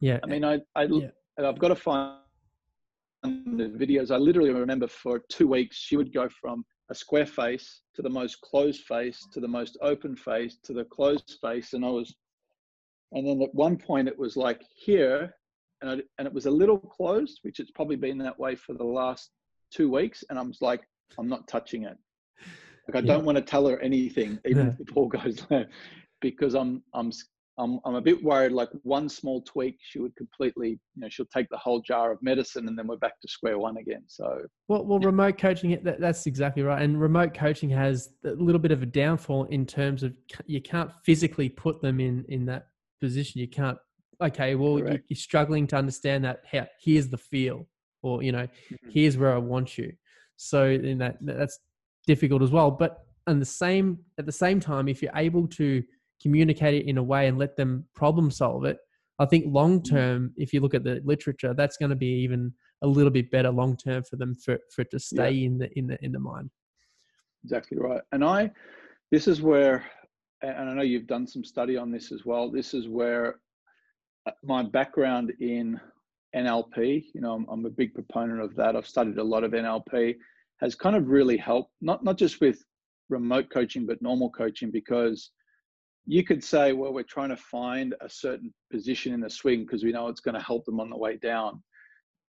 Yeah, 0.00 0.18
I 0.22 0.26
mean, 0.26 0.44
I 0.44 0.58
I 0.74 0.84
yeah. 0.84 1.08
I've 1.38 1.58
got 1.58 1.68
to 1.68 1.76
find 1.76 2.18
the 3.22 3.70
videos. 3.76 4.10
I 4.10 4.16
literally 4.16 4.50
remember 4.50 4.88
for 4.88 5.20
two 5.28 5.48
weeks 5.48 5.76
she 5.76 5.96
would 5.96 6.12
go 6.12 6.28
from 6.40 6.64
a 6.90 6.94
square 6.94 7.26
face 7.26 7.82
to 7.94 8.02
the 8.02 8.10
most 8.10 8.40
closed 8.40 8.82
face 8.82 9.26
to 9.32 9.40
the 9.40 9.48
most 9.48 9.78
open 9.82 10.16
face 10.16 10.58
to 10.64 10.72
the 10.72 10.84
closed 10.84 11.38
face, 11.42 11.74
and 11.74 11.84
I 11.84 11.90
was, 11.90 12.14
and 13.12 13.26
then 13.26 13.42
at 13.42 13.54
one 13.54 13.76
point 13.76 14.08
it 14.08 14.18
was 14.18 14.34
like 14.34 14.62
here, 14.74 15.34
and, 15.84 16.00
I, 16.00 16.04
and 16.18 16.26
it 16.26 16.32
was 16.32 16.46
a 16.46 16.50
little 16.50 16.78
closed, 16.78 17.40
which 17.42 17.60
it's 17.60 17.70
probably 17.70 17.96
been 17.96 18.18
that 18.18 18.38
way 18.38 18.54
for 18.54 18.72
the 18.72 18.84
last 18.84 19.30
two 19.70 19.90
weeks. 19.90 20.24
And 20.30 20.38
I'm 20.38 20.50
just 20.50 20.62
like, 20.62 20.82
I'm 21.18 21.28
not 21.28 21.46
touching 21.46 21.84
it. 21.84 21.96
Like 22.88 22.96
I 22.96 23.06
yeah. 23.06 23.14
don't 23.14 23.24
want 23.24 23.36
to 23.36 23.42
tell 23.42 23.66
her 23.66 23.78
anything, 23.80 24.38
even 24.46 24.66
yeah. 24.66 24.72
if 24.72 24.78
the 24.78 24.84
ball 24.84 25.08
goes 25.08 25.44
there, 25.50 25.68
because 26.20 26.54
I'm 26.54 26.82
I'm 26.94 27.10
I'm 27.56 27.80
I'm 27.84 27.94
a 27.94 28.00
bit 28.00 28.22
worried. 28.22 28.52
Like 28.52 28.68
one 28.82 29.08
small 29.08 29.40
tweak, 29.42 29.78
she 29.80 30.00
would 30.00 30.14
completely, 30.16 30.70
you 30.70 31.00
know, 31.00 31.08
she'll 31.08 31.26
take 31.26 31.48
the 31.50 31.56
whole 31.56 31.80
jar 31.80 32.12
of 32.12 32.22
medicine, 32.22 32.68
and 32.68 32.78
then 32.78 32.86
we're 32.86 32.96
back 32.96 33.20
to 33.20 33.28
square 33.28 33.58
one 33.58 33.76
again. 33.78 34.02
So 34.06 34.42
well, 34.68 34.84
well, 34.84 34.98
remote 34.98 35.38
coaching, 35.38 35.78
that, 35.82 36.00
that's 36.00 36.26
exactly 36.26 36.62
right. 36.62 36.82
And 36.82 37.00
remote 37.00 37.32
coaching 37.32 37.70
has 37.70 38.10
a 38.24 38.30
little 38.30 38.60
bit 38.60 38.72
of 38.72 38.82
a 38.82 38.86
downfall 38.86 39.44
in 39.44 39.64
terms 39.64 40.02
of 40.02 40.14
you 40.46 40.60
can't 40.60 40.90
physically 41.04 41.48
put 41.48 41.80
them 41.80 42.00
in 42.00 42.24
in 42.28 42.44
that 42.46 42.66
position. 43.00 43.40
You 43.40 43.48
can't 43.48 43.78
okay, 44.20 44.54
well, 44.54 44.78
Correct. 44.78 45.04
you're 45.08 45.16
struggling 45.16 45.66
to 45.68 45.76
understand 45.76 46.24
that. 46.24 46.42
Here's 46.80 47.08
the 47.08 47.18
feel, 47.18 47.66
or 48.02 48.22
you 48.22 48.32
know, 48.32 48.46
mm-hmm. 48.46 48.90
here's 48.90 49.16
where 49.16 49.34
I 49.34 49.38
want 49.38 49.78
you. 49.78 49.92
So 50.36 50.66
in 50.66 50.98
that 50.98 51.16
that's 51.20 51.58
difficult 52.06 52.42
as 52.42 52.50
well. 52.50 52.70
But 52.70 53.04
and 53.26 53.40
the 53.40 53.46
same 53.46 53.98
at 54.18 54.26
the 54.26 54.32
same 54.32 54.60
time, 54.60 54.88
if 54.88 55.02
you're 55.02 55.16
able 55.16 55.46
to 55.48 55.82
communicate 56.20 56.74
it 56.74 56.88
in 56.88 56.98
a 56.98 57.02
way 57.02 57.28
and 57.28 57.38
let 57.38 57.56
them 57.56 57.84
problem 57.94 58.30
solve 58.30 58.64
it, 58.64 58.78
I 59.18 59.26
think 59.26 59.46
long 59.48 59.80
mm-hmm. 59.80 59.94
term, 59.94 60.32
if 60.36 60.52
you 60.52 60.60
look 60.60 60.74
at 60.74 60.84
the 60.84 61.00
literature, 61.04 61.54
that's 61.54 61.76
going 61.76 61.90
to 61.90 61.96
be 61.96 62.22
even 62.22 62.52
a 62.82 62.86
little 62.86 63.10
bit 63.10 63.30
better 63.30 63.50
long 63.50 63.76
term 63.76 64.02
for 64.02 64.16
them 64.16 64.34
for, 64.34 64.58
for 64.70 64.82
it 64.82 64.90
to 64.90 64.98
stay 64.98 65.30
yeah. 65.30 65.46
in 65.46 65.58
the 65.58 65.78
in 65.78 65.86
the 65.86 66.04
in 66.04 66.12
the 66.12 66.18
mind. 66.18 66.50
Exactly 67.44 67.78
right. 67.78 68.00
And 68.12 68.24
I, 68.24 68.50
this 69.10 69.28
is 69.28 69.42
where, 69.42 69.84
and 70.40 70.70
I 70.70 70.72
know 70.72 70.82
you've 70.82 71.06
done 71.06 71.26
some 71.26 71.44
study 71.44 71.76
on 71.76 71.90
this 71.90 72.10
as 72.10 72.24
well. 72.24 72.50
This 72.50 72.72
is 72.72 72.88
where 72.88 73.36
my 74.42 74.62
background 74.62 75.32
in 75.40 75.80
NLP, 76.34 77.04
you 77.14 77.20
know, 77.20 77.34
I'm, 77.34 77.46
I'm, 77.48 77.66
a 77.66 77.70
big 77.70 77.94
proponent 77.94 78.40
of 78.40 78.54
that. 78.56 78.76
I've 78.76 78.86
studied 78.86 79.18
a 79.18 79.24
lot 79.24 79.44
of 79.44 79.52
NLP, 79.52 80.16
has 80.60 80.74
kind 80.74 80.96
of 80.96 81.08
really 81.08 81.36
helped, 81.36 81.72
not, 81.80 82.02
not 82.02 82.18
just 82.18 82.40
with 82.40 82.58
remote 83.08 83.50
coaching, 83.50 83.86
but 83.86 84.02
normal 84.02 84.30
coaching, 84.30 84.70
because 84.70 85.30
you 86.06 86.24
could 86.24 86.42
say, 86.42 86.72
well, 86.72 86.92
we're 86.92 87.02
trying 87.02 87.30
to 87.30 87.36
find 87.36 87.94
a 88.00 88.08
certain 88.08 88.52
position 88.70 89.12
in 89.14 89.20
the 89.20 89.30
swing 89.30 89.62
because 89.62 89.84
we 89.84 89.92
know 89.92 90.08
it's 90.08 90.20
going 90.20 90.34
to 90.34 90.40
help 90.40 90.64
them 90.64 90.80
on 90.80 90.90
the 90.90 90.96
way 90.96 91.16
down. 91.16 91.62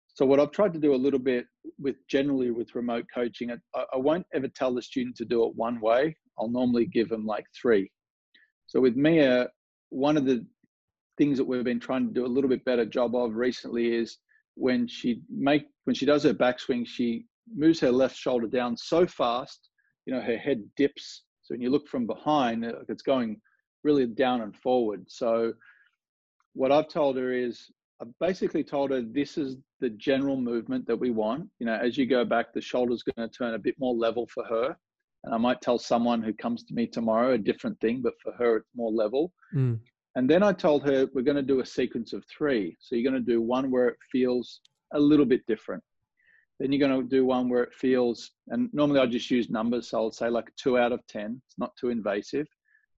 So 0.09 0.25
what 0.25 0.39
I've 0.39 0.53
tried 0.53 0.73
to 0.75 0.79
do 0.79 0.95
a 0.95 0.97
little 0.97 1.19
bit 1.19 1.47
with 1.79 1.97
generally 2.09 2.51
with 2.51 2.75
remote 2.75 3.07
coaching, 3.13 3.51
I, 3.51 3.85
I 3.93 3.97
won't 3.97 4.27
ever 4.33 4.49
tell 4.49 4.75
the 4.75 4.83
student 4.83 5.17
to 5.17 5.25
do 5.25 5.45
it 5.45 5.57
one 5.57 5.81
way. 5.81 6.17
I'll 6.39 6.49
normally 6.49 6.87
give 6.87 7.09
them 7.09 7.27
like 7.27 7.47
three. 7.61 7.91
So 8.67 8.81
with 8.81 8.97
Mia, 8.97 9.49
one 9.91 10.17
of 10.17 10.25
the 10.25 10.47
things 11.17 11.39
that 11.39 11.45
we've 11.45 11.65
been 11.65 11.81
trying 11.81 12.07
to 12.07 12.13
do 12.13 12.27
a 12.27 12.29
little 12.29 12.51
bit 12.51 12.65
better 12.65 12.85
job 12.85 13.15
of 13.15 13.35
recently 13.35 13.95
is 13.95 14.19
when 14.55 14.87
she 14.87 15.21
make 15.29 15.67
when 15.85 15.95
she 15.95 16.07
does 16.07 16.23
her 16.23 16.35
backswing, 16.35 16.87
she 16.87 17.27
moves 17.55 17.81
her 17.81 17.91
left 17.91 18.17
shoulder 18.17 18.47
down 18.47 18.77
so 18.77 19.07
fast, 19.07 19.69
you 20.07 20.15
know, 20.15 20.21
her 20.21 20.39
head 20.39 20.63
dips. 20.77 21.25
So 21.43 21.55
when 21.55 21.61
you 21.61 21.71
look 21.71 21.89
from 21.89 22.07
behind, 22.07 22.65
it's 22.89 23.03
going 23.03 23.41
really 23.83 24.07
down 24.07 24.41
and 24.41 24.57
forward. 24.57 25.05
So 25.09 25.53
what 26.55 26.73
I've 26.73 26.89
told 26.89 27.17
her 27.17 27.33
is 27.33 27.71
I 28.01 28.07
basically 28.21 28.65
told 28.65 28.91
her 28.91 29.03
this 29.03 29.37
is 29.37 29.57
the 29.81 29.91
general 29.91 30.41
movement 30.41 30.87
that 30.87 30.97
we 30.97 31.11
want. 31.11 31.49
You 31.59 31.67
know, 31.67 31.75
as 31.75 31.99
you 31.99 32.07
go 32.07 32.25
back, 32.25 32.53
the 32.53 32.61
shoulder's 32.61 33.03
going 33.03 33.29
to 33.29 33.37
turn 33.37 33.55
a 33.55 33.59
bit 33.59 33.75
more 33.79 33.95
level 33.95 34.27
for 34.33 34.45
her. 34.45 34.77
And 35.25 35.35
I 35.35 35.39
might 35.39 35.61
tell 35.61 35.79
someone 35.79 36.23
who 36.23 36.33
comes 36.35 36.65
to 36.65 36.75
me 36.75 36.87
tomorrow 36.87 37.33
a 37.33 37.39
different 37.39 37.81
thing, 37.81 38.03
but 38.03 38.15
for 38.23 38.33
her, 38.33 38.57
it's 38.57 38.71
more 38.75 38.91
level. 38.91 39.33
Mm. 39.55 39.81
And 40.17 40.31
then 40.31 40.43
I 40.43 40.53
told 40.53 40.85
her 40.85 41.09
we're 41.13 41.23
going 41.23 41.37
to 41.37 41.43
do 41.43 41.61
a 41.61 41.67
sequence 41.67 42.13
of 42.13 42.25
three. 42.27 42.77
So 42.79 42.95
you're 42.95 43.11
going 43.11 43.23
to 43.23 43.33
do 43.33 43.41
one 43.41 43.71
where 43.71 43.89
it 43.89 43.97
feels 44.13 44.61
a 44.93 44.99
little 44.99 45.27
bit 45.27 45.45
different. 45.47 45.83
Then 46.61 46.71
you're 46.71 46.89
going 46.89 47.03
to 47.03 47.09
do 47.09 47.27
one 47.27 47.49
where 47.49 47.65
it 47.65 47.75
feels, 47.75 48.31
and 48.49 48.71
normally 48.73 49.01
I 49.01 49.07
just 49.07 49.31
use 49.31 49.51
numbers. 49.51 49.91
So 49.91 49.99
I'll 49.99 50.13
say 50.13 50.29
like 50.29 50.49
a 50.49 50.53
two 50.57 50.79
out 50.79 50.93
of 50.93 51.05
10. 51.09 51.41
It's 51.47 51.59
not 51.59 51.73
too 51.77 51.89
invasive. 51.89 52.47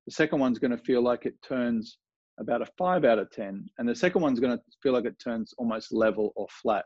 The 0.04 0.12
second 0.12 0.40
one's 0.40 0.58
going 0.58 0.76
to 0.76 0.84
feel 0.84 1.02
like 1.02 1.24
it 1.24 1.40
turns 1.42 1.98
about 2.38 2.60
a 2.60 2.66
five 2.78 3.04
out 3.04 3.18
of 3.18 3.30
10. 3.30 3.66
And 3.78 3.88
the 3.88 3.94
second 3.94 4.20
one's 4.20 4.40
going 4.40 4.56
to 4.56 4.62
feel 4.82 4.92
like 4.92 5.06
it 5.06 5.18
turns 5.18 5.54
almost 5.56 5.92
level 5.92 6.32
or 6.36 6.46
flat 6.50 6.84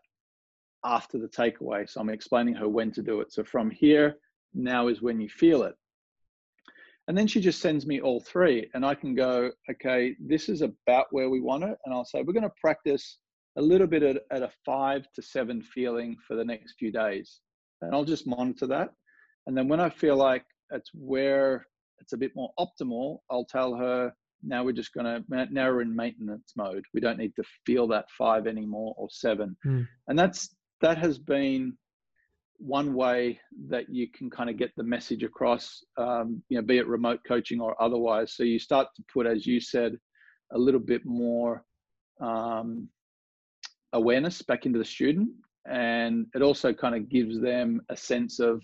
after 0.85 1.19
the 1.19 1.29
takeaway. 1.29 1.91
So 1.91 2.01
I'm 2.01 2.09
explaining 2.09 2.55
her 2.55 2.69
when 2.69 2.93
to 2.93 3.03
do 3.03 3.21
it. 3.21 3.33
So 3.33 3.43
from 3.43 3.71
here, 3.71 4.17
now 4.55 4.89
is 4.89 5.03
when 5.03 5.21
you 5.21 5.29
feel 5.29 5.65
it. 5.65 5.75
And 7.11 7.19
then 7.19 7.27
she 7.27 7.41
just 7.41 7.61
sends 7.61 7.89
me 7.89 8.01
all 8.01 8.21
three, 8.21 8.71
and 8.73 8.87
I 8.87 8.95
can 8.95 9.17
go, 9.17 9.51
okay, 9.69 10.15
this 10.21 10.49
is 10.49 10.63
about 10.63 11.07
where 11.11 11.29
we 11.29 11.41
want 11.41 11.65
it. 11.65 11.77
And 11.85 11.93
I'll 11.93 12.05
say, 12.05 12.23
we're 12.23 12.33
going 12.33 12.45
to 12.45 12.53
practice 12.61 13.19
a 13.59 13.61
little 13.61 13.89
bit 13.89 14.05
at, 14.05 14.19
at 14.31 14.45
a 14.45 14.51
five 14.65 15.09
to 15.17 15.21
seven 15.21 15.61
feeling 15.61 16.15
for 16.29 16.37
the 16.37 16.45
next 16.45 16.75
few 16.79 16.93
days. 16.93 17.41
And 17.83 17.93
I'll 17.93 18.05
just 18.05 18.29
monitor 18.29 18.69
that. 18.69 18.91
And 19.49 19.59
then 19.59 19.67
when 19.67 19.81
I 19.81 19.91
feel 19.91 20.15
like 20.15 20.45
it's 20.71 20.89
where 20.95 21.67
it's 21.99 22.13
a 22.13 22.17
bit 22.17 22.31
more 22.37 22.53
optimal, 22.61 23.19
I'll 23.29 23.45
tell 23.45 23.75
her, 23.75 24.13
now 24.45 24.63
we're 24.63 24.71
just 24.71 24.95
going 24.95 25.05
to 25.05 25.25
now 25.51 25.69
we're 25.69 25.83
in 25.83 25.95
maintenance 25.95 26.53
mode 26.57 26.83
we 26.95 27.01
don't 27.01 27.19
need 27.19 27.37
to 27.37 27.43
feel 27.67 27.87
that 27.87 28.07
five 28.17 28.47
anymore 28.47 28.95
or 28.97 29.07
seven 29.11 29.55
mm. 29.67 29.87
and 30.09 30.19
that's 30.19 30.55
that 30.81 30.97
has 30.97 31.19
been 31.19 31.77
one 32.61 32.95
way 32.95 33.41
that 33.69 33.89
you 33.89 34.07
can 34.11 34.29
kind 34.29 34.51
of 34.51 34.59
get 34.59 34.71
the 34.77 34.83
message 34.83 35.23
across 35.23 35.83
um, 35.97 36.43
you 36.49 36.57
know 36.57 36.63
be 36.63 36.79
it 36.79 36.87
remote 36.87 37.21
coaching 37.27 37.61
or 37.61 37.81
otherwise 37.83 38.35
so 38.35 38.43
you 38.43 38.59
start 38.59 38.87
to 38.95 39.03
put 39.13 39.27
as 39.27 39.47
you 39.47 39.61
said 39.61 39.97
a 40.53 40.59
little 40.59 40.81
bit 40.81 41.05
more 41.05 41.65
um, 42.21 42.89
awareness 43.95 44.43
back 44.43 44.67
into 44.67 44.79
the 44.79 44.85
student 44.85 45.31
and 45.67 46.27
it 46.35 46.43
also 46.43 46.73
kind 46.73 46.95
of 46.95 47.09
gives 47.09 47.41
them 47.41 47.81
a 47.89 47.97
sense 47.97 48.41
of 48.41 48.63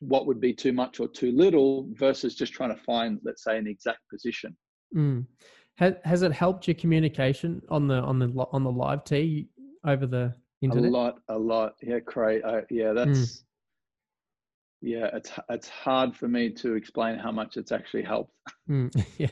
what 0.00 0.26
would 0.26 0.40
be 0.40 0.52
too 0.52 0.72
much 0.72 0.98
or 0.98 1.08
too 1.08 1.30
little 1.32 1.86
versus 1.92 2.34
just 2.34 2.52
trying 2.52 2.74
to 2.74 2.82
find, 2.82 3.20
let's 3.24 3.44
say, 3.44 3.58
an 3.58 3.66
exact 3.66 4.00
position. 4.10 4.56
Mm. 4.96 5.26
Has, 5.76 5.94
has 6.04 6.22
it 6.22 6.32
helped 6.32 6.66
your 6.66 6.74
communication 6.74 7.62
on 7.68 7.86
the 7.86 7.96
on 7.96 8.18
the 8.18 8.28
on 8.52 8.64
the 8.64 8.72
live 8.72 9.04
tee 9.04 9.48
over 9.86 10.06
the 10.06 10.34
internet? 10.62 10.90
A 10.90 10.92
lot, 10.92 11.18
a 11.28 11.38
lot. 11.38 11.74
Yeah, 11.82 11.98
great. 12.00 12.42
Yeah, 12.70 12.92
that's 12.92 13.08
mm. 13.08 13.42
yeah. 14.82 15.10
It's 15.14 15.30
it's 15.48 15.68
hard 15.68 16.16
for 16.16 16.28
me 16.28 16.50
to 16.50 16.74
explain 16.74 17.18
how 17.18 17.32
much 17.32 17.56
it's 17.56 17.72
actually 17.72 18.02
helped. 18.02 18.32
Mm. 18.68 18.90
yeah, 19.18 19.28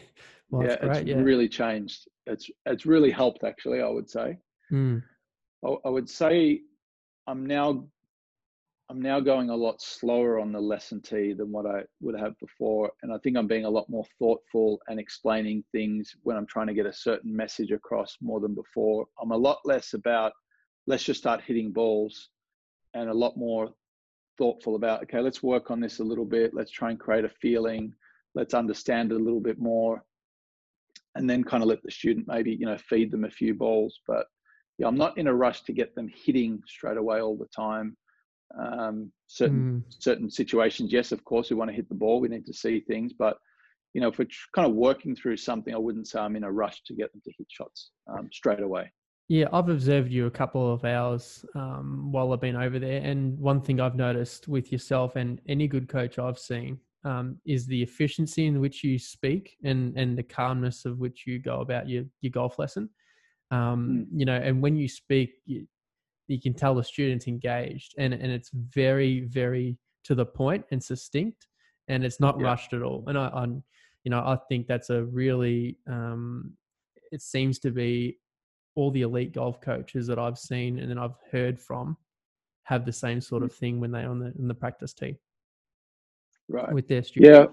well, 0.50 0.66
yeah, 0.66 0.76
great, 0.76 0.96
it's 0.98 1.08
yeah. 1.08 1.16
really 1.16 1.48
changed. 1.48 2.08
It's 2.26 2.50
it's 2.66 2.86
really 2.86 3.10
helped 3.10 3.44
actually. 3.44 3.80
I 3.80 3.88
would 3.88 4.08
say. 4.10 4.38
Mm. 4.72 5.02
I, 5.64 5.74
I 5.84 5.88
would 5.88 6.08
say 6.08 6.60
I'm 7.26 7.46
now 7.46 7.84
I'm 8.90 9.02
now 9.02 9.20
going 9.20 9.50
a 9.50 9.54
lot 9.54 9.82
slower 9.82 10.38
on 10.38 10.50
the 10.50 10.60
lesson 10.60 11.02
tee 11.02 11.34
than 11.34 11.52
what 11.52 11.66
I 11.66 11.82
would 12.00 12.18
have 12.18 12.38
before. 12.38 12.90
And 13.02 13.12
I 13.12 13.18
think 13.18 13.36
I'm 13.36 13.46
being 13.46 13.66
a 13.66 13.70
lot 13.70 13.88
more 13.90 14.06
thoughtful 14.18 14.80
and 14.88 14.98
explaining 14.98 15.62
things 15.72 16.16
when 16.22 16.38
I'm 16.38 16.46
trying 16.46 16.68
to 16.68 16.74
get 16.74 16.86
a 16.86 16.92
certain 16.92 17.36
message 17.36 17.70
across 17.70 18.16
more 18.22 18.40
than 18.40 18.54
before. 18.54 19.06
I'm 19.20 19.32
a 19.32 19.36
lot 19.36 19.58
less 19.66 19.92
about 19.92 20.32
let's 20.88 21.04
just 21.04 21.20
start 21.20 21.42
hitting 21.46 21.70
balls 21.70 22.30
and 22.94 23.08
a 23.08 23.14
lot 23.14 23.36
more 23.36 23.70
thoughtful 24.38 24.74
about 24.74 25.02
okay, 25.02 25.20
let's 25.20 25.42
work 25.42 25.70
on 25.70 25.78
this 25.78 26.00
a 26.00 26.04
little 26.04 26.24
bit. 26.24 26.52
Let's 26.52 26.72
try 26.72 26.90
and 26.90 26.98
create 26.98 27.24
a 27.24 27.28
feeling. 27.28 27.94
Let's 28.34 28.54
understand 28.54 29.12
it 29.12 29.20
a 29.20 29.24
little 29.24 29.40
bit 29.40 29.58
more. 29.58 30.02
And 31.14 31.30
then 31.30 31.44
kind 31.44 31.62
of 31.62 31.68
let 31.68 31.82
the 31.82 31.90
student 31.90 32.26
maybe, 32.28 32.52
you 32.52 32.66
know, 32.66 32.78
feed 32.78 33.10
them 33.10 33.24
a 33.24 33.30
few 33.30 33.54
balls. 33.54 34.00
But 34.06 34.26
yeah, 34.78 34.88
I'm 34.88 34.98
not 34.98 35.16
in 35.18 35.28
a 35.28 35.34
rush 35.34 35.62
to 35.62 35.72
get 35.72 35.94
them 35.94 36.10
hitting 36.14 36.60
straight 36.66 36.96
away 36.96 37.20
all 37.20 37.36
the 37.36 37.48
time 37.54 37.96
um, 38.56 39.12
certain 39.26 39.84
mm. 39.86 40.02
certain 40.02 40.30
situations. 40.30 40.92
Yes, 40.92 41.12
of 41.12 41.24
course, 41.24 41.50
we 41.50 41.56
want 41.56 41.70
to 41.70 41.76
hit 41.76 41.88
the 41.88 41.94
ball. 41.94 42.20
We 42.20 42.28
need 42.28 42.46
to 42.46 42.54
see 42.54 42.80
things, 42.80 43.12
but 43.12 43.36
you 43.94 44.00
know, 44.00 44.08
if 44.08 44.18
we're 44.18 44.28
kind 44.54 44.68
of 44.68 44.74
working 44.74 45.16
through 45.16 45.38
something, 45.38 45.74
I 45.74 45.78
wouldn't 45.78 46.08
say 46.08 46.20
I'm 46.20 46.36
in 46.36 46.44
a 46.44 46.52
rush 46.52 46.82
to 46.84 46.94
get 46.94 47.10
them 47.12 47.22
to 47.24 47.32
hit 47.36 47.46
shots 47.50 47.90
um, 48.06 48.28
straight 48.32 48.60
away. 48.60 48.92
Yeah, 49.28 49.46
I've 49.52 49.68
observed 49.68 50.10
you 50.10 50.26
a 50.26 50.30
couple 50.30 50.72
of 50.72 50.84
hours 50.84 51.44
um, 51.54 52.10
while 52.10 52.32
I've 52.32 52.40
been 52.40 52.56
over 52.56 52.78
there, 52.78 53.02
and 53.02 53.38
one 53.38 53.60
thing 53.60 53.78
I've 53.78 53.94
noticed 53.94 54.48
with 54.48 54.72
yourself 54.72 55.16
and 55.16 55.40
any 55.46 55.68
good 55.68 55.86
coach 55.88 56.18
I've 56.18 56.38
seen 56.38 56.78
um, 57.04 57.38
is 57.46 57.66
the 57.66 57.82
efficiency 57.82 58.46
in 58.46 58.60
which 58.60 58.82
you 58.82 58.98
speak 58.98 59.56
and 59.64 59.96
and 59.98 60.16
the 60.16 60.22
calmness 60.22 60.86
of 60.86 60.98
which 60.98 61.26
you 61.26 61.38
go 61.38 61.60
about 61.60 61.88
your 61.88 62.04
your 62.22 62.30
golf 62.30 62.58
lesson. 62.58 62.88
Um, 63.50 64.06
mm. 64.10 64.18
You 64.18 64.24
know, 64.24 64.36
and 64.36 64.62
when 64.62 64.76
you 64.76 64.88
speak, 64.88 65.34
you, 65.44 65.66
you 66.28 66.40
can 66.40 66.54
tell 66.54 66.74
the 66.74 66.84
students 66.84 67.26
engaged 67.26 67.94
and, 67.98 68.12
and 68.14 68.30
it's 68.30 68.50
very 68.52 69.22
very 69.22 69.76
to 70.04 70.14
the 70.14 70.24
point 70.24 70.64
and 70.70 70.82
succinct 70.82 71.48
and 71.88 72.04
it's 72.04 72.20
not 72.20 72.38
yeah. 72.38 72.46
rushed 72.46 72.72
at 72.74 72.82
all 72.82 73.04
and 73.08 73.18
I, 73.18 73.26
I 73.28 73.44
you 74.04 74.10
know 74.10 74.20
i 74.20 74.38
think 74.48 74.66
that's 74.66 74.90
a 74.90 75.04
really 75.04 75.78
um, 75.88 76.52
it 77.10 77.22
seems 77.22 77.58
to 77.60 77.70
be 77.70 78.18
all 78.74 78.90
the 78.90 79.02
elite 79.02 79.32
golf 79.32 79.60
coaches 79.60 80.06
that 80.06 80.18
i've 80.18 80.38
seen 80.38 80.78
and 80.78 80.90
then 80.90 80.98
i've 80.98 81.16
heard 81.32 81.58
from 81.58 81.96
have 82.64 82.84
the 82.84 82.92
same 82.92 83.20
sort 83.20 83.42
of 83.42 83.52
thing 83.52 83.80
when 83.80 83.90
they're 83.90 84.08
on 84.08 84.18
the 84.18 84.32
in 84.38 84.46
the 84.48 84.54
practice 84.54 84.92
tee 84.92 85.16
right 86.48 86.72
with 86.72 86.88
their 86.88 87.02
students 87.02 87.38
yeah 87.38 87.46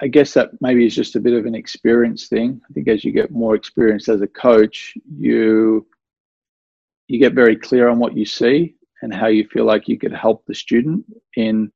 I 0.00 0.08
guess 0.08 0.34
that 0.34 0.50
maybe 0.60 0.84
is 0.84 0.94
just 0.94 1.16
a 1.16 1.20
bit 1.20 1.34
of 1.34 1.46
an 1.46 1.54
experience 1.54 2.28
thing. 2.28 2.60
I 2.68 2.72
think 2.72 2.88
as 2.88 3.04
you 3.04 3.12
get 3.12 3.30
more 3.30 3.54
experience 3.54 4.08
as 4.08 4.20
a 4.20 4.26
coach, 4.26 4.92
you 5.16 5.86
you 7.06 7.18
get 7.18 7.32
very 7.32 7.56
clear 7.56 7.88
on 7.88 7.98
what 7.98 8.16
you 8.16 8.26
see 8.26 8.74
and 9.02 9.14
how 9.14 9.28
you 9.28 9.46
feel 9.48 9.64
like 9.64 9.88
you 9.88 9.98
could 9.98 10.12
help 10.12 10.44
the 10.46 10.54
student 10.54 11.04
in 11.36 11.72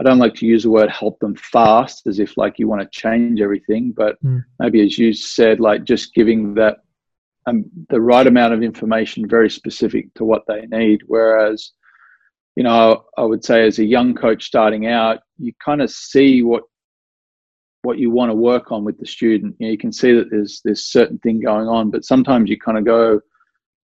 I 0.00 0.04
don't 0.04 0.18
like 0.18 0.34
to 0.34 0.46
use 0.46 0.62
the 0.62 0.70
word 0.70 0.90
help 0.90 1.18
them 1.18 1.34
fast 1.34 2.06
as 2.06 2.20
if 2.20 2.36
like 2.36 2.58
you 2.58 2.68
want 2.68 2.82
to 2.82 3.00
change 3.00 3.40
everything, 3.40 3.92
but 3.96 4.22
mm. 4.22 4.44
maybe 4.60 4.84
as 4.84 4.96
you 4.96 5.12
said, 5.12 5.58
like 5.58 5.84
just 5.84 6.14
giving 6.14 6.54
that 6.54 6.78
um, 7.46 7.64
the 7.88 8.00
right 8.00 8.26
amount 8.26 8.54
of 8.54 8.62
information 8.62 9.28
very 9.28 9.50
specific 9.50 10.12
to 10.14 10.24
what 10.24 10.42
they 10.46 10.66
need. 10.66 11.00
Whereas, 11.06 11.72
you 12.56 12.62
know, 12.62 13.04
I 13.16 13.22
would 13.22 13.44
say 13.44 13.66
as 13.66 13.78
a 13.78 13.84
young 13.84 14.14
coach 14.14 14.44
starting 14.44 14.86
out, 14.86 15.20
you 15.38 15.52
kind 15.64 15.82
of 15.82 15.90
see 15.90 16.42
what 16.42 16.64
what 17.82 17.98
you 17.98 18.10
want 18.10 18.30
to 18.30 18.34
work 18.34 18.72
on 18.72 18.84
with 18.84 18.98
the 18.98 19.06
student. 19.06 19.54
You 19.58 19.66
know, 19.66 19.70
you 19.72 19.78
can 19.78 19.92
see 19.92 20.12
that 20.12 20.30
there's 20.30 20.60
there's 20.64 20.86
certain 20.86 21.18
thing 21.18 21.40
going 21.40 21.68
on, 21.68 21.90
but 21.90 22.04
sometimes 22.04 22.50
you 22.50 22.58
kind 22.58 22.78
of 22.78 22.84
go, 22.84 23.20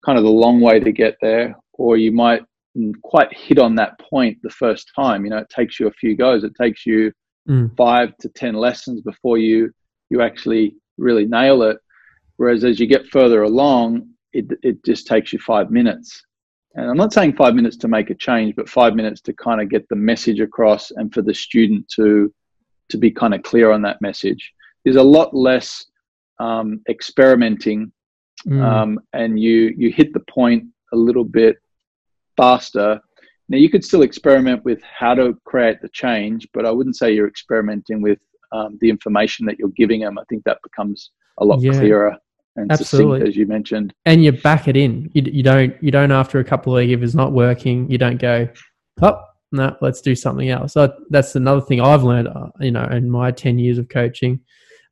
kind 0.06 0.18
of 0.18 0.24
the 0.24 0.30
long 0.30 0.60
way 0.60 0.80
to 0.80 0.92
get 0.92 1.18
there, 1.22 1.56
or 1.74 1.98
you 1.98 2.12
might 2.12 2.44
quite 3.04 3.32
hit 3.32 3.60
on 3.60 3.76
that 3.76 4.00
point 4.00 4.38
the 4.42 4.50
first 4.50 4.92
time. 4.96 5.24
You 5.24 5.32
know, 5.32 5.38
it 5.38 5.50
takes 5.50 5.80
you 5.80 5.88
a 5.88 5.92
few 5.92 6.16
goes. 6.16 6.44
It 6.44 6.56
takes 6.60 6.86
you 6.86 7.12
mm. 7.48 7.76
five 7.78 8.18
to 8.18 8.30
ten 8.30 8.56
lessons 8.56 9.02
before 9.02 9.38
you 9.38 9.72
you 10.10 10.22
actually 10.22 10.76
really 10.98 11.26
nail 11.26 11.64
it. 11.64 11.78
Whereas 12.44 12.66
as 12.66 12.78
you 12.78 12.88
get 12.88 13.08
further 13.08 13.44
along, 13.44 14.10
it 14.34 14.46
it 14.64 14.84
just 14.84 15.08
takes 15.08 15.32
you 15.32 15.40
five 15.40 15.72
minutes. 15.72 16.22
And 16.76 16.90
I'm 16.90 16.98
not 16.98 17.14
saying 17.14 17.38
five 17.38 17.56
minutes 17.56 17.78
to 17.78 17.88
make 17.88 18.10
a 18.10 18.16
change, 18.16 18.54
but 18.58 18.68
five 18.68 18.96
minutes 18.96 19.22
to 19.22 19.32
kind 19.32 19.62
of 19.62 19.70
get 19.70 19.88
the 19.88 19.96
message 19.96 20.42
across 20.42 20.92
and 20.92 21.14
for 21.14 21.22
the 21.22 21.34
student 21.34 21.88
to 21.96 22.34
to 22.90 22.98
be 22.98 23.10
kind 23.12 23.34
of 23.34 23.44
clear 23.44 23.72
on 23.72 23.82
that 23.84 24.02
message. 24.02 24.44
There's 24.84 24.98
a 24.98 25.10
lot 25.18 25.34
less 25.34 25.86
um, 26.40 26.82
experimenting 26.90 27.92
Mm. 28.46 28.62
um, 28.72 29.00
and 29.14 29.40
you 29.40 29.58
you 29.82 29.90
hit 30.00 30.12
the 30.12 30.26
point 30.40 30.64
a 30.92 30.98
little 31.08 31.24
bit 31.24 31.56
faster. 32.36 33.00
Now 33.48 33.58
you 33.64 33.70
could 33.70 33.86
still 33.86 34.02
experiment 34.02 34.66
with 34.66 34.82
how 35.00 35.14
to 35.20 35.26
create 35.46 35.80
the 35.82 35.88
change, 36.04 36.42
but 36.54 36.66
I 36.66 36.72
wouldn't 36.72 36.98
say 36.98 37.14
you're 37.14 37.34
experimenting 37.36 38.02
with 38.08 38.20
um, 38.52 38.78
the 38.82 38.90
information 38.90 39.46
that 39.46 39.58
you're 39.60 39.78
giving 39.82 40.02
them. 40.02 40.18
I 40.18 40.26
think 40.28 40.44
that 40.44 40.60
becomes 40.68 41.12
a 41.38 41.46
lot 41.46 41.62
Yeah. 41.62 41.80
clearer 41.80 42.12
and 42.56 42.72
Absolutely. 42.72 43.20
succinct, 43.20 43.30
as 43.30 43.36
you 43.38 43.48
mentioned. 43.48 43.94
and 44.06 44.24
you 44.24 44.32
back 44.32 44.68
it 44.68 44.76
in. 44.78 45.10
You, 45.14 45.24
you 45.26 45.44
don't 45.44 45.76
you 45.82 45.92
don't 45.92 46.12
after 46.12 46.40
a 46.40 46.44
couple 46.44 46.76
of 46.76 46.82
weeks 46.82 46.94
if 46.94 47.02
it's 47.04 47.16
not 47.16 47.32
working, 47.32 47.90
you 47.90 47.98
don't 47.98 48.18
go, 48.22 48.48
oh 49.02 49.20
no, 49.52 49.76
let's 49.82 50.02
do 50.02 50.16
something 50.16 50.50
else. 50.50 50.74
So 50.74 50.94
that's 51.10 51.36
another 51.36 51.62
thing 51.62 51.82
I've 51.82 52.04
learned. 52.04 52.28
uh, 52.28 52.48
You 52.60 52.72
know, 52.72 52.84
in 52.86 53.10
my 53.10 53.32
ten 53.32 53.58
years 53.60 53.78
of 53.78 53.90
coaching, 53.90 54.40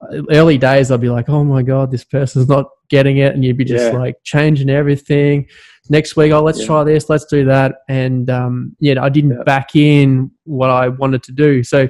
Uh, 0.01 0.23
early 0.31 0.57
days 0.57 0.89
I'd 0.89 0.99
be 1.01 1.09
like, 1.09 1.29
oh 1.29 1.43
my 1.43 1.61
god, 1.61 1.91
this 1.91 2.03
person's 2.03 2.47
not 2.49 2.65
getting 2.89 3.17
it, 3.17 3.33
and 3.35 3.45
you'd 3.45 3.57
be 3.57 3.63
just 3.65 3.93
Yeah. 3.93 3.99
like 3.99 4.15
changing 4.23 4.69
everything. 4.69 5.45
Next 5.89 6.15
week, 6.15 6.31
oh 6.31 6.41
let's 6.41 6.59
Yeah. 6.61 6.65
try 6.65 6.83
this, 6.83 7.09
let's 7.09 7.25
do 7.25 7.45
that, 7.45 7.75
and 7.89 8.29
um, 8.29 8.75
yeah, 8.79 9.03
I 9.03 9.09
didn't 9.09 9.37
Yeah. 9.37 9.43
back 9.43 9.75
in 9.75 10.31
what 10.45 10.69
I 10.71 10.87
wanted 10.89 11.21
to 11.23 11.31
do. 11.31 11.63
So 11.63 11.87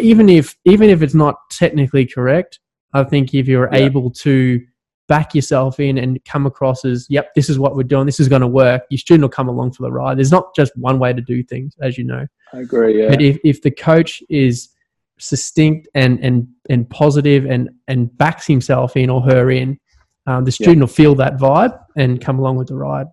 even 0.00 0.28
if 0.28 0.56
even 0.64 0.90
if 0.90 1.02
it's 1.02 1.14
not 1.14 1.36
technically 1.50 2.06
correct, 2.06 2.58
I 2.94 3.04
think 3.04 3.34
if 3.34 3.46
you're 3.48 3.68
Yeah. 3.72 3.78
able 3.86 4.10
to 4.10 4.60
back 5.06 5.34
yourself 5.34 5.80
in 5.80 5.98
and 5.98 6.24
come 6.24 6.46
across 6.46 6.84
as, 6.84 7.06
yep, 7.10 7.34
this 7.34 7.50
is 7.50 7.58
what 7.58 7.76
we're 7.76 7.82
doing, 7.82 8.06
this 8.06 8.20
is 8.20 8.28
going 8.28 8.40
to 8.40 8.48
work, 8.48 8.84
your 8.88 8.98
student 8.98 9.22
will 9.22 9.28
come 9.28 9.48
along 9.48 9.72
for 9.72 9.82
the 9.82 9.92
ride. 9.92 10.16
There's 10.16 10.30
not 10.32 10.54
just 10.54 10.74
one 10.78 10.98
way 10.98 11.12
to 11.12 11.20
do 11.20 11.42
things, 11.42 11.74
as 11.82 11.98
you 11.98 12.04
know. 12.04 12.26
I 12.54 12.60
agree. 12.60 13.02
Yeah. 13.02 13.08
But 13.10 13.20
if, 13.20 13.38
if 13.44 13.60
the 13.60 13.70
coach 13.70 14.22
is 14.30 14.70
succinct 15.18 15.86
and 15.94 16.18
and 16.24 16.48
and 16.70 16.90
positive 16.90 17.44
and 17.46 17.70
and 17.86 18.16
backs 18.18 18.46
himself 18.46 18.96
in 18.96 19.10
or 19.10 19.20
her 19.22 19.50
in, 19.50 19.78
um, 20.26 20.44
the 20.44 20.50
student 20.52 20.80
will 20.80 20.86
feel 20.86 21.14
that 21.16 21.36
vibe 21.36 21.78
and 21.96 22.20
come 22.20 22.38
along 22.38 22.56
with 22.56 22.68
the 22.68 22.74
ride. 22.74 23.06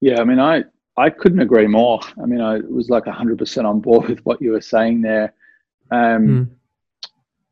Yeah, 0.00 0.20
I 0.20 0.24
mean, 0.24 0.38
I 0.40 0.64
I 0.96 1.10
couldn't 1.10 1.40
agree 1.40 1.66
more. 1.66 2.00
I 2.22 2.26
mean, 2.26 2.40
I 2.40 2.58
was 2.58 2.90
like 2.90 3.06
hundred 3.06 3.38
percent 3.38 3.66
on 3.66 3.80
board 3.80 4.08
with 4.10 4.20
what 4.20 4.42
you 4.42 4.50
were 4.52 4.60
saying 4.60 5.02
there. 5.02 5.32
Um, 5.90 6.26
Mm. 6.26 6.48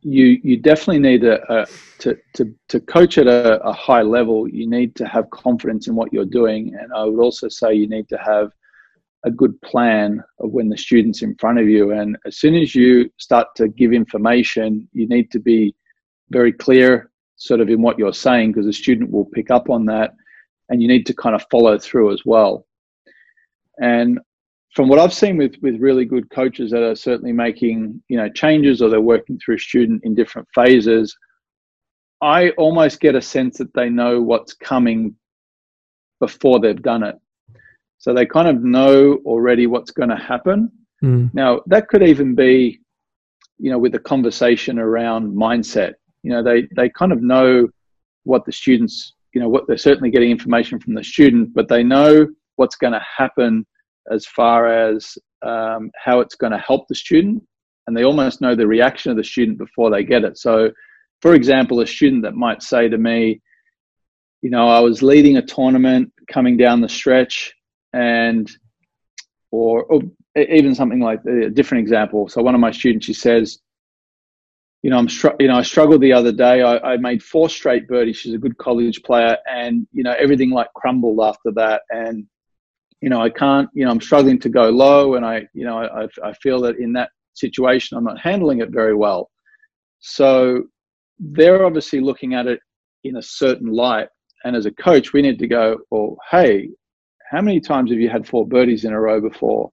You 0.02 0.40
you 0.42 0.56
definitely 0.56 0.98
need 0.98 1.24
a, 1.24 1.40
a 1.52 1.66
to 1.98 2.18
to 2.34 2.52
to 2.68 2.80
coach 2.80 3.18
at 3.18 3.28
a, 3.28 3.62
a 3.62 3.72
high 3.72 4.02
level. 4.02 4.48
You 4.48 4.68
need 4.68 4.96
to 4.96 5.06
have 5.06 5.30
confidence 5.30 5.86
in 5.86 5.94
what 5.94 6.12
you're 6.12 6.24
doing, 6.24 6.74
and 6.78 6.92
I 6.92 7.04
would 7.04 7.22
also 7.22 7.48
say 7.48 7.74
you 7.74 7.88
need 7.88 8.08
to 8.08 8.18
have 8.18 8.50
a 9.24 9.30
good 9.30 9.60
plan 9.62 10.22
of 10.40 10.50
when 10.50 10.68
the 10.68 10.76
student's 10.76 11.22
in 11.22 11.36
front 11.36 11.60
of 11.60 11.68
you. 11.68 11.92
And 11.92 12.16
as 12.26 12.38
soon 12.38 12.56
as 12.56 12.74
you 12.74 13.08
start 13.18 13.48
to 13.56 13.68
give 13.68 13.92
information, 13.92 14.88
you 14.92 15.06
need 15.06 15.30
to 15.30 15.38
be 15.38 15.74
very 16.30 16.52
clear, 16.52 17.10
sort 17.36 17.60
of 17.60 17.68
in 17.68 17.80
what 17.80 17.98
you're 17.98 18.12
saying, 18.12 18.50
because 18.50 18.66
the 18.66 18.72
student 18.72 19.10
will 19.12 19.26
pick 19.26 19.50
up 19.50 19.70
on 19.70 19.84
that, 19.86 20.14
and 20.68 20.82
you 20.82 20.88
need 20.88 21.06
to 21.06 21.14
kind 21.14 21.36
of 21.36 21.44
follow 21.50 21.78
through 21.78 22.12
as 22.12 22.22
well. 22.24 22.66
And 23.80 24.18
from 24.72 24.88
what 24.88 24.98
I've 24.98 25.12
seen 25.12 25.36
with 25.36 25.54
with 25.60 25.80
really 25.80 26.04
good 26.04 26.30
coaches 26.30 26.70
that 26.70 26.82
are 26.82 26.96
certainly 26.96 27.32
making 27.32 28.02
you 28.08 28.16
know 28.16 28.28
changes 28.28 28.82
or 28.82 28.88
they're 28.88 29.00
working 29.00 29.38
through 29.38 29.56
a 29.56 29.60
student 29.60 30.02
in 30.04 30.14
different 30.14 30.48
phases, 30.54 31.16
I 32.20 32.50
almost 32.50 33.00
get 33.00 33.14
a 33.14 33.22
sense 33.22 33.58
that 33.58 33.72
they 33.74 33.88
know 33.88 34.20
what's 34.22 34.54
coming 34.54 35.14
before 36.20 36.60
they've 36.60 36.82
done 36.82 37.02
it. 37.02 37.16
So 37.98 38.14
they 38.14 38.26
kind 38.26 38.48
of 38.48 38.62
know 38.64 39.18
already 39.24 39.66
what's 39.66 39.90
going 39.90 40.08
to 40.08 40.16
happen. 40.16 40.70
Mm. 41.02 41.32
Now 41.34 41.60
that 41.66 41.88
could 41.88 42.02
even 42.02 42.34
be, 42.34 42.80
you 43.58 43.70
know, 43.70 43.78
with 43.78 43.94
a 43.94 44.00
conversation 44.00 44.78
around 44.78 45.34
mindset. 45.36 45.94
You 46.22 46.32
know, 46.32 46.42
they 46.42 46.68
they 46.74 46.88
kind 46.88 47.12
of 47.12 47.22
know 47.22 47.68
what 48.24 48.44
the 48.46 48.52
students, 48.52 49.14
you 49.34 49.40
know, 49.40 49.48
what 49.48 49.66
they're 49.66 49.76
certainly 49.76 50.10
getting 50.10 50.30
information 50.30 50.80
from 50.80 50.94
the 50.94 51.04
student, 51.04 51.52
but 51.52 51.68
they 51.68 51.82
know 51.82 52.28
what's 52.56 52.76
going 52.76 52.92
to 52.92 53.04
happen 53.18 53.66
as 54.10 54.26
far 54.26 54.66
as 54.88 55.16
um, 55.42 55.90
how 56.02 56.20
it's 56.20 56.34
going 56.34 56.52
to 56.52 56.58
help 56.58 56.88
the 56.88 56.94
student, 56.94 57.42
and 57.86 57.96
they 57.96 58.04
almost 58.04 58.40
know 58.40 58.54
the 58.54 58.66
reaction 58.66 59.10
of 59.10 59.16
the 59.16 59.24
student 59.24 59.58
before 59.58 59.90
they 59.90 60.04
get 60.04 60.24
it. 60.24 60.38
So, 60.38 60.70
for 61.20 61.34
example, 61.34 61.80
a 61.80 61.86
student 61.86 62.22
that 62.22 62.34
might 62.34 62.62
say 62.62 62.88
to 62.88 62.98
me, 62.98 63.40
you 64.40 64.50
know, 64.50 64.68
I 64.68 64.80
was 64.80 65.02
leading 65.02 65.36
a 65.36 65.42
tournament 65.42 66.12
coming 66.30 66.56
down 66.56 66.80
the 66.80 66.88
stretch, 66.88 67.52
and 67.92 68.50
or, 69.50 69.84
or 69.84 70.00
even 70.36 70.74
something 70.74 71.00
like 71.00 71.20
a 71.26 71.50
different 71.50 71.82
example. 71.82 72.28
So 72.28 72.42
one 72.42 72.54
of 72.54 72.60
my 72.60 72.70
students, 72.70 73.06
she 73.06 73.12
says, 73.12 73.58
you 74.82 74.90
know, 74.90 74.98
I'm 74.98 75.08
str- 75.08 75.36
you 75.38 75.46
know, 75.46 75.56
I 75.56 75.62
struggled 75.62 76.00
the 76.00 76.12
other 76.12 76.32
day. 76.32 76.62
I, 76.62 76.78
I 76.78 76.96
made 76.96 77.22
four 77.22 77.48
straight 77.48 77.86
birdies. 77.86 78.16
She's 78.16 78.34
a 78.34 78.38
good 78.38 78.58
college 78.58 79.02
player, 79.04 79.36
and 79.48 79.86
you 79.92 80.02
know, 80.02 80.14
everything 80.18 80.50
like 80.50 80.72
crumbled 80.74 81.20
after 81.20 81.52
that. 81.52 81.82
And 81.90 82.26
you 83.02 83.08
know, 83.10 83.20
I 83.20 83.30
can't, 83.30 83.68
you 83.74 83.84
know, 83.84 83.90
I'm 83.90 84.00
struggling 84.00 84.38
to 84.38 84.48
go 84.48 84.70
low, 84.70 85.16
and 85.16 85.26
I, 85.26 85.42
you 85.52 85.64
know, 85.64 85.78
I, 85.78 86.06
I 86.24 86.32
feel 86.34 86.60
that 86.62 86.78
in 86.78 86.92
that 86.92 87.10
situation, 87.34 87.98
I'm 87.98 88.04
not 88.04 88.20
handling 88.20 88.60
it 88.60 88.70
very 88.70 88.94
well. 88.94 89.28
So 89.98 90.62
they're 91.18 91.66
obviously 91.66 92.00
looking 92.00 92.34
at 92.34 92.46
it 92.46 92.60
in 93.02 93.16
a 93.16 93.22
certain 93.22 93.72
light. 93.72 94.08
And 94.44 94.54
as 94.54 94.66
a 94.66 94.70
coach, 94.70 95.12
we 95.12 95.20
need 95.20 95.38
to 95.40 95.48
go, 95.48 95.78
well, 95.90 96.16
hey, 96.30 96.68
how 97.28 97.40
many 97.40 97.60
times 97.60 97.90
have 97.90 98.00
you 98.00 98.08
had 98.08 98.26
four 98.26 98.46
birdies 98.46 98.84
in 98.84 98.92
a 98.92 99.00
row 99.00 99.20
before? 99.20 99.70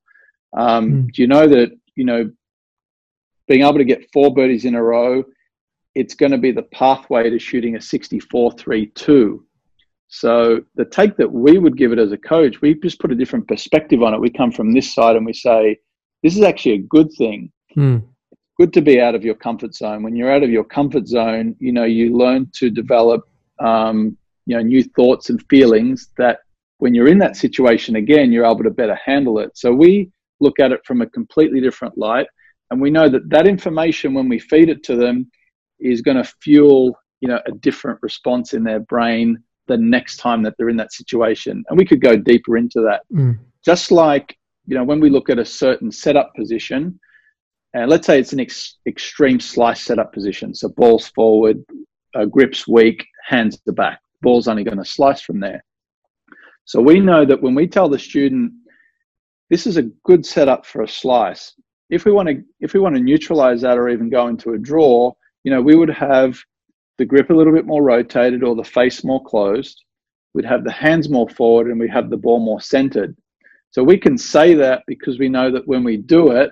Um, 0.58 0.92
Mm. 0.92 1.14
Do 1.14 1.22
you 1.22 1.28
know 1.28 1.48
that, 1.48 1.72
you 1.96 2.06
know, 2.06 2.32
being 3.48 3.62
able 3.62 3.78
to 3.78 3.84
get 3.84 4.12
four 4.12 4.34
birdies 4.34 4.66
in 4.66 4.76
a 4.76 4.84
row, 4.84 5.24
it's 5.94 6.16
going 6.16 6.32
to 6.32 6.38
be 6.38 6.52
the 6.52 6.64
pathway 6.64 7.30
to 7.30 7.38
shooting 7.38 7.76
a 7.76 7.82
64 7.82 8.54
3 8.54 8.88
2. 8.88 9.46
So 10.10 10.62
the 10.76 10.86
take 10.86 11.16
that 11.18 11.32
we 11.32 11.60
would 11.60 11.78
give 11.78 11.92
it 11.92 12.00
as 12.00 12.12
a 12.12 12.18
coach, 12.18 12.62
we 12.62 12.74
just 12.74 13.00
put 13.00 13.12
a 13.12 13.16
different 13.16 13.48
perspective 13.48 14.02
on 14.04 14.14
it. 14.14 14.20
We 14.20 14.32
come 14.32 14.52
from 14.52 14.74
this 14.74 14.94
side 14.94 15.16
and 15.16 15.26
we 15.26 15.34
say, 15.34 15.78
this 16.24 16.36
is 16.36 16.44
actually 16.44 16.74
a 16.74 16.80
good 16.80 17.12
thing 17.18 17.52
Mm. 17.78 18.04
good 18.58 18.74
to 18.74 18.82
be 18.82 19.00
out 19.00 19.16
of 19.16 19.24
your 19.24 19.36
comfort 19.36 19.76
zone. 19.76 20.02
When 20.02 20.16
you're 20.16 20.32
out 20.32 20.44
of 20.44 20.50
your 20.50 20.64
comfort 20.64 21.08
zone, 21.08 21.56
you 21.60 21.72
know, 21.72 21.84
you 21.86 22.18
learn 22.18 22.50
to 22.56 22.70
develop, 22.70 23.22
um, 23.60 24.18
you 24.48 24.56
know, 24.56 24.64
new 24.64 24.84
thoughts 24.84 25.30
and 25.30 25.42
feelings 25.50 26.10
that 26.18 26.40
when 26.80 26.96
you're 26.96 27.08
in 27.08 27.20
that 27.20 27.38
situation 27.38 27.96
again, 27.98 28.32
you're 28.32 28.46
able 28.46 28.64
to 28.64 28.72
better 28.72 28.96
handle 28.96 29.40
it. 29.40 29.52
So 29.56 29.72
we 29.72 30.12
look 30.40 30.60
at 30.60 30.72
it 30.72 30.82
from 30.86 31.02
a 31.02 31.10
completely 31.10 31.62
different 31.62 31.98
light. 31.98 32.28
And 32.72 32.82
we 32.82 32.90
know 32.90 33.08
that 33.10 33.30
that 33.30 33.48
information, 33.48 34.14
when 34.14 34.28
we 34.28 34.40
feed 34.40 34.70
it 34.70 34.84
to 34.86 34.96
them, 34.96 35.30
is 35.80 36.02
going 36.02 36.18
to 36.18 36.30
fuel, 36.42 36.98
you 37.22 37.28
know, 37.28 37.40
a 37.46 37.52
different 37.52 38.00
response 38.02 38.54
in 38.54 38.64
their 38.64 38.80
brain 38.80 39.42
the 39.70 39.78
next 39.78 40.18
time 40.18 40.44
that 40.44 40.56
they're 40.58 40.70
in 40.70 40.76
that 40.78 40.92
situation. 40.92 41.64
And 41.70 41.78
we 41.78 41.86
could 41.86 42.02
go 42.02 42.18
deeper 42.18 42.58
into 42.58 42.82
that. 42.82 43.04
Mm. 43.14 43.40
Just 43.64 43.92
like, 43.92 44.38
you 44.66 44.76
know, 44.76 44.84
when 44.84 45.00
we 45.00 45.10
look 45.10 45.30
at 45.30 45.40
a 45.40 45.46
certain 45.46 45.92
setup 45.92 46.34
position, 46.36 47.00
and 47.74 47.90
let's 47.90 48.06
say 48.06 48.20
it's 48.20 48.34
an 48.34 48.40
ex- 48.42 48.78
extreme 48.86 49.40
slice 49.40 49.82
setup 49.82 50.12
position. 50.12 50.54
So 50.54 50.70
balls 50.70 51.08
forward, 51.10 51.64
uh, 52.16 52.26
grips 52.26 52.68
weak, 52.68 53.06
hands 53.26 53.60
to 53.62 53.72
back. 53.72 54.02
Ball's 54.22 54.48
only 54.48 54.64
going 54.64 54.78
to 54.78 54.86
slice 54.86 55.22
from 55.22 55.40
there. 55.40 55.64
So 56.66 56.82
we 56.82 57.00
know 57.00 57.26
that 57.26 57.42
when 57.42 57.56
we 57.56 57.68
tell 57.68 57.90
the 57.90 57.98
student, 57.98 58.52
this 59.50 59.66
is 59.66 59.78
a 59.78 59.84
good 60.04 60.26
setup 60.26 60.66
for 60.66 60.82
a 60.84 60.88
slice. 60.88 61.54
If 61.90 62.06
we 62.06 62.12
want 62.12 62.30
to, 62.30 62.44
if 62.60 62.74
we 62.74 62.80
want 62.80 62.96
to 62.96 63.02
neutralize 63.02 63.62
that 63.62 63.78
or 63.78 63.90
even 63.90 64.10
go 64.10 64.28
into 64.28 64.54
a 64.54 64.58
draw, 64.58 65.14
you 65.44 65.52
know, 65.52 65.62
we 65.62 65.76
would 65.76 65.90
have 65.90 66.38
the 67.00 67.06
grip 67.06 67.30
a 67.30 67.34
little 67.34 67.54
bit 67.54 67.66
more 67.66 67.82
rotated 67.82 68.44
or 68.44 68.56
the 68.56 68.64
face 68.64 69.04
more 69.04 69.24
closed. 69.24 69.84
We'd 70.34 70.46
have 70.46 70.64
the 70.64 70.72
hands 70.72 71.10
more 71.10 71.30
forward 71.30 71.68
and 71.68 71.80
we 71.80 71.90
have 71.90 72.10
the 72.10 72.18
ball 72.18 72.40
more 72.40 72.62
centered. 72.62 73.18
So 73.72 73.84
we 73.84 73.98
can 73.98 74.18
say 74.18 74.54
that 74.56 74.84
because 74.86 75.18
we 75.18 75.30
know 75.30 75.50
that 75.52 75.68
when 75.68 75.84
we 75.84 75.98
do 75.98 76.32
it, 76.32 76.52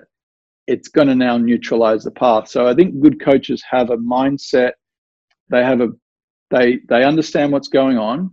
it's 0.66 0.88
going 0.88 1.08
to 1.08 1.14
now 1.14 1.36
neutralize 1.36 2.02
the 2.02 2.10
path. 2.10 2.48
So 2.48 2.66
I 2.66 2.74
think 2.74 3.00
good 3.00 3.22
coaches 3.22 3.62
have 3.70 3.90
a 3.90 3.96
mindset. 3.98 4.72
They 5.50 5.62
have 5.62 5.80
a 5.80 5.88
they 6.50 6.78
they 6.88 7.04
understand 7.04 7.52
what's 7.52 7.68
going 7.68 7.98
on. 7.98 8.30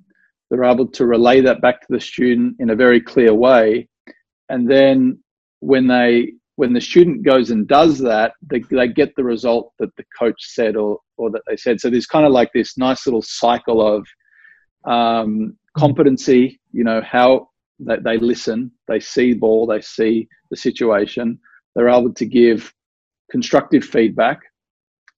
They're 0.49 0.63
able 0.63 0.87
to 0.87 1.05
relay 1.05 1.41
that 1.41 1.61
back 1.61 1.81
to 1.81 1.87
the 1.89 1.99
student 1.99 2.55
in 2.59 2.69
a 2.69 2.75
very 2.75 3.01
clear 3.01 3.33
way, 3.33 3.87
and 4.49 4.69
then 4.69 5.19
when 5.59 5.87
they 5.87 6.33
when 6.57 6.73
the 6.73 6.81
student 6.81 7.23
goes 7.23 7.51
and 7.51 7.67
does 7.67 7.99
that, 7.99 8.33
they, 8.49 8.59
they 8.71 8.87
get 8.87 9.13
the 9.15 9.23
result 9.23 9.73
that 9.79 9.95
the 9.97 10.05
coach 10.17 10.41
said 10.41 10.75
or 10.75 10.99
or 11.17 11.29
that 11.31 11.41
they 11.47 11.57
said. 11.57 11.79
So 11.79 11.89
there's 11.89 12.07
kind 12.07 12.25
of 12.25 12.31
like 12.31 12.51
this 12.53 12.77
nice 12.77 13.05
little 13.05 13.21
cycle 13.21 13.81
of 13.85 14.07
um, 14.85 15.57
competency. 15.77 16.59
You 16.71 16.83
know 16.83 17.01
how 17.01 17.49
they, 17.79 17.97
they 17.97 18.17
listen, 18.17 18.71
they 18.87 18.99
see 18.99 19.33
the 19.33 19.39
ball, 19.39 19.65
they 19.65 19.81
see 19.81 20.27
the 20.49 20.57
situation 20.57 21.39
they're 21.75 21.89
able 21.89 22.13
to 22.13 22.25
give 22.25 22.73
constructive 23.29 23.83
feedback 23.83 24.39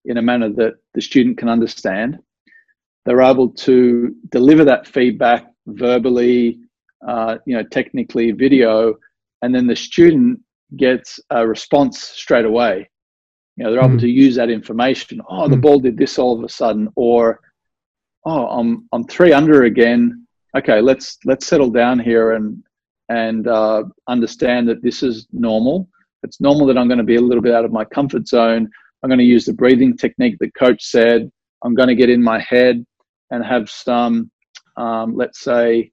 in 0.04 0.16
a 0.16 0.22
manner 0.22 0.50
that 0.50 0.74
the 0.94 1.00
student 1.00 1.38
can 1.38 1.48
understand. 1.48 2.18
They're 3.04 3.22
able 3.22 3.50
to 3.50 4.14
deliver 4.30 4.64
that 4.64 4.86
feedback 4.86 5.46
verbally, 5.66 6.58
uh, 7.06 7.36
you 7.46 7.56
know, 7.56 7.62
technically, 7.62 8.32
video, 8.32 8.94
and 9.42 9.54
then 9.54 9.66
the 9.66 9.76
student 9.76 10.40
gets 10.76 11.20
a 11.30 11.46
response 11.46 12.00
straight 12.00 12.44
away. 12.44 12.88
You 13.56 13.64
know, 13.64 13.72
they're 13.72 13.80
able 13.80 13.96
mm. 13.96 14.00
to 14.00 14.08
use 14.08 14.36
that 14.36 14.50
information. 14.50 15.20
Oh, 15.28 15.48
the 15.48 15.56
mm. 15.56 15.62
ball 15.62 15.80
did 15.80 15.96
this 15.96 16.18
all 16.18 16.38
of 16.38 16.44
a 16.44 16.48
sudden, 16.48 16.88
or 16.94 17.40
oh, 18.24 18.46
I'm 18.46 18.88
I'm 18.92 19.04
three 19.04 19.32
under 19.32 19.64
again. 19.64 20.26
Okay, 20.56 20.80
let's 20.80 21.18
let's 21.24 21.46
settle 21.46 21.70
down 21.70 21.98
here 21.98 22.32
and 22.32 22.62
and 23.08 23.48
uh, 23.48 23.84
understand 24.06 24.68
that 24.68 24.82
this 24.82 25.02
is 25.02 25.26
normal. 25.32 25.88
It's 26.22 26.40
normal 26.40 26.66
that 26.66 26.78
I'm 26.78 26.88
going 26.88 26.98
to 26.98 27.04
be 27.04 27.16
a 27.16 27.20
little 27.20 27.42
bit 27.42 27.54
out 27.54 27.64
of 27.64 27.72
my 27.72 27.84
comfort 27.84 28.28
zone. 28.28 28.68
I'm 29.02 29.08
going 29.08 29.18
to 29.18 29.24
use 29.24 29.44
the 29.44 29.52
breathing 29.52 29.96
technique 29.96 30.36
that 30.40 30.54
coach 30.54 30.84
said. 30.84 31.30
I'm 31.64 31.74
going 31.74 31.88
to 31.88 31.94
get 31.94 32.10
in 32.10 32.22
my 32.22 32.38
head 32.40 32.84
and 33.30 33.44
have 33.44 33.70
some, 33.70 34.30
um, 34.76 35.16
let's 35.16 35.40
say, 35.40 35.90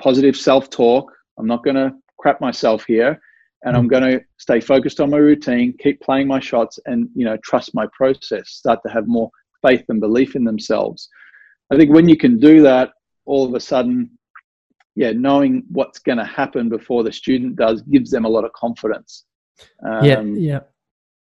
positive 0.00 0.36
self 0.36 0.70
talk. 0.70 1.12
I'm 1.38 1.46
not 1.46 1.64
going 1.64 1.76
to 1.76 1.92
crap 2.18 2.40
myself 2.40 2.84
here. 2.84 3.20
And 3.64 3.76
I'm 3.76 3.86
mm. 3.86 3.90
going 3.90 4.02
to 4.02 4.20
stay 4.38 4.60
focused 4.60 5.00
on 5.00 5.10
my 5.10 5.18
routine, 5.18 5.74
keep 5.78 6.00
playing 6.00 6.26
my 6.26 6.40
shots, 6.40 6.78
and 6.86 7.08
you 7.14 7.24
know 7.24 7.36
trust 7.44 7.74
my 7.74 7.86
process. 7.92 8.50
Start 8.50 8.80
to 8.86 8.92
have 8.92 9.06
more 9.06 9.30
faith 9.62 9.84
and 9.88 10.00
belief 10.00 10.34
in 10.34 10.44
themselves. 10.44 11.08
I 11.70 11.76
think 11.76 11.90
when 11.90 12.08
you 12.08 12.16
can 12.16 12.38
do 12.38 12.62
that, 12.62 12.90
all 13.24 13.46
of 13.46 13.54
a 13.54 13.60
sudden, 13.60 14.10
yeah, 14.94 15.12
knowing 15.12 15.64
what's 15.70 15.98
going 15.98 16.18
to 16.18 16.24
happen 16.24 16.68
before 16.68 17.02
the 17.02 17.12
student 17.12 17.56
does 17.56 17.82
gives 17.82 18.10
them 18.10 18.24
a 18.24 18.28
lot 18.28 18.44
of 18.44 18.52
confidence. 18.52 19.24
Um, 19.86 20.04
yeah, 20.04 20.20
yeah, 20.22 20.60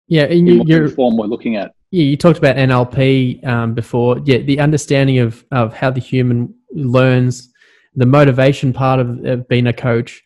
yeah. 0.08 0.24
And 0.24 0.48
you, 0.48 0.64
you're 0.66 0.90
form 0.90 1.18
we're 1.18 1.28
looking 1.28 1.56
at. 1.56 1.74
Yeah, 1.92 2.04
you 2.04 2.18
talked 2.18 2.38
about 2.38 2.56
NLP 2.56 3.46
um, 3.46 3.74
before. 3.74 4.20
Yeah, 4.24 4.40
the 4.40 4.60
understanding 4.60 5.20
of 5.20 5.44
of 5.52 5.74
how 5.74 5.92
the 5.92 6.00
human 6.00 6.54
learns, 6.72 7.52
the 7.96 8.06
motivation 8.06 8.74
part 8.74 9.00
of, 9.00 9.24
of 9.26 9.48
being 9.48 9.68
a 9.68 9.74
coach. 9.74 10.24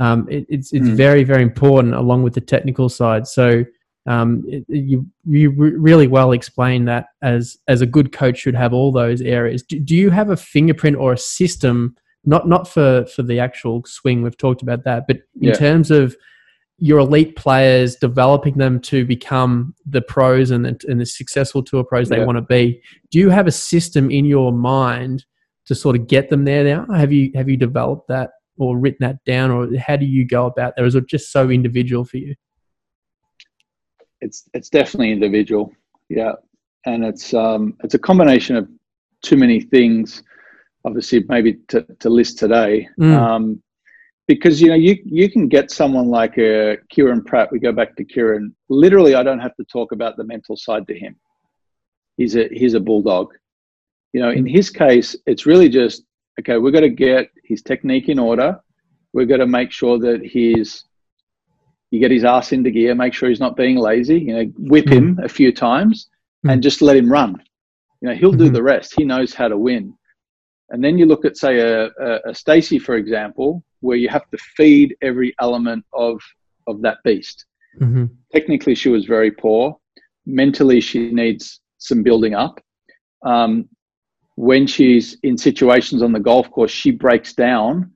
Um, 0.00 0.26
it, 0.30 0.46
it's 0.48 0.72
it's 0.72 0.88
mm. 0.88 0.94
very 0.94 1.24
very 1.24 1.42
important 1.42 1.94
along 1.94 2.22
with 2.22 2.34
the 2.34 2.40
technical 2.40 2.88
side. 2.88 3.28
So 3.28 3.64
um, 4.06 4.42
it, 4.48 4.64
you 4.68 5.06
you 5.26 5.50
really 5.52 6.06
well 6.06 6.32
explain 6.32 6.86
that 6.86 7.06
as 7.22 7.58
as 7.68 7.82
a 7.82 7.86
good 7.86 8.10
coach 8.12 8.38
should 8.38 8.54
have 8.54 8.72
all 8.72 8.90
those 8.90 9.20
areas. 9.20 9.62
Do, 9.62 9.78
do 9.78 9.94
you 9.94 10.10
have 10.10 10.30
a 10.30 10.36
fingerprint 10.36 10.96
or 10.96 11.12
a 11.12 11.18
system? 11.18 11.96
Not 12.24 12.48
not 12.48 12.66
for 12.66 13.06
for 13.14 13.22
the 13.22 13.38
actual 13.38 13.82
swing. 13.86 14.22
We've 14.22 14.36
talked 14.36 14.62
about 14.62 14.84
that, 14.84 15.06
but 15.06 15.18
in 15.40 15.48
yeah. 15.48 15.54
terms 15.54 15.90
of 15.90 16.16
your 16.78 16.98
elite 16.98 17.36
players, 17.36 17.96
developing 17.96 18.56
them 18.56 18.80
to 18.80 19.04
become 19.04 19.74
the 19.84 20.00
pros 20.00 20.50
and, 20.50 20.66
and 20.66 20.98
the 20.98 21.04
successful 21.04 21.62
tour 21.62 21.84
pros 21.84 22.08
they 22.08 22.16
yeah. 22.16 22.24
want 22.24 22.38
to 22.38 22.42
be. 22.42 22.82
Do 23.10 23.18
you 23.18 23.28
have 23.28 23.46
a 23.46 23.52
system 23.52 24.10
in 24.10 24.24
your 24.24 24.50
mind 24.50 25.26
to 25.66 25.74
sort 25.74 25.94
of 25.94 26.06
get 26.06 26.30
them 26.30 26.44
there 26.44 26.64
now? 26.64 26.86
Have 26.94 27.12
you 27.12 27.30
have 27.34 27.50
you 27.50 27.58
developed 27.58 28.08
that 28.08 28.30
or 28.58 28.78
written 28.78 29.06
that 29.06 29.24
down, 29.24 29.50
or 29.50 29.68
how 29.78 29.96
do 29.96 30.06
you 30.06 30.26
go 30.26 30.46
about 30.46 30.76
that? 30.76 30.82
Or 30.82 30.86
is 30.86 30.94
it 30.94 31.06
just 31.06 31.32
so 31.32 31.50
individual 31.50 32.04
for 32.04 32.18
you? 32.18 32.34
It's 34.20 34.48
it's 34.52 34.68
definitely 34.68 35.12
individual, 35.12 35.72
yeah, 36.08 36.32
and 36.86 37.04
it's 37.04 37.32
um, 37.32 37.76
it's 37.82 37.94
a 37.94 37.98
combination 37.98 38.56
of 38.56 38.68
too 39.22 39.36
many 39.36 39.60
things. 39.60 40.22
Obviously, 40.84 41.24
maybe 41.28 41.54
to, 41.68 41.86
to 42.00 42.08
list 42.08 42.38
today. 42.38 42.88
Mm. 42.98 43.16
Um, 43.16 43.62
because 44.30 44.62
you 44.62 44.68
know 44.68 44.76
you 44.76 44.96
you 45.04 45.28
can 45.28 45.48
get 45.48 45.72
someone 45.72 46.08
like 46.08 46.38
a 46.38 46.74
uh, 46.74 46.76
Kieran 46.88 47.24
Pratt. 47.24 47.50
We 47.50 47.58
go 47.58 47.72
back 47.72 47.96
to 47.96 48.04
Kieran. 48.04 48.54
Literally, 48.68 49.16
I 49.16 49.24
don't 49.24 49.40
have 49.40 49.56
to 49.56 49.64
talk 49.64 49.90
about 49.90 50.16
the 50.16 50.22
mental 50.22 50.56
side 50.56 50.86
to 50.86 50.96
him. 50.96 51.16
He's 52.16 52.36
a 52.36 52.48
he's 52.52 52.74
a 52.74 52.80
bulldog. 52.80 53.34
You 54.12 54.20
know, 54.20 54.30
in 54.30 54.46
his 54.46 54.70
case, 54.70 55.16
it's 55.26 55.46
really 55.46 55.68
just 55.68 56.04
okay. 56.40 56.58
We're 56.58 56.70
going 56.70 56.82
to 56.82 56.88
get 56.88 57.30
his 57.44 57.62
technique 57.62 58.08
in 58.08 58.18
order. 58.18 58.58
We're 59.12 59.26
going 59.26 59.40
to 59.40 59.46
make 59.46 59.72
sure 59.72 59.98
that 59.98 60.24
he's 60.24 60.84
you 61.90 61.98
get 61.98 62.10
his 62.10 62.24
ass 62.24 62.52
into 62.52 62.70
gear. 62.70 62.94
Make 62.94 63.14
sure 63.14 63.28
he's 63.28 63.40
not 63.40 63.56
being 63.56 63.76
lazy. 63.76 64.18
You 64.20 64.34
know, 64.34 64.52
whip 64.58 64.88
him 64.88 65.16
mm-hmm. 65.16 65.24
a 65.24 65.28
few 65.28 65.52
times 65.52 66.08
and 66.44 66.52
mm-hmm. 66.52 66.60
just 66.60 66.82
let 66.82 66.96
him 66.96 67.10
run. 67.10 67.42
You 68.00 68.08
know, 68.08 68.14
he'll 68.14 68.32
do 68.32 68.44
mm-hmm. 68.44 68.54
the 68.54 68.62
rest. 68.62 68.94
He 68.96 69.04
knows 69.04 69.34
how 69.34 69.48
to 69.48 69.58
win. 69.58 69.94
And 70.70 70.82
then 70.82 70.98
you 70.98 71.06
look 71.06 71.24
at, 71.24 71.36
say, 71.36 71.58
a, 71.58 71.86
a, 71.86 72.20
a 72.26 72.34
Stacey, 72.34 72.78
for 72.78 72.94
example, 72.94 73.64
where 73.80 73.96
you 73.96 74.08
have 74.08 74.28
to 74.30 74.38
feed 74.56 74.96
every 75.02 75.34
element 75.40 75.84
of 75.92 76.20
of 76.66 76.80
that 76.82 76.98
beast. 77.04 77.46
Mm-hmm. 77.80 78.06
Technically, 78.32 78.74
she 78.74 78.88
was 78.88 79.04
very 79.04 79.30
poor. 79.30 79.76
Mentally, 80.26 80.80
she 80.80 81.10
needs 81.10 81.60
some 81.78 82.02
building 82.02 82.34
up. 82.34 82.60
Um, 83.22 83.68
when 84.40 84.66
she's 84.66 85.18
in 85.22 85.36
situations 85.36 86.02
on 86.02 86.12
the 86.12 86.18
golf 86.18 86.50
course, 86.50 86.70
she 86.70 86.90
breaks 86.90 87.34
down. 87.34 87.92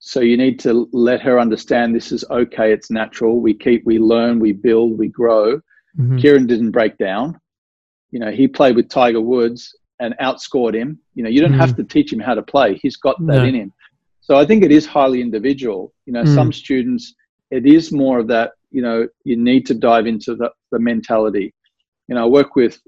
So 0.00 0.18
you 0.18 0.36
need 0.36 0.58
to 0.60 0.88
let 0.92 1.22
her 1.22 1.38
understand 1.38 1.94
this 1.94 2.10
is 2.10 2.24
okay. 2.30 2.72
It's 2.72 2.90
natural. 2.90 3.40
We 3.40 3.54
keep, 3.54 3.86
we 3.86 4.00
learn, 4.00 4.40
we 4.40 4.50
build, 4.50 4.98
we 4.98 5.06
grow. 5.06 5.58
Mm-hmm. 5.96 6.18
Kieran 6.18 6.46
didn't 6.48 6.72
break 6.72 6.98
down. 6.98 7.38
You 8.10 8.18
know, 8.18 8.32
he 8.32 8.48
played 8.48 8.74
with 8.74 8.88
Tiger 8.88 9.20
Woods 9.20 9.72
and 10.00 10.16
outscored 10.20 10.74
him. 10.74 10.98
You 11.14 11.22
know, 11.22 11.30
you 11.30 11.40
don't 11.40 11.52
mm-hmm. 11.52 11.60
have 11.60 11.76
to 11.76 11.84
teach 11.84 12.12
him 12.12 12.18
how 12.18 12.34
to 12.34 12.42
play. 12.42 12.74
He's 12.82 12.96
got 12.96 13.16
that 13.26 13.42
no. 13.42 13.44
in 13.44 13.54
him. 13.54 13.72
So 14.20 14.36
I 14.36 14.44
think 14.44 14.64
it 14.64 14.72
is 14.72 14.86
highly 14.86 15.20
individual. 15.20 15.94
You 16.06 16.14
know, 16.14 16.24
mm. 16.24 16.34
some 16.34 16.52
students, 16.52 17.14
it 17.52 17.66
is 17.66 17.92
more 17.92 18.18
of 18.18 18.26
that, 18.28 18.54
you 18.72 18.82
know, 18.82 19.06
you 19.22 19.36
need 19.36 19.64
to 19.66 19.74
dive 19.74 20.08
into 20.08 20.34
the, 20.34 20.50
the 20.72 20.80
mentality. 20.80 21.54
You 22.08 22.16
know, 22.16 22.24
I 22.24 22.26
work 22.26 22.56
with 22.56 22.80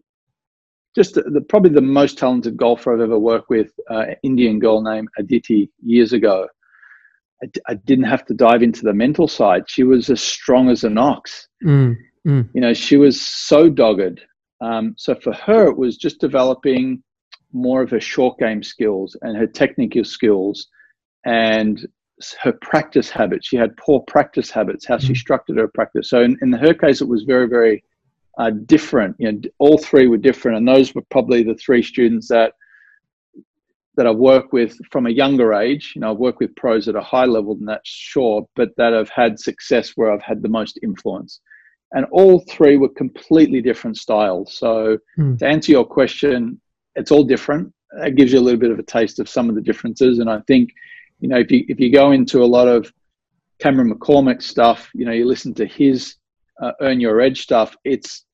just 0.97 1.15
the, 1.15 1.23
the, 1.23 1.41
probably 1.41 1.71
the 1.71 1.81
most 1.81 2.19
talented 2.19 2.57
golfer 2.57 2.93
I've 2.93 3.01
ever 3.01 3.19
worked 3.19 3.51
with, 3.51 3.71
uh, 3.89 4.07
Indian 4.25 4.59
girl 4.59 4.83
named 4.83 5.09
Aditi 5.19 5.71
years 5.85 6.13
ago. 6.13 6.49
I 7.43 7.47
d- 7.47 7.61
I 7.69 7.75
didn't 7.75 8.07
have 8.07 8.25
to 8.27 8.35
dive 8.35 8.63
into 8.63 8.83
the 8.83 8.95
mental 8.95 9.29
side. 9.29 9.65
She 9.69 9.85
was 9.85 10.11
as 10.11 10.23
strong 10.23 10.71
as 10.71 10.85
an 10.85 10.99
ox. 10.99 11.49
Mm. 11.65 11.97
Mm. 12.27 12.49
You 12.55 12.61
know, 12.63 12.75
she 12.75 12.97
was 12.97 13.21
so 13.21 13.69
dogged. 13.69 14.21
Um, 14.61 14.95
so 14.97 15.15
for 15.15 15.35
her, 15.35 15.69
it 15.69 15.77
was 15.77 15.99
just 15.99 16.19
developing 16.19 17.03
more 17.53 17.83
of 17.83 17.91
her 17.91 18.01
short 18.01 18.39
game 18.39 18.63
skills 18.63 19.17
and 19.21 19.37
her 19.37 19.47
technical 19.47 20.03
skills 20.05 20.67
and 21.27 21.87
her 22.43 22.53
practice 22.63 23.11
habits. 23.11 23.47
She 23.47 23.57
had 23.57 23.77
poor 23.77 24.01
practice 24.01 24.51
habits, 24.51 24.87
how 24.87 24.99
she 24.99 25.13
mm. 25.13 25.17
structured 25.17 25.59
her 25.59 25.69
practice. 25.69 26.09
So 26.09 26.23
in, 26.23 26.39
in 26.41 26.53
her 26.55 26.73
case, 26.73 27.03
it 27.03 27.09
was 27.09 27.25
very, 27.25 27.49
very 27.49 27.85
uh, 28.39 28.51
different. 28.51 29.17
You 29.19 29.33
know, 29.33 29.41
all 29.59 29.79
three 29.79 30.07
were 30.07 30.17
different, 30.17 30.59
and 30.59 30.69
those 30.69 30.95
were 30.95 31.03
probably 31.11 31.43
the 31.43 31.55
three 31.55 31.83
students 31.83 32.29
that 32.29 32.53
that 33.97 34.07
I 34.07 34.11
work 34.11 34.53
with 34.53 34.77
from 34.91 35.07
a 35.07 35.11
younger 35.11 35.55
age. 35.55 35.93
You 35.95 36.03
know, 36.03 36.11
I've 36.11 36.19
worked 36.19 36.41
with 36.41 36.55
pros 36.55 36.87
at 36.87 36.97
a 36.97 37.01
high 37.01 37.25
level 37.25 37.55
and 37.55 37.67
that's 37.67 37.89
sure, 37.89 38.47
but 38.55 38.69
that 38.77 38.93
have 38.93 39.09
had 39.09 39.41
success 39.41 39.93
where 39.97 40.13
I've 40.13 40.23
had 40.23 40.43
the 40.43 40.51
most 40.51 40.79
influence. 40.83 41.41
And 41.93 42.05
all 42.11 42.41
three 42.41 42.77
were 42.77 42.91
completely 42.91 43.63
different 43.63 43.97
styles. 43.97 44.53
So 44.59 44.99
mm. 45.19 45.39
to 45.39 45.47
answer 45.47 45.73
your 45.73 45.87
question, 45.87 46.61
it's 46.95 47.11
all 47.11 47.25
different. 47.25 47.73
It 48.03 48.17
gives 48.17 48.35
you 48.35 48.39
a 48.39 48.43
little 48.43 48.61
bit 48.61 48.71
of 48.71 48.79
a 48.79 48.83
taste 48.83 49.19
of 49.19 49.31
some 49.31 49.49
of 49.49 49.55
the 49.55 49.63
differences, 49.63 50.19
and 50.19 50.29
I 50.29 50.41
think 50.47 50.71
you 51.21 51.29
know, 51.29 51.39
if 51.39 51.51
you 51.51 51.65
if 51.69 51.81
you 51.81 51.91
go 51.91 52.11
into 52.11 52.43
a 52.43 52.45
lot 52.45 52.69
of 52.69 52.93
Cameron 53.59 53.93
McCormick 53.93 54.43
stuff, 54.43 54.91
you 54.95 55.07
know, 55.07 55.13
you 55.13 55.25
listen 55.25 55.55
to 55.55 55.67
his 55.67 56.17
uh, 56.61 56.73
Earn 56.81 57.01
Your 57.01 57.21
Edge 57.21 57.41
stuff. 57.41 57.75
It's 57.85 58.26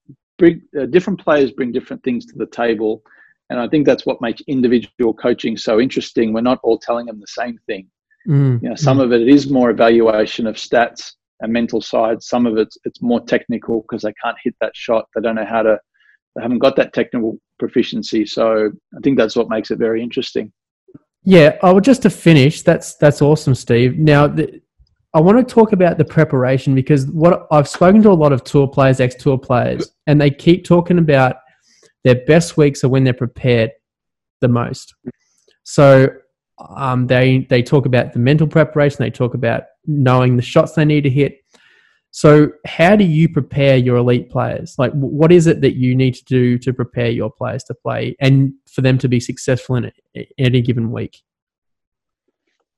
bring, 0.42 0.62
uh, 0.76 0.86
different 0.86 1.20
players 1.20 1.52
bring 1.52 1.70
different 1.70 2.02
things 2.02 2.26
to 2.26 2.36
the 2.36 2.46
table, 2.46 3.02
and 3.48 3.60
I 3.60 3.68
think 3.68 3.86
that's 3.86 4.04
what 4.04 4.20
makes 4.20 4.42
individual 4.48 5.14
coaching 5.14 5.56
so 5.56 5.80
interesting. 5.80 6.32
We're 6.32 6.40
not 6.40 6.58
all 6.64 6.78
telling 6.78 7.06
them 7.06 7.20
the 7.20 7.28
same 7.28 7.58
thing. 7.66 7.86
Mm, 8.26 8.60
you 8.60 8.68
know, 8.68 8.74
some 8.74 8.98
mm. 8.98 9.04
of 9.04 9.12
it 9.12 9.28
is 9.28 9.50
more 9.50 9.70
evaluation 9.70 10.48
of 10.48 10.56
stats 10.56 11.12
and 11.40 11.52
mental 11.52 11.80
side. 11.80 12.22
Some 12.22 12.46
of 12.46 12.56
it's 12.56 12.76
it's 12.84 13.00
more 13.00 13.20
technical 13.20 13.82
because 13.82 14.02
they 14.02 14.14
can't 14.22 14.36
hit 14.42 14.56
that 14.60 14.74
shot. 14.74 15.06
They 15.14 15.20
don't 15.20 15.36
know 15.36 15.46
how 15.46 15.62
to. 15.62 15.78
They 16.34 16.42
haven't 16.42 16.58
got 16.58 16.76
that 16.76 16.92
technical 16.92 17.38
proficiency. 17.58 18.26
So 18.26 18.72
I 18.96 19.00
think 19.02 19.18
that's 19.18 19.36
what 19.36 19.48
makes 19.48 19.70
it 19.70 19.78
very 19.78 20.02
interesting. 20.02 20.52
Yeah, 21.24 21.56
I 21.62 21.70
would 21.72 21.84
just 21.84 22.02
to 22.02 22.10
finish. 22.10 22.62
That's 22.62 22.96
that's 22.96 23.22
awesome, 23.22 23.54
Steve. 23.54 23.96
Now, 23.98 24.26
the, 24.26 24.60
I 25.14 25.20
want 25.20 25.46
to 25.46 25.54
talk 25.54 25.72
about 25.72 25.98
the 25.98 26.04
preparation 26.04 26.74
because 26.74 27.06
what 27.06 27.46
I've 27.50 27.68
spoken 27.68 28.02
to 28.02 28.10
a 28.10 28.12
lot 28.12 28.32
of 28.32 28.44
tour 28.44 28.66
players, 28.66 29.00
ex 29.00 29.14
tour 29.14 29.38
players, 29.38 29.92
and 30.06 30.20
they 30.20 30.30
keep 30.30 30.64
talking 30.64 30.98
about 30.98 31.36
their 32.04 32.24
best 32.24 32.56
weeks 32.56 32.82
are 32.82 32.88
when 32.88 33.04
they're 33.04 33.12
prepared 33.12 33.72
the 34.40 34.48
most. 34.48 34.94
So 35.64 36.08
um, 36.76 37.06
they 37.06 37.46
they 37.50 37.62
talk 37.62 37.86
about 37.86 38.12
the 38.12 38.18
mental 38.18 38.46
preparation. 38.46 38.98
They 39.00 39.10
talk 39.10 39.34
about 39.34 39.64
knowing 39.86 40.36
the 40.36 40.42
shots 40.42 40.72
they 40.72 40.84
need 40.84 41.02
to 41.02 41.10
hit. 41.10 41.38
So, 42.14 42.50
how 42.66 42.94
do 42.94 43.04
you 43.04 43.28
prepare 43.28 43.78
your 43.78 43.96
elite 43.96 44.28
players? 44.28 44.74
Like, 44.76 44.92
what 44.92 45.32
is 45.32 45.46
it 45.46 45.62
that 45.62 45.76
you 45.76 45.94
need 45.94 46.14
to 46.14 46.24
do 46.24 46.58
to 46.58 46.72
prepare 46.72 47.10
your 47.10 47.30
players 47.30 47.64
to 47.64 47.74
play 47.74 48.14
and 48.20 48.52
for 48.70 48.82
them 48.82 48.98
to 48.98 49.08
be 49.08 49.18
successful 49.18 49.76
in 49.76 49.90
any 50.36 50.60
given 50.60 50.92
week? 50.92 51.22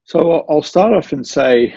So, 0.04 0.44
I'll 0.48 0.62
start 0.62 0.92
off 0.92 1.12
and 1.12 1.26
say, 1.26 1.74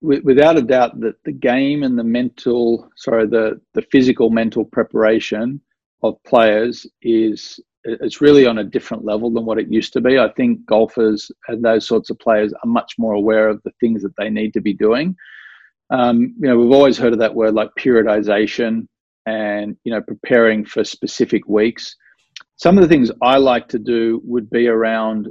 without 0.00 0.56
a 0.56 0.62
doubt, 0.62 1.00
that 1.00 1.16
the 1.24 1.32
game 1.32 1.82
and 1.82 1.98
the 1.98 2.04
mental, 2.04 2.90
sorry, 2.96 3.26
the 3.26 3.60
the 3.74 3.82
physical 3.92 4.30
mental 4.30 4.64
preparation 4.64 5.60
of 6.02 6.22
players 6.24 6.86
is 7.02 7.60
it's 7.84 8.20
really 8.20 8.46
on 8.46 8.58
a 8.58 8.64
different 8.64 9.04
level 9.04 9.30
than 9.30 9.44
what 9.44 9.58
it 9.58 9.70
used 9.70 9.92
to 9.92 10.00
be. 10.00 10.18
I 10.18 10.30
think 10.32 10.66
golfers 10.66 11.30
and 11.48 11.64
those 11.64 11.86
sorts 11.86 12.10
of 12.10 12.18
players 12.18 12.52
are 12.52 12.68
much 12.68 12.94
more 12.98 13.14
aware 13.14 13.48
of 13.48 13.62
the 13.62 13.72
things 13.80 14.02
that 14.02 14.16
they 14.18 14.28
need 14.28 14.52
to 14.54 14.60
be 14.60 14.74
doing 14.74 15.16
um, 15.90 16.34
you 16.40 16.48
know, 16.48 16.58
we've 16.58 16.72
always 16.72 16.98
heard 16.98 17.12
of 17.12 17.18
that 17.20 17.34
word 17.34 17.54
like 17.54 17.70
periodization. 17.78 18.86
and 19.26 19.76
you 19.84 19.92
know 19.92 20.00
preparing 20.00 20.64
for 20.64 20.84
specific 20.84 21.46
weeks. 21.48 21.96
Some 22.56 22.78
of 22.78 22.82
the 22.82 22.88
things 22.88 23.10
I 23.22 23.36
like 23.38 23.68
to 23.68 23.78
do 23.78 24.20
would 24.24 24.48
be 24.50 24.68
around 24.68 25.28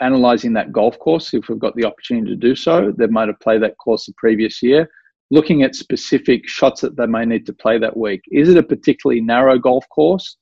analyzing 0.00 0.52
that 0.54 0.72
golf 0.72 0.98
course 0.98 1.32
if 1.34 1.48
we've 1.48 1.58
got 1.58 1.74
the 1.76 1.84
opportunity 1.84 2.30
to 2.30 2.36
do 2.36 2.54
so. 2.54 2.92
They 2.96 3.06
might 3.06 3.28
have 3.28 3.40
played 3.40 3.62
that 3.62 3.78
course 3.78 4.06
the 4.06 4.14
previous 4.16 4.62
year. 4.62 4.88
Looking 5.30 5.62
at 5.62 5.74
specific 5.74 6.48
shots 6.48 6.80
that 6.82 6.96
they 6.96 7.06
may 7.06 7.24
need 7.24 7.46
to 7.46 7.52
play 7.52 7.78
that 7.78 7.96
week. 7.96 8.20
Is 8.30 8.48
it 8.48 8.56
a 8.56 8.62
particularly 8.62 9.20
narrow 9.20 9.58
golf 9.58 9.84
course? 9.88 10.36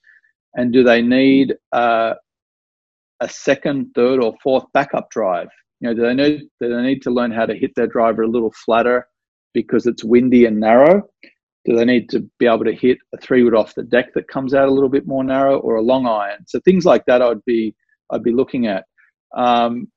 And 0.55 0.73
do 0.73 0.83
they 0.85 1.01
need 1.03 1.55
uh, 1.73 2.15
a 3.21 3.29
second, 3.29 3.93
third, 3.95 4.23
or 4.23 4.35
fourth 4.43 4.65
backup 4.75 5.11
drive? 5.11 5.49
You 5.81 5.89
know, 5.89 5.95
do 5.95 6.03
they 6.03 6.15
need 6.15 6.49
do 6.61 6.69
they 6.69 6.83
need 6.83 7.03
to 7.03 7.11
learn 7.11 7.33
how 7.33 7.47
to 7.47 7.55
hit 7.55 7.73
their 7.75 7.87
driver 7.87 8.23
a 8.23 8.29
little 8.29 8.53
flatter 8.65 9.07
because 9.53 9.87
it's 9.87 10.05
windy 10.05 10.47
and 10.47 10.61
narrow? 10.61 11.03
Do 11.65 11.77
they 11.77 11.85
need 11.85 12.11
to 12.11 12.29
be 12.39 12.47
able 12.47 12.65
to 12.65 12.75
hit 12.75 12.99
a 13.15 13.19
three 13.19 13.43
wood 13.43 13.55
off 13.55 13.75
the 13.75 13.83
deck 13.83 14.13
that 14.15 14.29
comes 14.29 14.53
out 14.55 14.69
a 14.69 14.73
little 14.73 14.91
bit 14.91 15.07
more 15.07 15.25
narrow, 15.25 15.59
or 15.59 15.77
a 15.77 15.83
long 15.83 16.07
iron? 16.07 16.45
So 16.47 16.61
things 16.61 16.85
like 16.85 17.05
that, 17.07 17.23
I'd 17.23 17.45
be 17.45 17.75
I'd 18.11 18.23
be 18.23 18.33
looking 18.33 18.67
at. 18.67 18.85
Um, 19.37 19.89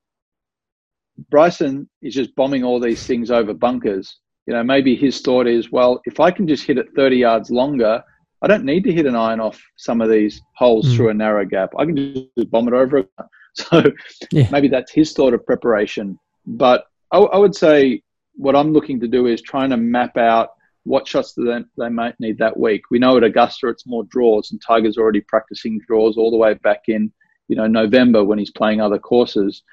Bryson 1.29 1.89
is 2.01 2.13
just 2.13 2.35
bombing 2.35 2.63
all 2.63 2.79
these 2.79 3.05
things 3.05 3.31
over 3.31 3.53
bunkers. 3.53 4.19
You 4.45 4.53
know, 4.53 4.63
maybe 4.63 4.95
his 4.95 5.21
thought 5.21 5.47
is, 5.47 5.71
well, 5.71 6.01
if 6.05 6.19
I 6.19 6.31
can 6.31 6.47
just 6.47 6.65
hit 6.65 6.77
it 6.77 6.87
30 6.95 7.17
yards 7.17 7.49
longer, 7.49 8.03
I 8.41 8.47
don't 8.47 8.65
need 8.65 8.83
to 8.83 8.93
hit 8.93 9.05
an 9.05 9.15
iron 9.15 9.39
off 9.39 9.61
some 9.77 9.99
of 9.99 10.09
these 10.09 10.41
holes 10.55 10.87
mm. 10.87 10.95
through 10.95 11.09
a 11.09 11.13
narrow 11.13 11.45
gap. 11.45 11.71
I 11.77 11.85
can 11.85 11.95
just 11.95 12.51
bomb 12.51 12.67
it 12.67 12.73
over. 12.73 13.05
So 13.53 13.81
yeah. 14.31 14.47
maybe 14.51 14.67
that's 14.67 14.91
his 14.91 15.13
thought 15.13 15.33
of 15.33 15.43
preparation. 15.43 16.19
But 16.45 16.85
I, 17.11 17.17
I, 17.17 17.39
would 17.39 17.55
say 17.55 18.03
what 18.35 18.55
I'm 18.55 18.71
looking 18.71 18.99
to 18.99 19.07
do 19.07 19.25
is 19.25 19.41
trying 19.41 19.71
to 19.71 19.77
map 19.77 20.15
out 20.15 20.49
what 20.83 21.07
shots 21.07 21.33
they, 21.33 21.63
they 21.75 21.89
might 21.89 22.13
need 22.19 22.37
that 22.37 22.55
week. 22.55 22.83
We 22.91 22.99
know 22.99 23.17
at 23.17 23.23
Augusta 23.23 23.69
it's 23.69 23.87
more 23.87 24.03
draws, 24.11 24.51
and 24.51 24.61
Tiger's 24.61 24.99
already 24.99 25.21
practicing 25.21 25.81
draws 25.87 26.17
all 26.17 26.29
the 26.29 26.37
way 26.37 26.53
back 26.53 26.83
in 26.87 27.11
you 27.47 27.55
know 27.55 27.67
November 27.67 28.23
when 28.23 28.39
he's 28.39 28.51
playing 28.51 28.81
other 28.81 28.99
courses. 28.99 29.63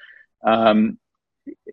Um, 0.45 0.97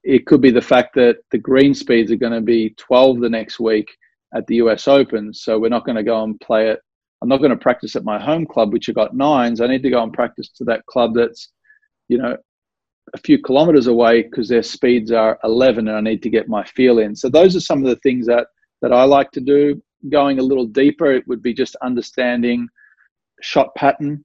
it 0.05 0.27
could 0.27 0.41
be 0.41 0.51
the 0.51 0.61
fact 0.61 0.95
that 0.95 1.19
the 1.31 1.39
green 1.39 1.75
speeds 1.75 2.11
are 2.11 2.17
going 2.17 2.33
to 2.33 2.41
be 2.41 2.71
12 2.77 3.21
the 3.21 3.29
next 3.29 3.59
week 3.59 3.89
at 4.35 4.47
the 4.47 4.57
US 4.57 4.89
Open, 4.89 5.33
so 5.33 5.59
we're 5.59 5.69
not 5.69 5.85
going 5.87 5.97
to 5.97 6.03
go 6.03 6.23
and 6.23 6.39
play 6.41 6.71
it. 6.71 6.81
I'm 7.23 7.29
not 7.29 7.39
going 7.39 7.51
to 7.51 7.57
practice 7.57 7.95
at 7.95 8.05
my 8.05 8.19
home 8.19 8.47
club, 8.47 8.73
which 8.73 8.87
have 8.87 8.97
got 8.97 9.15
nines. 9.15 9.61
I 9.61 9.69
need 9.69 9.83
to 9.85 9.91
go 9.91 10.03
and 10.03 10.13
practice 10.13 10.49
to 10.57 10.65
that 10.65 10.85
club 10.87 11.15
that's, 11.15 11.51
you 12.09 12.19
know, 12.19 12.37
a 13.15 13.19
few 13.19 13.41
kilometers 13.41 13.87
away 13.87 14.23
because 14.23 14.49
their 14.49 14.63
speeds 14.63 15.13
are 15.13 15.39
11, 15.45 15.87
and 15.87 15.97
I 15.97 16.01
need 16.01 16.23
to 16.23 16.31
get 16.31 16.49
my 16.49 16.65
feel 16.65 16.99
in. 16.99 17.15
So 17.15 17.29
those 17.29 17.55
are 17.55 17.61
some 17.61 17.79
of 17.79 17.91
the 17.91 18.01
things 18.03 18.27
that 18.27 18.47
that 18.81 18.93
I 18.93 19.05
like 19.05 19.31
to 19.33 19.41
do. 19.41 19.81
Going 20.11 20.41
a 20.41 20.43
little 20.43 20.67
deeper, 20.67 21.13
it 21.13 21.27
would 21.29 21.43
be 21.43 21.55
just 21.55 21.77
understanding 21.77 22.67
shot 23.41 23.73
pattern 23.77 24.25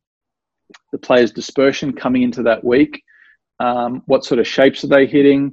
the 0.91 0.97
players' 0.97 1.31
dispersion 1.31 1.93
coming 1.93 2.23
into 2.23 2.43
that 2.43 2.63
week. 2.63 3.01
Um, 3.59 4.03
what 4.05 4.25
sort 4.25 4.39
of 4.39 4.47
shapes 4.47 4.83
are 4.83 4.87
they 4.87 5.05
hitting? 5.05 5.51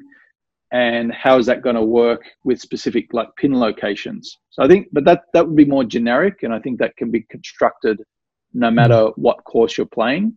And 0.72 1.12
how 1.12 1.38
is 1.38 1.46
that 1.46 1.62
going 1.62 1.76
to 1.76 1.84
work 1.84 2.22
with 2.44 2.60
specific 2.60 3.12
like 3.12 3.28
pin 3.36 3.58
locations? 3.58 4.36
So 4.50 4.62
I 4.62 4.68
think, 4.68 4.88
but 4.92 5.04
that 5.04 5.22
that 5.32 5.46
would 5.46 5.56
be 5.56 5.64
more 5.64 5.84
generic, 5.84 6.42
and 6.42 6.52
I 6.52 6.58
think 6.58 6.78
that 6.80 6.96
can 6.96 7.10
be 7.10 7.22
constructed 7.30 8.02
no 8.52 8.70
matter 8.70 9.08
what 9.16 9.42
course 9.44 9.76
you're 9.76 9.86
playing, 9.86 10.36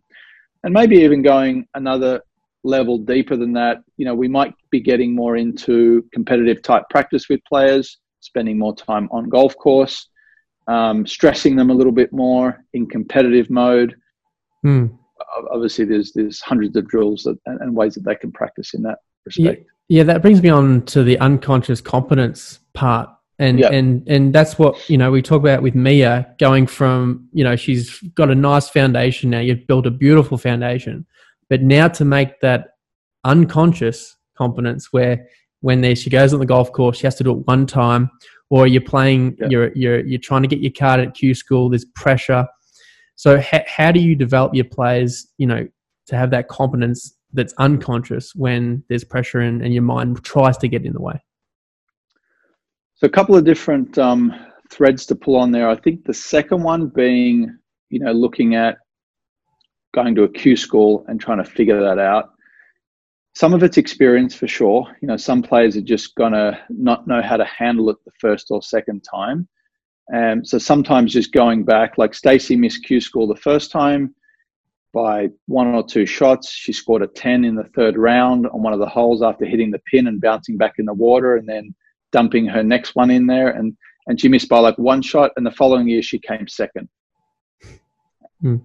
and 0.62 0.72
maybe 0.72 0.96
even 0.96 1.22
going 1.22 1.66
another 1.74 2.20
level 2.62 2.98
deeper 2.98 3.36
than 3.36 3.52
that. 3.54 3.78
You 3.96 4.04
know, 4.04 4.14
we 4.14 4.28
might 4.28 4.54
be 4.70 4.80
getting 4.80 5.14
more 5.14 5.36
into 5.36 6.04
competitive 6.12 6.62
type 6.62 6.84
practice 6.88 7.28
with 7.28 7.40
players, 7.48 7.98
spending 8.20 8.58
more 8.58 8.76
time 8.76 9.08
on 9.10 9.28
golf 9.28 9.56
course, 9.56 10.08
um, 10.68 11.06
stressing 11.06 11.56
them 11.56 11.70
a 11.70 11.74
little 11.74 11.92
bit 11.92 12.12
more 12.12 12.64
in 12.74 12.86
competitive 12.86 13.50
mode 13.50 13.96
Mm. 14.64 14.96
Obviously, 15.52 15.84
there's 15.84 16.12
there's 16.12 16.40
hundreds 16.40 16.76
of 16.76 16.88
drills 16.88 17.22
that, 17.24 17.38
and 17.46 17.74
ways 17.74 17.94
that 17.94 18.04
they 18.04 18.14
can 18.14 18.32
practice 18.32 18.74
in 18.74 18.82
that 18.82 18.98
respect. 19.24 19.64
Yeah, 19.88 19.98
yeah, 19.98 20.02
that 20.04 20.22
brings 20.22 20.42
me 20.42 20.48
on 20.48 20.84
to 20.86 21.02
the 21.02 21.18
unconscious 21.18 21.80
competence 21.80 22.60
part, 22.74 23.08
and 23.38 23.60
and 23.60 24.06
and 24.08 24.32
that's 24.32 24.58
what 24.58 24.88
you 24.88 24.98
know 24.98 25.10
we 25.10 25.22
talk 25.22 25.40
about 25.40 25.62
with 25.62 25.74
Mia 25.74 26.34
going 26.38 26.66
from 26.66 27.28
you 27.32 27.44
know 27.44 27.56
she's 27.56 28.00
got 28.14 28.30
a 28.30 28.34
nice 28.34 28.68
foundation 28.68 29.30
now. 29.30 29.40
You've 29.40 29.66
built 29.66 29.86
a 29.86 29.90
beautiful 29.90 30.38
foundation, 30.38 31.06
but 31.48 31.62
now 31.62 31.88
to 31.88 32.04
make 32.04 32.40
that 32.40 32.74
unconscious 33.24 34.16
competence 34.36 34.92
where 34.92 35.26
when 35.60 35.80
there 35.80 35.96
she 35.96 36.10
goes 36.10 36.32
on 36.32 36.40
the 36.40 36.46
golf 36.46 36.72
course, 36.72 36.98
she 36.98 37.06
has 37.06 37.16
to 37.16 37.24
do 37.24 37.32
it 37.32 37.46
one 37.46 37.66
time, 37.66 38.10
or 38.50 38.66
you're 38.66 38.80
playing, 38.80 39.36
you're 39.48 39.72
you're 39.74 40.00
you're 40.06 40.20
trying 40.20 40.42
to 40.42 40.48
get 40.48 40.60
your 40.60 40.72
card 40.72 41.00
at 41.00 41.14
Q 41.14 41.34
school. 41.34 41.68
There's 41.68 41.84
pressure 41.84 42.46
so 43.18 43.40
ha- 43.40 43.64
how 43.66 43.90
do 43.90 43.98
you 43.98 44.14
develop 44.14 44.54
your 44.54 44.64
players, 44.64 45.26
you 45.38 45.46
know, 45.48 45.66
to 46.06 46.16
have 46.16 46.30
that 46.30 46.46
competence 46.46 47.16
that's 47.32 47.52
unconscious 47.58 48.32
when 48.36 48.84
there's 48.88 49.02
pressure 49.02 49.40
and, 49.40 49.60
and 49.60 49.74
your 49.74 49.82
mind 49.82 50.22
tries 50.22 50.56
to 50.58 50.68
get 50.68 50.86
in 50.86 50.92
the 50.92 51.00
way? 51.00 51.20
So 52.94 53.08
a 53.08 53.10
couple 53.10 53.34
of 53.34 53.44
different 53.44 53.98
um, 53.98 54.32
threads 54.70 55.04
to 55.06 55.16
pull 55.16 55.34
on 55.34 55.50
there. 55.50 55.68
I 55.68 55.74
think 55.74 56.04
the 56.04 56.14
second 56.14 56.62
one 56.62 56.90
being, 56.90 57.58
you 57.90 57.98
know, 57.98 58.12
looking 58.12 58.54
at 58.54 58.76
going 59.92 60.14
to 60.14 60.22
a 60.22 60.28
Q 60.28 60.54
school 60.54 61.04
and 61.08 61.20
trying 61.20 61.38
to 61.38 61.50
figure 61.50 61.80
that 61.80 61.98
out. 61.98 62.30
Some 63.34 63.52
of 63.52 63.64
it's 63.64 63.78
experience 63.78 64.32
for 64.32 64.46
sure. 64.46 64.86
You 65.02 65.08
know, 65.08 65.16
some 65.16 65.42
players 65.42 65.76
are 65.76 65.80
just 65.80 66.14
gonna 66.14 66.60
not 66.68 67.08
know 67.08 67.20
how 67.20 67.36
to 67.36 67.44
handle 67.44 67.90
it 67.90 67.96
the 68.04 68.12
first 68.20 68.46
or 68.52 68.62
second 68.62 69.02
time. 69.02 69.48
Um, 70.14 70.44
so 70.44 70.58
sometimes 70.58 71.12
just 71.12 71.32
going 71.32 71.64
back, 71.64 71.98
like 71.98 72.14
Stacey 72.14 72.56
missed 72.56 72.84
Q 72.84 73.00
school 73.00 73.26
the 73.26 73.36
first 73.36 73.70
time 73.70 74.14
by 74.94 75.28
one 75.46 75.68
or 75.68 75.86
two 75.86 76.06
shots. 76.06 76.50
She 76.50 76.72
scored 76.72 77.02
a 77.02 77.06
10 77.06 77.44
in 77.44 77.54
the 77.54 77.68
third 77.74 77.96
round 77.96 78.46
on 78.46 78.62
one 78.62 78.72
of 78.72 78.78
the 78.78 78.88
holes 78.88 79.22
after 79.22 79.44
hitting 79.44 79.70
the 79.70 79.80
pin 79.90 80.06
and 80.06 80.20
bouncing 80.20 80.56
back 80.56 80.74
in 80.78 80.86
the 80.86 80.94
water 80.94 81.36
and 81.36 81.46
then 81.48 81.74
dumping 82.10 82.46
her 82.46 82.62
next 82.62 82.96
one 82.96 83.10
in 83.10 83.26
there. 83.26 83.50
And, 83.50 83.76
and 84.06 84.18
she 84.18 84.28
missed 84.28 84.48
by 84.48 84.60
like 84.60 84.78
one 84.78 85.02
shot. 85.02 85.32
And 85.36 85.44
the 85.44 85.50
following 85.50 85.88
year, 85.88 86.02
she 86.02 86.18
came 86.18 86.48
second. 86.48 86.88
Mm. 88.42 88.62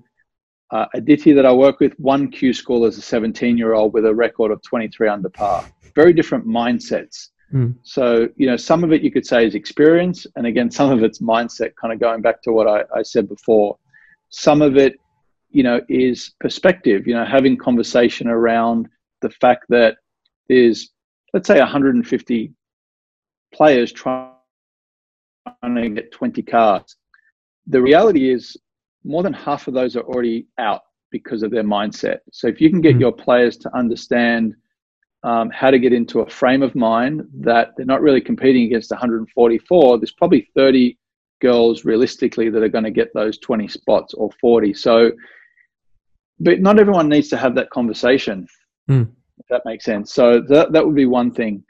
Uh, 0.71 0.85
Aditi 0.95 1.33
that 1.33 1.45
I 1.45 1.51
work 1.51 1.79
with 1.79 1.93
won 1.99 2.31
Q 2.31 2.53
school 2.53 2.85
as 2.85 2.97
a 2.97 3.01
17 3.01 3.57
year 3.57 3.73
old 3.73 3.93
with 3.93 4.05
a 4.05 4.15
record 4.15 4.51
of 4.51 4.61
23 4.63 5.07
under 5.07 5.29
par. 5.29 5.65
Very 5.93 6.13
different 6.13 6.47
mindsets. 6.47 7.29
Mm. 7.53 7.75
So, 7.83 8.27
you 8.35 8.47
know, 8.47 8.57
some 8.57 8.83
of 8.83 8.91
it 8.91 9.01
you 9.01 9.11
could 9.11 9.25
say 9.25 9.45
is 9.45 9.55
experience. 9.55 10.25
And 10.35 10.47
again, 10.47 10.71
some 10.71 10.91
of 10.91 11.03
it's 11.03 11.19
mindset, 11.19 11.73
kind 11.79 11.93
of 11.93 11.99
going 11.99 12.21
back 12.21 12.41
to 12.43 12.51
what 12.51 12.67
I, 12.67 12.83
I 12.95 13.03
said 13.03 13.29
before. 13.29 13.77
Some 14.29 14.61
of 14.61 14.75
it, 14.75 14.99
you 15.51 15.61
know, 15.61 15.79
is 15.87 16.31
perspective, 16.39 17.05
you 17.05 17.13
know, 17.13 17.25
having 17.25 17.55
conversation 17.55 18.27
around 18.27 18.89
the 19.21 19.29
fact 19.29 19.65
that 19.69 19.97
there's, 20.49 20.89
let's 21.33 21.47
say, 21.47 21.59
150 21.59 22.51
players 23.53 23.91
trying 23.91 24.31
to 25.63 25.89
get 25.89 26.11
20 26.11 26.41
cards. 26.41 26.95
The 27.67 27.81
reality 27.81 28.33
is 28.33 28.57
more 29.03 29.21
than 29.21 29.33
half 29.33 29.67
of 29.67 29.75
those 29.75 29.95
are 29.95 30.01
already 30.01 30.47
out 30.57 30.81
because 31.11 31.43
of 31.43 31.51
their 31.51 31.63
mindset. 31.63 32.19
So 32.31 32.47
if 32.47 32.59
you 32.59 32.71
can 32.71 32.81
get 32.81 32.95
mm. 32.95 33.01
your 33.01 33.11
players 33.11 33.57
to 33.57 33.77
understand 33.77 34.55
um, 35.23 35.49
how 35.51 35.71
to 35.71 35.79
get 35.79 35.93
into 35.93 36.19
a 36.19 36.29
frame 36.29 36.61
of 36.61 36.75
mind 36.75 37.27
that 37.33 37.69
they're 37.75 37.85
not 37.85 38.01
really 38.01 38.21
competing 38.21 38.65
against 38.65 38.91
144. 38.91 39.97
There's 39.97 40.11
probably 40.11 40.49
30 40.55 40.97
girls 41.41 41.85
realistically 41.85 42.49
that 42.49 42.61
are 42.61 42.69
going 42.69 42.83
to 42.83 42.91
get 42.91 43.13
those 43.13 43.37
20 43.39 43.67
spots 43.67 44.13
or 44.13 44.29
40. 44.41 44.73
So, 44.73 45.11
but 46.39 46.59
not 46.59 46.79
everyone 46.79 47.09
needs 47.09 47.29
to 47.29 47.37
have 47.37 47.55
that 47.55 47.69
conversation. 47.69 48.47
Mm. 48.89 49.09
If 49.39 49.47
that 49.49 49.63
makes 49.65 49.85
sense. 49.85 50.13
So 50.13 50.41
that 50.49 50.73
that 50.73 50.85
would 50.85 50.95
be 50.95 51.05
one 51.05 51.31
thing. 51.31 51.63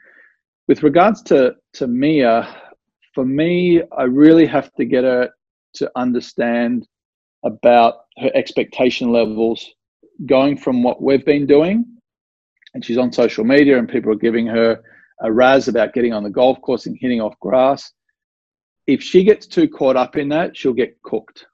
With 0.68 0.82
regards 0.82 1.22
to 1.24 1.54
to 1.74 1.86
Mia, 1.86 2.54
for 3.14 3.24
me, 3.24 3.82
I 3.96 4.02
really 4.02 4.46
have 4.46 4.72
to 4.74 4.84
get 4.84 5.04
her 5.04 5.30
to 5.74 5.90
understand 5.96 6.86
about 7.44 7.94
her 8.18 8.30
expectation 8.34 9.12
levels 9.12 9.66
going 10.26 10.56
from 10.56 10.82
what 10.82 11.02
we've 11.02 11.24
been 11.24 11.46
doing 11.46 11.93
and 12.74 12.84
she's 12.84 12.98
on 12.98 13.12
social 13.12 13.44
media 13.44 13.78
and 13.78 13.88
people 13.88 14.12
are 14.12 14.16
giving 14.16 14.46
her 14.46 14.82
a 15.22 15.32
razz 15.32 15.68
about 15.68 15.94
getting 15.94 16.12
on 16.12 16.24
the 16.24 16.30
golf 16.30 16.60
course 16.60 16.86
and 16.86 16.98
hitting 17.00 17.20
off 17.20 17.38
grass. 17.40 17.92
If 18.86 19.02
she 19.02 19.24
gets 19.24 19.46
too 19.46 19.68
caught 19.68 19.96
up 19.96 20.16
in 20.16 20.28
that, 20.30 20.56
she'll 20.56 20.72
get 20.72 21.00
cooked. 21.02 21.46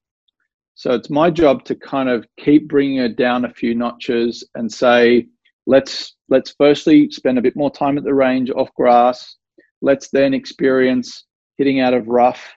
So 0.74 0.92
it's 0.92 1.10
my 1.10 1.30
job 1.30 1.64
to 1.66 1.74
kind 1.74 2.08
of 2.08 2.26
keep 2.38 2.68
bringing 2.68 2.98
her 2.98 3.08
down 3.08 3.44
a 3.44 3.52
few 3.52 3.74
notches 3.74 4.48
and 4.54 4.72
say, 4.72 5.26
let's 5.66 6.16
let's 6.30 6.54
firstly 6.58 7.10
spend 7.10 7.38
a 7.38 7.42
bit 7.42 7.54
more 7.54 7.70
time 7.70 7.98
at 7.98 8.04
the 8.04 8.14
range 8.14 8.50
off 8.50 8.72
grass. 8.74 9.36
Let's 9.82 10.08
then 10.08 10.32
experience 10.34 11.26
hitting 11.58 11.80
out 11.80 11.94
of 11.94 12.08
rough. 12.08 12.54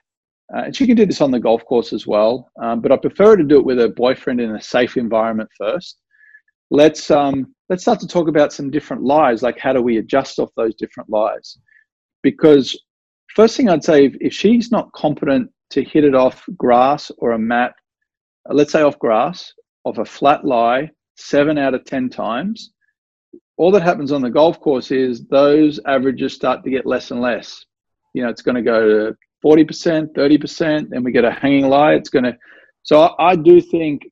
Uh, 0.54 0.62
and 0.64 0.76
she 0.76 0.86
can 0.86 0.96
do 0.96 1.06
this 1.06 1.20
on 1.20 1.30
the 1.30 1.40
golf 1.40 1.64
course 1.66 1.92
as 1.92 2.06
well. 2.06 2.50
Um, 2.62 2.80
but 2.80 2.92
I 2.92 2.96
prefer 2.96 3.36
to 3.36 3.44
do 3.44 3.58
it 3.58 3.64
with 3.64 3.78
her 3.78 3.88
boyfriend 3.88 4.40
in 4.40 4.56
a 4.56 4.60
safe 4.60 4.96
environment 4.96 5.50
first. 5.58 5.98
Let's 6.70 7.10
um, 7.10 7.53
let's 7.68 7.82
start 7.82 8.00
to 8.00 8.06
talk 8.06 8.28
about 8.28 8.52
some 8.52 8.70
different 8.70 9.02
lies, 9.02 9.42
like 9.42 9.58
how 9.58 9.72
do 9.72 9.82
we 9.82 9.98
adjust 9.98 10.38
off 10.38 10.50
those 10.56 10.74
different 10.74 11.08
lies? 11.08 11.58
Because 12.22 12.78
first 13.34 13.56
thing 13.56 13.68
I'd 13.68 13.84
say, 13.84 14.06
if, 14.06 14.14
if 14.20 14.32
she's 14.32 14.70
not 14.70 14.92
competent 14.92 15.50
to 15.70 15.82
hit 15.82 16.04
it 16.04 16.14
off 16.14 16.44
grass 16.56 17.10
or 17.18 17.32
a 17.32 17.38
mat, 17.38 17.72
uh, 18.48 18.54
let's 18.54 18.72
say 18.72 18.82
off 18.82 18.98
grass, 18.98 19.52
of 19.84 19.98
a 19.98 20.04
flat 20.04 20.44
lie, 20.44 20.90
seven 21.16 21.58
out 21.58 21.74
of 21.74 21.84
10 21.84 22.10
times, 22.10 22.72
all 23.56 23.70
that 23.70 23.82
happens 23.82 24.12
on 24.12 24.22
the 24.22 24.30
golf 24.30 24.60
course 24.60 24.90
is 24.90 25.26
those 25.26 25.80
averages 25.86 26.34
start 26.34 26.64
to 26.64 26.70
get 26.70 26.86
less 26.86 27.10
and 27.10 27.20
less. 27.20 27.64
You 28.12 28.22
know, 28.22 28.28
it's 28.28 28.42
going 28.42 28.56
to 28.56 28.62
go 28.62 29.10
to 29.10 29.16
40%, 29.44 30.14
30%, 30.14 30.88
then 30.90 31.04
we 31.04 31.12
get 31.12 31.24
a 31.24 31.30
hanging 31.30 31.68
lie. 31.68 31.94
It's 31.94 32.08
going 32.08 32.24
to, 32.24 32.36
so 32.82 33.02
I, 33.02 33.30
I 33.30 33.36
do 33.36 33.60
think 33.60 34.02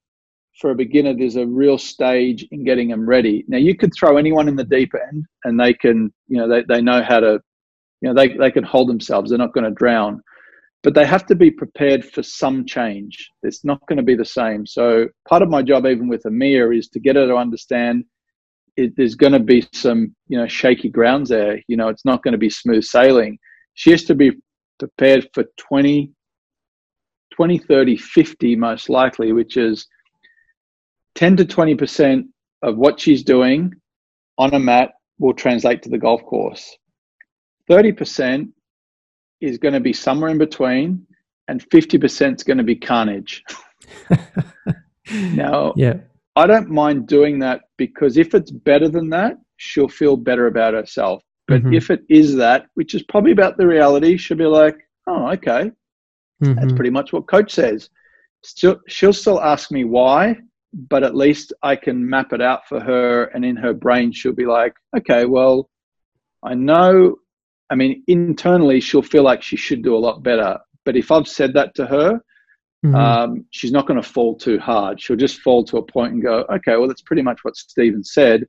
for 0.62 0.70
a 0.70 0.76
beginner, 0.76 1.12
there's 1.14 1.36
a 1.36 1.46
real 1.46 1.76
stage 1.76 2.46
in 2.52 2.64
getting 2.64 2.88
them 2.88 3.06
ready. 3.06 3.44
Now, 3.48 3.58
you 3.58 3.76
could 3.76 3.90
throw 3.98 4.16
anyone 4.16 4.48
in 4.48 4.56
the 4.56 4.64
deep 4.64 4.92
end 5.08 5.26
and 5.44 5.60
they 5.60 5.74
can, 5.74 6.10
you 6.28 6.38
know, 6.38 6.48
they, 6.48 6.62
they 6.66 6.80
know 6.80 7.02
how 7.02 7.18
to, 7.20 7.40
you 8.00 8.08
know, 8.08 8.14
they, 8.14 8.28
they 8.28 8.50
can 8.52 8.64
hold 8.64 8.88
themselves. 8.88 9.28
They're 9.28 9.38
not 9.38 9.52
going 9.52 9.64
to 9.64 9.72
drown. 9.72 10.22
But 10.84 10.94
they 10.94 11.04
have 11.04 11.26
to 11.26 11.34
be 11.34 11.50
prepared 11.50 12.04
for 12.04 12.22
some 12.22 12.64
change. 12.64 13.28
It's 13.42 13.64
not 13.64 13.84
going 13.88 13.98
to 13.98 14.02
be 14.04 14.16
the 14.16 14.24
same. 14.24 14.64
So, 14.64 15.08
part 15.28 15.42
of 15.42 15.48
my 15.48 15.62
job, 15.62 15.86
even 15.86 16.08
with 16.08 16.24
Amir, 16.26 16.72
is 16.72 16.88
to 16.88 17.00
get 17.00 17.14
her 17.14 17.26
to 17.26 17.36
understand 17.36 18.04
it, 18.76 18.92
there's 18.96 19.14
going 19.14 19.32
to 19.32 19.38
be 19.38 19.64
some, 19.72 20.14
you 20.26 20.38
know, 20.38 20.48
shaky 20.48 20.88
grounds 20.88 21.28
there. 21.28 21.60
You 21.68 21.76
know, 21.76 21.88
it's 21.88 22.04
not 22.04 22.24
going 22.24 22.32
to 22.32 22.38
be 22.38 22.50
smooth 22.50 22.82
sailing. 22.82 23.38
She 23.74 23.92
has 23.92 24.02
to 24.04 24.16
be 24.16 24.32
prepared 24.80 25.28
for 25.34 25.44
20, 25.56 26.10
20, 27.32 27.58
30, 27.58 27.96
50 27.96 28.56
most 28.56 28.88
likely, 28.88 29.32
which 29.32 29.56
is 29.56 29.86
10 31.14 31.36
to 31.36 31.44
20% 31.44 32.24
of 32.62 32.76
what 32.76 32.98
she's 33.00 33.22
doing 33.22 33.72
on 34.38 34.54
a 34.54 34.58
mat 34.58 34.92
will 35.18 35.34
translate 35.34 35.82
to 35.82 35.88
the 35.88 35.98
golf 35.98 36.24
course. 36.24 36.76
30% 37.70 38.48
is 39.40 39.58
going 39.58 39.74
to 39.74 39.80
be 39.80 39.92
somewhere 39.92 40.30
in 40.30 40.38
between, 40.38 41.06
and 41.48 41.68
50% 41.70 42.36
is 42.36 42.44
going 42.44 42.58
to 42.58 42.64
be 42.64 42.76
carnage. 42.76 43.44
now, 45.10 45.74
yeah. 45.76 45.94
I 46.36 46.46
don't 46.46 46.70
mind 46.70 47.08
doing 47.08 47.38
that 47.40 47.62
because 47.76 48.16
if 48.16 48.34
it's 48.34 48.50
better 48.50 48.88
than 48.88 49.10
that, 49.10 49.36
she'll 49.56 49.88
feel 49.88 50.16
better 50.16 50.46
about 50.46 50.74
herself. 50.74 51.22
But 51.46 51.62
mm-hmm. 51.62 51.74
if 51.74 51.90
it 51.90 52.02
is 52.08 52.36
that, 52.36 52.66
which 52.74 52.94
is 52.94 53.02
probably 53.02 53.32
about 53.32 53.58
the 53.58 53.66
reality, 53.66 54.16
she'll 54.16 54.36
be 54.36 54.46
like, 54.46 54.76
oh, 55.06 55.30
okay. 55.32 55.70
Mm-hmm. 56.42 56.54
That's 56.54 56.72
pretty 56.72 56.90
much 56.90 57.12
what 57.12 57.28
coach 57.28 57.52
says. 57.52 57.90
Still, 58.42 58.80
she'll 58.88 59.12
still 59.12 59.40
ask 59.42 59.70
me 59.70 59.84
why, 59.84 60.36
but 60.72 61.02
at 61.02 61.14
least 61.14 61.52
I 61.62 61.76
can 61.76 62.08
map 62.08 62.32
it 62.32 62.40
out 62.40 62.66
for 62.66 62.80
her. 62.80 63.24
And 63.24 63.44
in 63.44 63.56
her 63.56 63.74
brain, 63.74 64.12
she'll 64.12 64.32
be 64.32 64.46
like, 64.46 64.74
okay, 64.96 65.26
well, 65.26 65.68
I 66.42 66.54
know. 66.54 67.16
I 67.70 67.74
mean, 67.74 68.02
internally, 68.06 68.80
she'll 68.80 69.02
feel 69.02 69.22
like 69.22 69.42
she 69.42 69.56
should 69.56 69.82
do 69.82 69.96
a 69.96 69.98
lot 69.98 70.22
better. 70.22 70.58
But 70.84 70.96
if 70.96 71.10
I've 71.10 71.28
said 71.28 71.54
that 71.54 71.74
to 71.76 71.86
her, 71.86 72.20
mm-hmm. 72.84 72.94
um, 72.94 73.46
she's 73.50 73.72
not 73.72 73.86
going 73.86 74.00
to 74.00 74.08
fall 74.08 74.36
too 74.36 74.58
hard. 74.58 75.00
She'll 75.00 75.16
just 75.16 75.40
fall 75.40 75.64
to 75.64 75.78
a 75.78 75.82
point 75.82 76.14
and 76.14 76.22
go, 76.22 76.44
okay, 76.52 76.76
well, 76.76 76.88
that's 76.88 77.02
pretty 77.02 77.22
much 77.22 77.40
what 77.42 77.56
Stephen 77.56 78.02
said. 78.02 78.46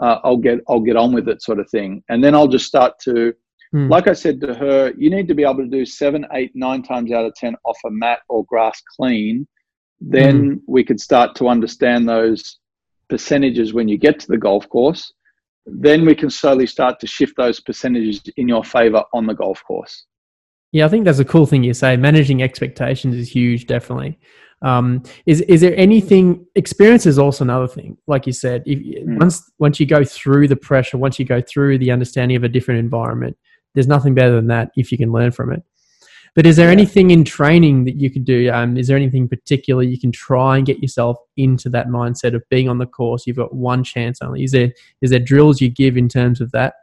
Uh, 0.00 0.18
I'll 0.24 0.36
get, 0.36 0.60
I'll 0.68 0.80
get 0.80 0.96
on 0.96 1.12
with 1.12 1.28
it, 1.28 1.42
sort 1.42 1.60
of 1.60 1.68
thing. 1.70 2.02
And 2.08 2.22
then 2.22 2.34
I'll 2.34 2.48
just 2.48 2.66
start 2.66 2.94
to, 3.04 3.32
mm. 3.74 3.88
like 3.90 4.08
I 4.08 4.12
said 4.12 4.40
to 4.40 4.54
her, 4.54 4.92
you 4.96 5.10
need 5.10 5.28
to 5.28 5.34
be 5.34 5.44
able 5.44 5.56
to 5.56 5.66
do 5.66 5.84
seven, 5.84 6.26
eight, 6.32 6.50
nine 6.54 6.82
times 6.82 7.12
out 7.12 7.24
of 7.26 7.34
ten 7.34 7.54
off 7.64 7.78
a 7.86 7.90
mat 7.90 8.20
or 8.28 8.44
grass 8.46 8.80
clean 8.96 9.46
then 10.00 10.56
mm. 10.56 10.60
we 10.66 10.84
could 10.84 11.00
start 11.00 11.34
to 11.36 11.48
understand 11.48 12.08
those 12.08 12.58
percentages 13.08 13.72
when 13.72 13.88
you 13.88 13.98
get 13.98 14.18
to 14.20 14.26
the 14.28 14.38
golf 14.38 14.68
course. 14.68 15.12
Then 15.66 16.04
we 16.04 16.14
can 16.14 16.30
slowly 16.30 16.66
start 16.66 17.00
to 17.00 17.06
shift 17.06 17.36
those 17.36 17.60
percentages 17.60 18.22
in 18.36 18.48
your 18.48 18.64
favor 18.64 19.02
on 19.12 19.26
the 19.26 19.34
golf 19.34 19.62
course. 19.66 20.04
Yeah, 20.72 20.86
I 20.86 20.88
think 20.88 21.04
that's 21.04 21.20
a 21.20 21.24
cool 21.24 21.46
thing 21.46 21.62
you 21.62 21.72
say. 21.72 21.96
Managing 21.96 22.42
expectations 22.42 23.14
is 23.14 23.28
huge, 23.28 23.66
definitely. 23.66 24.18
Um, 24.62 25.02
is 25.26 25.40
is 25.42 25.60
there 25.60 25.76
anything? 25.76 26.46
Experience 26.54 27.06
is 27.06 27.18
also 27.18 27.44
another 27.44 27.68
thing. 27.68 27.96
Like 28.06 28.26
you 28.26 28.32
said, 28.32 28.62
if, 28.66 28.78
mm. 28.78 29.20
once 29.20 29.50
once 29.58 29.78
you 29.78 29.86
go 29.86 30.04
through 30.04 30.48
the 30.48 30.56
pressure, 30.56 30.98
once 30.98 31.18
you 31.18 31.24
go 31.24 31.40
through 31.40 31.78
the 31.78 31.90
understanding 31.90 32.36
of 32.36 32.44
a 32.44 32.48
different 32.48 32.80
environment, 32.80 33.36
there's 33.74 33.86
nothing 33.86 34.14
better 34.14 34.34
than 34.34 34.48
that 34.48 34.70
if 34.76 34.90
you 34.90 34.98
can 34.98 35.12
learn 35.12 35.30
from 35.30 35.52
it. 35.52 35.62
But 36.34 36.46
is 36.46 36.56
there 36.56 36.66
yeah. 36.66 36.72
anything 36.72 37.12
in 37.12 37.24
training 37.24 37.84
that 37.84 37.94
you 37.94 38.10
could 38.10 38.24
do? 38.24 38.50
Um, 38.50 38.76
is 38.76 38.88
there 38.88 38.96
anything 38.96 39.28
particular 39.28 39.82
you 39.82 39.98
can 39.98 40.10
try 40.10 40.56
and 40.56 40.66
get 40.66 40.80
yourself 40.80 41.16
into 41.36 41.68
that 41.70 41.88
mindset 41.88 42.34
of 42.34 42.42
being 42.48 42.68
on 42.68 42.78
the 42.78 42.86
course? 42.86 43.26
You've 43.26 43.36
got 43.36 43.54
one 43.54 43.84
chance 43.84 44.20
only. 44.20 44.42
Is 44.42 44.52
there 44.52 44.72
is 45.00 45.10
there 45.10 45.20
drills 45.20 45.60
you 45.60 45.68
give 45.68 45.96
in 45.96 46.08
terms 46.08 46.40
of 46.40 46.50
that 46.50 46.74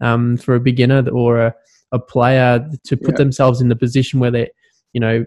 um, 0.00 0.36
for 0.36 0.54
a 0.54 0.60
beginner 0.60 1.08
or 1.10 1.46
a, 1.46 1.54
a 1.90 1.98
player 1.98 2.64
to 2.84 2.96
put 2.96 3.12
yeah. 3.12 3.18
themselves 3.18 3.60
in 3.60 3.68
the 3.68 3.76
position 3.76 4.20
where 4.20 4.30
they, 4.30 4.48
you 4.92 5.00
know, 5.00 5.26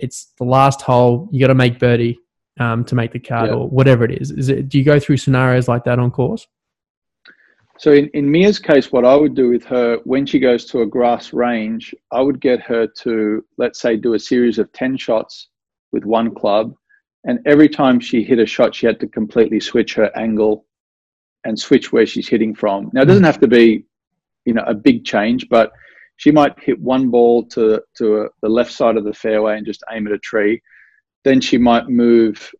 it's 0.00 0.32
the 0.38 0.44
last 0.44 0.82
hole. 0.82 1.28
You 1.30 1.38
got 1.38 1.48
to 1.48 1.54
make 1.54 1.78
birdie 1.78 2.18
um, 2.58 2.84
to 2.86 2.96
make 2.96 3.12
the 3.12 3.20
cut 3.20 3.46
yeah. 3.46 3.54
or 3.54 3.68
whatever 3.68 4.04
it 4.04 4.20
is. 4.20 4.32
Is 4.32 4.48
it? 4.48 4.68
Do 4.68 4.78
you 4.78 4.84
go 4.84 4.98
through 4.98 5.18
scenarios 5.18 5.68
like 5.68 5.84
that 5.84 6.00
on 6.00 6.10
course? 6.10 6.48
So 7.78 7.92
in, 7.92 8.08
in 8.14 8.30
Mia's 8.30 8.58
case, 8.58 8.92
what 8.92 9.04
I 9.04 9.16
would 9.16 9.34
do 9.34 9.48
with 9.48 9.64
her 9.64 9.98
when 10.04 10.26
she 10.26 10.38
goes 10.38 10.64
to 10.66 10.82
a 10.82 10.86
grass 10.86 11.32
range, 11.32 11.94
I 12.12 12.20
would 12.20 12.40
get 12.40 12.60
her 12.62 12.86
to, 12.86 13.44
let's 13.58 13.80
say, 13.80 13.96
do 13.96 14.14
a 14.14 14.18
series 14.18 14.58
of 14.58 14.72
10 14.72 14.96
shots 14.96 15.48
with 15.92 16.04
one 16.04 16.34
club. 16.34 16.74
And 17.24 17.40
every 17.46 17.68
time 17.68 17.98
she 17.98 18.22
hit 18.22 18.38
a 18.38 18.46
shot, 18.46 18.74
she 18.74 18.86
had 18.86 19.00
to 19.00 19.08
completely 19.08 19.58
switch 19.58 19.94
her 19.94 20.10
angle 20.16 20.66
and 21.44 21.58
switch 21.58 21.92
where 21.92 22.06
she's 22.06 22.28
hitting 22.28 22.54
from. 22.54 22.90
Now, 22.92 23.02
it 23.02 23.06
doesn't 23.06 23.24
have 23.24 23.40
to 23.40 23.48
be, 23.48 23.84
you 24.44 24.54
know, 24.54 24.64
a 24.66 24.74
big 24.74 25.04
change, 25.04 25.48
but 25.48 25.72
she 26.16 26.30
might 26.30 26.58
hit 26.60 26.80
one 26.80 27.10
ball 27.10 27.44
to, 27.46 27.82
to 27.98 28.22
a, 28.22 28.28
the 28.40 28.48
left 28.48 28.72
side 28.72 28.96
of 28.96 29.04
the 29.04 29.12
fairway 29.12 29.56
and 29.56 29.66
just 29.66 29.82
aim 29.90 30.06
at 30.06 30.12
a 30.12 30.18
tree. 30.18 30.62
Then 31.24 31.40
she 31.40 31.58
might 31.58 31.88
move 31.88 32.50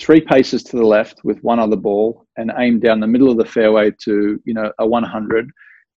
three 0.00 0.20
paces 0.20 0.62
to 0.62 0.76
the 0.76 0.86
left 0.86 1.22
with 1.24 1.42
one 1.42 1.58
other 1.58 1.76
ball 1.76 2.26
and 2.36 2.52
aim 2.58 2.80
down 2.80 3.00
the 3.00 3.06
middle 3.06 3.30
of 3.30 3.36
the 3.36 3.44
fairway 3.44 3.90
to 4.02 4.40
you 4.44 4.54
know 4.54 4.72
a 4.78 4.86
100 4.86 5.50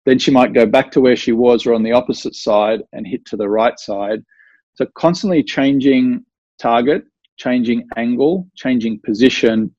then 0.04 0.18
she 0.18 0.30
might 0.30 0.52
go 0.52 0.66
back 0.66 0.90
to 0.92 1.00
where 1.00 1.16
she 1.16 1.32
was 1.32 1.64
or 1.64 1.74
on 1.74 1.82
the 1.82 1.92
opposite 1.92 2.34
side 2.34 2.82
and 2.92 3.06
hit 3.06 3.24
to 3.26 3.36
the 3.36 3.48
right 3.48 3.78
side. 3.78 4.22
So 4.74 4.86
constantly 4.96 5.42
changing 5.42 6.24
target 6.60 7.04
changing 7.38 7.88
angle 7.96 8.46
changing 8.54 9.00
position 9.04 9.74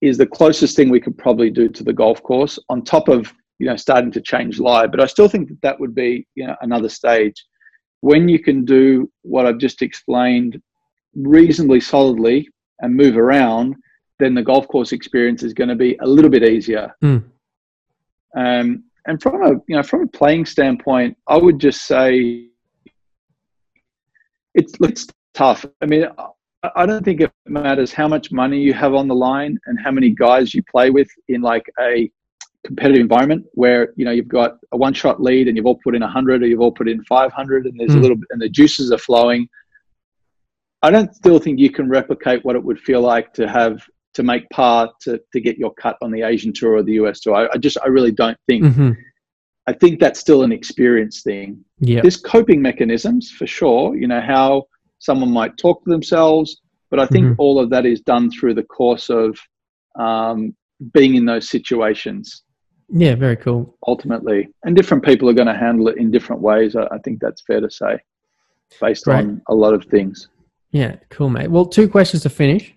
is 0.00 0.18
the 0.18 0.26
closest 0.26 0.76
thing 0.76 0.90
we 0.90 1.00
could 1.00 1.16
probably 1.16 1.48
do 1.48 1.68
to 1.68 1.84
the 1.84 1.92
golf 1.92 2.22
course 2.22 2.58
on 2.68 2.82
top 2.82 3.08
of 3.08 3.32
you 3.58 3.66
know 3.66 3.76
starting 3.76 4.10
to 4.12 4.20
change 4.20 4.58
lie. 4.58 4.86
But 4.86 5.00
i 5.00 5.06
still 5.06 5.28
think 5.28 5.48
that 5.48 5.62
that 5.62 5.80
would 5.80 5.94
be 5.94 6.26
you 6.34 6.46
know 6.46 6.56
another 6.62 6.88
stage. 6.88 7.44
When 8.00 8.28
you 8.28 8.38
can 8.38 8.64
do 8.64 9.10
what 9.22 9.46
i've 9.46 9.58
just 9.58 9.82
explained 9.82 10.60
reasonably 11.14 11.80
solidly 11.80 12.48
and 12.80 12.94
move 12.94 13.16
around, 13.16 13.76
then 14.18 14.34
the 14.34 14.42
golf 14.42 14.66
course 14.68 14.92
experience 14.92 15.42
is 15.42 15.52
going 15.52 15.68
to 15.68 15.74
be 15.74 15.96
a 16.00 16.06
little 16.06 16.30
bit 16.30 16.42
easier. 16.42 16.94
Mm. 17.02 17.24
Um, 18.36 18.84
and 19.06 19.20
from 19.22 19.42
a 19.42 19.50
you 19.68 19.76
know 19.76 19.82
from 19.82 20.02
a 20.02 20.06
playing 20.06 20.46
standpoint, 20.46 21.16
I 21.28 21.36
would 21.36 21.58
just 21.58 21.82
say 21.82 22.48
it's 24.54 24.74
it's 24.80 25.06
tough. 25.34 25.64
I 25.82 25.86
mean, 25.86 26.06
I 26.74 26.86
don't 26.86 27.04
think 27.04 27.20
it 27.20 27.30
matters 27.46 27.92
how 27.92 28.08
much 28.08 28.32
money 28.32 28.60
you 28.60 28.72
have 28.72 28.94
on 28.94 29.08
the 29.08 29.14
line 29.14 29.58
and 29.66 29.78
how 29.78 29.90
many 29.90 30.10
guys 30.10 30.54
you 30.54 30.62
play 30.70 30.90
with 30.90 31.08
in 31.28 31.42
like 31.42 31.66
a 31.80 32.10
competitive 32.66 33.02
environment 33.02 33.44
where 33.52 33.92
you 33.96 34.04
know 34.04 34.10
you've 34.10 34.28
got 34.28 34.56
a 34.72 34.76
one 34.76 34.94
shot 34.94 35.20
lead 35.20 35.48
and 35.48 35.56
you've 35.56 35.66
all 35.66 35.78
put 35.84 35.94
in 35.94 36.00
100 36.00 36.42
or 36.42 36.46
you've 36.46 36.60
all 36.60 36.72
put 36.72 36.88
in 36.88 37.04
500 37.04 37.66
and 37.66 37.78
there's 37.78 37.90
mm. 37.90 37.92
a 37.92 37.96
hmm. 37.96 38.02
little 38.02 38.16
bit 38.16 38.28
and 38.30 38.40
the 38.40 38.48
juices 38.48 38.90
are 38.90 38.98
flowing 38.98 39.46
I 40.84 40.90
don't 40.90 41.14
still 41.14 41.38
think 41.38 41.58
you 41.58 41.70
can 41.70 41.88
replicate 41.88 42.44
what 42.44 42.56
it 42.56 42.62
would 42.62 42.78
feel 42.78 43.00
like 43.00 43.32
to 43.34 43.48
have 43.48 43.82
to 44.12 44.22
make 44.22 44.48
par 44.50 44.92
to, 45.00 45.18
to 45.32 45.40
get 45.40 45.56
your 45.56 45.72
cut 45.72 45.96
on 46.02 46.10
the 46.10 46.20
Asian 46.20 46.52
tour 46.52 46.74
or 46.74 46.82
the 46.82 46.92
US 47.04 47.20
tour. 47.20 47.34
I, 47.34 47.48
I 47.54 47.56
just 47.56 47.78
I 47.82 47.88
really 47.88 48.12
don't 48.12 48.36
think. 48.46 48.64
Mm-hmm. 48.64 48.90
I 49.66 49.72
think 49.72 49.98
that's 49.98 50.20
still 50.20 50.42
an 50.42 50.52
experience 50.52 51.22
thing. 51.22 51.64
Yeah. 51.80 52.02
There's 52.02 52.18
coping 52.18 52.60
mechanisms 52.60 53.30
for 53.30 53.46
sure. 53.46 53.96
You 53.96 54.08
know 54.08 54.20
how 54.20 54.64
someone 54.98 55.30
might 55.30 55.56
talk 55.56 55.82
to 55.84 55.90
themselves, 55.90 56.60
but 56.90 57.00
I 57.00 57.06
think 57.06 57.28
mm-hmm. 57.28 57.40
all 57.40 57.58
of 57.58 57.70
that 57.70 57.86
is 57.86 58.02
done 58.02 58.30
through 58.30 58.52
the 58.52 58.62
course 58.64 59.08
of 59.08 59.38
um, 59.98 60.54
being 60.92 61.14
in 61.14 61.24
those 61.24 61.48
situations. 61.48 62.42
Yeah, 62.90 63.14
very 63.14 63.36
cool. 63.36 63.74
Ultimately, 63.86 64.48
and 64.64 64.76
different 64.76 65.02
people 65.02 65.30
are 65.30 65.34
going 65.34 65.48
to 65.48 65.56
handle 65.56 65.88
it 65.88 65.96
in 65.96 66.10
different 66.10 66.42
ways. 66.42 66.76
I, 66.76 66.84
I 66.90 66.98
think 66.98 67.20
that's 67.20 67.42
fair 67.46 67.62
to 67.62 67.70
say, 67.70 67.98
based 68.82 69.04
Great. 69.04 69.16
on 69.16 69.40
a 69.48 69.54
lot 69.54 69.72
of 69.72 69.86
things. 69.86 70.28
Yeah, 70.74 70.96
cool, 71.08 71.30
mate. 71.30 71.52
Well, 71.52 71.66
two 71.66 71.88
questions 71.88 72.24
to 72.24 72.28
finish. 72.28 72.74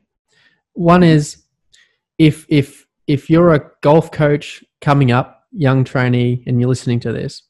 One 0.74 1.02
is 1.02 1.44
if 2.20 2.46
if 2.48 2.86
if 3.08 3.28
you're 3.28 3.56
a 3.56 3.72
golf 3.82 4.12
coach 4.12 4.64
coming 4.82 5.12
up, 5.12 5.46
young 5.52 5.84
trainee, 5.84 6.44
and 6.46 6.60
you're 6.62 6.70
listening 6.70 7.00
to 7.02 7.12
this, 7.12 7.42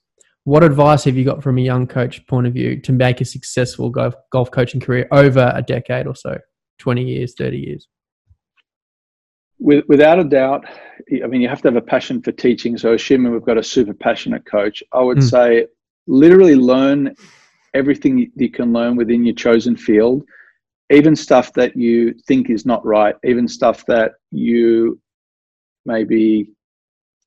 what 0.45 0.63
advice 0.63 1.03
have 1.03 1.17
you 1.17 1.25
got 1.25 1.43
from 1.43 1.57
a 1.57 1.61
young 1.61 1.85
coach 1.85 2.25
point 2.27 2.47
of 2.47 2.53
view 2.53 2.79
to 2.83 2.93
make 2.93 3.19
a 3.19 3.25
successful 3.25 3.89
golf 3.89 4.13
golf 4.31 4.49
coaching 4.49 4.79
career 4.79 5.05
over 5.11 5.51
a 5.53 5.61
decade 5.61 6.07
or 6.07 6.15
so, 6.15 6.37
twenty 6.79 7.03
years, 7.03 7.33
thirty 7.37 7.57
years? 7.57 7.89
With, 9.59 9.83
without 9.89 10.17
a 10.17 10.23
doubt, 10.23 10.63
I 11.11 11.27
mean, 11.27 11.41
you 11.41 11.49
have 11.49 11.61
to 11.63 11.67
have 11.67 11.75
a 11.75 11.81
passion 11.81 12.21
for 12.21 12.31
teaching. 12.31 12.77
So, 12.77 12.93
assuming 12.93 13.33
we've 13.33 13.41
got 13.41 13.57
a 13.57 13.63
super 13.63 13.93
passionate 13.93 14.45
coach, 14.45 14.81
I 14.93 15.01
would 15.01 15.17
mm. 15.17 15.29
say 15.29 15.67
literally 16.07 16.55
learn 16.55 17.15
everything 17.73 18.31
you 18.35 18.49
can 18.49 18.71
learn 18.71 18.95
within 18.95 19.25
your 19.25 19.35
chosen 19.35 19.75
field, 19.75 20.23
even 20.89 21.15
stuff 21.15 21.51
that 21.53 21.75
you 21.75 22.13
think 22.27 22.49
is 22.49 22.65
not 22.65 22.85
right, 22.85 23.15
even 23.25 23.47
stuff 23.47 23.85
that 23.87 24.13
you 24.31 24.99
maybe 25.85 26.49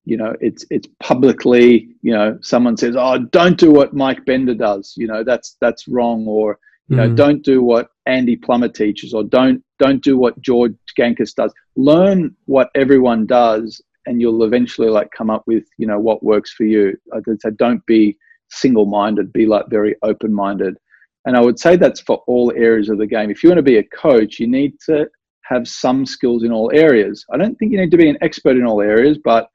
you 0.05 0.17
know 0.17 0.35
it's 0.41 0.65
it's 0.71 0.89
publicly 1.01 1.89
you 2.03 2.13
know 2.13 2.39
someone 2.41 2.77
says 2.77 2.97
oh 2.99 3.19
don't 3.19 3.59
do 3.59 3.71
what 3.71 3.93
mike 3.93 4.25
bender 4.25 4.55
does 4.55 4.95
you 4.97 5.07
know 5.07 5.23
that's 5.23 5.59
that's 5.61 5.87
wrong 5.89 6.27
or 6.27 6.59
you 6.89 6.97
know 6.97 7.09
mm. 7.09 7.15
don't 7.17 7.43
do 7.43 7.63
what 7.63 7.91
andy 8.07 8.35
plummer 8.35 8.69
teaches 8.69 9.13
or 9.13 9.23
don't 9.23 9.63
don't 9.79 10.03
do 10.03 10.19
what 10.19 10.41
george 10.41 10.75
gankas 10.99 11.35
does. 11.35 11.53
Learn 11.77 12.37
what 12.45 12.69
everyone 12.75 13.27
does 13.27 13.81
and 14.07 14.21
you'll 14.21 14.45
eventually 14.45 14.89
like 14.89 15.11
come 15.11 15.31
up 15.31 15.43
with 15.47 15.65
you 15.79 15.87
know 15.87 15.99
what 15.99 16.23
works 16.23 16.53
for 16.53 16.65
you. 16.65 16.97
I 17.13 17.19
would 17.27 17.41
say 17.41 17.51
don't 17.57 17.85
be 17.87 18.17
single-minded 18.51 19.33
be 19.33 19.47
like 19.47 19.67
very 19.69 19.95
open-minded 20.03 20.77
and 21.27 21.37
i 21.37 21.41
would 21.41 21.59
say 21.59 21.77
that's 21.77 22.01
for 22.01 22.23
all 22.27 22.53
areas 22.57 22.89
of 22.89 22.99
the 22.99 23.07
game. 23.07 23.31
If 23.31 23.43
you 23.43 23.51
want 23.51 23.59
to 23.59 23.63
be 23.63 23.79
a 23.79 23.85
coach 23.85 24.39
you 24.39 24.47
need 24.47 24.75
to 24.87 25.09
have 25.45 25.67
some 25.67 26.07
skills 26.07 26.45
in 26.45 26.53
all 26.53 26.71
areas. 26.73 27.25
I 27.33 27.37
don't 27.37 27.57
think 27.57 27.73
you 27.73 27.81
need 27.81 27.91
to 27.91 27.97
be 27.97 28.09
an 28.09 28.19
expert 28.23 28.57
in 28.57 28.67
all 28.67 28.81
areas 28.81 29.19
but 29.23 29.49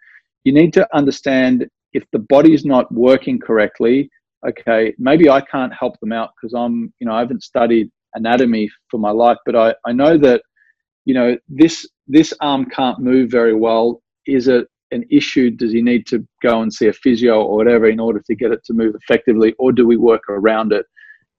you 0.43 0.53
need 0.53 0.73
to 0.73 0.87
understand 0.95 1.67
if 1.93 2.03
the 2.11 2.19
body's 2.19 2.65
not 2.65 2.91
working 2.93 3.39
correctly 3.39 4.09
okay 4.47 4.93
maybe 4.97 5.29
i 5.29 5.41
can't 5.41 5.73
help 5.73 5.99
them 6.01 6.11
out 6.11 6.31
because 6.35 6.53
i'm 6.53 6.93
you 6.99 7.07
know 7.07 7.13
i 7.13 7.19
haven't 7.19 7.41
studied 7.41 7.89
anatomy 8.15 8.69
for 8.91 8.99
my 8.99 9.09
life 9.09 9.37
but 9.45 9.55
i 9.55 9.73
i 9.85 9.91
know 9.91 10.17
that 10.17 10.41
you 11.05 11.13
know 11.13 11.37
this 11.47 11.87
this 12.07 12.33
arm 12.41 12.65
can't 12.65 12.99
move 12.99 13.31
very 13.31 13.55
well. 13.55 14.01
Is 14.27 14.47
it 14.47 14.67
an 14.91 15.05
issue? 15.09 15.49
Does 15.49 15.71
he 15.71 15.81
need 15.81 16.05
to 16.07 16.25
go 16.41 16.61
and 16.61 16.71
see 16.71 16.87
a 16.87 16.93
physio 16.93 17.43
or 17.43 17.57
whatever 17.57 17.87
in 17.87 17.99
order 17.99 18.21
to 18.25 18.35
get 18.35 18.51
it 18.51 18.63
to 18.65 18.73
move 18.73 18.95
effectively 18.95 19.53
or 19.57 19.71
do 19.71 19.87
we 19.87 19.97
work 19.97 20.23
around 20.29 20.73
it 20.73 20.85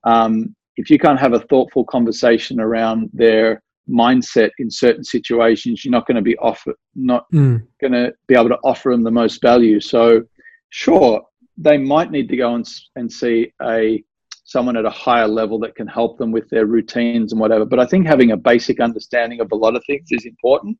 um, 0.03 0.55
if 0.77 0.89
you 0.89 0.99
can't 0.99 1.19
have 1.19 1.33
a 1.33 1.39
thoughtful 1.39 1.83
conversation 1.83 2.59
around 2.59 3.09
their 3.13 3.61
mindset 3.89 4.51
in 4.59 4.69
certain 4.69 5.03
situations, 5.03 5.83
you're 5.83 5.91
not 5.91 6.05
going 6.05 6.15
to 6.15 6.21
be 6.21 6.37
offer 6.37 6.73
not 6.95 7.25
mm. 7.33 7.65
going 7.81 7.93
to 7.93 8.13
be 8.27 8.35
able 8.35 8.49
to 8.49 8.59
offer 8.63 8.91
them 8.91 9.03
the 9.03 9.11
most 9.11 9.41
value. 9.41 9.79
So, 9.79 10.23
sure, 10.69 11.21
they 11.57 11.77
might 11.77 12.11
need 12.11 12.29
to 12.29 12.37
go 12.37 12.55
and, 12.55 12.67
and 12.95 13.11
see 13.11 13.51
a 13.61 14.03
someone 14.43 14.77
at 14.77 14.85
a 14.85 14.89
higher 14.89 15.27
level 15.27 15.59
that 15.59 15.75
can 15.75 15.87
help 15.87 16.17
them 16.17 16.31
with 16.31 16.49
their 16.49 16.65
routines 16.65 17.33
and 17.33 17.41
whatever. 17.41 17.65
But 17.65 17.79
I 17.79 17.85
think 17.85 18.07
having 18.07 18.31
a 18.31 18.37
basic 18.37 18.79
understanding 18.79 19.41
of 19.41 19.51
a 19.51 19.55
lot 19.55 19.75
of 19.75 19.83
things 19.85 20.07
is 20.11 20.25
important. 20.25 20.77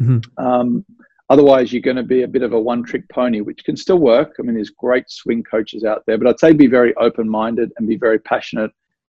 Mm-hmm. 0.00 0.44
Um, 0.44 0.84
otherwise, 1.32 1.72
you're 1.72 1.80
going 1.80 1.96
to 1.96 2.02
be 2.02 2.22
a 2.22 2.28
bit 2.28 2.42
of 2.42 2.52
a 2.52 2.60
one-trick 2.60 3.08
pony, 3.08 3.40
which 3.40 3.64
can 3.64 3.74
still 3.74 3.98
work. 3.98 4.34
I 4.38 4.42
mean, 4.42 4.54
there's 4.54 4.68
great 4.70 5.08
swing 5.08 5.42
coaches 5.42 5.82
out 5.82 6.02
there, 6.06 6.18
but 6.18 6.26
I'd 6.26 6.38
say 6.38 6.52
be 6.52 6.66
very 6.66 6.94
open-minded 6.96 7.72
and 7.76 7.88
be 7.88 7.96
very 7.96 8.18
passionate 8.18 8.70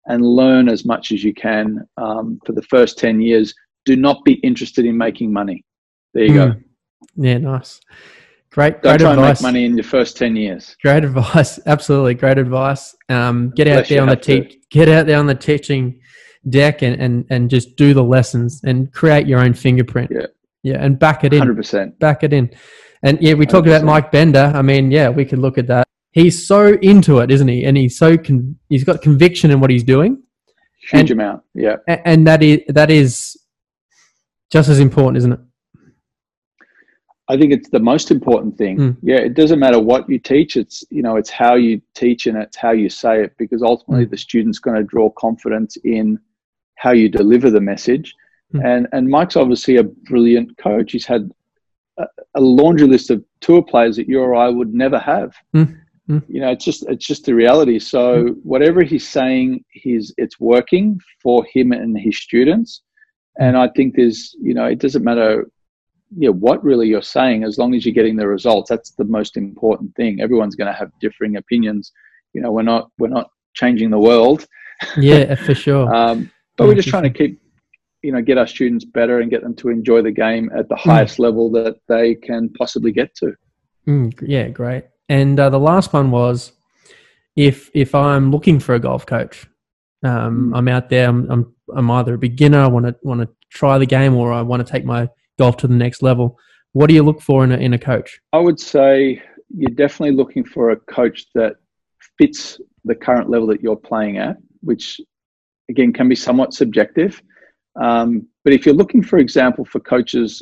and 0.07 0.25
learn 0.25 0.69
as 0.69 0.85
much 0.85 1.11
as 1.11 1.25
you 1.25 1.33
can 1.33 1.85
um, 1.97 2.39
for 2.45 2.53
the 2.53 2.61
first 2.63 2.97
10 2.97 3.19
years. 3.19 3.53
Do 3.83 3.97
not 3.97 4.23
be 4.23 4.35
interested 4.35 4.85
in 4.85 4.97
making 4.97 5.33
money. 5.33 5.65
There 6.13 6.23
you 6.23 6.31
mm. 6.31 6.35
go. 6.35 6.51
Hmm. 6.51 7.25
Yeah, 7.25 7.37
nice. 7.39 7.81
Great, 8.51 8.81
Don't 8.81 8.93
great 8.93 8.99
try 9.01 9.11
advice. 9.11 9.39
and 9.39 9.47
make 9.47 9.53
money 9.53 9.65
in 9.65 9.75
your 9.75 9.83
first 9.83 10.15
10 10.15 10.37
years. 10.37 10.77
Great 10.81 11.03
advice. 11.03 11.59
Absolutely. 11.65 12.13
Great 12.13 12.37
advice. 12.37 12.95
Um, 13.09 13.51
get 13.55 13.67
out 13.67 13.89
there 13.89 14.01
on 14.01 14.07
the 14.07 14.15
te- 14.15 14.61
get 14.69 14.87
out 14.87 15.05
there 15.05 15.19
on 15.19 15.25
the 15.25 15.35
teaching 15.35 15.99
deck 16.47 16.81
and, 16.81 16.95
and, 17.01 17.25
and 17.29 17.49
just 17.49 17.75
do 17.75 17.93
the 17.93 18.03
lessons 18.03 18.61
and 18.63 18.93
create 18.93 19.27
your 19.27 19.39
own 19.39 19.53
fingerprint. 19.53 20.11
Yeah. 20.13 20.27
Yeah. 20.65 20.83
And 20.83 20.99
back 20.99 21.23
it 21.23 21.33
in. 21.33 21.41
100%. 21.41 21.99
Back 21.99 22.23
it 22.23 22.33
in. 22.33 22.49
And 23.03 23.21
yeah, 23.21 23.35
we 23.35 23.45
talked 23.45 23.67
about 23.67 23.83
Mike 23.83 24.11
Bender. 24.11 24.51
I 24.53 24.61
mean, 24.61 24.91
yeah, 24.91 25.09
we 25.09 25.25
could 25.25 25.39
look 25.39 25.57
at 25.57 25.67
that 25.67 25.85
he's 26.15 26.47
so 26.47 26.73
into 26.81 27.19
it, 27.19 27.29
isn't 27.29 27.47
he? 27.47 27.65
And 27.65 27.77
he's 27.77 27.95
so 27.95 28.17
con- 28.17 28.57
he's 28.69 28.83
got 28.83 29.03
conviction 29.03 29.51
in 29.51 29.59
what 29.59 29.69
he's 29.69 29.83
doing. 29.83 30.23
Huge 30.89 31.11
and, 31.11 31.11
amount, 31.11 31.43
yeah. 31.53 31.75
And 31.87 32.25
that 32.25 32.41
is 32.41 32.61
that 32.69 32.89
is 32.89 33.37
just 34.51 34.69
as 34.69 34.79
important, 34.79 35.17
isn't 35.17 35.33
it? 35.33 35.39
I 37.27 37.37
think 37.37 37.51
it's 37.53 37.69
the 37.69 37.79
most 37.79 38.11
important 38.11 38.55
thing. 38.55 38.77
Mm. 38.77 38.97
Yeah, 39.01 39.17
it 39.17 39.33
doesn't 39.33 39.59
matter 39.59 39.79
what 39.79 40.07
you 40.07 40.19
teach. 40.19 40.57
It's 40.57 40.83
you 40.89 41.01
know, 41.01 41.17
it's 41.17 41.29
how 41.29 41.55
you 41.55 41.81
teach 41.93 42.27
and 42.27 42.37
it's 42.37 42.55
how 42.55 42.71
you 42.71 42.89
say 42.89 43.23
it 43.23 43.35
because 43.37 43.61
ultimately 43.61 44.05
mm. 44.05 44.11
the 44.11 44.17
student's 44.17 44.59
going 44.59 44.77
to 44.77 44.83
draw 44.83 45.09
confidence 45.11 45.77
in 45.83 46.19
how 46.75 46.91
you 46.91 47.09
deliver 47.09 47.49
the 47.49 47.61
message. 47.61 48.13
Mm. 48.53 48.65
And 48.65 48.87
and 48.93 49.09
Mike's 49.09 49.35
obviously 49.35 49.77
a 49.77 49.83
brilliant 49.83 50.57
coach. 50.57 50.91
He's 50.91 51.05
had 51.05 51.29
a, 51.97 52.05
a 52.35 52.41
laundry 52.41 52.87
list 52.87 53.09
of 53.09 53.23
tour 53.41 53.61
players 53.61 53.95
that 53.95 54.07
you 54.07 54.19
or 54.19 54.35
I 54.35 54.49
would 54.49 54.73
never 54.73 54.99
have. 54.99 55.35
Mm. 55.55 55.79
Mm. 56.09 56.23
You 56.27 56.41
know, 56.41 56.51
it's 56.51 56.65
just 56.65 56.85
it's 56.87 57.05
just 57.05 57.25
the 57.25 57.33
reality. 57.33 57.79
So 57.79 58.25
mm. 58.25 58.35
whatever 58.43 58.83
he's 58.83 59.07
saying, 59.07 59.63
he's 59.69 60.13
it's 60.17 60.39
working 60.39 60.99
for 61.21 61.45
him 61.51 61.71
and 61.71 61.97
his 61.97 62.19
students. 62.19 62.81
And 63.37 63.57
I 63.57 63.67
think 63.69 63.95
there's, 63.95 64.35
you 64.41 64.53
know, 64.53 64.65
it 64.65 64.79
doesn't 64.79 65.03
matter, 65.03 65.49
you 66.17 66.29
know, 66.29 66.33
what 66.33 66.63
really 66.63 66.87
you're 66.87 67.01
saying, 67.01 67.43
as 67.43 67.57
long 67.57 67.75
as 67.75 67.85
you're 67.85 67.93
getting 67.93 68.15
the 68.15 68.27
results. 68.27 68.69
That's 68.69 68.91
the 68.91 69.03
most 69.03 69.35
important 69.35 69.93
thing. 69.95 70.21
Everyone's 70.21 70.55
going 70.55 70.71
to 70.71 70.77
have 70.77 70.91
differing 71.01 71.35
opinions. 71.35 71.91
You 72.33 72.41
know, 72.41 72.51
we're 72.51 72.61
not 72.61 72.91
we're 72.97 73.09
not 73.09 73.29
changing 73.53 73.89
the 73.89 73.99
world. 73.99 74.45
Yeah, 74.97 75.35
for 75.35 75.55
sure. 75.65 75.93
um, 75.93 76.31
but 76.55 76.63
yeah, 76.63 76.67
we're 76.69 76.75
just 76.75 76.87
trying 76.87 77.03
to 77.03 77.09
keep, 77.09 77.41
you 78.05 78.11
know, 78.11 78.21
get 78.21 78.37
our 78.37 78.45
students 78.45 78.85
better 78.85 79.19
and 79.19 79.31
get 79.31 79.41
them 79.41 79.55
to 79.55 79.69
enjoy 79.69 80.01
the 80.01 80.11
game 80.11 80.51
at 80.55 80.69
the 80.69 80.75
highest 80.75 81.17
mm. 81.17 81.21
level 81.21 81.51
that 81.51 81.77
they 81.87 82.13
can 82.13 82.49
possibly 82.49 82.91
get 82.91 83.15
to. 83.15 83.33
Mm, 83.87 84.13
yeah, 84.21 84.47
great. 84.49 84.85
And 85.09 85.39
uh, 85.39 85.49
the 85.49 85.59
last 85.59 85.91
one 85.91 86.11
was 86.11 86.51
if 87.35 87.69
if 87.73 87.95
I'm 87.95 88.31
looking 88.31 88.59
for 88.59 88.75
a 88.75 88.79
golf 88.79 89.05
coach, 89.05 89.47
um, 90.03 90.51
mm. 90.51 90.57
I'm 90.57 90.67
out 90.67 90.89
there. 90.89 91.09
I'm, 91.09 91.29
I'm, 91.31 91.55
I'm 91.75 91.91
either 91.91 92.13
a 92.13 92.17
beginner, 92.17 92.59
I 92.59 92.67
want 92.67 92.85
to 92.85 92.95
want 93.01 93.21
to 93.21 93.29
try 93.49 93.77
the 93.79 93.85
game, 93.87 94.15
or 94.15 94.31
I 94.31 94.43
want 94.43 94.65
to 94.65 94.71
take 94.71 94.85
my 94.85 95.09
golf 95.39 95.57
to 95.57 95.67
the 95.67 95.75
next 95.75 96.03
level. 96.03 96.37
What 96.73 96.87
do 96.87 96.93
you 96.93 97.03
look 97.03 97.21
for 97.21 97.43
in 97.43 97.51
a 97.51 97.57
in 97.57 97.73
a 97.73 97.79
coach? 97.79 98.19
I 98.33 98.39
would 98.39 98.59
say 98.59 99.21
you're 99.49 99.71
definitely 99.71 100.15
looking 100.15 100.43
for 100.43 100.71
a 100.71 100.77
coach 100.77 101.25
that 101.33 101.55
fits 102.19 102.59
the 102.83 102.95
current 102.95 103.29
level 103.29 103.47
that 103.47 103.61
you're 103.61 103.75
playing 103.75 104.17
at, 104.17 104.37
which 104.61 105.01
again 105.69 105.91
can 105.91 106.07
be 106.07 106.15
somewhat 106.15 106.53
subjective. 106.53 107.21
Um, 107.81 108.27
but 108.43 108.53
if 108.53 108.65
you're 108.65 108.75
looking, 108.75 109.03
for 109.03 109.17
example, 109.17 109.65
for 109.65 109.79
coaches 109.79 110.41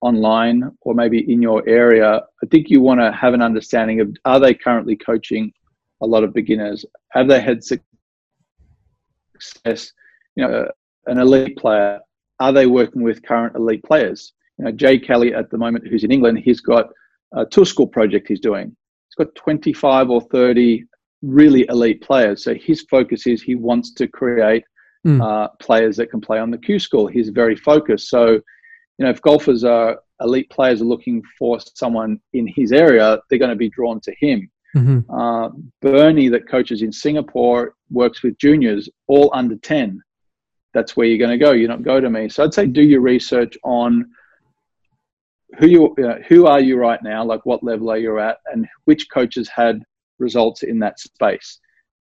online 0.00 0.70
or 0.82 0.94
maybe 0.94 1.32
in 1.32 1.40
your 1.40 1.66
area, 1.68 2.22
I 2.42 2.46
think 2.50 2.68
you 2.68 2.80
want 2.80 3.00
to 3.00 3.12
have 3.12 3.34
an 3.34 3.42
understanding 3.42 4.00
of 4.00 4.14
are 4.24 4.38
they 4.38 4.54
currently 4.54 4.96
coaching 4.96 5.52
a 6.02 6.06
lot 6.06 6.24
of 6.24 6.34
beginners? 6.34 6.84
Have 7.10 7.28
they 7.28 7.40
had 7.40 7.64
success? 7.64 7.84
You 10.36 10.46
know, 10.46 10.68
an 11.06 11.18
elite 11.18 11.56
player, 11.56 12.00
are 12.40 12.52
they 12.52 12.66
working 12.66 13.02
with 13.02 13.22
current 13.22 13.56
elite 13.56 13.82
players? 13.84 14.32
You 14.58 14.66
know, 14.66 14.72
Jay 14.72 14.98
Kelly 14.98 15.34
at 15.34 15.50
the 15.50 15.58
moment, 15.58 15.86
who's 15.86 16.04
in 16.04 16.12
England, 16.12 16.38
he's 16.38 16.60
got 16.60 16.88
a 17.32 17.46
tour 17.46 17.64
school 17.64 17.86
project 17.86 18.28
he's 18.28 18.40
doing. 18.40 18.76
He's 19.08 19.26
got 19.26 19.34
25 19.34 20.10
or 20.10 20.20
30 20.20 20.84
really 21.22 21.66
elite 21.68 22.02
players. 22.02 22.44
So 22.44 22.54
his 22.54 22.82
focus 22.82 23.26
is 23.26 23.42
he 23.42 23.54
wants 23.54 23.92
to 23.94 24.06
create 24.06 24.64
mm. 25.04 25.22
uh, 25.22 25.48
players 25.60 25.96
that 25.96 26.10
can 26.10 26.20
play 26.20 26.38
on 26.38 26.50
the 26.50 26.58
Q 26.58 26.78
school. 26.78 27.06
He's 27.06 27.28
very 27.28 27.56
focused. 27.56 28.08
So 28.08 28.40
you 28.98 29.04
know, 29.04 29.10
if 29.10 29.20
golfers 29.22 29.64
are 29.64 29.98
elite 30.20 30.48
players 30.50 30.80
are 30.80 30.86
looking 30.86 31.22
for 31.38 31.58
someone 31.74 32.20
in 32.32 32.46
his 32.46 32.72
area, 32.72 33.18
they're 33.28 33.38
going 33.38 33.50
to 33.50 33.56
be 33.56 33.70
drawn 33.70 34.00
to 34.00 34.14
him. 34.18 34.50
Mm-hmm. 34.76 35.10
Uh, 35.10 35.50
Bernie, 35.80 36.28
that 36.28 36.48
coaches 36.48 36.82
in 36.82 36.92
Singapore, 36.92 37.74
works 37.90 38.22
with 38.22 38.38
juniors, 38.38 38.88
all 39.06 39.30
under 39.34 39.56
10. 39.56 40.00
That's 40.72 40.96
where 40.96 41.06
you're 41.06 41.18
going 41.18 41.38
to 41.38 41.44
go. 41.44 41.52
You 41.52 41.66
don't 41.66 41.82
go 41.82 42.00
to 42.00 42.10
me. 42.10 42.28
So 42.28 42.44
I'd 42.44 42.54
say 42.54 42.66
do 42.66 42.82
your 42.82 43.00
research 43.00 43.56
on 43.62 44.10
who 45.58 45.66
you, 45.66 45.94
you 45.98 46.04
know, 46.04 46.18
who 46.28 46.46
are 46.46 46.60
you 46.60 46.76
right 46.76 47.00
now, 47.02 47.24
like 47.24 47.46
what 47.46 47.62
level 47.62 47.90
are 47.90 47.98
you 47.98 48.18
at, 48.18 48.38
and 48.52 48.66
which 48.86 49.08
coaches 49.12 49.48
had 49.48 49.82
results 50.18 50.64
in 50.64 50.80
that 50.80 50.98
space. 50.98 51.60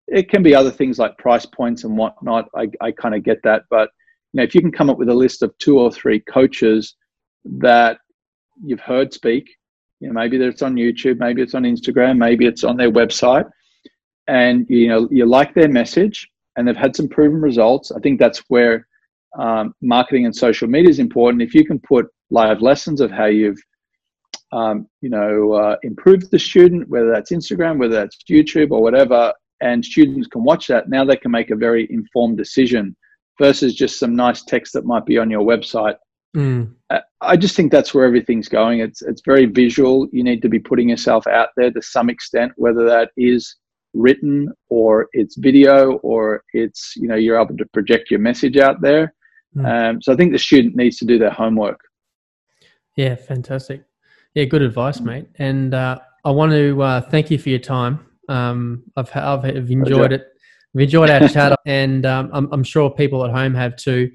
It 0.09 0.29
can 0.29 0.43
be 0.43 0.55
other 0.55 0.71
things 0.71 0.99
like 0.99 1.17
price 1.19 1.47
points 1.47 1.85
and 1.85 1.97
whatnot. 1.97 2.49
I, 2.57 2.69
I 2.81 2.93
kind 2.93 3.15
of 3.15 3.23
get 3.23 3.39
that, 3.45 3.63
but 3.71 3.91
you 4.33 4.39
know, 4.39 4.43
if 4.45 4.55
you 4.55 4.61
can 4.61 4.73
come 4.73 4.91
up 4.91 4.99
with 4.99 5.09
a 5.09 5.15
list 5.15 5.43
of 5.43 5.57
two 5.59 5.79
or 5.79 5.91
three 5.91 6.21
coaches 6.21 6.97
that 7.45 7.99
you've 8.65 8.81
heard 8.81 9.13
speak, 9.13 9.49
you 10.01 10.09
know, 10.09 10.15
maybe 10.15 10.37
it's 10.39 10.63
on 10.63 10.75
YouTube, 10.75 11.19
maybe 11.19 11.43
it's 11.43 11.55
on 11.55 11.63
Instagram, 11.63 12.19
maybe 12.19 12.47
it's 12.47 12.65
on 12.65 12.77
their 12.77 12.91
website, 12.91 13.49
and 14.27 14.67
you 14.69 14.89
know 14.89 15.09
you 15.11 15.27
like 15.27 15.55
their 15.55 15.69
message 15.69 16.29
and 16.57 16.67
they've 16.67 16.77
had 16.77 16.95
some 16.97 17.09
proven 17.09 17.41
results. 17.41 17.93
I 17.93 18.01
think 18.01 18.19
that's 18.19 18.43
where 18.49 18.87
um, 19.39 19.75
marketing 19.81 20.27
and 20.27 20.35
social 20.35 20.69
media 20.69 20.91
is 20.91 20.99
important. 20.99 21.43
If 21.43 21.55
you 21.55 21.65
can 21.65 21.79
put 21.79 22.07
live 22.31 22.61
lessons 22.61 23.01
of 23.01 23.11
how 23.11 23.27
you've 23.27 23.61
um, 24.53 24.87
you 25.01 25.09
know 25.09 25.53
uh, 25.53 25.77
improved 25.83 26.31
the 26.31 26.39
student, 26.39 26.89
whether 26.89 27.11
that's 27.11 27.33
Instagram, 27.33 27.79
whether 27.79 27.95
that's 27.95 28.19
YouTube 28.31 28.71
or 28.71 28.83
whatever, 28.83 29.33
and 29.63 29.85
students 29.85 30.29
can 30.29 30.45
watch 30.45 30.67
that, 30.67 30.89
now 30.89 31.05
they 31.05 31.17
can 31.17 31.31
make 31.31 31.51
a 31.51 31.57
very 31.57 31.87
informed 31.91 32.37
decision 32.37 32.97
versus 33.41 33.75
just 33.75 33.99
some 33.99 34.15
nice 34.15 34.45
text 34.45 34.73
that 34.75 34.85
might 34.85 35.07
be 35.07 35.19
on 35.19 35.31
your 35.31 35.43
website. 35.43 35.97
Mm. 36.37 36.75
I 37.21 37.37
just 37.37 37.57
think 37.57 37.71
that's 37.71 37.95
where 37.95 38.05
everything's 38.05 38.49
going. 38.49 38.81
It's 38.81 39.03
it's 39.03 39.23
very 39.25 39.47
visual. 39.47 40.09
You 40.13 40.25
need 40.25 40.43
to 40.43 40.49
be 40.49 40.59
putting 40.59 40.89
yourself 40.89 41.27
out 41.27 41.51
there 41.57 41.71
to 41.71 41.83
some 41.83 42.09
extent, 42.09 42.53
whether 42.57 42.85
that 42.87 43.11
is 43.17 43.57
written 43.95 44.51
or 44.71 45.09
it's 45.13 45.37
video 45.37 45.95
or 45.99 46.43
it's 46.55 46.95
you 46.97 47.07
know 47.07 47.15
you're 47.15 47.41
able 47.41 47.57
to 47.59 47.67
project 47.67 48.11
your 48.11 48.21
message 48.21 48.57
out 48.57 48.81
there. 48.81 49.15
Mm. 49.57 49.67
Um, 49.91 50.03
so 50.03 50.13
I 50.13 50.17
think 50.17 50.33
the 50.33 50.39
student 50.39 50.75
needs 50.75 50.97
to 50.99 51.05
do 51.05 51.19
their 51.19 51.31
homework. 51.31 51.81
Yeah, 52.97 53.15
fantastic. 53.15 53.85
Yeah, 54.35 54.45
good 54.45 54.63
advice, 54.63 55.01
mm. 55.01 55.05
mate. 55.05 55.29
And 55.39 55.75
uh, 55.75 55.99
I 56.25 56.31
want 56.31 56.53
to 56.53 56.83
uh, 56.83 57.01
thank 57.03 57.31
you 57.31 57.39
for 57.39 57.51
your 57.51 57.59
time. 57.59 58.07
Um, 58.29 58.85
I've, 58.97 59.15
I've, 59.17 59.45
I've 59.45 59.71
enjoyed 59.71 60.13
it. 60.13 60.27
I've 60.75 60.81
enjoyed 60.81 61.11
our 61.11 61.29
chat, 61.29 61.59
and 61.67 62.07
um, 62.07 62.31
I'm, 62.33 62.49
I'm, 62.53 62.65
sure 62.65 62.91
people 62.91 63.25
at 63.25 63.31
home 63.31 63.55
have 63.55 63.77
too. 63.77 64.11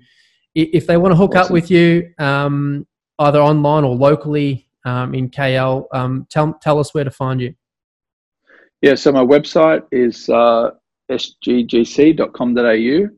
If 0.55 0.87
they 0.87 0.97
want 0.97 1.11
to 1.11 1.15
hook 1.15 1.35
awesome. 1.35 1.43
up 1.45 1.51
with 1.51 1.69
you, 1.69 2.11
um, 2.17 2.87
either 3.19 3.39
online 3.39 3.83
or 3.83 3.95
locally 3.95 4.67
um, 4.85 5.13
in 5.13 5.29
KL, 5.29 5.85
um, 5.93 6.25
tell 6.29 6.57
tell 6.61 6.79
us 6.79 6.93
where 6.93 7.03
to 7.03 7.11
find 7.11 7.41
you. 7.41 7.53
Yeah, 8.81 8.95
so 8.95 9.11
my 9.11 9.23
website 9.23 9.83
is 9.91 10.29
uh, 10.29 10.71
sggc.com.au. 11.11 13.09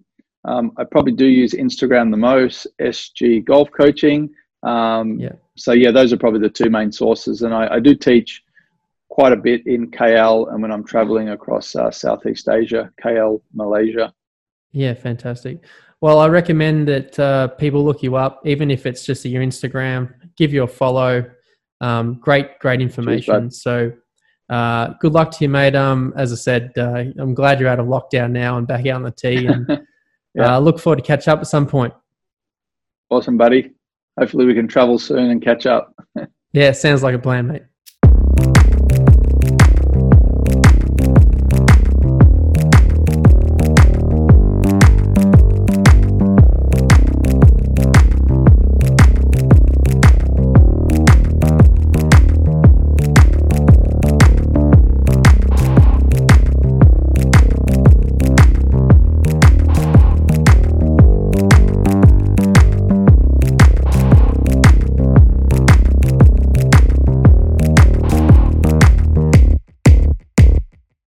Um, 0.45 0.71
I 0.77 0.83
probably 0.85 1.11
do 1.13 1.25
use 1.25 1.53
Instagram 1.53 2.11
the 2.11 2.17
most, 2.17 2.65
SG 2.81 3.43
Golf 3.45 3.69
Coaching. 3.71 4.29
Um, 4.63 5.19
yeah. 5.19 5.33
So 5.57 5.73
yeah, 5.73 5.91
those 5.91 6.13
are 6.13 6.17
probably 6.17 6.39
the 6.39 6.49
two 6.49 6.69
main 6.69 6.91
sources, 6.91 7.41
and 7.41 7.53
I, 7.53 7.75
I 7.75 7.79
do 7.79 7.93
teach 7.95 8.43
quite 9.09 9.33
a 9.33 9.37
bit 9.37 9.65
in 9.67 9.91
KL 9.91 10.51
and 10.53 10.61
when 10.61 10.71
I'm 10.71 10.83
traveling 10.83 11.29
across 11.29 11.75
uh, 11.75 11.91
Southeast 11.91 12.47
Asia, 12.47 12.91
KL, 13.03 13.41
Malaysia. 13.53 14.13
Yeah, 14.71 14.93
fantastic. 14.93 15.63
Well, 16.01 16.19
I 16.19 16.27
recommend 16.27 16.87
that 16.87 17.19
uh, 17.19 17.47
people 17.49 17.83
look 17.83 18.01
you 18.01 18.15
up, 18.15 18.41
even 18.45 18.71
if 18.71 18.85
it's 18.85 19.05
just 19.05 19.25
your 19.25 19.43
Instagram. 19.43 20.13
Give 20.37 20.53
you 20.53 20.63
a 20.63 20.67
follow. 20.67 21.29
Um, 21.81 22.15
great, 22.15 22.59
great 22.59 22.81
information. 22.81 23.49
Cheers, 23.49 23.61
so, 23.61 23.91
uh, 24.49 24.93
good 25.01 25.13
luck 25.13 25.31
to 25.31 25.37
you, 25.41 25.49
mate. 25.49 25.75
Um, 25.75 26.13
as 26.15 26.31
I 26.31 26.35
said, 26.35 26.71
uh, 26.77 27.03
I'm 27.17 27.33
glad 27.33 27.59
you're 27.59 27.69
out 27.69 27.79
of 27.79 27.87
lockdown 27.87 28.31
now 28.31 28.57
and 28.57 28.67
back 28.67 28.85
out 28.87 28.95
on 28.95 29.03
the 29.03 29.11
tee. 29.11 29.47
And 30.33 30.43
yeah. 30.43 30.57
Uh, 30.57 30.59
look 30.59 30.79
forward 30.79 30.97
to 30.97 31.01
catch 31.01 31.27
up 31.27 31.39
at 31.39 31.47
some 31.47 31.65
point. 31.65 31.93
Awesome, 33.09 33.35
buddy. 33.35 33.71
Hopefully, 34.19 34.45
we 34.45 34.53
can 34.53 34.67
travel 34.67 34.99
soon 34.99 35.31
and 35.31 35.41
catch 35.41 35.65
up. 35.65 35.93
yeah, 36.53 36.71
sounds 36.71 37.01
like 37.01 37.15
a 37.15 37.19
plan, 37.19 37.47
mate. 37.47 37.63